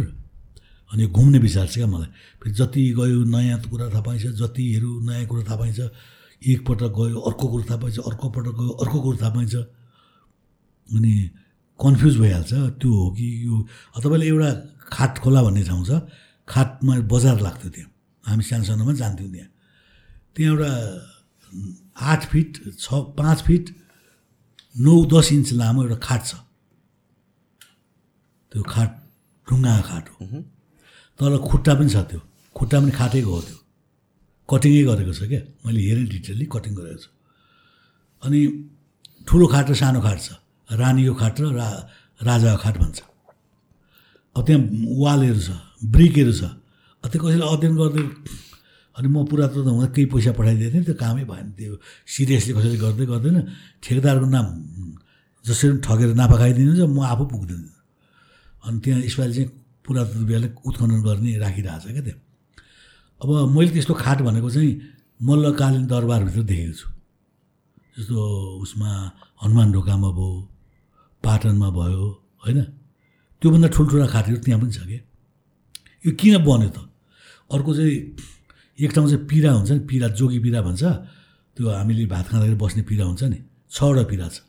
अनि 0.93 1.03
घुम्ने 1.09 1.37
विचार 1.41 1.67
छ 1.67 1.75
क्या 1.81 1.87
मलाई। 1.89 2.09
फेरि 2.37 2.53
जति 2.53 2.81
गयो 2.93 3.19
नयाँ 3.25 3.59
कुरा 3.65 3.89
थाहा 3.89 4.01
पाइन्छ 4.05 4.37
जतिहरू 4.37 4.91
नयाँ 5.09 5.25
कुरो 5.25 5.41
थाहा 5.43 5.57
पाइन्छ 5.57 5.79
एकपल्ट 6.43 6.81
गयो 6.93 7.17
अर्को 7.17 7.45
कुरो 7.49 7.63
थाहा 7.65 7.79
पाइन्छ 7.81 7.97
अर्को 7.99 8.27
पल्ट 8.29 8.47
गयो 8.53 8.71
अर्को 8.83 8.97
कुरो 9.01 9.17
थाहा 9.17 9.33
पाइन्छ। 9.33 9.55
अनि 10.93 11.13
कन्फ्युज 11.79 12.15
भइहाल्छ 12.21 12.53
त्यो 12.79 12.89
हो 12.91 13.09
कि 13.17 13.27
यो। 13.45 13.55
तपाईँले 14.01 14.25
एउटा 14.27 14.49
खाट 14.93 15.13
खोला 15.23 15.41
भन्ने 15.43 15.63
ठाउँ 15.69 15.85
छ 15.85 15.91
खाटमा 16.47 16.93
बजार 17.13 17.37
लाग्थ्यो 17.41 17.69
त्यहाँ। 17.75 17.89
हामी 18.25 18.43
सानो 18.43 18.63
सानोमा 18.69 18.93
जान्थ्यौँ 19.01 19.31
त्यहाँ। 19.31 19.49
त्यहाँ 20.35 20.51
एउटा 20.53 20.71
आठ 22.11 22.21
फिट 22.31 22.49
छ 22.79 22.87
पाँच 23.17 23.37
फिट 23.47 23.65
नौ 24.85 24.93
दस 25.05 25.27
इन्च 25.33 25.53
लामो 25.53 25.79
एउटा 25.83 25.97
खाट 26.07 26.21
छ। 26.25 26.33
त्यो 28.51 28.61
खाट 28.73 28.89
ढुङ्गा 29.47 29.73
खाट 29.89 30.05
हो। 30.09 30.23
तर 31.19 31.37
खुट्टा 31.49 31.73
पनि 31.77 31.89
छ 31.89 31.97
त्यो। 32.09 32.21
खुट्टा 32.55 32.77
पनि 32.79 32.91
खाटेको 32.91 33.31
हो 33.33 33.41
त्यो। 33.41 33.57
कटिङै 34.49 34.83
गरेको 34.89 35.13
छ 35.13 35.21
क्या। 35.31 35.41
मैले 35.65 35.79
हेरेँ 35.87 36.05
डिटेलली 36.13 36.45
कटिङ 36.53 36.73
गरेको 36.75 36.99
छु। 37.03 37.09
अनि 38.23 38.39
ठुलो 39.27 39.45
खाट 39.53 39.65
र 39.71 39.75
सानो 39.75 39.99
खाट 40.01 40.19
छ। 40.19 40.42
रानीको 40.69 41.13
खाट 41.13 41.35
र 41.41 41.45
रा 41.53 41.67
राजाको 42.21 42.59
खाट 42.63 42.75
भन्छ। 42.77 42.97
अब 44.35 44.41
त्यहाँ 44.45 44.61
वालहरू 45.03 45.41
छ 45.41 45.49
ब्रिकहरू 45.93 46.33
छ। 46.33 46.43
त्यो 47.03 47.19
कसैले 47.19 47.45
अध्ययन 47.45 47.75
गर्दै 47.75 48.03
अनि 48.95 49.07
म 49.09 49.25
पुरातत्व 49.25 49.69
हुँदा 49.69 49.87
केही 49.91 50.05
पैसा 50.13 50.31
पठाइदिएको 50.37 50.73
थिएँ 50.73 50.85
त्यो 50.85 50.95
कामै 50.95 51.23
भएन। 51.25 51.47
त्यो 51.57 51.73
सिरियसली 52.05 52.51
कसैले 52.53 52.77
गर्दै 52.77 53.05
गर्दैन। 53.11 53.37
ठेकेदारको 53.83 54.27
नाम 54.29 54.47
जसरी 55.45 55.69
पनि 55.69 55.81
ठगेर 55.83 56.09
नाफा 56.15 56.35
खाइदिनुहुन्छ 56.37 56.81
म 56.87 56.99
आफू 57.03 57.23
पुग्दैन। 57.33 57.63
अनि 58.63 58.77
त्यहाँ 58.79 59.01
यसपालि 59.03 59.33
चाहिँ 59.33 59.49
पुरातत्व 59.83 60.19
विभागले 60.23 60.47
उत्खनन 60.63 60.99
गर्ने 61.03 61.31
राखिरहेको 61.43 61.81
छ 61.83 61.91
क्या 61.91 62.03
त्यहाँ। 62.07 62.19
अब 63.21 63.29
मैले 63.51 63.71
त्यस्तो 63.75 63.93
खाट 63.93 64.19
भनेको 64.23 64.49
चाहिँ 64.55 64.71
मल्लकालीन 65.19 65.83
दरबारभित्र 65.91 66.41
देखेको 66.47 66.73
छु। 66.79 66.87
जस्तो 67.97 68.17
उसमा 68.63 68.89
हनुमान 69.43 69.67
ढोकामा 69.73 70.09
भयो 70.17 70.31
पाटनमा 71.23 71.69
भयो 71.71 72.05
होइन? 72.43 72.59
त्योभन्दा 73.41 73.67
ठुल्ठुला 73.75 74.07
खाटहरू 74.13 74.37
त्यहाँ 74.43 74.59
पनि 74.61 74.71
छ 74.71 74.79
क्या 74.87 75.01
यो 76.05 76.11
किन 76.19 76.35
बन्यो 76.43 76.69
त? 76.75 76.77
अर्को 77.51 77.71
चाहिँ 77.77 77.95
एक 78.79 78.91
ठाउँ 78.91 79.07
चाहिँ 79.07 79.25
पिरा 79.29 79.51
हुन्छ 79.51 79.71
नि 79.71 79.79
पिरा 79.89 80.07
जोगी 80.19 80.39
पिरा 80.45 80.59
भन्छ। 80.67 80.83
त्यो 81.57 81.69
हामीले 81.69 82.05
भात 82.11 82.25
खाँदाखेरि 82.27 82.57
बस्ने 82.59 82.81
पिरा 82.89 83.03
हुन्छ 83.05 83.23
नि। 83.23 83.39
छवटा 83.71 84.03
पिरा 84.11 84.27
छ। 84.27 84.41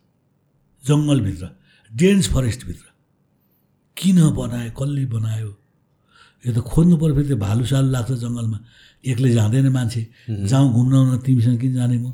जङ्गलभित्र 0.84 1.44
डेन्स 1.92 2.26
फरेस्टभित्र। 2.34 2.86
किन 3.96 4.18
बनायो 4.34 4.70
कसले 4.74 5.04
बनायो? 5.06 5.50
यो 6.44 6.50
त 6.52 6.58
खोज्नु 6.64 6.94
पऱ्यो 6.96 7.14
फेरि 7.14 7.28
त्यो 7.28 7.38
भालु 7.38 7.64
सालु 7.70 7.88
लाग्छ 7.94 8.10
जङ्गलमा। 8.24 8.58
एक्लै 9.04 9.30
जाँदैन 9.36 9.68
मान्छे। 9.68 10.02
जाउँ 10.50 10.68
घुम्न 10.72 11.18
तिमीसँग 11.24 11.58
किन 11.60 11.72
जाने 11.78 11.96
म? 11.98 12.06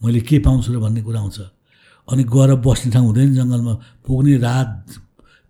मैले 0.00 0.20
के 0.26 0.38
पाउँछु 0.42 0.72
र 0.74 0.78
भन्ने 0.80 1.00
कुरा 1.06 1.20
आउँछ। 1.20 1.38
अनि 2.08 2.22
गएर 2.24 2.50
बस्ने 2.64 2.88
ठाउँ 2.92 3.06
हुँदैन 3.06 3.34
जङ्गलमा। 3.34 3.74
पुग्ने 4.06 4.36
रात 4.40 4.72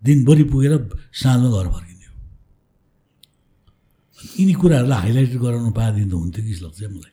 दिनभरि 0.02 0.44
पुगेर 0.50 0.72
साँझमा 1.14 1.48
घर 1.48 1.66
फर्किने 1.74 2.06
हो 2.06 2.14
यिनी 4.38 4.54
कुराहरूलाई 4.60 4.98
हाइलाइट 4.98 5.32
गराउनु 5.38 5.70
पाएदेखि 5.78 6.08
त 6.10 6.14
हुन्थ्यो 6.14 6.42
कि 6.44 6.54
लाग्छ 6.64 6.82
मलाई। 6.82 7.12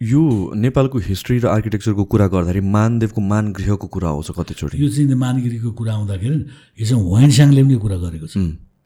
यो 0.00 0.20
नेपालको 0.54 0.98
हिस्ट्री 1.10 1.38
र 1.42 1.46
आर्किटेक्चरको 1.50 2.04
कुरा 2.06 2.26
गर्दाखेरि 2.32 2.60
मानदेवको 2.62 3.20
मानगृहको 3.20 3.86
कुरा 3.90 4.08
आउँछ 4.08 4.28
कतिचोटि। 4.38 4.74
यो 4.78 4.88
चाहिँ 4.88 5.14
मानगिरीको 5.14 5.70
कुरा 5.74 5.92
आउँदाखेरि 5.94 6.36
यो 6.78 6.84
चाहिँ 6.86 7.02
होइनसाङले 7.02 7.62
पनि 7.62 7.76
कुरा 7.82 7.96
गरेको 7.98 8.26
छ। 8.30 8.36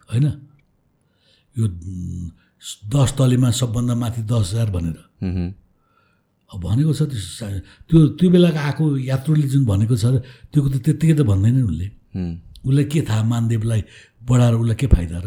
होइन? 0.09 0.27
यो 1.57 1.65
दस 2.89 3.11
तलेमा 3.19 3.51
सबभन्दा 3.51 3.95
माथि 3.95 4.23
दस 4.25 4.57
हजार 4.57 4.69
भनेर। 4.73 4.99
भनेको 6.61 6.93
छ 6.93 7.03
त्यो 7.89 7.99
त्यो 8.19 8.29
बेलाको 8.31 8.59
आएको 8.59 8.85
यात्रुले 9.09 9.47
जुन 9.53 9.63
भनेको 9.65 9.97
छ 9.97 10.05
त्यो 10.53 10.61
त 10.69 10.77
त्यत्तिकै 10.85 11.15
त 11.17 11.23
भन्दैन 11.25 11.63
उसले 11.65 11.87
उसलाई 12.63 12.85
के 12.93 13.01
थाहा 13.09 13.23
मानदेवलाई 13.33 13.83
बढाएर 14.29 14.55
उसलाई 14.61 14.77
के 14.77 14.87
फाइदा 14.87 15.19
र? 15.19 15.27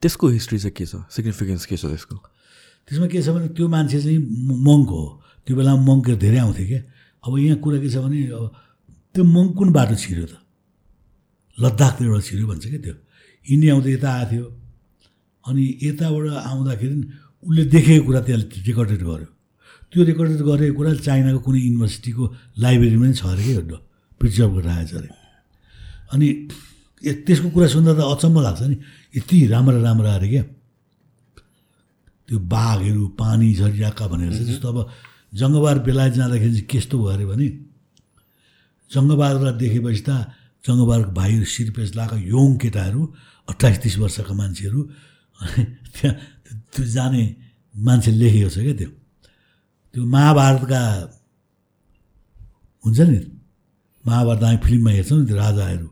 त्यसको 0.00 0.24
हिस्ट्री 0.36 0.58
चाहिँ 0.58 0.74
के 0.76 0.84
छ? 0.86 0.94
सिग्निफिकेन्स 1.10 1.64
के 1.66 1.76
छ 1.76 1.84
त्यसको? 1.90 2.16
त्यसमा 2.86 3.06
के 3.08 3.18
छ 3.24 3.28
भने 3.34 3.48
त्यो 3.56 3.66
मान्छे 3.68 3.98
चाहिँ 4.04 4.20
मङ्क 4.68 4.88
हो। 4.92 5.04
त्यो 5.48 5.54
बेलामा 5.56 5.82
मङ्कहरू 5.82 6.16
धेरै 6.20 6.38
आउँथे 6.44 6.64
क्या। 6.68 6.80
अब 7.24 7.32
यहाँ 7.40 7.58
कुरा 7.64 7.78
के 7.80 7.88
छ 7.88 7.96
भने 8.04 8.18
अब 8.36 8.44
त्यो 9.16 9.22
मङ्क 9.24 9.50
कुन 9.58 9.68
बाटो 9.72 9.94
छिर्यो 9.96 10.26
त? 10.28 10.34
लद्दाखतिर 11.58 12.06
एउटा 12.06 12.22
छिर्यो 12.28 12.46
भन्छ 12.46 12.64
क्या 12.70 12.80
त्यो। 12.84 12.94
इन्डिया 13.48 13.70
आउँदा 13.74 13.90
यता 13.96 14.08
आएको 14.14 14.30
थियो। 14.30 14.46
अनि 15.48 15.62
यताबाट 15.82 16.24
आउँदाखेरि 16.52 16.96
उसले 17.48 17.62
देखेको 17.74 18.02
कुरा 18.06 18.20
त्यसले 18.28 18.46
रेकर्डेड 18.68 19.02
गर्यो। 19.02 19.28
त्यो 19.94 20.02
रेकर्डेड 20.10 20.40
गरेको 20.42 20.74
कुरा 20.74 20.90
चाइनाको 21.06 21.38
कुनै 21.46 21.60
युनिभर्सिटीको 21.70 22.24
लाइब्रेरीमा 22.58 23.06
नै 23.06 23.14
छ 23.14 23.30
अरे 23.30 23.42
कि 23.46 23.78
प्रिजर्भ 24.18 24.52
गरेर 24.58 24.70
आएछ 24.74 24.92
अरे 24.98 25.08
अनि 26.12 26.26
त्यसको 27.26 27.48
कुरा 27.54 27.66
सुन्दा 27.70 27.92
त 27.94 28.00
अचम्म 28.02 28.36
लाग्छ 28.42 28.62
नि। 28.74 28.76
यति 29.14 29.36
राम्रा 29.54 29.78
राम्रा 29.86 30.10
अरे 30.18 30.28
क्या 30.34 30.44
त्यो 32.26 32.38
बाघहरू 32.54 33.04
पानी 33.20 33.48
झरिरहेका 33.54 34.04
भनेर 34.10 34.30
चाहिँ 34.34 34.46
जस्तो 34.50 34.66
अब 34.72 34.78
जङ्गबहार 35.38 35.78
बेलायत 35.86 36.12
जाँदाखेरि 36.18 36.52
चाहिँ 36.54 36.68
कस्तो 36.72 36.94
भयो 36.98 37.12
अरे 37.14 37.26
भने 37.30 37.48
जङ्गबहादुरलाई 38.90 39.54
देखेपछि 39.62 40.02
त 40.08 40.10
जङ्गबहादुरको 40.64 41.12
भाइहरू 41.20 41.46
सिरपेस 41.54 41.90
लगाएको 41.98 42.16
योङ 42.34 42.50
केटाहरू 42.62 43.00
अट्ठाइस 43.48 43.78
तिस 43.84 43.94
वर्षका 44.02 44.34
मान्छेहरू 44.40 44.80
त्यहाँ 45.94 46.14
त्यो 46.72 46.84
जाने 46.96 47.22
मान्छे 47.74 48.10
लेखेको 48.10 48.50
छ 48.50 48.58
क्या 48.66 48.74
त्यो। 48.80 48.90
त्यो 49.94 50.02
महाभारतका 50.04 50.82
हुन्छ 52.84 52.98
नि 53.00 53.18
महाभारत 54.04 54.42
हामी 54.42 54.58
फिल्ममा 54.66 54.90
हेर्छौँ 54.90 55.18
नि 55.20 55.26
त्यो 55.26 55.36
राजाहरू। 55.38 55.88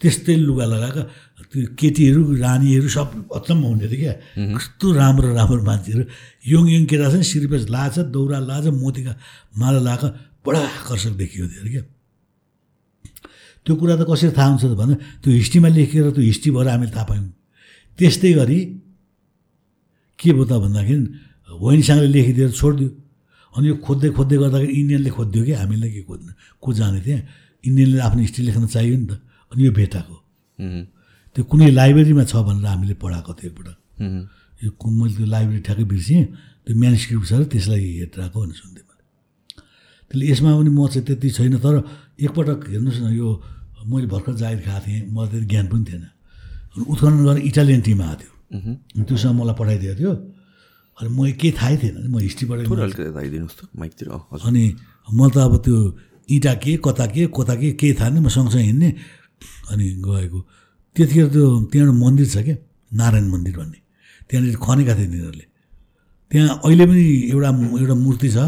त्यस्तै 0.00 0.34
लुगा 0.46 0.64
लगाएको 0.70 1.02
त्यो 1.50 1.60
केटीहरू 1.78 2.20
रानीहरू 2.38 2.88
सब 2.94 3.08
अचम्म 3.34 3.62
हुने 3.66 3.86
थियो 3.90 4.00
क्या। 4.00 4.14
कस्तो 4.54 4.86
राम्रो 5.00 5.28
राम्रो 5.34 5.62
मान्छेहरू। 5.66 6.02
यङ 6.46 6.62
यङ 6.74 6.82
केटा 6.90 7.06
छ 7.10 7.14
नि 7.18 7.26
सिरिपेस 7.26 7.62
लाछ 7.74 7.94
दौरा 8.14 8.38
लाछ 8.50 8.64
मोतीका 8.70 9.12
माला 9.58 9.80
लगाएको 9.82 10.08
बडा 10.46 10.60
आकर्षक 10.78 11.12
देखियो 11.18 11.44
थियो 11.50 11.62
क्या। 11.74 11.84
त्यो 13.66 13.72
कुरा 13.80 13.94
त 13.98 14.02
कसरी 14.06 14.30
थाहा 14.38 14.48
हुन्छ 14.54 14.64
त 14.70 14.74
भन्दा 14.78 14.94
त्यो 15.22 15.30
हिस्ट्रीमा 15.40 15.68
लेखेर 15.74 16.04
त्यो 16.14 16.22
हिस्ट्री 16.30 16.50
भएर 16.54 16.68
हामीले 16.70 16.92
थाहा 16.94 17.06
पायौँ। 17.10 17.28
त्यस्तै 17.98 18.32
गरी 18.38 18.58
के 20.18 20.30
भयो 20.36 20.44
त 20.46 20.52
भन्दाखेरि 20.64 21.02
होइनसँगले 21.50 22.08
लेखिदिएर 22.14 22.50
छोडिदियो। 22.60 22.90
अनि 23.54 23.66
यो 23.68 23.74
खोज्दै 23.86 24.08
खोज्दै 24.18 24.36
गर्दाखेरि 24.42 24.72
इन्डियनले 24.80 25.10
खोजिदियो 25.16 25.42
कि? 25.44 25.52
हामीले 25.62 25.88
के 25.94 26.02
खोज्नु? 26.10 26.32
को 26.62 26.68
जाने 26.74 27.00
थिएँ? 27.06 27.20
इन्डियनले 27.64 27.98
आफ्नो 28.06 28.20
हिस्ट्री 28.26 28.42
लेख्न 28.50 28.66
चाहियो 28.66 28.96
नि 28.98 29.06
त। 29.06 29.12
अनि 29.52 29.60
यो 29.64 29.72
भेटाएको। 29.78 30.16
त्यो 31.34 31.42
कुनै 31.50 31.70
लाइब्रेरीमा 31.70 32.24
छ 32.30 32.34
भनेर 32.46 32.66
हामीले 32.66 32.94
पढाएको 32.98 33.32
थियो 33.38 33.50
एकपल्ट 33.50 33.70
यो 34.64 34.70
मैले 34.98 35.14
त्यो 35.14 35.26
लाइब्रेरी 35.34 35.62
ठ्याक्कै 35.66 35.86
बिर्सेँ 35.92 36.22
त्यो 36.64 36.74
म्यानस्क्रिप्ट 36.82 37.26
छ 37.30 37.32
र 37.34 37.42
त्यसलाई 37.52 37.82
हेरेर 38.00 38.20
आएको 38.24 38.38
भनेर 38.42 38.56
सुन्थेँ 38.58 38.84
मैले। 38.88 39.02
त्यसले 40.10 40.24
यसमा 40.30 40.50
पनि 40.58 40.70
म 40.70 40.80
चाहिँ 40.90 41.04
त्यति 41.06 41.28
छैन 41.36 41.54
तर 41.62 41.74
एकपटक 42.24 42.58
हेर्नुहोस् 42.74 43.00
न 43.02 43.06
यो 43.18 43.28
मैले 43.90 44.06
भर्खर 44.08 44.34
जागिर 44.40 44.60
खाएको 44.66 44.82
थिएँ। 44.86 45.00
मलाई 45.14 45.28
त्यति 45.30 45.46
ज्ञान 45.52 45.66
पनि 45.70 45.84
थिएन। 45.84 46.04
उत्खनन 46.90 47.22
गरेर 47.26 47.42
इटालियन 47.50 47.80
टिम 47.86 48.00
आएको 48.02 48.18
थियो। 48.18 48.32
त्योसँग 49.04 49.34
मलाई 49.38 49.54
पठाइदिएको 49.58 49.94
थियो। 50.00 50.12
अनि 50.98 51.08
म 51.10 51.18
केही 51.40 51.52
थाहै 51.58 51.76
थिएन 51.82 51.96
म 52.06 52.18
हिस्ट्रीबाट 52.22 52.58
माइकतिर 53.80 54.08
अनि 54.46 54.64
म 55.10 55.20
त 55.28 55.36
अब 55.46 55.54
त्यो 55.64 55.76
इँटा 56.30 56.52
के 56.62 56.72
कता 56.84 57.06
के 57.14 57.26
कता 57.36 57.54
के 57.60 57.68
केही 57.80 57.94
थाहा 57.98 58.10
नि 58.14 58.20
म 58.20 58.28
सँगसँगै 58.32 58.64
हिँड्ने। 58.64 58.90
अनि 59.70 59.86
गएको। 60.06 60.40
त्यतिखेर 60.96 61.26
त्यो 61.34 61.46
त्यहाँबाट 61.68 62.00
मन्दिर 62.00 62.26
छ 62.32 62.36
क्या 62.46 62.56
नारायण 62.96 63.26
मन्दिर 63.28 63.54
भन्ने। 63.58 63.78
त्यहाँनिर 64.30 64.56
खनेका 64.56 64.94
थिए 64.96 65.06
तिनीहरूले। 65.12 65.46
त्यहाँ 66.30 66.48
अहिले 66.64 66.84
पनि 66.88 67.04
एउटा 67.34 67.50
एउटा 67.82 67.94
मूर्ति 67.94 68.28
छ 68.30 68.38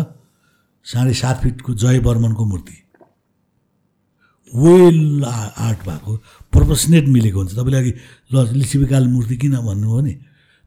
साढे 0.86 1.12
सात 1.20 1.36
फिटको 1.43 1.74
जय 1.74 1.98
बर्मनको 2.06 2.44
मूर्ति। 2.47 2.77
वेल 4.52 5.24
आर्ट 5.27 5.81
भएको। 5.89 6.12
प्रपोसनेट 6.55 7.05
मिलेको 7.12 7.39
हुन्छ। 7.39 7.52
तपाईँले 7.59 7.78
अघि 7.82 7.93
ल 8.32 8.35
लिच्छिविकाल 8.56 9.05
मूर्ति 9.12 9.36
किन 9.36 9.55
भन्नुभयो 9.66 10.01
नि? 10.06 10.14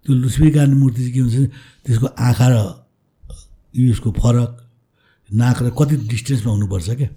त्यो 0.06 0.14
लुस्विकाल 0.16 0.72
मूर्ति 0.80 1.02
चाहिँ 1.02 1.14
के 1.14 1.20
हुन्छ 1.20 1.38
त्यसको 1.86 2.08
आँखा 2.08 2.48
र 2.50 2.56
उयसको 3.76 4.10
फरक 4.12 4.52
नाक 5.30 5.58
र 5.64 5.70
कति 5.78 5.96
डिस्टेन्समा 6.10 6.52
हुनुपर्छ 6.52 6.90
क्या? 6.90 7.10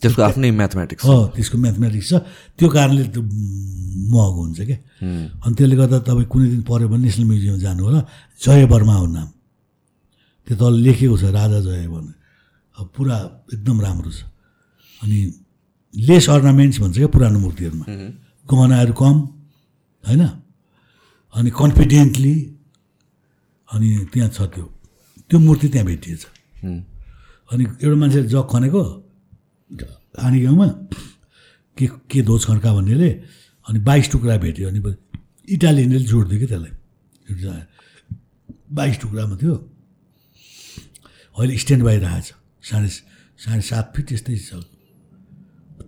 त्यसको 0.00 0.20
आफ्नै 0.22 0.50
म्याथमेटिक्स 0.56 1.04
हो 1.04 1.16
त्यसको 1.36 1.56
म्याथमेटिक्स 1.60 2.08
छ। 2.08 2.12
त्यो 2.56 2.68
कारणले 2.72 3.02
त्यो 3.12 3.20
महँगो 3.20 4.40
हुन्छ 4.40 4.60
क्या। 4.64 4.78
अनि 5.44 5.54
त्यसले 5.54 5.76
गर्दा 5.76 5.98
तपाईँ 6.08 6.28
कुनै 6.32 6.48
दिन 6.56 6.62
पऱ्यो 6.64 6.88
भने 6.88 7.04
नेसनल 7.04 7.26
म्युजियम 7.28 7.58
जानु 7.60 7.80
होला 7.84 8.00
जय 8.40 8.64
वर्मा 8.72 8.94
हो 8.96 9.06
नाम। 9.12 9.28
त्यो 10.48 10.54
तल 10.56 10.74
लेखेको 10.86 11.16
छ 11.20 11.24
राजा 11.36 11.60
जय 11.68 11.86
वर्मा 11.92 12.12
अब 12.80 12.86
पुरा 12.96 13.16
एकदम 13.52 13.76
राम्रो 13.84 14.10
छ। 14.10 14.24
अनि 15.04 15.18
लेस 15.94 16.24
अर्नामेन्ट्स 16.32 16.80
भन्छ 16.80 16.96
क्या 16.96 17.10
पुरानो 17.12 17.38
मूर्तिहरूमा। 17.44 17.84
गहनाहरू 18.48 18.92
कम 18.96 19.16
होइन? 20.04 20.22
अनि 21.34 21.50
कन्फिडेन्टली 21.50 22.34
अनि 23.70 23.88
त्यहाँ 24.12 24.30
छ 24.34 24.38
त्यो। 24.54 24.64
त्यो 25.30 25.38
मूर्ति 25.38 25.68
त्यहाँ 25.72 25.86
भेटिएछ। 25.86 26.22
अनि 27.50 27.64
एउटा 27.82 27.96
मान्छे 28.02 28.20
जग 28.34 28.44
खनेको 28.50 28.82
आनी 30.26 30.38
गाउँमा 30.42 30.66
के 31.78 31.86
के 32.10 32.20
दोष 32.26 32.42
खड्का 32.46 32.70
भन्नेले 32.74 33.10
अनि 33.66 33.78
बाइस 33.86 34.06
टुक्रा 34.12 34.36
भेट्यो। 34.42 34.68
अनि 34.68 34.80
इटालियनले 35.54 35.98
जोडिदियो 36.10 36.38
कि 36.40 36.46
त्यसलाई। 36.50 36.72
बाइस 38.74 38.96
टुक्रामा 39.02 39.34
थियो। 39.42 39.54
अहिले 41.38 41.54
स्ट्यान्ड 41.62 41.84
बाई 41.86 41.96
राखेको 42.04 42.22
छ 42.26 42.68
साढे 42.68 42.88
साढे 43.38 43.62
सात 43.70 43.86
फिट 43.94 44.06
यस्तै 44.12 44.36
छ। 44.36 44.50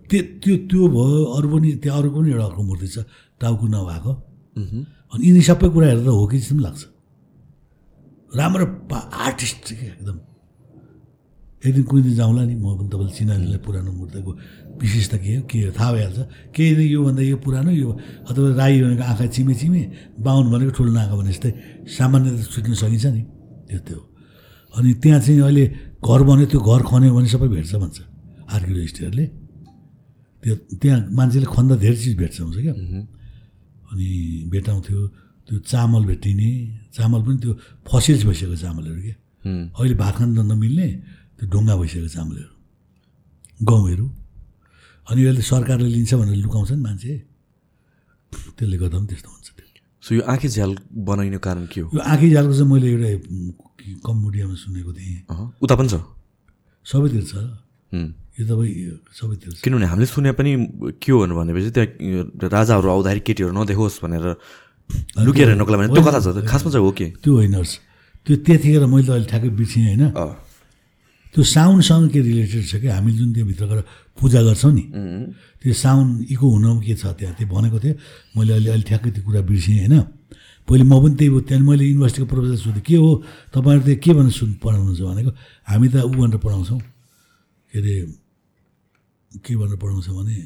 त्यो 0.09 0.21
त्यो 0.39 0.53
त्यो 0.71 0.81
भयो 0.87 1.19
अरू 1.35 1.47
पनि 1.51 1.69
त्यहाँ 1.83 1.99
अरू 1.99 2.09
पनि 2.15 2.27
एउटा 2.31 2.45
अर्को 2.47 2.61
मूर्ति 2.63 2.87
छ 2.87 2.97
टाउको 3.39 3.65
नभएको। 3.67 4.11
अनि 5.13 5.23
यिनी 5.27 5.41
सबै 5.45 5.67
कुरा 5.69 5.87
हेर्दा 5.93 6.11
हो 6.11 6.25
कि 6.27 6.37
जस्तो 6.41 6.53
पनि 6.55 6.63
लाग्छ। 6.63 6.81
राम्रो 8.33 8.65
पा 8.89 8.97
आर्टिस्ट 8.97 9.63
क्या 9.77 9.89
एकदम। 10.01 10.17
एक 11.63 11.73
दिन 11.75 11.83
कुनै 11.87 12.01
दिन 12.03 12.15
जाउँला 12.19 12.41
नि 12.49 12.55
म 12.59 12.65
पनि 12.75 12.89
तपाईँले 12.91 13.13
चिनारीलाई 13.13 13.59
पुरानो 13.63 13.91
मूर्तिको 13.93 14.31
विशेषता 14.81 15.17
के 15.21 15.31
हो? 15.37 15.41
के 15.47 15.71
थाहा 15.71 15.89
भइहाल्छ। 15.93 16.19
केही 16.51 16.71
नै 16.75 16.85
योभन्दा 16.97 17.21
यो 17.23 17.37
पुरानो 17.39 17.71
यो 17.71 17.89
अथवा 18.29 18.47
राई 18.59 18.73
भनेको 18.83 19.03
आँखा 19.05 19.25
चिमे 19.31 19.53
चिमे 19.53 19.81
बाहुन 20.19 20.45
भनेको 20.51 20.71
ठुलो 20.75 20.91
नाका 20.91 21.15
भने 21.15 21.31
जस्तै 21.31 21.51
सामान्य 21.87 22.29
त 22.35 22.39
छुट्न 22.51 22.73
सकिन्छ 22.73 23.05
नि। 23.15 23.21
त्यो 23.69 23.79
त्यो 23.87 23.99
अनि 24.75 24.89
त्यहाँ 24.97 25.19
चाहिँ 25.23 25.39
अहिले 25.39 25.65
घर 26.03 26.21
बन्यो 26.27 26.45
त्यो 26.51 26.59
घर 26.59 26.81
खन्यो 26.89 27.11
भने 27.15 27.27
सबै 27.31 27.47
भेट्छ 27.53 27.73
भन्छ। 27.79 27.97
आर्कियोलोजिस्टहरूले। 28.49 29.25
त्यो 30.43 30.53
त्यहाँ 30.81 30.99
मान्छेले 31.15 31.47
खन्दा 31.47 31.75
धेरै 31.79 31.97
चिज 32.01 32.13
भेट्छ 32.17 32.37
हुन्छ 32.43 32.57
क्या। 32.65 32.73
अनि 33.93 34.49
भेटाउँथ्यो 34.49 34.99
त्यो 35.47 35.59
चामल 35.71 36.03
भेटिने 36.05 36.51
चामल 36.97 37.21
पनि 37.25 37.37
त्यो 37.43 37.53
फसिल्स 37.87 38.23
भइसकेको 38.25 38.55
चामलहरू 38.65 39.01
क्या 39.05 39.15
अहिले 39.77 39.95
भात 40.03 40.13
खान 40.17 40.29
त 40.35 40.39
नमिल्ने 40.51 40.87
त्यो 41.37 41.45
ढुङ्गा 41.53 41.75
भइसकेको 41.77 42.09
चामलहरू। 42.15 42.51
गहुँहरू। 43.69 44.05
अनि 45.07 45.21
अहिले 45.23 45.41
सरकारले 45.41 45.89
लिन्छ 45.95 46.13
भनेर 46.15 46.37
लुकाउँछ 46.45 46.71
नि 46.71 46.81
मान्छे। 46.87 47.13
त्यसले 48.57 48.77
गर्दा 48.81 48.97
पनि 48.97 49.07
त्यस्तो 49.07 49.29
हुन्छ 49.29 49.47
त्यो। 49.57 49.65
सो 50.03 50.09
यो 50.15 50.21
आँखी 50.31 50.47
झ्याल 50.47 50.71
बनाइने 51.07 51.37
कारण 51.37 51.65
के 51.71 51.81
हो? 51.81 51.89
यो 51.93 51.99
आँखी 51.99 52.29
जालको 52.29 52.53
चाहिँ 52.57 52.69
मैले 52.71 52.87
एउटा 52.91 53.09
कम्बोडियामा 54.05 54.55
सुनेको 54.63 54.91
थिएँ। 54.93 55.19
उता 55.63 55.75
पनि 55.75 55.89
छ? 55.91 55.95
सबैतिर 56.85 57.23
छ। 57.23 57.33
यो 57.93 58.43
तपाईँ 58.49 58.73
सबैतिर 59.13 59.51
किनभने 59.63 59.85
हामीले 59.85 60.07
सुने 60.09 60.31
पनि 60.33 60.51
के 60.97 61.11
हो 61.13 61.17
भनेपछि 61.29 61.69
त्यहाँ 61.77 62.49
राजाहरू 62.49 62.87
आउँदाखेरि 62.89 63.21
केटीहरू 63.27 63.53
नदेखोस् 63.53 64.01
भनेर 64.03 64.25
लुकेर 65.21 65.47
हेर्नुको 65.53 65.71
लागि 65.73 65.93
त्यो 65.93 66.03
कथा 66.03 66.19
छ 66.19 66.27
खासमा 66.49 66.69
चाहिँ 66.73 66.85
हो 66.85 66.91
के? 66.91 67.07
त्यो 67.21 67.31
होइन। 67.33 67.55
त्यो 68.25 68.35
त्यतिखेर 68.45 68.85
मैले 68.89 69.11
अहिले 69.13 69.27
ठ्याक्कै 69.29 69.49
बिर्सिएँ 69.53 69.85
होइन। 69.85 70.03
त्यो 71.33 71.43
साउन्डसँग 71.43 72.09
के 72.13 72.19
रिलेटेड 72.21 72.63
छ 72.65 72.73
कि? 72.81 72.87
हामी 72.89 73.11
जुन 73.17 73.29
त्यहाँभित्र 73.33 73.65
गएर 73.69 73.81
पूजा 74.17 74.41
गर्छौँ 74.43 74.73
नि 74.73 74.83
त्यो 75.61 75.73
साउन्ड 75.73 76.11
इको 76.33 76.45
हुन 76.45 76.65
के 76.81 76.93
छ 76.93 77.13
त्यहाँ? 77.13 77.33
त्यो 77.37 77.47
भनेको 77.47 77.77
थिएँ। 77.79 77.95
मैले 78.37 78.53
अहिले 78.53 78.69
अहिले 78.69 78.85
ठ्याक्कै 78.89 79.09
त्यो 79.13 79.23
कुरा 79.23 79.41
बिर्सिएँ 79.49 79.79
होइन। 79.87 79.95
पहिले 80.67 80.83
म 80.83 80.93
पनि 81.03 81.15
त्यही 81.17 81.29
हो। 81.33 81.39
त्यहाँदेखि 81.41 81.69
मैले 81.69 81.83
युनिभर्सिटीको 81.89 82.27
प्रोफेसर 82.29 82.57
सोधेँ। 82.63 82.83
के 82.85 82.95
हो? 82.95 83.09
तपाईँहरू 83.53 83.83
चाहिँ 83.83 83.99
के 84.03 84.11
भनेर 84.13 84.33
सुन 84.33 84.49
पढाउनुहुन्छ 84.61 85.01
भनेको? 85.01 85.31
हामी 85.67 85.87
त 85.89 85.95
ऊ 86.05 86.13
भनेर 86.21 86.37
पढाउँछौँ। 86.37 86.79
के 87.73 87.79
अरे 87.79 88.05
के 89.41 89.55
भनेर 89.57 89.77
पढाउँछ 89.81 90.07
भने? 90.13 90.37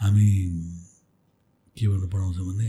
हामी 0.00 0.28
के 1.76 1.84
भनेर 1.88 2.08
पढाउँछ 2.08 2.38
भने? 2.40 2.68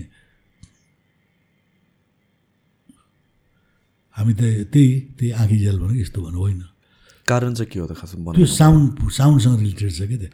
हामी 4.11 4.33
त 4.35 4.67
त्यही 4.67 4.87
त्यही 5.17 5.31
आँखी 5.31 5.57
जेल 5.57 5.79
भनेको 5.79 5.99
यस्तो 6.03 6.19
भन्नु 6.19 6.39
होइन। 6.39 6.61
कारण 7.27 7.53
चाहिँ 7.55 7.71
के 7.71 7.79
हो 7.79 7.87
त 7.87 7.95
खासमा 7.95 8.35
त्यो 8.35 8.45
साउन्ड 8.45 9.07
साउन्डसँग 9.07 9.59
रिलेटेड 9.63 9.91
छ 9.95 10.03
क्या 10.03 10.17
त्यो? 10.19 10.29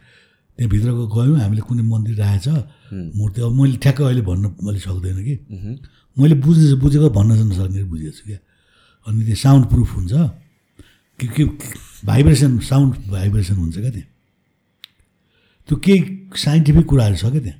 त्यहाँभित्रको 0.58 1.04
गयौँ 1.14 1.38
हामीले 1.40 1.62
कुनै 1.62 1.82
मन्दिर 1.86 2.14
राखेछ। 2.18 2.46
मूर्ति 3.16 3.38
अब 3.46 3.52
मैले 3.54 3.76
ठ्याक्कै 3.78 4.04
अहिले 4.04 4.22
भन्न 4.26 4.44
मैले 4.66 4.80
सक्दैन 4.82 5.18
कि। 5.22 5.34
मैले 6.18 6.34
बुझे 6.42 6.74
बुझेको 6.74 7.08
भन्न 7.14 7.30
चाहिँ 7.38 7.48
नसक्ने 7.54 7.80
बुझेको 7.86 8.12
छु 8.18 8.24
क्या। 8.26 8.38
अनि 9.06 9.24
त्यो 9.24 9.36
साउन्ड 9.46 9.64
प्रुफ 9.70 9.90
हुन्छ। 9.94 10.12
के 11.28 11.44
भाइब्रेसन 12.06 12.58
साउन्ड 12.70 12.92
भाइब्रेसन 13.10 13.54
हुन्छ 13.54 13.76
क्या 13.78 13.90
त्यहाँ? 13.90 14.08
त्यो 15.68 15.76
केही 15.84 16.00
साइन्टिफिक 16.36 16.86
कुराहरू 16.86 17.16
छ 17.16 17.24
क्या 17.32 17.40
त्यहाँ? 17.40 17.58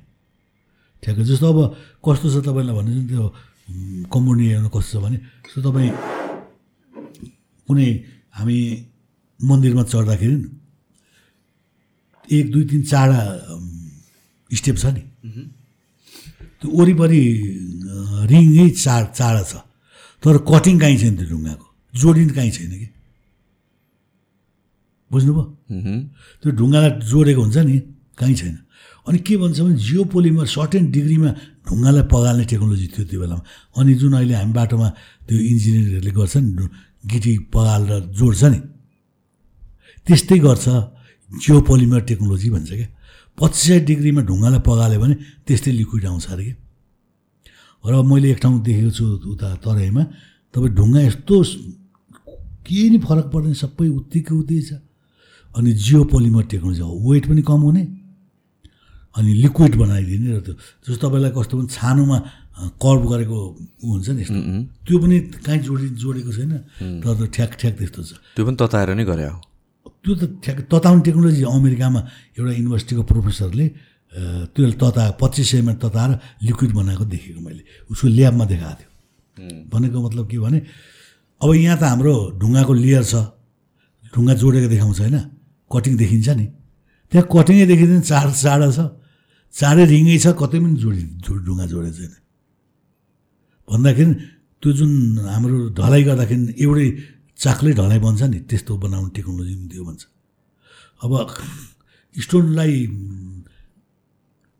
ठ्याक्कै 1.03 1.23
जस्तो 1.29 1.45
अब 1.53 1.59
कस्तो 2.05 2.27
छ 2.33 2.35
तपाईँलाई 2.45 2.75
भन्नु 2.77 2.91
त्यो 3.09 3.23
कम्पोनियरमा 4.13 4.69
कस्तो 4.75 4.99
छ 4.99 5.03
भने 5.03 5.17
जस्तो 5.45 5.59
तपाईँ 5.65 5.91
कुनै 7.67 7.87
हामी 8.37 8.57
मन्दिरमा 9.39 9.83
चढ्दाखेरि 9.91 10.37
एक 12.37 12.45
दुई 12.51 12.63
तिन 12.71 12.81
चारवटा 12.91 13.21
स्टेप 14.51 14.77
छ 14.77 14.85
नि। 14.95 15.01
त्यो 16.59 16.67
वरिपरि 16.69 17.21
रिङै 18.31 18.69
चार 18.83 19.03
चाडा 19.17 19.43
छ। 19.43 19.53
तर 20.23 20.35
कटिङ 20.51 20.75
काहीँ 20.79 20.97
छैन 21.01 21.13
त्यो 21.17 21.27
ढुङ्गाको। 21.31 21.65
जोडिन 21.93 22.29
काहीँ 22.37 22.51
छैन 22.51 22.71
कि? 22.81 22.87
बुझ्नुभयो। 25.11 25.43
त्यो 26.41 26.49
ढुङ्गालाई 26.59 26.91
जोडेको 27.09 27.41
हुन्छ 27.43 27.57
नि 27.67 27.75
कहीँ 28.19 28.35
छैन। 28.39 28.55
अनि 29.07 29.17
के 29.25 29.33
भन्छ 29.41 29.57
भने 29.59 29.75
जियो 29.85 30.03
पोलिमर 30.13 30.45
सर्टेन 30.55 30.83
डिग्रीमा 30.95 31.29
ढुङ्गालाई 31.67 32.03
पगाल्ने 32.13 32.43
टेक्नोलोजी 32.51 32.87
थियो 32.93 33.03
त्यो 33.09 33.19
बेलामा। 33.21 33.43
अनि 33.77 33.91
जुन 33.99 34.13
अहिले 34.17 34.33
हामी 34.39 34.53
बाटोमा 34.59 34.87
त्यो 35.27 35.37
इन्जिनियरहरूले 35.51 36.11
गर्छ 36.17 36.35
नि 36.37 36.65
गिटी 37.11 37.33
पगालेर 37.53 38.01
जोड्छ 38.17 38.41
नि 38.53 38.59
त्यस्तै 40.05 40.37
गर्छ 40.45 40.65
जियो 41.31 41.57
पोलिमर 41.69 42.01
टेक्नोलोजी 42.09 42.49
भन्छ 42.55 42.69
क्या। 42.79 42.89
पच्चिस 43.37 43.63
सय 43.67 43.79
डिग्रीमा 43.89 44.21
ढुङ्गालाई 44.29 44.61
पगाल्यो 44.69 44.99
भने 45.01 45.15
त्यस्तै 45.47 45.71
लिक्विड 45.79 46.05
आउँछ 46.11 46.25
अरे 46.33 46.43
क्या। 46.45 46.55
र 47.83 47.93
मैले 48.05 48.27
एक 48.31 48.39
ठाउँ 48.43 48.61
देखेको 48.61 48.91
छु 48.93 49.05
उता 49.33 49.47
तराईमा 49.65 50.03
तपाईँ 50.53 50.73
ढुङ्गा 50.77 51.01
यस्तो 51.09 51.35
केही 52.65 52.87
नि 52.93 52.97
फरक 53.01 53.25
पर्दैन 53.33 53.53
सबै 53.57 53.87
उत्तिकै 53.97 54.33
उत्ति 54.37 54.57
छ। 54.61 54.71
अनि 55.57 55.71
जियो 55.73 56.03
पोलिमर 56.11 56.43
टेक्नोलोजी 56.51 56.81
हो। 56.81 56.93
वेट 57.07 57.23
पनि 57.29 57.41
कम 57.43 57.61
हुने 57.67 57.83
अनि 59.17 59.31
लिक्विड 59.43 59.73
बनाइदिने 59.75 60.27
र 60.31 60.39
त्यो 60.45 60.53
जस्तो 60.87 61.03
तपाईँलाई 61.03 61.31
कस्तो 61.35 61.53
भने 61.59 61.67
छानोमा 61.75 62.17
कर्भ 62.79 63.03
गरेको 63.11 63.37
हुन्छ 63.83 64.07
नि 64.15 64.21
यस्तो। 64.23 64.39
त्यो 64.87 64.95
पनि 65.03 65.17
कहीँ 65.43 65.59
जोडि 65.67 65.87
जोडेको 65.99 66.31
छैन। 66.31 66.51
तर 67.03 67.13
त 67.19 67.21
ठ्याक 67.35 67.51
ठ्याक 67.59 67.73
त्यस्तो 67.79 68.01
छ। 68.07 68.11
त्यो 68.35 68.43
पनि 68.47 68.55
तताएर 68.55 68.89
नै 68.95 69.03
गरे 69.03 69.25
हो। 69.27 69.37
त्यो 70.03 70.13
त 70.15 70.23
ठ्याक 70.39 70.57
तताउने 70.71 71.01
टेक्नोलोजी 71.03 71.43
अमेरिकामा 71.43 71.99
एउटा 72.39 72.51
युनिभर्सिटीको 72.55 73.03
प्रोफेसरले 73.11 73.65
त्यो 74.55 74.63
तता 74.79 75.03
पच्चिस 75.19 75.47
सयमा 75.51 75.73
तताएर 75.83 76.11
लिक्विड 76.47 76.71
बनाएको 76.79 77.03
देखेको 77.11 77.41
मैले। 77.43 77.63
उसको 77.91 78.07
ल्याबमा 78.07 78.45
देखाएको 78.47 78.79
थियो। 78.79 78.89
भनेको 79.67 79.97
मतलब 80.07 80.25
के 80.31 80.37
भने 80.39 80.59
अब 81.41 81.49
यहाँ 81.51 81.77
त 81.77 81.83
हाम्रो 81.83 82.13
ढुङ्गाको 82.39 82.73
लेयर 82.79 83.03
छ। 83.03 83.15
ढुङ्गा 84.13 84.33
जोडेको 84.39 84.67
देखाउँछ 84.71 84.99
होइन? 85.01 85.17
कटिङ 85.73 85.93
देखिन्छ 86.01 86.29
नि। 86.39 86.45
त्यहाँ 87.11 87.25
कटिङै 87.35 87.65
देखिँदैन 87.71 88.01
चार 88.11 88.27
चाडा 88.43 88.67
छ। 88.77 88.79
चारै 89.53 89.83
रिङै 89.93 90.17
छ 90.23 90.27
कतै 90.41 90.57
पनि 90.63 90.75
जोडि 90.83 91.03
ढुङ्गा 91.45 91.65
जोडेको 91.71 91.97
छैन 91.97 92.13
भन्दाखेरि 93.67 94.13
त्यो 94.61 94.69
जुन 94.79 94.91
हाम्रो 95.33 95.57
ढलाइ 95.79 96.01
गर्दाखेरि 96.07 96.43
एउटै 96.63 96.87
चाकले 97.43 97.71
ढलाइ 97.79 97.99
बन्छ 98.05 98.21
नि 98.31 98.39
त्यस्तो 98.49 98.71
बनाउने 98.83 99.09
टेक्नोलोजी 99.15 99.53
पनि 99.59 99.67
त्यो 99.71 99.83
भन्छ 99.87 100.01
अब 101.03 101.11
स्टोनलाई 102.15 102.73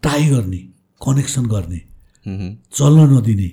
टाई 0.04 0.24
गर्ने 0.34 0.62
कनेक्सन 1.02 1.46
गर्ने। 1.54 1.80
चल्न 2.78 3.00
नदिने 3.14 3.50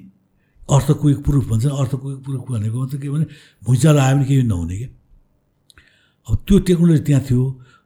अर्थ 0.69 0.89
क्विक 1.01 1.19
प्रुफ 1.27 1.45
भन्छ 1.51 1.65
अर्थ 1.81 1.93
क्विक 2.03 2.19
प्रुफ 2.27 2.43
भनेको 2.51 2.77
मतलब 2.83 3.01
के 3.03 3.09
भने 3.15 3.27
भुइँचालो 3.65 3.99
आयो 4.01 4.15
भने 4.17 4.25
केही 4.29 4.43
नहुने 4.43 4.77
क्या। 4.81 4.91
अब 6.29 6.37
त्यो 6.47 6.57
टेक्नोलोजी 6.69 7.03
त्यहाँ 7.09 7.23
थियो 7.29 7.43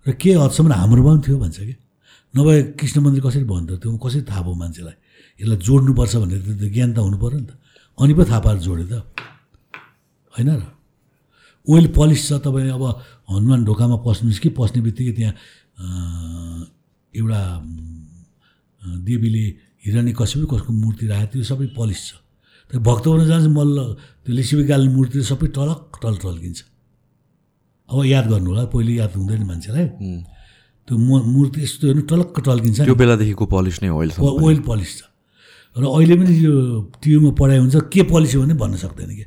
र 0.06 0.10
के 0.18 0.30
हदसम्म 0.34 0.72
हाम्रोमा 0.72 1.10
पनि 1.14 1.22
थियो 1.26 1.36
भन्छ 1.38 1.58
क्या 1.62 1.78
नभए 2.34 2.62
कृष्ण 2.80 2.98
मन्दिर 3.04 3.22
कसरी 3.22 3.44
भन्थ्यो 3.44 3.76
त्यो 3.82 3.90
कसरी 4.02 4.22
थाहा 4.26 4.42
भयो 4.42 4.54
मान्छेलाई? 4.62 4.96
यसलाई 5.40 5.58
जोड्नुपर्छ 5.62 6.14
भनेर 6.22 6.40
त 6.42 6.64
ज्ञान 6.74 6.90
त 6.96 6.98
हुनु 7.06 7.16
पऱ्यो 7.22 7.38
नि 7.38 7.46
त। 7.46 7.52
अनि 7.98 8.12
पो 8.16 8.22
थाहा 8.24 8.40
पाएर 8.40 8.58
जोड्यो 8.66 8.86
त। 8.88 8.94
होइन 10.34 10.48
र? 10.58 10.62
ओइल 11.66 11.86
पलिस 11.94 12.20
छ 12.28 12.30
तपाईँ 12.42 12.72
अब 12.72 12.84
हनुमान 13.30 13.60
ढोकामा 13.68 13.96
पस्नुहोस् 14.02 14.40
कि 14.42 14.48
पस्ने 14.58 14.80
बित्तिकै 14.82 15.12
त्यहाँ 15.12 15.34
एउटा 17.14 17.40
देवीले 19.06 19.44
हिरण्य 19.84 20.12
कश्यप 20.18 20.42
कसको 20.50 20.70
मूर्ति 20.72 21.04
राखेको 21.06 21.30
त्यो 21.32 21.44
सबै 21.46 21.66
पलिस 21.78 22.00
छ। 22.08 22.10
त्यो 22.70 22.80
भक्त 22.80 23.04
हुन 23.06 23.22
जान्छ 23.28 23.46
मल्ल 23.52 23.78
त्यो 24.24 24.32
लिसिबिकाल्ने 24.34 24.90
मूर्ति 24.96 25.22
सबै 25.30 25.46
टलक 25.54 25.80
टल 26.02 26.14
टल्किन्छ 26.24 26.60
अब 27.92 28.04
याद 28.08 28.26
गर्नु 28.32 28.48
होला 28.50 28.64
पहिले 28.72 28.92
याद 28.96 29.12
हुँदैन 29.20 29.42
मान्छेलाई। 29.44 29.86
त्यो 30.88 30.94
म 30.96 31.10
मूर्ति 31.28 31.60
यस्तो 31.62 31.84
हेर्नु 31.86 32.02
टलक्क 32.08 32.36
टल्किन्छ। 32.40 32.78
नि। 32.80 32.86
त्यो 32.88 32.96
बेलादेखिको 32.96 33.44
पलिस 33.52 33.76
नै 33.82 33.88
ओइल 33.92 34.10
ओइल 34.18 34.60
पलिस 34.64 34.92
छ। 34.98 35.02
र 35.72 35.84
अहिले 35.88 36.14
पनि 36.20 36.32
यो 36.36 36.52
टियुमा 37.00 37.30
पढाइ 37.32 37.58
हुन्छ 37.64 37.76
के 37.88 38.02
पलिस 38.04 38.34
हो 38.36 38.40
भने 38.44 38.54
भन्न 38.60 38.76
सक्दैन 38.76 39.10
कि। 39.16 39.24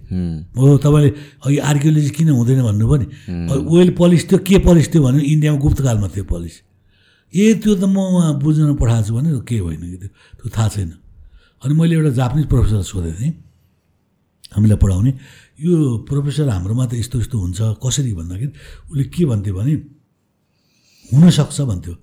हो 0.57 0.77
तपाईँले 0.77 1.09
अघि 1.41 1.57
आर्कियोलोजी 1.57 2.09
किन 2.17 2.29
हुँदैन 2.37 2.61
भन्नु 2.69 2.85
पनि 2.85 3.05
ओइल 3.65 3.89
पलिस 3.97 4.21
थियो 4.29 4.39
के 4.45 4.57
पलिस 4.61 4.85
थियो 4.93 5.01
भने 5.05 5.25
इन्डियामा 5.25 5.57
गुप्तकालमा 5.57 6.07
थियो 6.13 6.25
पलिस 6.29 6.55
ए 7.33 7.43
त्यो 7.65 7.71
त 7.81 7.83
म 7.89 7.97
उहाँ 7.97 8.33
बुझ्न 8.37 8.77
पठाएको 8.77 9.05
छु 9.07 9.13
भने 9.17 9.29
के 9.41 9.57
होइन 9.57 9.81
कि 9.89 9.97
त्यो 9.97 10.09
त्यो 10.37 10.47
थाहा 10.53 10.69
छैन। 10.69 10.91
अनि 11.65 11.73
मैले 11.73 11.93
एउटा 11.97 12.11
जापानिज 12.13 12.45
प्रोफेसर 12.45 12.81
सोधेको 12.93 13.17
थिएँ 13.17 13.33
हामीलाई 14.53 14.77
पढाउने। 14.77 15.11
यो 15.59 15.75
प्रोफेसर 16.07 16.49
हाम्रोमा 16.49 16.85
त 16.85 16.93
यस्तो 16.99 17.19
यस्तो 17.23 17.37
हुन्छ 17.39 17.59
कसरी 17.83 18.11
भन्दाखेरि 18.13 18.51
उसले 18.91 19.03
के 19.13 19.23
भन्थ्यो 19.25 19.53
भने 19.55 19.73
हुनसक्छ 21.11 21.57
भन्थ्यो। 21.71 21.93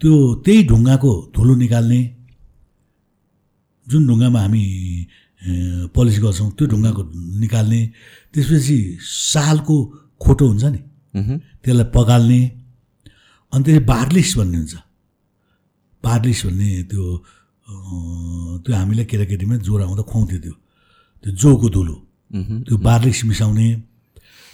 त्यो 0.00 0.12
त्यही 0.44 0.60
ढुङ्गाको 0.70 1.12
धुलो 1.34 1.54
निकाल्ने 1.62 2.00
जुन 3.86 4.02
ढुङ्गामा 4.08 4.40
हामी 4.40 4.64
पलिस 5.94 6.16
गर्छौँ 6.24 6.50
त्यो 6.56 6.64
ढुङ्गाको 6.72 7.02
निकाल्ने 7.42 7.80
त्यसपछि 8.32 8.76
सालको 9.02 9.76
खोटो 10.22 10.44
हुन्छ 10.48 10.64
नि। 10.74 10.80
त्यसलाई 11.62 11.86
पगाल्ने 11.96 12.40
अनि 13.52 13.62
त्यसपछि 13.64 13.84
बार्लिस 13.92 14.30
भन्ने 14.38 14.56
हुन्छ। 14.56 14.74
बार्लिस 16.04 16.40
भन्ने 16.46 16.68
त्यो 16.90 17.04
त्यो 18.64 18.72
हामीलाई 18.80 19.04
केटाकेटीमा 19.10 19.56
ज्वरो 19.66 19.82
आउँदा 19.84 20.02
खुवाउँथ्यो 20.10 20.38
त्यो। 20.44 20.54
त्यो 21.22 21.30
जोको 21.40 21.68
धुलो। 21.76 21.96
त्यो 22.32 22.76
बार्लिस 22.76 23.24
मिसाउने 23.24 23.68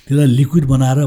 त्यसलाई 0.07 0.29
लिक्विड 0.39 0.65
बनाएर 0.73 0.99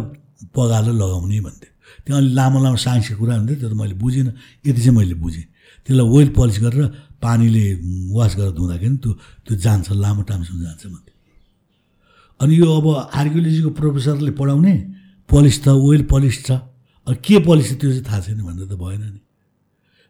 पगालेर 0.55 0.93
लगाउने 0.93 1.39
भन्थ्यो। 1.45 1.71
त्यहाँ 2.05 2.21
अलिक 2.21 2.33
लामो 2.33 2.57
लामो 2.63 2.77
साइन्सको 2.85 3.15
कुरा 3.19 3.33
हुन्थ्यो 3.35 3.55
त्यो 3.59 3.69
त 3.69 3.73
मैले 3.73 3.95
बुझिनँ। 4.01 4.31
यति 4.65 4.81
चाहिँ 4.81 4.97
मैले 4.97 5.15
बुझेँ। 5.15 5.45
त्यसलाई 5.85 6.07
ओइल 6.15 6.29
पलिस 6.37 6.57
गरेर 6.65 6.85
पानीले 7.21 7.65
वास 8.13 8.31
गरेर 8.37 8.53
धुँदाखेरि 8.57 8.97
त्यो 9.03 9.11
त्यो 9.45 9.53
जान्छ 9.65 9.87
लामो 9.93 10.21
टाइमसम्म 10.29 10.59
जान्छ 10.65 10.83
भन्थ्यो। 10.85 11.13
अनि 12.39 12.53
यो 12.55 12.67
अब 12.77 12.87
आर्कियोलोजीको 13.13 13.69
प्रोफेसरले 13.79 14.31
पढाउने 14.39 14.75
पलिस 15.29 15.55
छ 15.63 15.67
ओइल 15.69 16.03
पलिस 16.11 16.35
छ। 16.45 16.51
अब 17.07 17.15
के 17.21 17.35
पलिस 17.45 17.67
त्यो 17.79 17.89
चाहिँ 17.91 18.05
थाहा 18.05 18.19
छैन 18.25 18.41
भनेर 18.41 18.65
त 18.65 18.73
भएन 18.75 19.03
नि। 19.13 19.21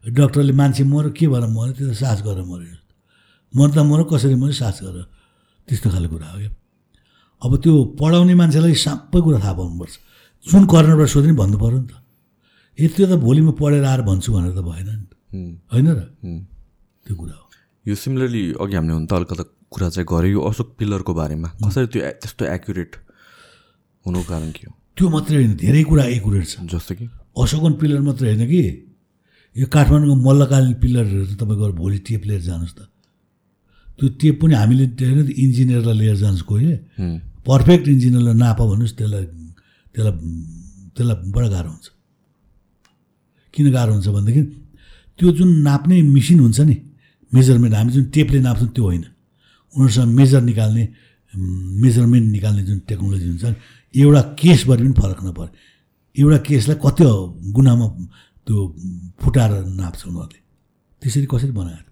डक्टरले 0.03 0.53
मान्छे 0.53 0.83
मऱ्यो 0.83 1.11
के 1.17 1.25
भएर 1.27 1.45
मऱ्यो 1.51 1.73
त्यो 1.75 1.85
त 1.91 1.93
सास 1.99 2.21
गरेर 2.23 2.45
मऱ्यो 2.45 2.77
मर्दा 3.53 3.81
मऱ्यो 3.83 4.03
कसरी 4.11 4.35
मऱ्यो 4.35 4.55
सास 4.55 4.79
गरेर 4.83 5.05
त्यस्तो 5.67 5.89
खाले 5.89 6.07
कुरा 6.13 6.27
हो 6.31 6.37
क्या 6.39 6.51
अब 7.41 7.51
त्यो 7.63 7.73
पढाउने 7.99 8.33
मान्छेलाई 8.41 8.75
सबै 8.85 9.19
कुरा 9.21 9.39
थाहा 9.43 9.53
पाउनुपर्छ। 9.59 9.95
जुन 10.45 10.63
कर्नरबाट 10.65 11.09
सोध्यो 11.09 11.31
नि 11.31 11.37
भन्नु 11.37 11.57
पऱ्यो 11.57 11.79
नि 11.81 11.87
त। 11.89 11.93
ए 12.79 12.85
त्यो 12.95 13.05
त 13.05 13.13
भोलि 13.21 13.41
म 13.41 13.51
पढेर 13.59 13.83
आएर 13.85 14.01
भन्छु 14.07 14.29
भनेर 14.33 14.53
त 14.55 14.61
भएन 14.61 14.89
नि 14.89 15.05
त। 15.05 15.13
होइन 15.71 15.87
र? 15.97 15.99
त्यो 17.05 17.13
कुरा 17.15 17.35
हो। 17.35 17.45
यो 17.85 17.95
सिमिलरली 17.95 18.43
अघि 18.61 18.75
हामीले 18.75 18.93
हुन 18.93 19.05
त 19.05 19.13
अलिकति 19.13 19.45
कुरा 19.69 19.87
चाहिँ 19.89 20.07
गऱ्यो। 20.09 20.31
यो 20.31 20.41
अशोक 20.47 20.69
पिलरको 20.79 21.11
बारेमा 21.13 21.49
कसरी 21.59 21.87
त्यो 21.93 22.01
त्यस्तो 22.21 22.43
एक्युरेट 22.45 22.91
हुनुको 24.05 24.25
कारण 24.29 24.49
के 24.55 24.63
हो? 24.65 24.73
त्यो 24.95 25.05
मात्रै 25.09 25.35
होइन 25.35 25.53
धेरै 25.59 25.83
कुरा 25.89 26.03
एकुरेट 26.17 26.45
छ। 26.45 26.55
जस्तो 26.71 26.93
कि? 26.95 27.05
अशोकन 27.35 27.73
पिलर 27.81 28.01
मात्रै 28.07 28.27
होइन 28.31 28.43
कि? 28.47 28.63
यो 29.55 29.65
काठमाडौँको 29.67 30.15
मल्लकालीन 30.23 30.73
पिलरहरू 30.81 31.25
त 31.25 31.33
तपाईँ 31.41 31.59
गएर 31.59 31.71
भोलि 31.75 31.99
टेप 32.07 32.21
लिएर 32.25 32.41
जानुहोस् 32.47 32.75
त। 32.75 32.79
त्यो 33.99 34.07
टेप 34.19 34.35
पनि 34.41 34.53
हामीले 34.53 34.85
होइन 34.99 35.27
इन्जिनियरलाई 35.45 35.95
लिएर 35.99 36.17
जानुहोस् 36.23 36.45
कोही। 36.49 36.65
पर्फेक्ट 37.47 37.85
इन्जिनियरलाई 37.87 38.35
नाप 38.43 38.59
भन्नुहोस् 38.69 38.95
त्यसलाई 38.99 39.25
त्यसलाई 39.95 40.13
त्यसलाई 40.95 41.17
बडा 41.35 41.47
गाह्रो 41.55 41.69
हुन्छ। 41.69 41.87
किन 43.53 43.65
गाह्रो 43.71 43.91
हुन्छ 43.95 44.07
भनेदेखि 44.15 44.43
त्यो 45.19 45.27
जुन 45.37 45.49
नाप्ने 45.67 45.95
मेसिन 46.15 46.39
हुन्छ 46.39 46.59
नि 46.69 46.75
मेजरमेन्ट 47.31 47.73
हामी 47.75 47.91
जुन 47.95 48.05
टेपले 48.15 48.39
नाप्छौँ 48.47 48.69
त्यो 48.75 48.83
होइन। 48.83 49.03
उनीहरूसँग 49.75 50.11
मेजर 50.19 50.41
निकाल्ने 50.51 50.83
मेजरमेन्ट 51.83 52.27
निकाल्ने 52.35 52.63
जुन 52.67 52.77
टेक्नोलोजी 52.89 53.27
हुन्छ 53.31 53.45
नि 53.45 53.55
एउटा 53.95 54.21
केसभरि 54.39 54.83
पनि 54.83 54.93
फरक 54.99 55.19
नपरे। 55.23 55.49
एउटा 56.15 56.37
केसलाई 56.47 56.77
कति 56.83 57.03
गुनामा 57.55 57.85
त्यो 58.47 58.57
फुटाएर 59.21 59.51
नाप्छ 59.79 60.01
उनीहरूले। 60.07 60.39
त्यसरी 61.01 61.27
कसरी 61.31 61.51
बनाएर 61.59 61.83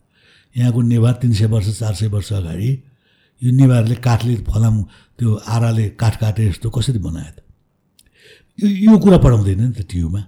यहाँको 0.55 0.79
नेवार 0.81 1.13
तिन 1.21 1.31
सय 1.33 1.45
वर्ष 1.53 1.67
चार 1.79 1.93
सय 1.95 2.07
वर्ष 2.13 2.33
अगाडि 2.33 2.69
यो 3.41 3.49
नेवारले 3.51 3.95
काठले 3.99 4.35
फलाम 4.47 4.75
त्यो 5.17 5.29
आराले 5.35 5.85
काठ 6.01 6.13
काटे 6.21 6.41
जस्तो 6.49 6.69
कसरी 6.69 6.99
बनायो 6.99 7.31
त? 7.35 7.39
यो 8.59 8.67
यो 8.85 8.97
कुरा 9.03 9.17
पढाउँदैन 9.17 9.61
नि 9.61 9.73
त 9.73 9.81
टियुमा 9.89 10.21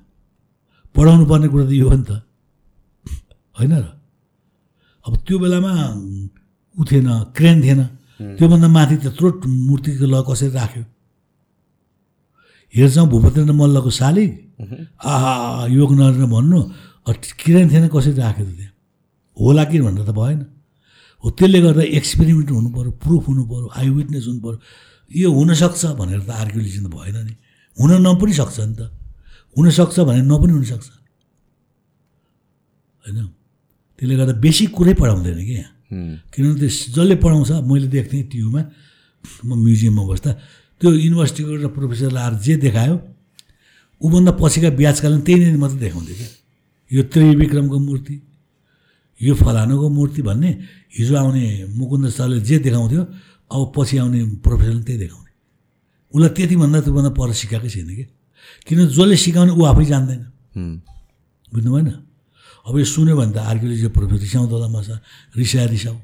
पढाउनु 0.96 1.26
पर्ने 1.30 1.48
कुरा 1.54 1.66
त 1.70 1.72
यो 1.72 1.88
हो 1.90 1.96
नि 1.96 2.06
त। 2.10 2.12
होइन 3.58 3.74
र? 3.78 3.86
अब 5.06 5.14
त्यो 5.26 5.36
बेलामा 5.40 5.72
ऊ 6.78 6.82
थिएन 6.90 7.08
क्रेन 7.38 7.58
थिएन। 7.64 7.82
त्योभन्दा 8.38 8.68
माथि 8.68 8.96
त्यत्रो 9.04 9.28
मूर्तिको 9.46 10.06
ल 10.10 10.16
कसरी 10.28 10.50
राख्यो? 10.58 10.84
हेर्छौँ 12.74 13.08
भूपेन्द्र 13.08 13.54
मल्लको 13.54 13.90
शालिग। 14.00 14.32
आहा 15.06 15.32
योग 15.70 15.92
नरेर 16.00 16.26
भन्नु 16.26 16.60
क्रेन 17.42 17.66
थिएन 17.72 17.86
कसरी 17.94 18.14
राख्यो 18.18 18.46
त 18.46 18.52
त्यहाँ? 18.58 18.74
होला 19.40 19.64
कि 19.70 19.80
भनेर 19.82 20.06
त 20.06 20.12
भएन। 20.16 20.40
हो 21.24 21.28
त्यसले 21.38 21.60
गर्दा 21.62 21.84
एक्सपेरिमेन्ट 22.00 22.50
हुनु 22.52 22.70
पऱ्यो 22.76 22.92
प्रुफ 23.04 23.24
हुनु 23.28 23.44
पऱ्यो 23.52 23.68
आई 23.76 23.90
विटनेस 23.90 24.26
हुनु 24.28 24.40
पऱ्यो 24.46 24.60
यो 25.12 25.28
हुनसक्छ 25.32 25.82
भनेर 26.00 26.22
त 26.28 26.30
आर्कियोलोजी 26.30 26.80
त 26.80 26.88
भएन 26.96 27.18
नि। 27.28 27.34
हुन 27.78 27.92
नपनि 28.06 28.34
सक्छ 28.40 28.58
नि 28.60 28.76
त। 28.80 28.82
हुनसक्छ 29.56 29.96
भने 30.08 30.22
नपनि 30.32 30.52
हुनसक्छ। 30.58 30.88
होइन? 33.04 33.20
त्यसले 33.98 34.16
गर्दा 34.20 34.34
बेसिक 34.44 34.70
कुरै 34.76 34.94
पढाउँदैन 35.00 35.40
कि 35.48 35.54
यहाँ। 35.54 35.72
किनभने 36.34 36.60
त्यो 36.60 36.70
जसले 36.96 37.16
पढाउँछ 37.24 37.52
मैले 37.70 37.88
देख्थेँ 37.88 38.24
टियुमा 38.32 38.62
म 39.46 39.50
म्युजियममा 39.64 40.04
बस्दा 40.10 40.32
त्यो 40.82 40.90
युनिभर्सिटीको 41.06 41.50
एउटा 41.56 41.70
प्रोफेसरले 41.78 42.20
आएर 42.20 42.34
जे 42.46 42.54
देखायो 42.66 42.96
ऊभन्दा 44.02 44.32
पछिका 44.42 44.70
ब्याजकालीन 44.76 45.22
त्यही 45.26 45.40
नै 45.46 45.58
मात्रै 45.62 45.80
देखाउँथ्यो 45.80 46.16
क्या। 46.20 46.30
यो 46.92 47.02
त्रिविक्रमको 47.14 47.78
मूर्ति 47.80 48.16
यो 49.20 49.34
फलानुको 49.36 49.88
मूर्ति 49.90 50.22
भन्ने 50.22 50.50
हिजो 50.98 51.16
आउने 51.16 51.44
मुकुन्द 51.72 52.06
सरले 52.12 52.40
जे 52.42 52.60
देखाउँथ्यो 52.60 53.02
अब 53.52 53.62
पछि 53.76 53.96
आउने 54.04 54.20
प्रोफेसरले 54.44 54.84
त्यही 54.84 55.00
देखाउने। 55.00 55.32
उसलाई 56.14 56.32
त्यतिभन्दा 56.36 56.80
त्योभन्दा 56.84 57.12
पर 57.16 57.30
सिकाएकै 57.32 57.70
छैन 57.70 57.90
कि? 57.96 58.06
किन 58.68 58.80
जसले 58.92 59.16
सिकाउने 59.16 59.52
ऊ 59.56 59.62
आफै 59.72 59.86
जान्दैन। 59.86 60.22
बुझ्नु 61.52 61.70
भएन 61.72 61.90
अब 62.66 62.74
यो 62.76 62.86
सुन्यो 62.86 63.16
भने 63.16 63.32
त 63.32 63.38
आर्कियोलोजी 63.40 63.88
प्रोफेसर 63.94 64.22
रिसाउँदो 64.26 64.56
होला 64.56 64.68
मसा 64.74 64.96
रिसाए 65.38 65.68
रिसाउ 65.76 65.96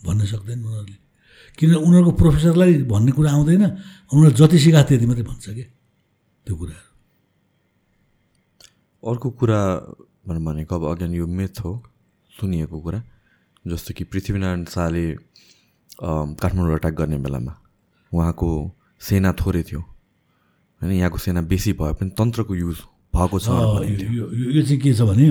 भन्न 0.00 0.20
सक्दैन 0.26 0.58
उनीहरूले। 0.66 0.96
किन 1.58 1.70
उनीहरूको 1.78 2.12
प्रोफेसरलाई 2.20 2.72
भन्ने 2.90 3.12
कुरा 3.12 3.30
आउँदैन? 3.32 3.64
उनीहरूले 4.12 4.36
जति 4.36 4.58
सिकाएको 4.58 4.88
त्यति 4.88 5.06
मात्रै 5.06 5.24
भन्छ 5.30 5.44
क्या 5.56 5.66
त्यो 6.46 6.54
कुराहरू। 6.58 6.90
अर्को 9.02 9.28
कुरा 9.38 9.60
भनौँ 10.26 10.42
भनेको 10.42 10.74
अब 10.74 10.82
अगेन 10.90 11.12
यो 11.14 11.26
मेथ 11.26 11.56
हो। 11.64 11.72
सुनिएको 12.40 12.76
कुरा 12.80 13.00
जस्तो 13.64 13.94
कि 13.94 14.04
पृथ्वीनारायण 14.04 14.64
शाहले 14.64 15.04
काठमाडौँ 16.40 16.74
अट्याक 16.74 16.94
गर्ने 16.94 17.18
बेलामा। 17.22 17.54
उहाँको 18.12 18.48
सेना 19.00 19.30
थोरै 19.38 19.62
थियो। 19.62 19.80
होइन 20.80 20.92
यहाँको 20.92 21.18
सेना 21.18 21.40
बेसी 21.46 21.72
भए 21.78 21.92
पनि 21.94 22.10
तन्त्रको 22.18 22.54
युज 22.54 22.78
भएको 23.14 23.38
छ। 23.38 23.48
यो 23.86 24.62
चाहिँ 24.62 24.78
के 24.82 24.90
छ 24.94 25.00
भने 25.06 25.26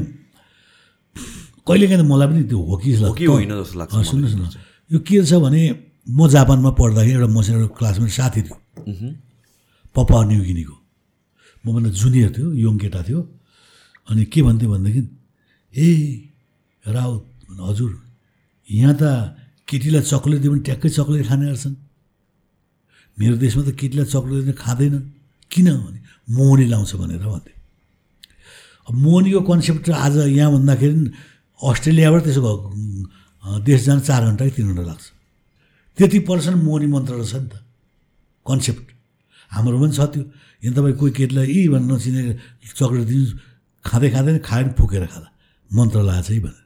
कहिलेकाहीँ 1.67 2.01
त 2.01 2.05
मलाई 2.07 2.27
पनि 2.27 2.43
त्यो 2.47 2.59
हो 2.59 2.75
कि 2.77 2.89
हो 2.95 3.13
कि। 3.13 3.25
होइन 3.25 3.51
जस्तो 3.51 3.75
लाग्छ 3.79 3.93
सुन्नुहोस् 3.93 4.35
न। 4.35 4.43
यो 4.91 4.99
के 5.01 5.23
छ 5.25 5.33
भने 5.43 5.61
म 6.07 6.27
जापानमा 6.31 6.71
पढ्दाखेरि 6.79 7.13
एउटा 7.19 7.29
मसँग 7.35 7.55
एउटा 7.57 7.75
क्लासमेट 7.77 8.09
साथी 8.09 8.41
थियो। 8.47 8.57
पप्पा 9.95 10.17
न्युगिनीको 10.29 10.75
मभन्दा 11.65 11.89
जुनियर 11.91 12.29
थियो 12.31 12.47
यङ 12.63 12.77
केटा 12.79 13.01
थियो। 13.03 13.21
अनि 14.07 14.23
के 14.25 14.39
भन्थ्यो 14.41 14.69
भनेदेखि 14.71 15.01
ए 15.75 15.87
राउत 16.85 17.23
हजुर 17.61 17.91
यहाँ 18.69 18.95
त 19.01 19.03
केटीलाई 19.67 20.01
चक्लेट 20.01 20.39
दियो 20.41 20.51
भने 20.51 20.61
ट्याक्कै 20.67 20.89
चक्लेट 20.89 21.27
खाने 21.27 21.45
गर्छन्। 21.47 21.75
मेरो 23.17 23.35
देशमा 23.37 23.61
त 23.63 23.69
केटीलाई 23.79 24.05
चक्लेट 24.05 24.39
दिने 24.43 24.53
खाँदैनन्। 24.57 25.05
किन 25.51 25.67
भने 25.85 25.99
मोहनी 26.35 26.65
लाउँछ 26.71 26.91
भनेर 26.95 27.23
भन्थे। 27.23 27.53
अब 28.87 28.93
मोहनीको 28.95 29.41
कन्सेप्ट 29.47 29.89
आज 29.89 30.15
यहाँ 30.31 30.51
भन्दाखेरि 30.51 31.11
अस्ट्रेलियाबाट 31.61 32.21
त्यसो 32.23 32.41
भयो 32.41 33.59
देश 33.67 33.79
जान 33.85 33.99
चार 34.07 34.21
घन्टा 34.25 34.43
कि 34.47 34.51
तिन 34.55 34.67
घन्टा 34.71 34.83
लाग्छ। 34.83 35.05
त्यति 35.97 36.19
पर्सेन्ट 36.27 36.57
मोहनी 36.63 36.87
मन्त्र 36.87 37.13
रहेछ 37.19 37.35
नि 37.35 37.47
त। 37.51 37.55
कन्सेप्ट। 38.45 38.85
हाम्रोमा 39.51 39.79
पनि 39.85 39.93
छ 39.93 40.01
त्यो। 40.11 40.23
यहाँ 40.63 40.73
तपाईँ 40.75 40.95
कोही 40.99 41.11
केटीलाई 41.13 41.45
यी 41.47 41.67
भनेर 41.67 41.87
नचिनेर 41.91 42.27
चक्लेट 42.79 43.05
दिनु 43.07 43.25
खाँदै 43.85 44.09
खाँदैन 44.15 44.37
खायो 44.39 44.63
भने 44.65 44.73
फुकेर 44.79 45.03
खाँदा। 45.13 45.29
मन्त्र 45.71 45.99
लगाएको 46.01 46.25
छ 46.25 46.31
है 46.31 46.39
भनेर। 46.41 46.60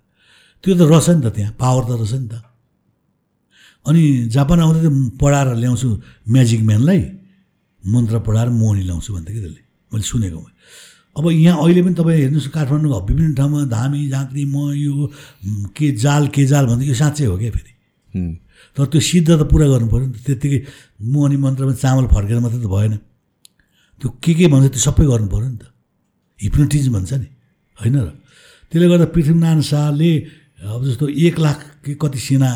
त्यो 0.66 0.74
त 0.74 0.82
रहेछ 0.90 1.08
नि 1.14 1.22
त 1.22 1.28
त्यहाँ 1.30 1.54
पावर 1.62 1.84
त 1.86 1.92
रहेछ 2.02 2.14
नि 2.26 2.28
त। 2.34 2.42
अनि 3.86 4.02
जापान 4.34 4.60
आउँदा 4.66 4.80
त 4.82 4.90
पढाएर 5.22 5.48
ल्याउँछु 5.62 5.88
म्याजिक 6.26 6.62
म्यानलाई 6.66 7.02
मन्त्र 7.84 8.16
पढाएर 8.26 8.50
मोहनी 8.50 8.84
ल्याउँछु 8.90 9.10
भन्थ्यो 9.14 9.34
कि 9.36 9.42
त्यसले। 9.46 9.62
मैले 9.94 10.06
सुनेको 10.10 10.40
मैले। 10.42 10.54
अब 11.16 11.24
यहाँ 11.32 11.58
अहिले 11.62 11.82
पनि 11.86 11.96
तपाईँ 11.96 12.18
हेर्नुहोस् 12.18 12.50
काठमाडौँको 12.50 13.00
विभिन्न 13.06 13.34
ठाउँमा 13.38 13.60
धामी 13.70 14.10
झाँक्री 14.10 14.44
म 14.50 14.74
यो 14.74 14.94
के 15.78 15.88
जाल 16.02 16.24
के 16.34 16.44
जाल 16.50 16.66
भन्दा 16.66 16.84
यो 16.90 16.96
साँच्चै 16.98 17.26
हो 17.30 17.38
क्या 17.38 17.52
फेरि। 17.54 17.72
तर 18.76 18.86
त्यो 18.90 19.00
सिद्ध 19.00 19.30
त 19.30 19.42
पुरा 19.46 19.66
गर्नु 19.70 19.88
पऱ्यो 19.88 20.06
नि 20.10 20.18
त। 20.18 20.26
त्यत्तिकै 20.26 20.60
मोहनी 21.14 21.38
मन्त्रमा 21.46 21.74
चामल 21.78 22.06
फर्केर 22.10 22.40
मात्रै 22.42 22.60
त 22.66 22.68
भएन। 22.68 22.94
त्यो 24.02 24.08
के 24.18 24.32
के 24.34 24.46
भन्छ 24.50 24.66
त्यो 24.74 24.82
सबै 24.82 25.06
गर्नु 25.06 25.30
पऱ्यो 25.30 25.48
नि 25.54 25.58
त। 25.62 25.70
हिप्नोटिज 26.42 26.86
भन्छ 26.90 27.12
नि। 27.22 27.28
होइन 27.80 27.96
र? 28.02 28.10
त्यसले 28.68 28.88
गर्दा 28.92 29.08
पृथ्वीनारायण 29.14 29.62
शाहले 29.62 30.12
अब 30.60 30.86
जस्तो 30.86 31.08
एक 31.10 31.40
लाख 31.40 31.60
कि 31.86 31.94
कति 32.02 32.20
सेना 32.20 32.50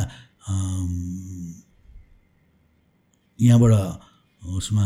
यहाँबाट 3.40 3.74
उसमा 4.44 4.86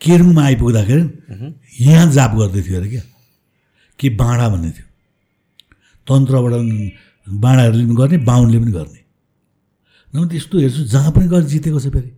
केरुङमा 0.00 0.42
आइपुग्दाखेरि 0.44 1.04
यहाँ 1.80 2.10
जाप 2.12 2.30
गर्दै 2.36 2.62
थियो 2.62 2.76
अरे 2.80 2.88
क्या। 2.90 3.02
के 3.98 4.08
बाँडा 4.20 4.48
भन्ने 4.48 4.70
थियो। 4.70 4.86
तन्त्रबाट 6.06 6.52
बाँडाहरूले 7.26 7.84
पनि 7.84 7.94
गर्ने 7.96 8.18
बाहुनले 8.28 8.58
पनि 8.60 8.72
गर्ने। 8.72 9.00
न 10.12 10.28
त्यस्तो 10.28 10.58
हेर्छु 10.58 10.82
जहाँ 10.92 11.10
पनि 11.12 11.26
गएर 11.32 11.42
जितेको 11.48 11.80
छ 11.80 11.88
फेरि। 11.94 12.10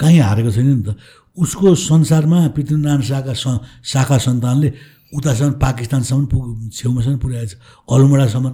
कहीँ 0.00 0.18
हारेको 0.18 0.50
छैन 0.50 0.66
नि 0.66 0.82
त। 0.86 0.96
उसको 1.38 1.74
संसारमा 1.74 2.38
पृथ्वीनारायण 2.56 3.02
शाहका 3.02 3.34
स 3.34 3.44
शाखा 3.84 4.18
सन्तानले 4.18 4.68
उतासम्म 5.14 5.52
पाकिस्तानसम्म 5.62 6.24
पुग 6.26 6.70
छेउमासम्म 6.74 7.18
पुर्याएछ। 7.18 7.52
अलमडासम्म। 7.88 8.46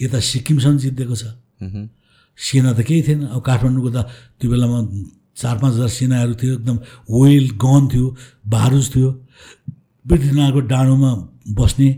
यता 0.00 0.18
सिक्किमसम्म 0.20 0.76
जितिदिएको 0.78 1.16
छ। 1.16 1.24
सेना 2.38 2.72
त 2.72 2.80
केही 2.88 3.02
थिएन। 3.06 3.20
अब 3.32 3.40
काठमाडौँको 3.40 3.90
त 3.94 3.98
त्यो 4.40 4.50
बेलामा 4.50 4.78
चार 5.36 5.56
पाँच 5.60 5.72
हजार 5.74 5.88
सेनाहरू 5.88 6.34
थियो 6.40 6.52
एकदम 6.58 6.76
वेल 7.12 7.46
गन 7.60 7.82
थियो 7.92 8.06
बारुज 8.48 8.84
थियो। 8.94 9.10
पृथ्वीनारायणको 10.04 10.60
डाँडोमा 10.72 11.10
बस्ने 11.52 11.88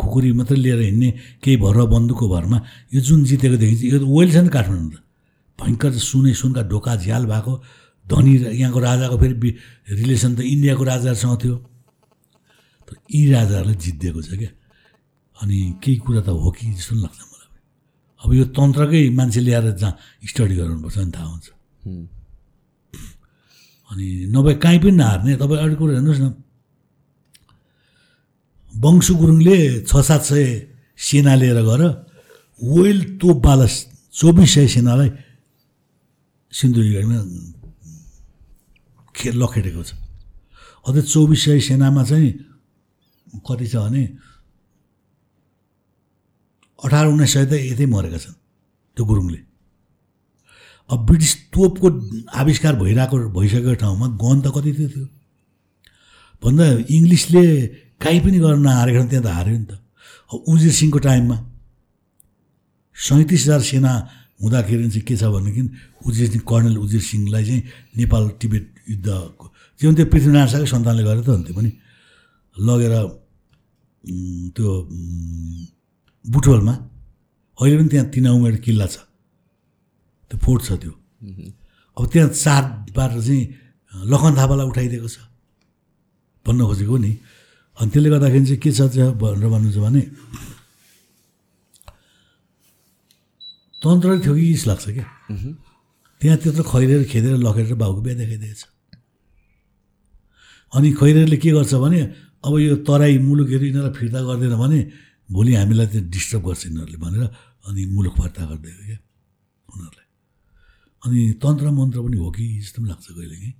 खुकुरी 0.00 0.32
मात्रै 0.32 0.58
लिएर 0.58 0.80
हिँड्ने 0.80 1.10
केही 1.42 1.56
भर 1.62 1.76
बन्दुकको 1.92 2.26
भरमा 2.28 2.58
यो 2.94 3.00
जुन 3.02 3.24
जितेको 3.28 3.56
देखिन्छ 3.58 3.82
यो 3.84 3.98
त 3.98 4.04
वेल 4.08 4.30
छ 4.32 4.36
नि 4.46 4.50
काठमाडौँ 4.50 4.90
त। 4.90 4.96
भयङ्कर 5.58 5.90
सुने 6.00 6.32
सुनका 6.34 6.62
ढोका 6.70 6.92
झ्याल 6.96 7.26
भएको। 7.26 7.52
धनी 8.06 8.32
यहाँको 8.58 8.78
राजाको 8.80 9.16
फेरि 9.18 9.50
रिलेसन 9.90 10.34
त 10.36 10.40
इन्डियाको 10.42 10.84
राजाहरूसँग 10.84 11.36
थियो। 11.42 11.56
तर 12.88 12.94
यी 13.08 13.20
राजाहरूले 13.32 13.74
जितिदिएको 13.74 14.20
छ 14.22 14.30
क्या। 14.40 14.52
अनि 15.42 15.58
केही 15.82 15.96
कुरा 16.02 16.20
त 16.22 16.28
हो 16.28 16.50
कि 16.50 16.72
जस्तो 16.78 16.94
पनि 16.94 17.02
लाग्छ 17.02 17.20
मलाई। 17.22 17.50
अब 18.22 18.30
यो 18.34 18.44
तन्त्रकै 18.54 19.02
मान्छे 19.18 19.40
ल्याएर 19.40 19.66
जहाँ 19.80 19.94
स्टडी 20.30 20.54
गराउनुपर्छ 20.56 20.96
भने 20.98 21.10
थाहा 21.14 21.28
हुन्छ। 21.30 21.46
अनि 23.90 24.06
नभए 24.34 24.54
काहीँ 24.62 24.80
पनि 24.82 24.96
नहार्ने। 24.98 25.32
तपाईँ 25.42 25.60
अरू 25.62 25.74
कुरो 25.76 25.92
हेर्नुहोस् 25.92 26.22
न। 26.22 26.26
वंशु 28.72 29.12
गुरुङले 29.14 29.56
छ 29.84 29.92
सात 30.00 30.22
सय 30.30 30.44
सेना 30.96 31.34
लिएर 31.34 31.60
गएर 31.60 31.82
वेल 32.60 32.98
तोपवाला 33.20 33.66
चौबिस 34.14 34.48
सय 34.54 34.66
सेनालाई 34.74 35.10
सिन्धुलीगढमा 36.52 37.18
खे 39.14 39.30
लखेटेको 39.32 39.82
छ। 39.82 39.92
अझै 40.86 41.02
चौबिस 41.02 41.40
सय 41.44 41.60
सेनामा 41.68 42.02
चाहिँ 42.04 42.30
कति 43.46 43.66
छ 43.66 43.74
भने 43.76 44.02
अठार 46.78 47.06
उन्नाइस 47.06 47.32
सय 47.32 47.44
त 47.46 47.52
यतै 47.52 47.86
मरेका 47.86 48.18
छन् 48.18 48.36
त्यो 48.96 49.04
गुरुङले। 49.04 49.40
अब 50.90 50.98
ब्रिटिस 51.06 51.32
तोपको 51.54 51.88
आविष्कार 52.40 52.74
भइरहेको 52.82 53.16
भइसकेको 53.36 53.74
ठाउँमा 53.82 54.06
गन 54.18 54.38
त 54.42 54.46
कति 54.56 54.70
थियो। 54.76 54.88
त्यो 54.92 55.06
भन्दा 56.42 56.64
इङ्ग्लिसले 56.90 57.44
काहीँ 58.02 58.20
पनि 58.20 58.38
गर्न 58.42 58.60
नहारेको 58.66 59.02
त्यहाँ 59.08 59.24
त 59.24 59.30
हार्यो 59.30 59.56
नि 59.58 59.66
त। 59.70 59.72
अब 60.32 60.38
उजिर 60.50 60.72
सिंहको 60.72 60.98
टाइममा 61.06 61.36
सैँतिस 62.96 63.42
हजार 63.46 63.60
सेना 63.62 63.92
हुँदाखेरि 64.42 64.90
चाहिँ 64.90 65.06
के 65.06 65.14
छ 65.16 65.24
भनेदेखि 65.30 65.62
उजिर 66.02 66.28
सिंह 66.34 66.44
कर्णेल 66.50 66.76
उजिर 66.82 67.00
सिंहलाई 67.00 67.44
चाहिँ 67.46 67.62
नेपाल 67.96 68.28
टिबेट 68.42 68.71
युद्धको। 68.88 69.46
त्यो 69.78 69.86
पनि 69.88 69.96
त्यो 69.96 70.06
पृथ्वीनारायण 70.12 70.48
शाहकै 70.52 70.68
सन्तानले 70.74 71.02
गरेर 71.06 71.22
त 71.22 71.28
हुन्थ्यो 71.28 71.52
त्यो 71.52 71.56
पनि। 71.58 71.70
लगेर 72.56 72.94
त्यो 74.56 74.68
बुटवलमा 76.24 76.74
अहिले 77.58 77.76
पनि 77.78 77.88
त्यहाँ 77.92 78.06
तिना 78.12 78.30
उमेर 78.36 78.56
किल्ला 78.64 78.86
छ। 78.86 78.96
त्यो 80.30 80.36
फोर्ट 80.44 80.60
छ 80.66 80.70
त्यो। 80.82 80.92
अब 81.96 82.02
त्यहाँ 82.12 82.28
चारबाट 82.32 83.12
चाहिँ 83.22 83.42
लखन 84.10 84.32
थापालाई 84.38 84.66
उठाइदिएको 84.72 85.08
छ। 85.08 85.18
भन्न 86.46 86.60
खोजेको 86.66 86.96
नि। 86.98 87.12
अनि 87.78 87.88
त्यसले 87.92 88.08
गर्दाखेरि 88.10 88.44
चाहिँ 88.46 88.60
के 88.62 88.70
छ 88.72 88.80
चाहिँ 88.92 89.12
भनेर 89.16 89.48
भन्नु 89.48 89.70
छ 89.72 89.78
भने 89.80 90.02
तन्त्रै 93.82 94.18
थियो 94.22 94.34
कि 94.34 94.44
जस्तो 94.54 94.68
लाग्छ 94.70 94.86
क्या 94.94 95.06
त्यहाँ 96.20 96.36
त्यत्रो 96.38 96.62
खैरेर 96.62 97.02
खेदेर 97.10 97.34
लखेर 97.42 97.74
बाउको 97.82 98.00
बिहा 98.02 98.14
देखाइदिएछ 98.20 98.62
अनि 100.72 100.88
खैरेरले 100.98 101.36
के 101.36 101.50
गर्छ 101.56 101.74
भने 101.84 102.00
अब 102.46 102.54
यो 102.58 102.76
तराई 102.88 103.18
मुलुकहरू 103.28 103.64
यिनीहरूलाई 103.64 103.94
फिर्ता 103.98 104.20
गर्दैन 104.28 104.54
भने 104.62 104.78
भोलि 105.30 105.52
हामीलाई 105.54 105.86
त्यो 105.92 106.00
डिस्टर्ब 106.14 106.42
गर्छ 106.48 106.62
यिनीहरूले 106.66 106.98
भनेर 107.04 107.24
अनि 107.68 107.82
मुलुक 107.94 108.14
फिर्ता 108.20 108.42
गरिदिएको 108.50 108.84
क्या 108.88 108.98
उनीहरूलाई 109.68 110.06
अनि 111.04 111.20
तन्त्र 111.42 111.66
मन्त्र 111.78 111.98
पनि 112.04 112.16
हो 112.16 112.30
कि 112.36 112.44
जस्तो 112.60 112.78
पनि 112.82 112.88
लाग्छ 112.88 113.06
कहिले 113.16 113.36
कि? 113.42 113.50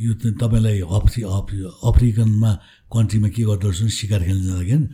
यो 0.00 0.12
तपाईँलाई 0.42 0.80
अफ्रि 0.96 1.22
अफ्रि 1.36 1.58
अफ्रिकनमा 1.88 2.50
कन्ट्रीमा 2.94 3.28
के 3.34 3.42
गर्दो 3.50 3.68
रहेछ 3.68 3.80
भने 3.80 3.90
सिकार 4.00 4.20
खेल्न 4.28 4.42
जाँदाखेरि 4.46 4.84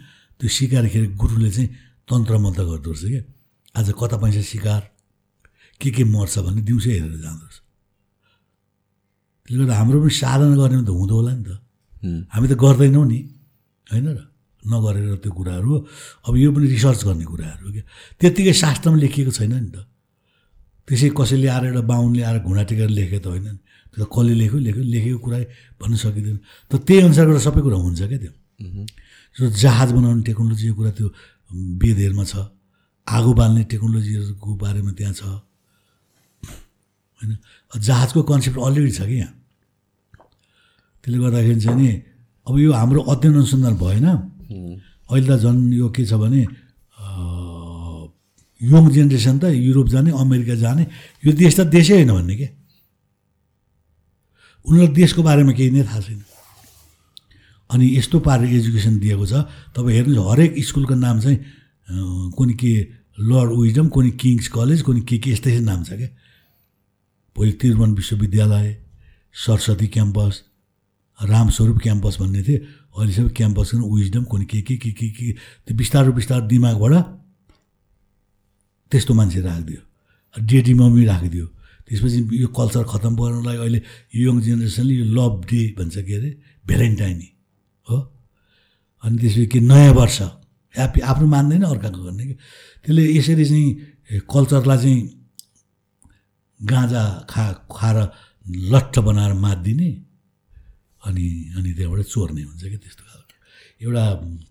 त्यो 0.40 0.48
सिकार 0.58 0.84
खेल 0.92 1.04
गुरुले 1.22 1.50
चाहिँ 1.50 1.68
तन्त्र 2.10 2.34
मन्त्र 2.44 2.62
गर्दो 2.70 2.90
रहेछ 2.90 3.04
क्या। 3.12 3.22
आज 3.80 3.88
कता 4.00 4.16
पैसा 4.22 4.42
सिकार? 4.52 4.82
के 5.80 5.90
के 5.90 6.04
मर्छ 6.04 6.38
भन्ने 6.38 6.62
दिउँसै 6.62 6.90
हेरेर 6.90 7.20
जाँदो 7.24 7.44
रहेछ 7.46 7.55
त्यसले 9.46 9.62
गर्दा 9.62 9.74
हाम्रो 9.78 9.98
पनि 10.02 10.10
साधना 10.10 10.54
गर्ने 10.58 10.82
त 10.82 10.90
हुँदो 10.90 11.14
होला 11.14 11.32
नि 11.38 11.44
त। 11.46 11.50
हामी 12.34 12.46
त 12.50 12.54
गर्दैनौँ 12.58 13.06
नि 13.06 13.18
होइन 13.86 14.06
र? 14.18 14.20
नगरेर 14.66 15.22
त्यो 15.22 15.30
कुराहरू 15.30 15.70
अब 16.26 16.34
यो 16.34 16.50
पनि 16.50 16.66
रिसर्च 16.74 17.00
गर्ने 17.06 17.24
कुराहरू 17.30 17.66
क्या। 17.70 17.84
त्यत्तिकै 18.18 18.54
शास्त्रमा 18.62 18.98
लेखिएको 18.98 19.30
छैन 19.30 19.54
नि 19.54 19.70
त। 19.70 19.86
त्यसै 20.88 21.14
कसैले 21.14 21.46
आएर 21.46 21.64
एउटा 21.70 21.82
बाहुनले 21.86 22.22
आएर 22.26 22.38
घुँडा 22.42 22.62
टेकेर 22.66 22.90
लेखेको 22.90 23.22
त 23.22 23.26
होइन 23.30 23.46
नि। 23.46 23.60
त्यो 23.94 23.98
त 24.02 24.10
कसले 24.10 24.34
लेख्यो? 24.42 24.58
लेख्यो 24.66 24.82
लेखेको 24.82 25.18
कुरा 25.22 25.38
भन्न 25.78 25.94
सकिँदैन। 26.02 26.38
त 26.70 26.72
त्यही 26.82 27.00
अनुसारबाट 27.06 27.38
सबै 27.46 27.60
कुरा 27.62 27.78
हुन्छ 27.78 28.00
क्या 28.10 28.18
त्यो। 28.18 28.32
जो 29.36 29.44
जहाज 29.62 29.88
बनाउने 29.94 30.22
टेक्नोलोजीको 30.26 30.74
कुरा 30.74 30.92
त्यो 30.98 31.06
वेदहरूमा 31.82 32.24
छ। 32.26 32.34
आगो 33.06 33.30
बाल्ने 33.38 33.62
टेक्नोलोजीहरूको 33.70 34.48
बारेमा 34.58 34.90
त्यहाँ 34.98 35.14
छ। 35.14 35.22
होइन? 37.22 37.32
जहाजको 37.70 38.20
कन्सेप्ट 38.26 38.58
अलरेडी 38.58 38.92
छ 38.98 39.00
कि 39.06 39.16
यहाँ? 39.22 39.32
त्यसले 41.06 41.18
गर्दाखेरि 41.22 41.60
चाहिँ 41.62 41.78
नि 41.78 41.88
अब 42.50 42.54
यो 42.58 42.72
हाम्रो 42.74 43.00
अध्ययन 43.14 43.34
अनुसन्धान 43.38 43.74
भएन। 43.78 44.06
अहिले 45.06 45.26
त 45.30 45.38
झन् 45.38 45.70
यो 45.78 45.86
के 45.94 46.02
छ 46.02 46.18
भने 46.18 46.42
यङ 48.60 48.84
जेनेरेसन 48.90 49.38
त 49.38 49.54
युरोप 49.54 49.88
जाने 49.94 50.10
अमेरिका 50.10 50.54
जाने 50.58 50.82
यो 51.22 51.30
देश 51.30 51.62
त 51.62 51.70
देशै 51.70 52.02
होइन 52.02 52.10
भन्ने 52.10 52.34
के? 52.34 52.48
उनीहरूलाई 54.66 54.94
देशको 54.98 55.22
बारेमा 55.22 55.52
केही 55.54 55.70
नै 55.70 55.86
थाहा 55.86 56.00
छैन। 56.02 56.20
अनि 57.70 57.86
यस्तो 57.98 58.18
पारेर 58.26 58.50
एजुकेसन 58.50 58.98
दिएको 58.98 59.26
छ। 59.30 59.46
तपाईँ 59.74 59.94
हेर्नुहोस् 59.94 60.26
हरेक 60.26 60.50
स्कुलको 60.58 60.94
नाम 60.98 61.16
चाहिँ 61.22 61.38
कुनै 62.34 62.54
के 62.58 62.72
लर्ड 63.30 63.50
विजडम 63.62 63.86
कुनै 63.94 64.10
किङ्स 64.18 64.46
कलेज 64.50 64.82
कुनै 64.82 65.00
के 65.06 65.16
के 65.22 65.30
यस्तै 65.38 65.62
नाम 65.70 65.86
छ 65.86 65.94
क्या 66.02 66.10
पहिले 67.36 67.52
त्रिभुवन 67.62 67.90
विश्वविद्यालय 67.94 68.66
सरस्वती 69.34 69.86
क्याम्पस 69.94 70.34
रामस्वरूप 71.18 71.78
क्याम्पस 71.82 72.16
भन्ने 72.20 72.42
थियो। 72.42 72.58
अहिले 72.96 73.12
सबै 73.12 73.30
क्याम्पस 73.36 73.70
विजडम 73.74 74.24
कुनै 74.30 74.44
के 74.44 74.60
के 74.62 74.76
के 74.76 74.90
के 74.92 75.08
के 75.16 75.32
त्यो 75.64 75.74
बिस्तारो 75.76 76.12
बिस्तारो 76.12 76.46
दिमागबाट 76.46 76.94
त्यस्तो 78.92 79.12
मान्छे 79.14 79.40
राखिदियो। 79.40 79.80
डेडी 80.36 80.72
मम्मी 80.74 81.04
राखिदियो। 81.04 81.46
त्यसपछि 81.86 82.18
यो 82.42 82.48
कल्चर 82.52 82.84
खतम 82.92 83.12
गर्नलाई 83.16 83.56
अहिले 83.56 83.80
यङ 84.14 84.40
जेनेरेसनले 84.42 84.94
यो 84.94 85.06
लभ 85.16 85.34
डे 85.48 85.60
भन्छ 85.78 85.96
के 86.06 86.14
अरे? 86.14 86.30
भ्यालेन्टाइनी 86.66 87.28
हो? 87.88 87.96
अनि 89.04 89.16
त्यसपछि 89.18 89.46
के 89.46 89.60
नयाँ 89.60 89.92
वर्ष। 89.94 90.18
ह्याप्पी 90.74 91.00
आफ्नो 91.00 91.26
मान्दैन 91.26 91.62
अर्काको 91.62 92.00
गर्ने 92.04 92.24
कि? 92.26 92.34
त्यसले 92.84 93.02
यसरी 93.16 93.44
चाहिँ 93.44 94.20
कल्चरलाई 94.28 94.78
चाहिँ 94.78 95.00
गाँजा 96.60 97.02
खा 97.30 97.44
खाएर 97.72 97.98
लट्ठ 98.72 98.98
बनाएर 98.98 99.32
मारिदिने 99.34 99.90
अनि 101.06 101.26
अनि 101.56 101.70
त्यहाँबाट 101.76 102.00
चोर्ने 102.12 102.42
हुन्छ 102.42 102.62
क्या 102.66 102.78
त्यस्तो 102.82 103.02
खालको। 103.06 103.34
एउटा 103.84 104.04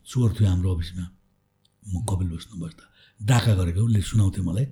चोर 0.10 0.30
थियो 0.36 0.48
हाम्रो 0.50 0.70
अफिसमा। 0.76 1.06
म 1.84 1.94
कपिल 2.10 2.28
बस्नु 2.34 2.56
बस्दा 2.64 2.84
डाका 3.20 3.52
गरेको 3.60 3.82
उसले 3.86 4.02
सुनाउँथ्यो 4.02 4.44
मलाई। 4.50 4.66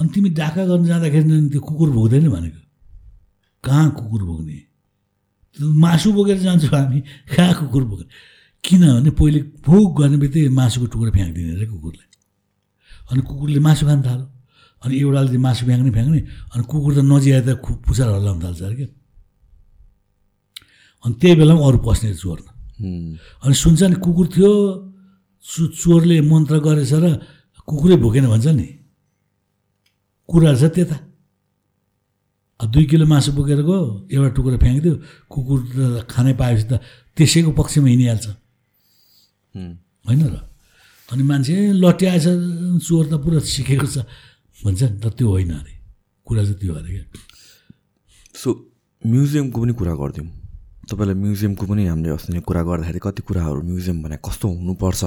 अनि 0.00 0.08
तिमी 0.14 0.28
डाका 0.40 0.62
गर्न 0.70 0.84
जाँदाखेरि 0.90 1.24
त्यो 1.52 1.60
कुकुर 1.60 1.88
भोग्दैन 1.96 2.28
भनेको। 2.34 2.60
कहाँ 3.64 3.86
कुकुर 3.98 4.22
त्यो 5.56 5.70
मासु 5.70 6.08
बोकेर 6.12 6.38
जान्छौँ 6.42 6.70
हामी। 6.74 7.00
कहाँ 7.30 7.54
कुकुर 7.60 7.84
बोक्ने 7.84 8.06
किनभने 8.64 9.10
पहिले 9.14 9.40
भोग 9.62 9.86
गर्ने 10.00 10.16
बित्तिकै 10.18 10.50
मासुको 10.50 10.86
टुक्रा 10.90 11.10
फ्याँकिदिने 11.14 11.52
अरे 11.56 11.66
कुकुरले। 11.70 12.04
अनि 13.10 13.20
कुकुरले 13.22 13.60
मासु 13.60 13.86
खान 13.86 14.00
थाल्यो। 14.02 14.26
अनि 14.82 14.92
एउटाले 14.98 15.38
मासु 15.38 15.62
फ्याँक्ने 15.66 15.90
फ्याँक्ने। 15.94 16.20
अनि 16.52 16.62
कुकुर 16.64 16.92
त 16.96 17.00
नजिआए 17.06 17.42
त 17.46 17.48
पुछार 17.86 18.08
हल्लाउन 18.18 18.38
थाल्छ 18.42 18.60
अरे 18.66 18.74
क्या। 18.74 18.88
अनि 21.04 21.14
त्यही 21.20 21.34
बेलामा 21.40 21.62
अरू 21.68 21.78
पस्ने 21.86 22.14
चोर्न 22.16 22.46
अनि 23.44 23.54
सुन्छ 23.62 23.80
नि 23.92 23.96
कुकुर 24.04 24.26
थियो 24.34 24.52
चु 25.44 25.60
चोरले 25.80 26.16
मन्त्र 26.30 26.56
गरेछ 26.66 26.92
र 27.04 27.06
कुकुरै 27.68 27.96
भोकेन 28.04 28.26
भन्छ 28.32 28.46
नि। 28.56 28.68
कुराहरू 30.28 30.58
छ 30.60 30.64
त्यता। 30.74 30.96
अब 32.60 32.66
दुई 32.72 32.84
किलो 32.90 33.04
मासु 33.04 33.30
बोकेर 33.36 33.60
गयो 33.68 34.08
एउटा 34.08 34.30
टुक्रा 34.36 34.56
फ्याँकिदियो 34.64 34.94
कुकुर 35.32 35.58
त 35.64 36.08
खानै 36.08 36.32
पाएपछि 36.40 36.64
त 36.70 36.72
त्यसैको 37.16 37.50
पक्षमा 37.52 37.88
हिँडिहाल्छ। 37.88 38.26
होइन 40.06 40.22
र? 40.32 40.36
अनि 41.08 41.22
मान्छे 41.28 41.54
लट्याएछ 41.76 42.26
चोर 42.84 43.04
त 43.12 43.14
पुरा 43.20 43.38
सिकेको 43.44 43.86
छ। 43.86 43.96
भन्छ 44.64 44.80
नि 44.82 44.96
तर 45.04 45.12
त्यो 45.12 45.28
होइन 45.28 45.52
अरे। 45.60 45.74
कुरा 46.26 46.42
चाहिँ 46.44 46.58
त्यो 46.60 46.72
अरे 46.74 46.90
क्या। 46.94 47.04
सो 48.40 48.48
म्युजियमको 49.02 49.56
पनि 49.60 49.72
कुरा 49.72 49.94
गरिदिउँ। 50.00 50.28
तपाईँलाई 50.90 51.16
म्युजियमको 51.16 51.64
पनि 51.66 51.82
हामीले 51.86 52.10
अस्ति 52.14 52.32
नै 52.32 52.40
कुरा 52.44 52.62
गर्दाखेरि 52.62 53.00
कति 53.00 53.22
कुराहरू 53.24 53.60
म्युजियम 53.62 54.02
भने 54.04 54.16
कस्तो 54.20 54.46
हुनुपर्छ? 54.48 55.02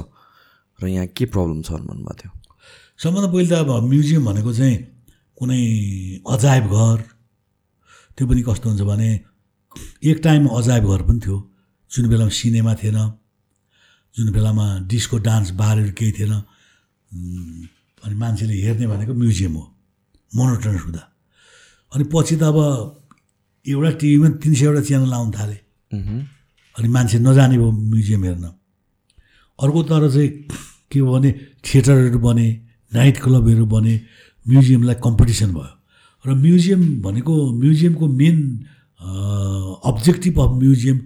र 0.80 0.88
यहाँ 0.88 1.08
के 1.14 1.26
प्रब्लम 1.34 1.62
छ 1.62 1.70
भन्नुभएको 1.86 2.14
थियो? 2.18 2.32
सबभन्दा 3.02 3.30
पहिले 3.34 3.50
त 3.50 3.54
अब 3.62 3.70
म्युजियम 3.86 4.26
भनेको 4.26 4.52
चाहिँ 4.54 4.78
कुनै 5.38 5.62
अजायब 6.34 6.66
घर 6.66 6.98
त्यो 8.18 8.24
पनि 8.28 8.42
कस्तो 8.50 8.66
हुन्छ 8.70 8.82
भने 8.82 9.10
एक 10.10 10.18
टाइम 10.24 10.48
अजायब 10.50 10.86
घर 10.90 11.02
पनि 11.08 11.20
थियो। 11.22 11.38
जुन 11.92 12.06
बेलामा 12.10 12.34
सिनेमा 12.34 12.74
थिएन 12.82 12.98
जुन 14.16 14.28
बेलामा 14.34 14.66
डिस्को 14.90 15.18
डान्स 15.22 15.50
बारहरू 15.62 15.92
केही 15.94 16.12
थिएन 16.18 16.34
अनि 18.02 18.16
मान्छेले 18.18 18.54
हेर्ने 18.66 18.88
भनेको 18.88 19.14
म्युजियम 19.14 19.54
हो 19.54 19.64
मोनोटनस 20.32 20.82
हुँदा। 20.86 21.04
अनि 21.92 22.04
पछि 22.14 22.36
त 22.42 22.44
अब 22.50 22.58
एउटा 23.66 23.92
टिभीमा 24.02 24.30
तिन 24.42 24.54
सयवटा 24.54 24.82
च्यानल 24.82 25.14
आउनु 25.14 25.32
थाले। 25.38 25.58
अनि 25.92 26.88
मान्छे 26.88 27.18
नजाने 27.20 27.58
भयो 27.58 27.72
म्युजियम 27.72 28.24
हेर्न। 28.24 28.46
अर्को 29.60 29.84
तर 29.90 30.04
चाहिँ 30.12 30.30
के 30.92 31.02
भयो 31.02 31.12
भने 31.12 31.32
थिएटरहरू 31.66 32.20
बने 32.20 32.48
नाइट 32.92 33.18
क्लबहरू 33.24 33.66
बने 33.66 33.94
म्युजियमलाई 34.46 34.96
कम्पिटिसन 35.04 35.50
भयो। 35.54 35.74
र 36.26 36.34
म्युजियम 36.36 36.82
भनेको 37.02 37.34
म्युजियमको 37.54 38.06
मेन 38.08 38.38
अब्जेक्टिभ 39.90 40.40
अफ 40.40 40.52
म्युजियम 40.60 40.98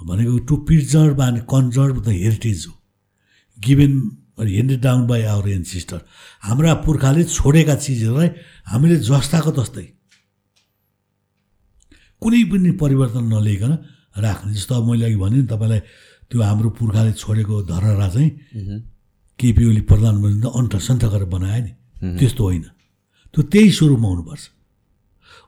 भनेको 0.00 0.38
to 0.48 0.54
preserve 0.66 1.20
and 1.22 1.38
conserve 1.50 1.96
the 2.04 2.08
heritage 2.08 2.66
हो। 2.68 2.74
Given 3.58 3.92
handed 4.38 4.80
down 4.82 5.06
by 5.06 5.22
our 5.32 5.48
ancestor 5.48 6.00
हाम्रा 6.44 6.72
पुर्खाले 6.84 7.22
छोडेका 7.26 7.74
चिजहरूलाई 7.74 8.28
हामीले 8.68 8.96
जस्ताको 9.00 9.50
तस्तै 9.58 9.86
कुनै 12.22 12.42
पनि 12.52 12.70
परिवर्तन 12.82 13.24
नलिकन 13.32 13.72
राख्ने 14.16 14.52
जस्तो 14.54 14.72
अब 14.74 14.84
मैले 14.90 15.04
अघि 15.06 15.16
भने 15.16 15.36
नि 15.36 15.46
तपाईँलाई 15.46 15.80
त्यो 16.30 16.42
हाम्रो 16.42 16.70
पुर्खाले 16.78 17.12
छोडेको 17.12 17.54
धरहरा 17.70 18.08
चाहिँ 18.08 18.30
केपी 19.38 19.62
ओली 19.68 19.82
प्रधानमन्त्री 19.90 20.50
अन्त 20.58 20.72
सन्त 20.76 21.04
गरेर 21.12 21.28
बनायो 21.28 21.62
नि। 21.64 21.72
त्यस्तो 22.18 22.42
होइन। 22.44 22.64
त्यो 23.34 23.42
त्यही 23.52 23.70
स्वरूपमा 23.70 24.08
हुनुपर्छ। 24.08 24.42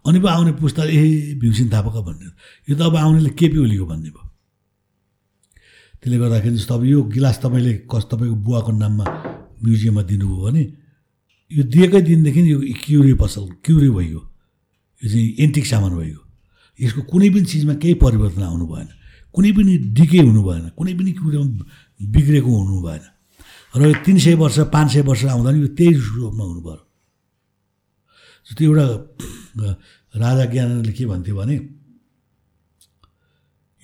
अनि 0.07 0.19
पो 0.21 0.27
आउने 0.29 0.53
पुस्ताले 0.61 0.93
ए 0.93 1.35
भीमसिंह 1.41 1.69
थापाका 1.73 2.01
भन्ने। 2.05 2.27
यो 2.69 2.75
त 2.77 2.81
अब 2.85 2.97
आउनेले 2.97 3.31
केपी 3.33 3.59
ओलीको 3.59 3.87
भन्ने 3.87 4.11
भयो। 4.13 4.27
त्यसले 5.99 6.17
गर्दाखेरि 6.21 6.57
जस्तो 6.57 6.75
अब 6.75 6.85
यो 6.85 6.99
गिलास 7.17 7.37
तपाईँले 7.43 7.73
कस 7.91 8.05
तपाईँको 8.13 8.37
बुवाको 8.45 8.71
नाममा 8.73 9.05
म्युजियममा 9.65 10.03
दिनुभयो 10.05 10.39
भने 10.45 10.63
यो 11.51 11.63
दिएकै 11.65 12.01
दिनदेखि 12.05 12.41
यो 12.53 12.59
क्युरी 12.85 13.15
पसल 13.17 13.45
क्युरी 13.65 13.91
भइगयो। 13.91 14.21
यो 15.03 15.07
चाहिँ 15.11 15.29
एन्टिक 15.41 15.67
सामान 15.67 15.93
भइगयो। 15.97 16.28
यसको 16.81 17.03
कुनै 17.03 17.31
पनि 17.31 17.45
चिजमा 17.45 17.75
केही 17.75 17.95
परिवर्तन 17.95 18.43
आउनु 18.43 18.67
भएन। 18.67 18.89
कुनै 19.35 19.53
पनि 19.53 19.73
डिके 19.97 20.19
हुनु 20.19 20.43
भएन। 20.43 20.65
कुनै 20.79 20.95
पनि 20.95 21.13
कुरामा 21.13 21.65
बिग्रेको 22.03 22.51
हुनु 22.57 22.83
भएन। 22.83 23.05
र 23.77 23.83
यो 23.87 23.95
तिन 24.05 24.19
सय 24.19 24.35
वर्ष 24.35 24.59
पाँच 24.73 24.93
सय 24.93 25.03
वर्ष 25.03 25.25
आउँदा 25.25 25.51
नि 25.51 25.61
यो 25.61 25.69
त्यही 25.77 25.93
रूपमा 25.95 26.45
हुनु 26.45 26.61
पऱ्यो 26.61 26.85
जस्तो 28.49 28.65
एउटा 28.65 28.85
राजा 30.17 30.45
ज्ञानले 30.45 30.93
के 30.93 31.05
भन्थ्यो 31.07 31.37
भने 31.37 31.57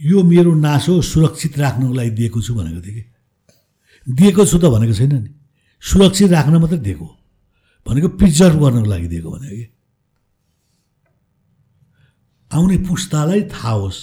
यो 0.00 0.22
मेरो 0.22 0.54
नासो 0.54 1.02
सुरक्षित 1.02 1.58
राख्नको 1.58 1.92
लागि 1.94 2.10
दिएको 2.10 2.40
छु 2.42 2.54
भनेको 2.54 2.80
थियो 2.80 2.94
कि? 2.94 3.04
दिएको 4.08 4.42
छु 4.46 4.58
त 4.58 4.64
भनेको 4.64 4.94
छैन 4.94 5.12
नि। 5.12 5.30
सुरक्षित 5.80 6.30
राख्न 6.32 6.56
मात्रै 6.56 6.78
दिएको। 6.78 7.08
भनेको 7.86 8.08
प्रिजर्भ 8.08 8.56
गर्नको 8.62 8.88
लागि 8.90 9.08
दिएको 9.08 9.30
भनेको 9.30 9.56
कि? 9.56 9.66
आउने 12.50 12.76
पुस्तालाई 12.88 13.42
थाहा 13.52 13.72
होस् 13.72 14.00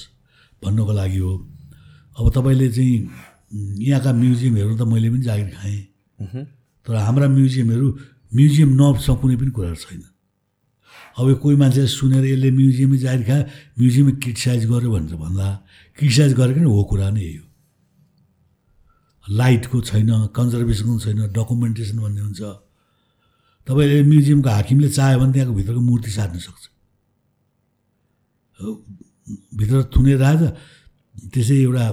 भन्नको 0.61 0.93
लागि 0.93 1.17
हो। 1.17 1.33
अब 2.19 2.25
तपाईँले 2.35 2.67
चाहिँ 2.71 2.95
यहाँका 3.87 4.11
म्युजियमहरू 4.13 4.75
त 4.77 4.81
मैले 4.87 5.09
पनि 5.09 5.23
जागिर 5.23 5.49
खाएँ। 5.55 5.81
तर 6.87 6.95
हाम्रा 6.95 7.27
म्युजियमहरू 7.27 7.87
म्युजियम 8.31 8.69
नर्भसँग 8.81 9.17
कुनै 9.21 9.35
पनि 9.35 9.51
कुराहरू 9.51 9.75
छैन। 9.75 10.03
अब 11.19 11.27
यो 11.27 11.35
कोही 11.43 11.55
मान्छेले 11.59 11.87
सुनेर 11.91 12.25
यसले 12.25 12.49
म्युजियमै 12.51 12.97
जागिर 12.97 13.23
खायो 13.27 13.43
म्युजियमै 13.79 14.11
क्रिटिसाइज 14.23 14.63
गर्यो 14.71 14.89
भनेर 14.95 15.15
भन्दा 15.19 15.47
क्रिटिसाइज 15.99 16.31
गरेको 16.39 16.59
नि 16.63 16.69
हो 16.71 16.83
कुरा 16.87 17.09
नै 17.11 17.21
यही 17.21 17.35
हो 17.35 17.45
लाइटको 19.25 19.77
छैन 19.83 20.09
कन्जर्भेसनको 20.31 20.99
छैन 21.03 21.19
डकुमेन्टेसन 21.35 21.97
भन्ने 21.99 22.21
हुन्छ। 22.21 22.41
तपाईँले 23.67 24.03
म्युजियमको 24.07 24.49
हाकिमले 24.49 24.89
चाह्यो 24.89 25.19
भने 25.19 25.31
त्यहाँको 25.33 25.53
भित्रको 25.59 25.81
मूर्ति 25.81 26.11
सार्न 26.11 26.39
सक्छ। 26.39 26.70
भित्र 29.57 29.77
थुनेर 29.93 30.17
राजा 30.17 30.49
त्यसै 31.33 31.55
एउटा 31.67 31.85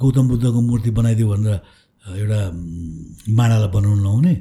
गौतम 0.00 0.24
बुद्धको 0.30 0.60
मूर्ति 0.60 0.90
बनाइदियो 0.98 1.26
भनेर 1.32 1.54
एउटा 2.20 2.40
माडालाई 3.38 3.70
बनाउनु 3.74 4.02
नहुने 4.02 4.34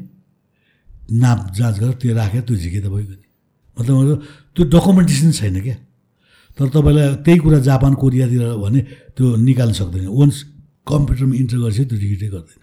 नाप 1.21 1.39
जाँच 1.57 1.75
गरेर 1.79 1.95
त्यो 2.01 2.13
राखेर 2.15 2.41
त्यो 2.47 2.55
झिके 2.55 2.79
त 2.79 2.87
भइगयो 2.93 3.15
नि 3.17 3.27
मतलब 3.77 4.21
त्यो 4.55 4.63
डकुमेन्टेसन 4.73 5.31
छैन 5.39 5.57
क्या। 5.65 5.77
तर 6.57 6.67
तपाईँलाई 6.75 7.07
त्यही 7.23 7.39
कुरा 7.39 7.59
जापान 7.69 7.93
कोरियातिर 8.01 8.43
भने 8.63 8.79
त्यो 9.15 9.25
निकाल्न 9.47 9.73
सक्दैन। 9.79 10.07
वन्स 10.19 10.37
कम्प्युटरमा 10.87 11.33
इन्टर 11.41 11.57
गरेपछि 11.63 11.83
त्यो 11.89 11.97
डिजिटै 12.03 12.29
गर्दैन। 12.35 12.61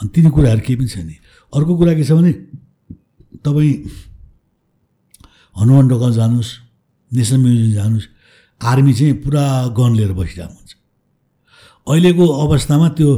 अनि 0.00 0.08
तिनी 0.14 0.30
कुराहरू 0.34 0.62
केही 0.66 0.76
पनि 0.78 0.88
छैन। 0.94 1.08
अर्को 1.52 1.72
कुरा 1.78 1.92
के 1.94 2.04
छ 2.04 2.10
भने 2.18 2.32
तपाईँ 3.46 3.72
हनुमान 5.56 5.88
ढोका 5.88 6.08
जानुहोस् 6.18 6.52
नेसनल 7.12 7.40
म्युजियम 7.42 7.72
जानुहोस् 7.74 8.08
आर्मी 8.60 8.92
चाहिँ 8.94 9.14
पुरा 9.22 9.44
गन 9.76 9.92
लिएर 9.98 10.12
बसिरहेको 10.12 10.54
हुन्छ। 10.54 10.70
अहिलेको 11.86 12.24
अवस्थामा 12.44 12.88
त्यो 12.96 13.08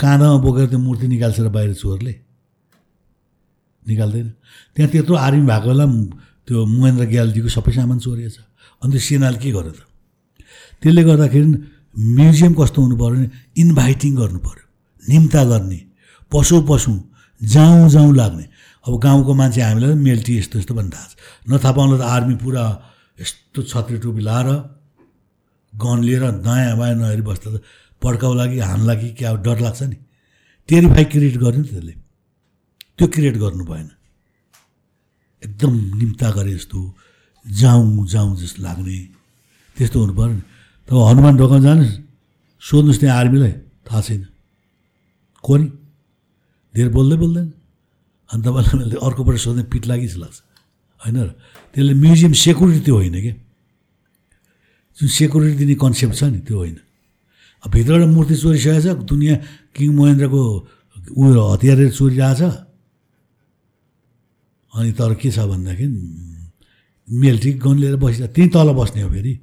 काँधामा 0.00 0.36
बोकेर 0.44 0.66
त्यो 0.70 0.78
मूर्ति 0.78 1.06
निकाल्छ 1.08 1.38
र 1.40 1.48
बाहिर 1.48 1.72
चोरले। 1.74 2.14
निकाल्दैन। 3.88 4.28
त्यहाँ 4.76 4.90
त्यत्रो 4.92 5.14
आर्मी 5.16 5.44
भएको 5.48 5.68
बेला 5.68 5.86
त्यो 6.46 6.58
महेन्द्र 6.66 7.04
ग्यालजीको 7.12 7.48
सबै 7.48 7.72
सामान 7.72 7.98
चोरिएछ। 7.98 8.36
अन्त 8.82 8.94
सेनाले 8.96 9.38
के 9.42 9.50
गर्यो 9.50 9.72
त? 9.72 9.80
त्यसले 10.82 11.02
गर्दाखेरि 11.02 11.46
म्युजियम 12.16 12.52
कस्तो 12.54 12.78
हुनु 12.82 12.96
पऱ्यो 12.96 13.16
भने 13.16 13.28
इन्भाइटिङ 13.58 14.12
गर्नु 14.16 14.38
पऱ्यो 14.38 14.64
निम्ता 15.02 15.42
गर्ने 15.50 15.80
पशु 16.32 16.56
पशु 16.68 16.92
जाउँ 17.40 17.88
जाउँ 17.90 18.12
लाग्ने। 18.14 18.44
अब 18.86 18.98
गाउँको 18.98 19.32
मान्छे 19.34 19.60
हामीलाई 19.62 19.90
पनि 19.94 20.02
मेल्टी 20.02 20.32
यस्तो 20.38 20.58
यस्तो 20.58 20.74
भन्ने 20.74 20.90
थाहा 20.90 21.06
छ। 21.06 21.14
नथाहा 21.50 21.72
पाउनु 21.72 21.94
त 21.98 22.02
आर्मी 22.02 22.34
पुरा 22.42 22.64
यस्तो 23.20 23.62
छत्री 23.62 23.98
टोपी 24.02 24.22
लाएर 24.26 24.48
गन 25.72 25.98
लिएर 26.02 26.24
दायाँ 26.42 26.76
बायाँ 26.78 26.96
नहेरी 26.98 27.22
बस्दा 27.22 27.48
त 27.54 27.62
पड्काउला 28.02 28.44
कि 28.46 28.58
हान्ला 28.58 28.94
कि 28.94 29.08
क्या 29.14 29.30
डर 29.46 29.58
लाग्छ 29.60 29.82
नि। 29.82 29.96
टेरिफाई 30.68 31.04
क्रिएट 31.04 31.36
गर्यो 31.38 31.60
नि 31.62 31.68
त्यसले। 31.68 31.94
त्यो 32.98 33.06
क्रिएट 33.08 33.36
गर्नु 33.38 33.64
भएन। 33.64 33.88
एकदम 35.42 35.72
निम्ता 35.98 36.28
गरे 36.30 36.54
जस्तो 36.54 36.78
जाउँ 37.46 38.06
जाउँ 38.06 38.36
जस्तो 38.36 38.62
लाग्ने। 38.62 38.98
त्यस्तो 39.76 39.96
हुनु 40.00 40.14
पऱ्यो 40.18 40.34
नि। 40.34 40.42
तब 40.88 40.94
हनुमान 41.08 41.34
ढोकामा 41.38 41.62
जानुहोस्। 41.62 41.98
सोध्नुहोस् 42.62 43.00
त्यहाँ 43.00 43.18
आर्मीलाई। 43.18 43.52
थाहा 43.86 44.00
छैन। 44.02 44.22
को 45.44 45.56
नि 45.56 45.66
धेर 46.74 46.88
बोल्दै 46.90 47.16
बोल्दैन। 47.22 47.61
अनि 48.32 48.42
तपाईँलाई 48.42 48.74
मैले 48.80 48.96
अर्कोपल्ट 48.96 49.38
सोध्ने 49.44 49.62
पिट 49.68 49.84
लागि 49.86 50.06
जस्तो 50.08 50.20
लाग्छ। 50.24 50.38
होइन 51.02 51.16
र? 51.20 51.28
त्यसले 51.72 51.94
म्युजियम 51.94 52.32
सेक्युरिटी 52.32 52.80
त्यो 52.86 52.94
होइन 52.96 53.16
क्या 53.20 53.34
जुन 54.98 55.08
सेक्युरिटी 55.08 55.54
दिने 55.60 55.74
कन्सेप्ट 55.76 56.14
छ 56.16 56.22
नि 56.32 56.40
त्यो 56.48 56.56
होइन। 56.56 56.76
अब 57.64 57.70
भित्रबाट 57.70 58.08
मूर्ति 58.16 58.34
चोरिसकेको 58.42 58.80
छ 58.80 58.88
दुनियाँ 59.04 59.36
किङ 59.76 59.88
महेन्द्रको 59.92 60.42
उयो 61.12 61.42
हतियारहरू 61.52 61.92
चोरिरहेको 61.92 62.36
छ 62.40 62.42
अनि 64.72 64.90
तर 64.96 65.12
के 65.20 65.28
छ 65.28 65.38
भन्दाखेरि 65.52 65.96
मेल्टी 67.08 67.50
गन 67.60 67.76
लिएर 67.76 67.96
बसिरहेको 68.00 68.32
त्यहीँ 68.32 68.50
तल 68.52 68.68
बस्ने 68.72 69.00
हो 69.04 69.10
फेरि। 69.12 69.34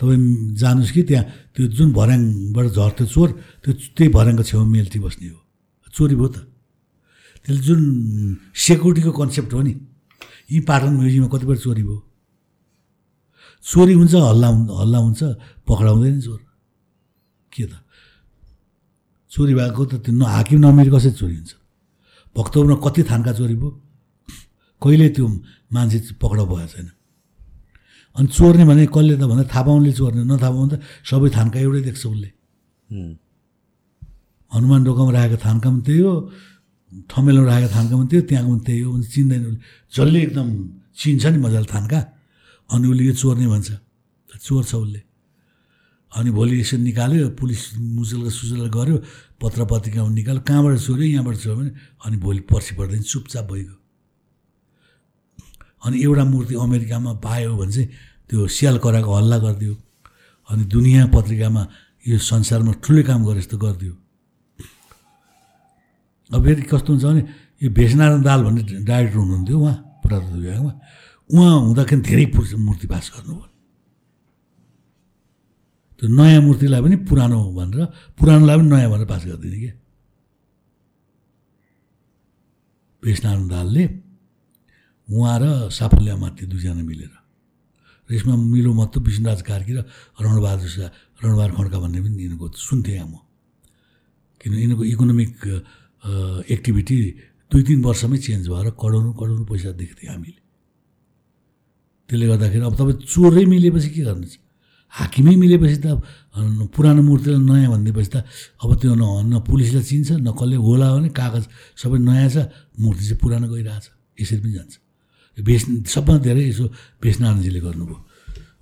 तपाईँ 0.00 0.58
जानुहोस् 0.58 0.92
कि 0.94 1.02
त्यहाँ 1.06 1.24
त्यो 1.54 1.64
जुन 1.76 1.88
भर्याङबाट 1.94 2.66
झर्थ्यो 2.74 3.06
चोर 3.06 3.28
त्यो 3.62 3.70
त्यही 3.94 4.08
भर्याङको 4.10 4.42
छेउमा 4.42 4.66
मेल्टी 4.66 4.98
बस्ने 4.98 5.26
हो। 5.30 5.38
चोरी 5.94 6.14
भयो 6.18 6.28
त। 6.34 6.36
त्यसले 7.48 7.64
जुन 7.64 7.80
सेक्युरिटीको 8.52 9.12
कन्सेप्ट 9.16 9.52
हो 9.56 9.60
नि 9.64 9.72
यी 10.52 10.60
पाटन 10.68 10.92
म्युजियममा 11.00 11.28
कतिपय 11.32 11.56
चोरी 11.64 11.82
भयो? 11.88 11.98
चोरी 13.64 13.92
हुन्छ 13.96 14.14
हल्ला 14.14 14.48
हल्ला 14.80 14.98
हुन्छ 15.00 15.20
पक्राउँदैन 15.64 16.20
चोर। 16.20 16.40
के 17.52 17.64
त? 17.64 17.72
चोरी 19.32 19.52
भएको 19.56 19.82
त 19.88 19.92
त्यो 20.04 20.12
न 20.12 20.22
हाकिम 20.28 20.58
नमिर 20.60 20.88
कसरी 20.92 21.12
चोरी 21.16 21.36
हुन्छ? 21.40 21.52
भक्तपुरमा 22.36 22.76
कति 22.84 23.02
थानका 23.08 23.32
चोरी 23.32 23.56
भयो? 23.56 23.70
कहिले 24.82 25.08
त्यो 25.16 25.26
मान्छे 25.72 25.98
पक्राउ 26.20 26.46
भएको 26.52 26.68
छैन? 26.68 26.88
अनि 28.16 28.28
चोर्ने 28.28 28.64
भने 28.68 28.84
कसले 28.92 29.16
त 29.16 29.24
भन्दा 29.24 29.44
थाहा 29.48 29.62
पाउनेले 29.64 29.92
चोर्ने 29.96 30.20
नथाहा 30.28 30.52
पाउने 30.52 30.76
त 30.76 30.84
सबै 31.08 31.28
थानका 31.32 31.58
एउटै 31.64 31.80
देख्छ 31.88 32.02
उसले। 32.12 32.28
हनुमान 34.52 34.80
ढोकामा 34.84 35.10
राखेको 35.16 35.36
थानका 35.44 35.68
पनि 35.68 35.80
त्यही 35.86 36.00
हो। 36.04 36.14
ठमेलमा 37.10 37.44
राखेको 37.44 37.74
थानका 37.74 37.94
पनि 37.96 38.16
हो 38.16 38.22
त्यहाँको 38.28 38.52
पनि 38.52 38.64
त्यही 38.66 38.80
हो। 38.80 39.02
चिन्दैन। 39.12 39.42
उसले 39.44 39.60
जसले 39.92 40.18
एकदम 40.22 40.48
चिन्छ 40.96 41.24
नि 41.26 41.38
मजाले 41.38 41.68
थानका 41.68 42.00
अनि 42.70 42.84
उसले 42.88 43.02
यो 43.04 43.14
चोर्ने 43.20 43.46
भन्छ। 43.46 43.68
चोर 44.40 44.64
छ 44.64 44.74
उसले। 44.74 45.00
अनि 46.12 46.30
भोलि 46.32 46.54
यसो 46.60 46.76
निकाल्यो 46.80 47.28
पुलिस 47.36 47.62
मुचलका 47.76 48.30
सुचल 48.32 48.66
गऱ्यो 48.72 48.96
पत्र 49.42 49.60
पत्रिकामा 49.68 50.08
निकाल्यो। 50.08 50.42
कहाँबाट 50.48 50.78
चोर्यो? 50.80 51.04
यहाँबाट 51.04 51.36
चोर्यो 51.36 51.56
भने 51.60 51.70
अनि 52.04 52.16
भोलि 52.16 52.40
पर्सि 52.48 52.72
पर्दैन 52.80 53.02
चुपचाप 53.04 53.44
भइगयो। 53.52 53.76
अनि 55.84 55.96
एउटा 56.02 56.24
मूर्ति 56.24 56.54
अमेरिकामा 56.56 57.12
पायो 57.20 57.56
भने 57.56 57.72
चाहिँ 57.72 57.88
त्यो 58.28 58.46
स्याल 58.48 58.76
कराएको 58.80 59.10
हल्ला 59.12 59.38
गरिदियो। 59.38 59.74
अनि 60.48 60.64
दुनियाँ 60.64 61.06
पत्रिकामा 61.14 61.62
यो 62.08 62.16
संसारमा 62.18 62.72
ठुलो 62.80 63.02
काम 63.04 63.20
गरे 63.28 63.40
जस्तो 63.40 63.56
गरिदियो। 63.58 63.94
अब 66.30 66.44
फेरि 66.44 66.62
कस्तो 66.70 66.90
हुन्छ 66.92 67.04
भने 67.04 67.22
यो 67.62 67.68
भेषनारायण 67.72 68.22
दाल 68.22 68.40
भन्ने 68.46 68.62
डाइरेक्टर 68.84 69.18
हुनुहुन्थ्यो 69.18 69.56
उहाँ 69.58 69.76
पुरातत्व 70.02 70.36
विभागमा। 70.38 70.72
उहाँ 71.30 71.54
हुँदाखेरि 71.66 72.02
धेरै 72.04 72.24
मूर्ति 72.66 72.86
पास 72.86 73.06
गर्नुभयो। 73.14 73.46
त्यो 75.98 76.06
नयाँ 76.08 76.42
मूर्तिलाई 76.46 76.80
पनि 76.84 76.96
पुरानो 77.08 77.38
भनेर 77.58 77.80
पुरानोलाई 78.14 78.56
पनि 78.58 78.68
नयाँ 78.70 78.90
भनेर 78.92 79.06
पास 79.08 79.22
गरिदिने 79.26 79.58
क्या 79.58 79.74
भेषनारायण 83.02 83.48
दालले 83.48 83.84
उहाँ 85.08 85.36
र 85.40 85.44
साफल्य 85.72 86.14
माथि 86.22 86.44
दुईजना 86.46 86.82
मिलेर 86.84 87.12
र 88.08 88.14
यसमा 88.14 88.34
मिलो 88.36 88.70
मत 88.78 88.94
विष्णुराज 89.00 89.40
कार्की 89.42 89.72
र 89.74 89.80
रणबहादुर 90.22 90.68
शाह 90.68 90.88
रणबहादुर 91.24 91.54
खड्का 91.56 91.78
भन्ने 91.82 91.98
पनि 92.04 92.14
यिनीहरूको 92.14 92.46
सुन्थेँ 92.52 93.00
म। 93.02 93.16
किन 94.40 94.52
यिनीहरूको 94.54 94.84
इकोनोमिक 94.92 95.34
एक्टिभिटी 96.04 96.98
दुई 97.50 97.62
तिन 97.66 97.78
वर्षमै 97.84 98.18
चेन्ज 98.18 98.44
भएर 98.48 98.66
करोडौँ 98.80 99.12
करोडौँ 99.20 99.46
पैसा 99.50 99.70
देख्थ्यौँ 99.80 100.12
हामीले। 100.14 100.40
त्यसले 102.08 102.26
गर्दाखेरि 102.28 102.64
अब 102.64 102.74
तपाईँ 102.78 102.96
चोरै 103.12 103.44
मिलेपछि 103.52 103.88
के 103.94 104.02
गर्नु 104.08 104.26
हाकिमै 104.94 105.34
मिलेपछि 105.36 105.78
त 105.84 105.86
पुरानो 106.72 107.02
मूर्तिलाई 107.04 107.40
नयाँ 107.44 107.70
भनिदिएपछि 107.72 108.10
त 108.14 108.16
अब 108.64 108.70
त्यो 108.80 108.94
न 108.96 109.04
न 109.28 109.34
पुलिसलाई 109.44 109.84
चिन्छ 109.84 110.24
न 110.24 110.32
कसले 110.32 110.56
होला 110.56 110.86
भने 110.96 111.08
कागज 111.12 111.44
सबै 111.76 111.98
नयाँ 112.08 112.28
छ 112.32 112.36
मूर्ति 112.80 113.04
चाहिँ 113.04 113.20
पुरानो 113.20 113.46
गइरहेछ 113.52 113.84
यसरी 114.20 114.40
पनि 114.40 114.52
जान्छ। 114.56 114.74
बेच 115.38 115.60
सबभन्दा 115.92 116.24
धेरै 116.24 116.42
यसो 116.48 116.64
बेचनारायणजीले 117.04 117.60
गर्नुभयो। 117.60 117.98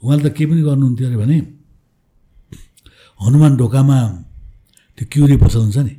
उहाँले 0.02 0.22
त 0.26 0.34
केही 0.34 0.46
पनि 0.50 0.62
गर्नुहुन्थ्यो 0.66 1.06
अरे 1.06 1.16
भने 1.22 1.36
हनुमान 3.20 3.52
ढोकामा 3.56 3.98
त्यो 4.98 5.04
क्युरी 5.12 5.36
पसल 5.40 5.60
हुन्छ 5.70 5.78
नि? 5.86 5.94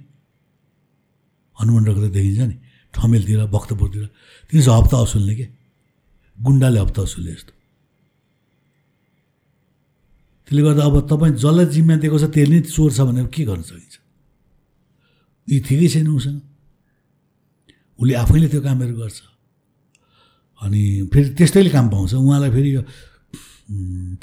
हनुमान 1.59 1.83
ढोका 1.85 2.09
देखिन्छ 2.17 2.41
नि 2.49 2.55
ठमेलतिर 2.93 3.45
भक्तपुरतिर। 3.51 4.05
तिनीहरू 4.49 4.71
हप्ता 4.71 4.97
असुल्ने 5.05 5.33
के? 5.35 5.45
गुन्डाले 6.37 6.79
हप्ता 6.79 7.01
असुल्ने 7.01 7.31
जस्तो 7.33 7.53
त्यसले 10.47 10.61
गर्दा 10.63 10.83
अब 10.85 10.95
तपाईँ 11.11 11.33
जसलाई 11.35 11.65
जिम्मा 11.75 11.95
दिएको 11.99 12.17
छ 12.17 12.25
त्यसले 12.31 12.55
नै 12.55 12.61
चोर 12.71 12.89
छ 12.95 12.99
भने 13.03 13.21
के 13.27 13.43
गर्न 13.43 13.61
सकिन्छ? 13.67 13.95
यी 15.47 15.59
ठिकै 15.67 15.87
छैन 15.91 16.07
उसँग। 16.07 16.39
उसले 17.99 18.13
आफैले 18.15 18.47
त्यो 18.47 18.61
कामहरू 18.63 18.95
गर्छ। 18.95 19.17
अनि 20.61 20.81
फेरि 21.11 21.29
त्यस्तैले 21.35 21.69
काम 21.69 21.85
पाउँछ। 21.91 22.13
उहाँलाई 22.15 22.51
फेरि 22.55 22.69
यो 22.75 22.81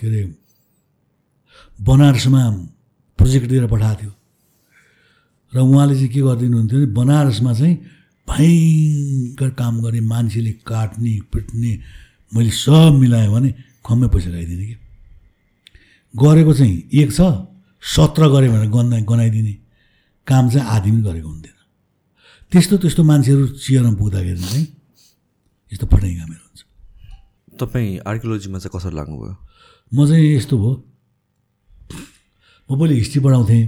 के 0.00 0.06
अरे 0.08 0.20
बनारसमा 1.84 2.42
प्रोजेक्ट 3.18 3.46
दिएर 3.50 3.66
पठाएको 3.68 4.00
थियो। 4.00 4.12
र 5.54 5.58
उहाँले 5.60 5.94
चाहिँ 5.94 6.08
के 6.08 6.20
गरिदिनुहुन्थ्यो 6.20 6.78
भने 6.78 6.92
बनारसमा 6.92 7.52
चाहिँ 7.54 7.74
भयङ्कर 8.28 9.50
काम 9.60 9.74
गर्ने 9.82 10.00
मान्छेले 10.00 10.52
काट्ने 10.66 11.12
पिट्ने 11.32 11.72
मैले 12.34 12.50
सब 12.50 12.92
मिलाएँ 13.00 13.28
भने 13.30 13.50
खम्मै 13.86 14.08
पैसा 14.08 14.30
खाइदिने 14.30 14.64
कि। 14.66 14.76
गरेको 16.14 16.52
चाहिँ 16.54 16.88
एक 17.00 17.12
छ 17.12 17.20
सत्र 17.82 18.28
गऱ्यो 18.32 18.50
भने 18.52 18.68
गना 18.72 18.98
गनाइदिने। 19.04 19.54
काम 20.26 20.50
चाहिँ 20.50 20.66
आधी 20.66 20.90
पनि 20.90 21.02
गरेको 21.02 21.28
हुन्थेन। 21.28 21.56
त्यस्तो 22.52 22.76
त्यस्तो 22.82 23.02
मान्छेहरू 23.04 23.46
चियरमा 23.60 23.92
पुग्दाखेरि 24.00 24.40
चाहिँ 24.40 24.66
यस्तो 25.72 25.86
फटाइ 25.86 26.14
कामहरू 26.16 26.42
हुन्छ। 26.44 26.60
तपाईँ 27.60 27.98
आर्कियोलोजीमा 28.08 28.58
चाहिँ 28.58 28.72
कसरी 28.74 28.96
लाग्नुभयो? 28.96 29.34
म 29.94 30.06
चाहिँ 30.08 30.34
यस्तो 30.36 30.54
भयो। 30.58 30.72
म 32.70 32.78
पहिले 32.78 32.94
हिस्ट्री 32.94 33.20
पढाउँथेँ। 33.20 33.64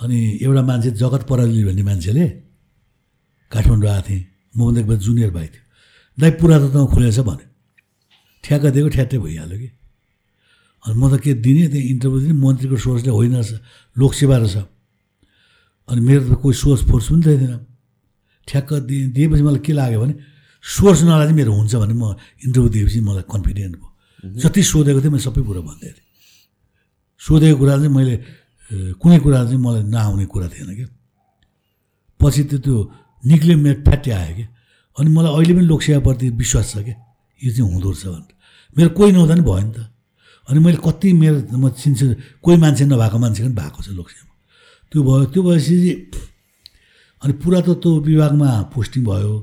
अनि 0.00 0.18
एउटा 0.42 0.62
मान्छे 0.62 0.90
जगत 1.00 1.22
पराली 1.28 1.64
भन्ने 1.64 1.82
मान्छेले 1.82 2.26
काठमाडौँ 3.52 3.90
आएको 3.90 4.08
थिएँ। 4.08 4.24
मभन्दा 4.56 4.80
एकपल्ट 4.80 5.00
जुनियर 5.00 5.30
भाइ 5.36 5.46
थियो। 5.46 5.62
दाइ 6.18 6.30
पुरातत्वमा 6.40 6.86
खुलेछ 6.92 7.18
भन्यो। 7.28 7.46
ठ्याक्क 8.44 8.64
दिएको 8.74 8.88
ठ्याट्टै 8.96 9.18
भइहाल्यो 9.18 9.58
कि। 9.58 9.68
अनि 10.84 10.94
म 11.00 11.02
त 11.10 11.20
के 11.20 11.32
दिने 11.44 11.64
त्यहाँ 11.72 11.86
इन्टरभ्यू 11.92 12.20
दिने 12.20 12.36
मन्त्रीको 12.44 12.76
सोर्सले 12.76 13.10
होइन 13.10 13.34
रहेछ 13.36 13.50
लोकसेवा 13.96 14.36
रहेछ। 14.36 14.56
अनि 15.88 16.00
मेरो 16.00 16.22
त 16.28 16.32
कोही 16.40 16.54
सोर्स 16.56 16.80
फोर्स 16.88 17.06
पनि 17.10 17.22
थिएन 17.26 17.54
ठ्याक्क 18.48 18.70
दिए 18.88 19.06
दिएपछि 19.16 19.42
मलाई 19.42 19.60
के 19.66 19.72
लाग्यो 19.72 20.00
भने 20.00 20.14
सोर्स 20.64 21.00
नलाई 21.08 21.26
चाहिँ 21.26 21.36
मेरो 21.36 21.52
हुन्छ 21.52 21.74
भने 21.82 21.94
म 21.94 22.04
इन्टरभ्यू 22.44 22.70
दिएपछि 22.76 23.00
मलाई 23.00 23.24
कन्फिडेन्ट 23.32 23.74
भयो। 23.76 23.88
जति 24.40 24.62
सोधेको 24.62 25.00
थिएँ 25.02 25.12
मैले 25.12 25.24
सबै 25.24 25.42
कुरा 25.42 25.60
भन्दै 25.60 25.90
थिएँ। 25.96 26.06
सोधेको 27.20 27.56
कुरा 27.58 27.74
चाहिँ 27.76 27.92
मैले 27.96 28.14
कुनै 28.70 29.18
कुरा 29.22 29.44
चाहिँ 29.44 29.60
मलाई 29.62 29.82
नआउने 29.94 30.24
कुरा 30.26 30.48
थिएन 30.48 30.70
क्या। 30.74 30.88
पछि 32.20 32.42
त 32.50 32.52
त्यो 32.64 32.74
निक्ल्यो 33.22 33.56
मेरो 33.62 33.82
फ्याट्टी 33.86 34.10
आयो 34.10 34.34
क्या। 34.36 34.48
अनि 34.98 35.08
मलाई 35.16 35.32
अहिले 35.36 35.52
पनि 35.54 35.66
लोकसेवाप्रति 35.70 36.26
विश्वास 36.40 36.66
छ 36.72 36.76
क्या। 36.86 36.96
यो 37.40 37.50
चाहिँ 37.54 37.70
हुँदो 37.72 37.90
रहेछ 37.90 38.06
भनेर। 38.06 38.34
मेरो 38.76 38.90
कोही 38.96 39.12
नहुँदा 39.12 39.34
नि 39.34 39.42
भयो 39.46 39.62
नि 39.66 39.72
त। 39.76 39.78
अनि 40.48 40.58
मैले 40.62 40.78
कति 40.78 41.08
मेरो 41.12 41.38
म 41.58 41.70
चिन्छु 41.74 42.06
कोही 42.42 42.56
मान्छे 42.62 42.84
नभएको 42.90 43.18
मान्छे 43.18 43.40
पनि 43.44 43.54
भएको 43.54 43.80
छ 43.82 43.88
लोकसेवा 43.98 44.32
त्यो 44.92 45.00
भयो 45.02 45.24
त्यो 45.30 45.42
भएपछि 45.42 45.76
अनि 47.22 47.32
पुरातत्व 47.42 47.90
विभागमा 48.06 48.48
पोस्टिङ 48.74 49.02
भयो। 49.04 49.34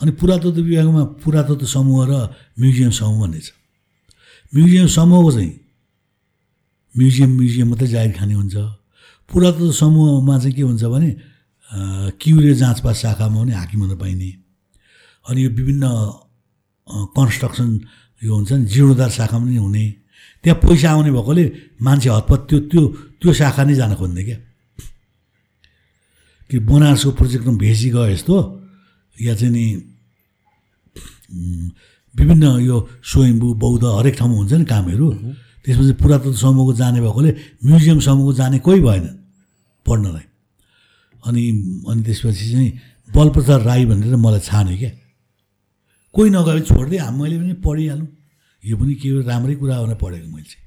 अनि 0.00 0.10
पुरातत्व 0.18 0.60
विभागमा 0.60 1.02
पुरातत्व 1.24 1.66
समूह 1.66 2.00
र 2.08 2.12
म्युजियम 2.60 2.90
समूह 2.90 3.20
भन्ने 3.22 3.40
छ। 3.40 3.52
म्युजियम 4.52 4.86
समूहको 4.96 5.30
चाहिँ 5.32 5.52
म्युजियम 6.94 7.30
म्युजियम 7.38 7.68
मात्रै 7.70 7.88
जागिर 7.88 8.12
खाने 8.18 8.34
हुन्छ। 8.34 8.56
पुरातत्व 9.30 9.72
समूहमा 9.72 10.34
चाहिँ 10.38 10.54
के 10.56 10.62
हुन्छ 10.62 10.84
भने 10.92 11.10
क्युरे 12.20 12.54
जाँचपास 12.60 12.96
शाखामा 13.02 13.38
पनि 13.42 13.52
हाकिम 13.52 13.80
हुन 13.82 13.96
पाइने। 13.96 14.30
अनि 15.26 15.38
यो 15.44 15.50
विभिन्न 15.56 15.84
कन्स्ट्रक्सन 17.16 17.68
यो 18.22 18.32
हुन्छ 18.34 18.52
नि 18.52 18.64
जीर्णोद्धार 18.68 19.10
शाखामा 19.10 19.44
पनि 19.46 19.56
हुने। 19.56 19.84
त्यहाँ 20.44 20.58
पैसा 20.60 20.90
आउने 20.90 21.10
भएकोले 21.16 21.44
मान्छे 21.80 22.08
हतपत 22.10 22.40
त्यो 22.48 22.58
त्यो 22.70 22.82
त्यो 23.20 23.30
शाखा 23.40 23.62
नै 23.64 23.74
जान 23.74 23.94
खोज्ने 23.96 24.22
क्या। 24.24 24.38
कि 26.50 26.58
बनारसको 26.60 27.10
प्रोजेक्टमा 27.16 27.56
भेसी 27.56 27.88
गयो 27.94 28.06
यस्तो। 28.12 28.36
या 29.16 29.34
चाहिँ 29.38 29.52
नि 29.54 29.64
विभिन्न 32.14 32.44
यो 32.68 32.76
स्वयम्भू 33.00 33.48
बौद्ध 33.56 33.84
हरेक 33.84 34.14
ठाउँमा 34.18 34.36
हुन्छ 34.36 34.52
नि 34.60 34.64
कामहरू। 34.68 35.08
त्यसपछि 35.64 35.92
पुरातत्व 36.02 36.34
समूहको 36.34 36.72
जाने 36.74 37.00
भएकोले 37.00 37.30
म्युजियम 37.64 37.98
समूहको 38.06 38.32
जाने 38.40 38.58
कोही 38.66 38.80
भएन 38.80 39.06
पढ्नलाई। 39.86 40.26
अनि 41.26 41.42
अनि 41.88 42.02
त्यसपछि 42.02 42.44
चाहिँ 42.52 42.70
बलप्रसाद 43.14 43.60
राई 43.62 43.84
भनेर 43.86 44.16
मलाई 44.16 44.40
छाने 44.40 44.76
क्या। 44.76 44.90
कोही 46.14 46.28
नगए 46.30 46.60
छोडिदिएँ 46.66 47.10
मैले 47.14 47.36
पनि 47.38 47.54
पढिहालौँ। 47.62 48.08
यो 48.64 48.74
पनि 48.76 48.94
के 48.94 49.08
राम्रै 49.22 49.54
कुरा 49.62 49.76
भनेर 49.82 49.96
पढेको 50.02 50.28
मैले 50.34 50.48
चाहिँ। 50.50 50.66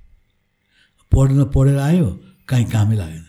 पढ्न 1.12 1.40
पढेर 1.56 1.78
आयो 1.80 2.08
काहीँ 2.48 2.66
कामै 2.72 2.96
लागेन। 2.96 3.26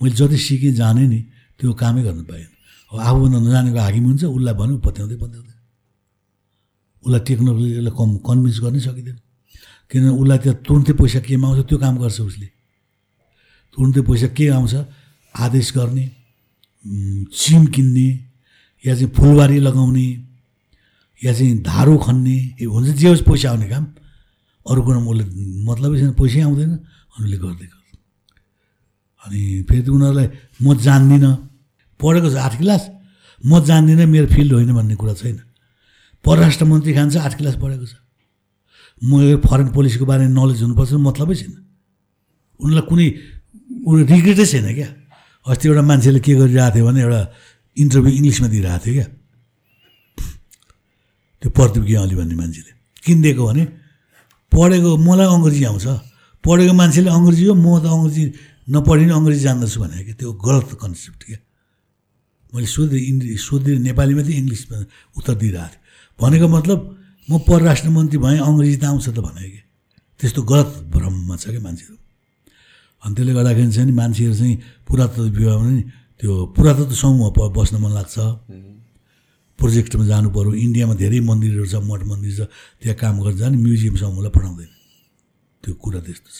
मैले 0.00 0.14
जति 0.14 0.36
सिकेँ 0.36 0.72
जाने 0.76 1.04
नि 1.08 1.20
त्यो 1.60 1.72
कामै 1.72 2.02
गर्नु 2.04 2.24
पाएन। 2.24 2.50
अब 2.92 2.98
आफूभन्दा 3.00 3.38
नजानेको 3.38 3.80
हाकिम 3.80 4.04
हुन्छ 4.08 4.24
उसलाई 4.24 4.54
भन्यो 4.60 4.76
पत्याउँदै 4.86 5.16
पत्याउँदै। 5.24 5.56
उसलाई 7.04 7.20
टेक्नोलोजीलाई 7.28 7.92
कम 7.98 8.10
कन्भिन्स 8.28 8.58
गर्नै 8.64 8.80
सकिँदैन। 8.80 9.18
किनभने 9.90 10.10
उसलाई 10.20 10.38
त्यहाँ 10.38 10.58
तुरुन्तै 10.66 10.92
पैसा 11.00 11.20
केमा 11.26 11.46
आउँछ 11.48 11.60
त्यो 11.68 11.78
काम 11.78 11.94
गर्छ 11.98 12.20
उसले। 12.20 12.48
तुरुन्तै 13.76 14.00
पैसा 14.08 14.28
के 14.36 14.44
आउँछ? 14.52 14.74
आदेश 15.34 15.68
गर्ने 15.76 16.04
चिम 17.32 17.62
किन्ने 17.74 18.08
या 18.84 18.94
चाहिँ 18.94 19.10
फुलबारी 19.16 19.58
लगाउने 19.60 20.06
या 21.22 21.32
चाहिँ 21.32 21.58
धारो 21.62 21.96
खन्ने 21.98 22.36
हुन्छ 22.64 22.88
जे 23.00 23.08
होस् 23.08 23.24
पैसा 23.28 23.48
आउने 23.50 23.68
काम। 23.68 23.84
अरू 24.66 24.80
कुरामा 24.84 25.08
उसले 25.08 25.24
मतलबै 25.64 25.96
छैन 25.98 26.12
पैसै 26.20 26.40
आउँदैन 26.44 26.70
उनीहरूले 26.70 27.38
गर्दै 27.44 27.66
गर्छ। 27.72 27.92
अनि 29.24 29.40
फेरि 29.68 29.90
उनीहरूलाई 29.90 30.28
म 30.62 30.66
जान्दिनँ। 30.76 31.32
पढेको 32.00 32.28
छ 32.30 32.36
आठ 32.38 32.54
क्लास? 32.60 32.82
म 33.42 33.50
जान्दिनँ 33.64 34.06
मेरो 34.06 34.26
फिल्ड 34.30 34.52
होइन 34.52 34.70
भन्ने 34.74 34.94
कुरा 35.00 35.14
छैन। 35.16 35.38
परराष्ट्र 36.24 36.64
मन्त्री 36.64 36.92
खान्छ 36.94 37.16
आठ 37.16 37.34
क्लास 37.38 37.56
पढेको 37.56 37.86
छ। 37.86 37.94
म 39.02 39.10
यो 39.22 39.36
फरेन 39.38 39.68
पोलिसीको 39.76 40.04
बारेमा 40.10 40.32
नलेज 40.34 40.58
हुनुपर्छ 40.66 40.92
मतलबै 40.98 41.34
छैन। 41.38 41.54
उनीहरूलाई 42.60 42.86
कुनै 42.90 43.06
उनीहरू 43.86 44.06
रिग्रेटै 44.14 44.46
छैन 44.46 44.66
क्या। 44.74 44.88
अस्ति 45.46 45.64
एउटा 45.68 45.82
मान्छेले 45.90 46.20
के 46.20 46.32
गरिरहेको 46.34 46.74
थियो 46.74 46.84
भने 46.88 47.00
एउटा 47.06 47.20
इन्टरभ्यू 47.76 48.12
इङ्ग्लिसमा 48.18 48.48
दिइरहेको 48.54 48.84
थियो 48.84 48.94
क्या। 48.98 49.06
त्यो 51.42 51.48
प्रदीप 51.54 51.82
गेवाली 51.88 52.14
भन्ने 52.18 52.34
मान्छेले। 52.42 52.72
किन 53.04 53.18
दिएको 53.22 53.42
भने 53.48 53.64
पढेको 54.52 54.90
मलाई 55.06 55.28
अङ्ग्रेजी 55.36 55.62
आउँछ। 55.70 55.86
पढेको 56.44 56.72
मान्छेले 56.74 57.10
अङ्ग्रेजी 57.14 57.44
हो 57.46 57.54
म 57.54 57.66
त 57.78 57.86
अङ्ग्रेजी 57.86 58.24
नपढिने 58.74 59.12
अङ्ग्रेजी 59.14 59.42
जान्दछु 59.46 59.78
भने 59.78 59.96
क्या। 60.06 60.14
त्यो 60.18 60.28
गलत 60.34 60.70
कन्सेप्ट 60.82 61.20
क्या। 61.28 61.38
मैले 62.52 62.66
सोधेँ 62.66 62.98
इङ्ग्लिस 62.98 63.40
सोधेँ 63.46 63.78
नेपालीमा 63.78 64.22
चाहिँ 64.26 64.38
इङ्ग्लिसमा 64.42 64.76
उत्तर 65.18 65.34
दिइरहेको 65.38 65.68
थिएँ 65.70 65.82
भनेको 66.18 66.46
मतलब 66.48 66.97
म 67.30 67.38
परराष्ट्र 67.48 67.88
मन्त्री 67.92 68.18
भएँ 68.24 68.38
अङ्ग्रेजी 68.40 68.76
त 68.80 68.84
आउँछ 68.84 69.06
त 69.08 69.18
भने 69.20 69.44
कि। 69.52 69.60
त्यस्तो 70.20 70.40
गलत 70.42 70.70
भ्रममा 70.92 71.34
छ 71.36 71.44
क्या 71.52 71.60
मान्छेहरू। 71.60 71.96
अनि 73.04 73.12
त्यसले 73.14 73.32
गर्दाखेरि 73.38 73.72
चाहिँ 73.72 73.86
नि 73.88 73.94
मान्छेहरू 74.00 74.34
चाहिँ 74.40 74.56
पुरातत्व 74.88 75.22
विभागमा 75.38 75.70
नि 75.70 75.82
त्यो 76.20 76.32
पुरातत्व 76.56 76.94
समूहमा 77.02 77.28
प- 77.36 77.52
बस्न 77.56 77.74
मन 77.84 77.92
लाग्छ। 77.98 78.16
प्रोजेक्टमा 79.58 80.04
जानु 80.10 80.28
पऱ्यो 80.30 80.52
इन्डियामा 80.66 80.94
धेरै 81.02 81.18
मन्दिरहरू 81.30 81.66
छ 81.68 81.74
मठ 81.84 82.00
मन्दिर 82.10 82.32
छ 82.38 82.40
त्यहाँ 82.80 82.96
काम 82.96 83.14
गर्छ 83.22 83.36
जाने 83.42 83.56
म्युजियम 83.58 83.94
समूहलाई 84.02 84.32
पठाउँदैन। 84.36 84.70
त्यो 85.62 85.72
कुरा 85.82 86.00
त्यस्तो 86.06 86.30
छ। 86.32 86.38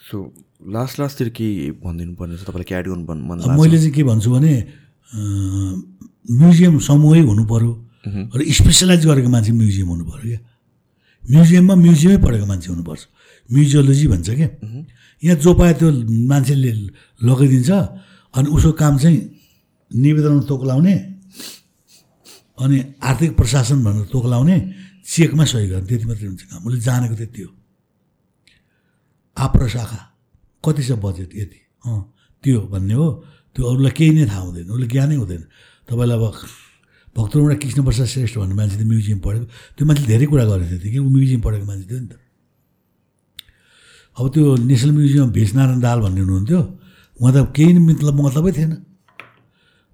सो 0.00 0.16
लास्ट 0.74 0.94
लास्टतिर 1.00 1.28
के 1.30 1.46
भनिदिनु 1.82 2.12
पर्ने 2.18 2.36
छ? 2.36 2.42
तपाईँलाई 2.44 2.78
एड 2.78 2.86
गर्नु 2.90 3.04
मैले 3.56 3.78
चाहिँ 3.78 3.92
के 3.94 4.02
भन्छु 4.04 4.28
भने 4.34 4.52
म्युजियम 6.38 6.78
समूहै 6.78 7.20
हुनु 7.30 7.44
पऱ्यो 7.46 7.72
र 8.04 8.40
स्पेसलाइज 8.58 9.02
गरेको 9.06 9.28
मान्छे 9.28 9.52
म्युजियम 9.52 9.88
हुनु 9.88 10.04
पऱ्यो 10.08 10.28
क्या। 10.30 10.40
म्युजियममा 11.22 11.74
म्युजियमै 11.74 12.18
पढेको 12.24 12.46
मान्छे 12.46 12.68
हुनुपर्छ। 12.72 13.02
म्युजियोलोजी 13.50 14.06
भन्छ 14.12 14.28
क्या। 14.30 14.48
यहाँ 15.22 15.36
जो 15.36 15.50
पायो 15.52 15.74
त्यो 15.78 15.88
मान्छेले 16.32 16.72
लगाइदिन्छ 17.28 17.70
अनि 18.34 18.48
उसको 18.56 18.72
काम 18.72 18.94
चाहिँ 18.98 19.18
निवेदनमा 19.90 20.42
तोक्लाउने 20.48 20.94
अनि 22.56 22.78
आर्थिक 23.02 23.30
प्रशासन 23.36 23.78
भनेर 23.84 24.06
तोक्लाउने 24.08 24.56
चेकमा 25.04 25.44
सही 25.44 25.66
गर्ने 25.68 25.86
त्यति 25.88 26.04
मात्रै 26.08 26.26
हुन्छ 26.28 26.42
काम। 26.48 26.60
उसले 26.64 26.80
जानेको 26.80 27.14
त्यति 27.20 27.40
हो। 27.42 27.50
आप्रा 29.36 29.66
शाखा 29.68 30.00
कति 30.64 30.82
छ 30.88 30.90
बजेट 31.04 31.30
यति। 31.36 31.60
अँ 31.84 32.00
त्यो 32.44 32.60
भन्ने 32.72 32.94
हो। 32.94 33.08
त्यो 33.56 33.62
अरूलाई 33.66 33.92
केही 33.92 34.12
नै 34.16 34.24
थाहा 34.30 34.40
हुँदैन। 34.40 34.66
उसले 34.70 34.86
ज्ञानै 34.86 35.16
हुँदैन। 35.20 35.42
तपाईँलाई 35.88 36.16
अब 36.16 36.24
भक्तपुरबाट 37.16 37.62
कृष्ण 37.62 37.84
प्रसाद 37.84 38.06
श्रेष्ठ 38.06 38.38
भन्ने 38.38 38.54
मान्छे 38.54 38.76
त 38.76 38.82
म्युजियम 38.82 39.18
पढेको 39.18 39.44
त्यो 39.44 39.86
मान्छे 39.86 40.04
धेरै 40.06 40.26
कुरा 40.26 40.44
गरेको 40.44 40.70
थियो 40.70 40.92
कि? 40.92 40.98
ऊ 40.98 41.08
म्युजियम 41.08 41.40
पढेको 41.40 41.66
मान्छे 41.66 41.90
थियो 41.90 42.00
नि 42.00 42.06
त। 42.06 42.18
अब 44.18 44.28
त्यो 44.30 44.56
नेसनल 44.56 44.92
म्युजियम 44.92 45.30
भेषनारायण 45.30 45.80
दाल 45.80 46.00
भन्ने 46.00 46.20
हुनुहुन्थ्यो। 46.20 46.78
उहाँ 47.20 47.32
त 47.34 47.52
केही 47.56 47.78
मतलब 47.78 48.14
मतलबै 48.20 48.52
थिएन। 48.52 48.72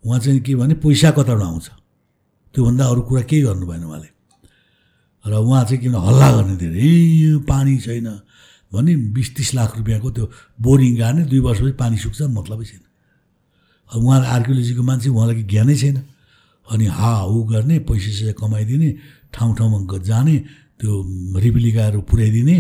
उहाँ 0.05 0.18
चाहिँ 0.20 0.40
के 0.40 0.55
भने 0.55 0.74
पैसा 0.74 1.10
कताबाट 1.10 1.43
आउँछ। 1.43 1.70
त्योभन्दा 2.55 2.84
अरू 2.86 3.02
कुरा 3.02 3.22
केही 3.22 3.43
गर्नु 3.43 3.66
भएन 3.66 3.84
उहाँले। 3.84 4.09
र 5.26 5.32
उहाँ 5.34 5.64
चाहिँ 5.64 5.78
किन 5.82 5.94
हल्ला 5.94 6.32
गर्ने 6.32 6.56
धेरै 6.56 6.78
"ए, 6.78 7.38
पानी 7.48 7.78
छैन। 7.78 8.20
भने 8.72 8.97
बिस 8.97 9.36
तिस 9.36 9.55
लाख 9.55 9.78
रुपियाँको 9.78 10.10
त्यो 10.10 10.30
बोरिङ 10.60 10.98
गाड्ने 10.98 11.24
दुई 11.24 11.38
वर्षपछि 11.38 11.72
पानी 11.72 11.97
सुक्छ 11.97 12.22
मतलबै 12.22 12.64
छैन। 12.64 12.80
अब 13.93 14.05
उहाँ 14.05 14.26
आर्कियोलोजीको 14.26 14.82
मान्छे 14.82 15.09
उहाँलाई 15.10 15.43
ज्ञानै 15.43 15.76
छैन। 15.76 15.97
अनि 16.72 16.86
हा 16.98 17.12
हु 17.30 17.36
गर्ने 17.52 17.76
पैसा 17.88 18.10
सैसा 18.16 18.32
कमाइदिने 18.40 18.88
ठाउँ 19.34 19.52
ठाउँमा 19.56 19.98
जाने 20.02 20.36
त्यो 20.80 20.93
रिप्लिकाहरू 21.44 22.01
पुर्याइदिने 22.10 22.56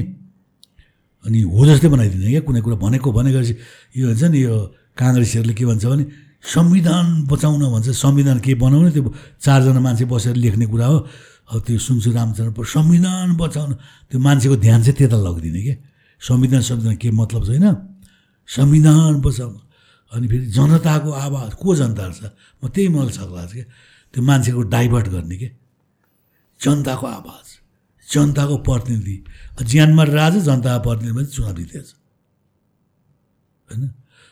अनि 1.24 1.40
हो 1.42 1.60
जस्तै 1.66 1.88
बनाइदिने। 1.90 2.26
क्या 2.30 2.42
कुनै 2.46 2.60
कुरा 2.62 2.76
भनेको 2.78 3.08
भनेपछि 3.12 3.54
यो 3.98 4.06
हुन्छ 4.14 4.22
नि 4.30 4.38
यो 4.46 4.54
काङ्ग्रेसहरूले 4.94 5.54
के 5.58 5.64
भन्छ 5.66 5.84
भने 5.84 6.04
संविधान 6.54 7.26
बचाउन 7.26 7.62
भन्छ। 7.74 7.86
संविधान 7.90 8.38
के 8.38 8.54
बनाउने? 8.54 8.90
त्यो 8.94 9.10
चारजना 9.42 9.80
मान्छे 9.82 10.04
बसेर 10.06 10.36
लेख्ने 10.38 10.66
कुरा 10.70 10.86
हो। 10.86 10.98
अब 11.50 11.58
त्यो 11.66 11.78
सुन्छु 11.78 12.10
रामचन्द्र 12.14 12.62
संविधान 12.62 13.36
बचाउन। 13.36 13.70
त्यो 14.10 14.18
मान्छेको 14.22 14.56
ध्यान 14.62 14.80
चाहिँ 14.86 14.96
त्यता 14.98 15.18
लगिदिने 15.18 15.60
क्या। 15.66 15.76
संविधान 16.22 16.60
संविधान 16.62 16.96
के 17.02 17.10
मतलब 17.10 17.42
छैन? 17.50 17.66
संविधान 18.46 19.20
बचाउन। 19.26 19.54
अनि 20.14 20.26
फेरि 20.30 20.46
जनताको 20.54 21.10
आवाज 21.10 21.50
को 21.58 21.74
जनता 21.74 22.04
छ? 22.14 22.30
म 22.62 22.70
त्यही 22.70 22.88
मलाई 22.94 23.10
छक 23.10 23.30
लाग्छ 23.34 23.52
क्या। 23.52 23.66
त्यो 24.16 24.24
मान्छेको 24.24 24.62
डाइभर्ट 24.72 25.06
गर्ने 25.12 25.36
के? 25.36 25.48
जनताको 26.60 27.06
आवाज 27.06 27.46
जनताको 28.08 28.56
प्रतिनिधि। 28.64 29.16
ज्यानमा 29.60 30.02
राजा 30.08 30.40
जनताको 30.40 30.80
प्रतिनिधि 30.88 31.12
पनि 31.16 31.26
चुनाव 31.36 31.52
जितेछ। 31.52 31.88
होइन? 33.68 33.82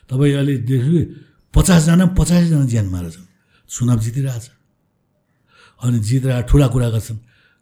तपाईँ 0.09 0.33
अहिले 0.33 0.55
देख्छु 0.65 0.99
पचासजना 1.53 2.05
पचासजना 2.17 2.65
ज्यान 2.65 2.87
मारेर 2.89 3.11
छन्। 3.13 3.29
चुनाव 3.69 3.99
जितिरहेछ। 4.01 4.47
अनि 5.85 5.99
जितेर 6.01 6.43
ठुला 6.49 6.67
कुरा 6.73 6.89
गर्छन्। 6.89 7.19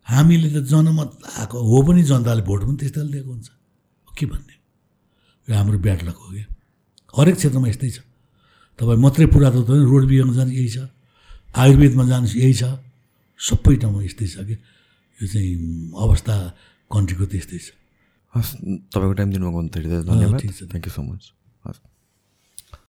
हामीले 0.06 0.48
त 0.54 0.62
जनमत 0.62 1.10
आएको 1.42 1.56
हो 1.58 1.76
पनि 1.82 2.02
जनताले 2.06 2.42
भोट 2.46 2.60
पनि 2.62 2.76
त्यस्तैले 2.76 3.10
दिएको 3.12 3.30
हुन्छ। 3.34 3.48
के 4.14 4.24
भन्ने? 4.30 4.54
यो 5.50 5.52
हाम्रो 5.58 5.78
ब्याड 5.78 6.00
लक 6.06 6.16
हो 6.22 6.28
क्या 6.30 6.46
हरेक 7.18 7.34
क्षेत्रमा 7.34 7.66
यस्तै 7.66 7.90
छ। 7.90 7.98
तपाईँ 8.78 9.00
मात्रै 9.02 9.26
पुरातत्व 9.26 9.74
होइन, 9.74 9.84
रोड 9.90 10.02
बिहामा 10.06 10.32
जानु 10.38 10.52
यही 10.54 10.70
छ? 10.70 10.86
आयुर्वेदमा 11.54 12.04
जानु 12.08 12.26
यही 12.26 12.54
छ। 12.54 12.64
सबै 13.40 13.76
ठाउँमा 13.82 14.00
यस्तै 14.08 14.26
छ 14.26 14.36
कि? 14.48 14.56
यो 15.18 15.26
चाहिँ 15.28 15.52
अवस्था 15.92 16.34
कन्ट्रीको 16.90 17.24
त्यस्तै 17.32 17.58
छ। 17.58 17.68
हस् 18.34 18.50
तपाईँको 18.88 19.12
टाइम 19.12 19.30
दिनुभएको 19.36 19.60
धेरै 19.68 19.88
धेरै 19.92 20.04
धन्यवाद। 20.08 20.40
Thank 20.40 20.86
you 20.86 20.92
so 20.92 21.02
much 21.02 21.22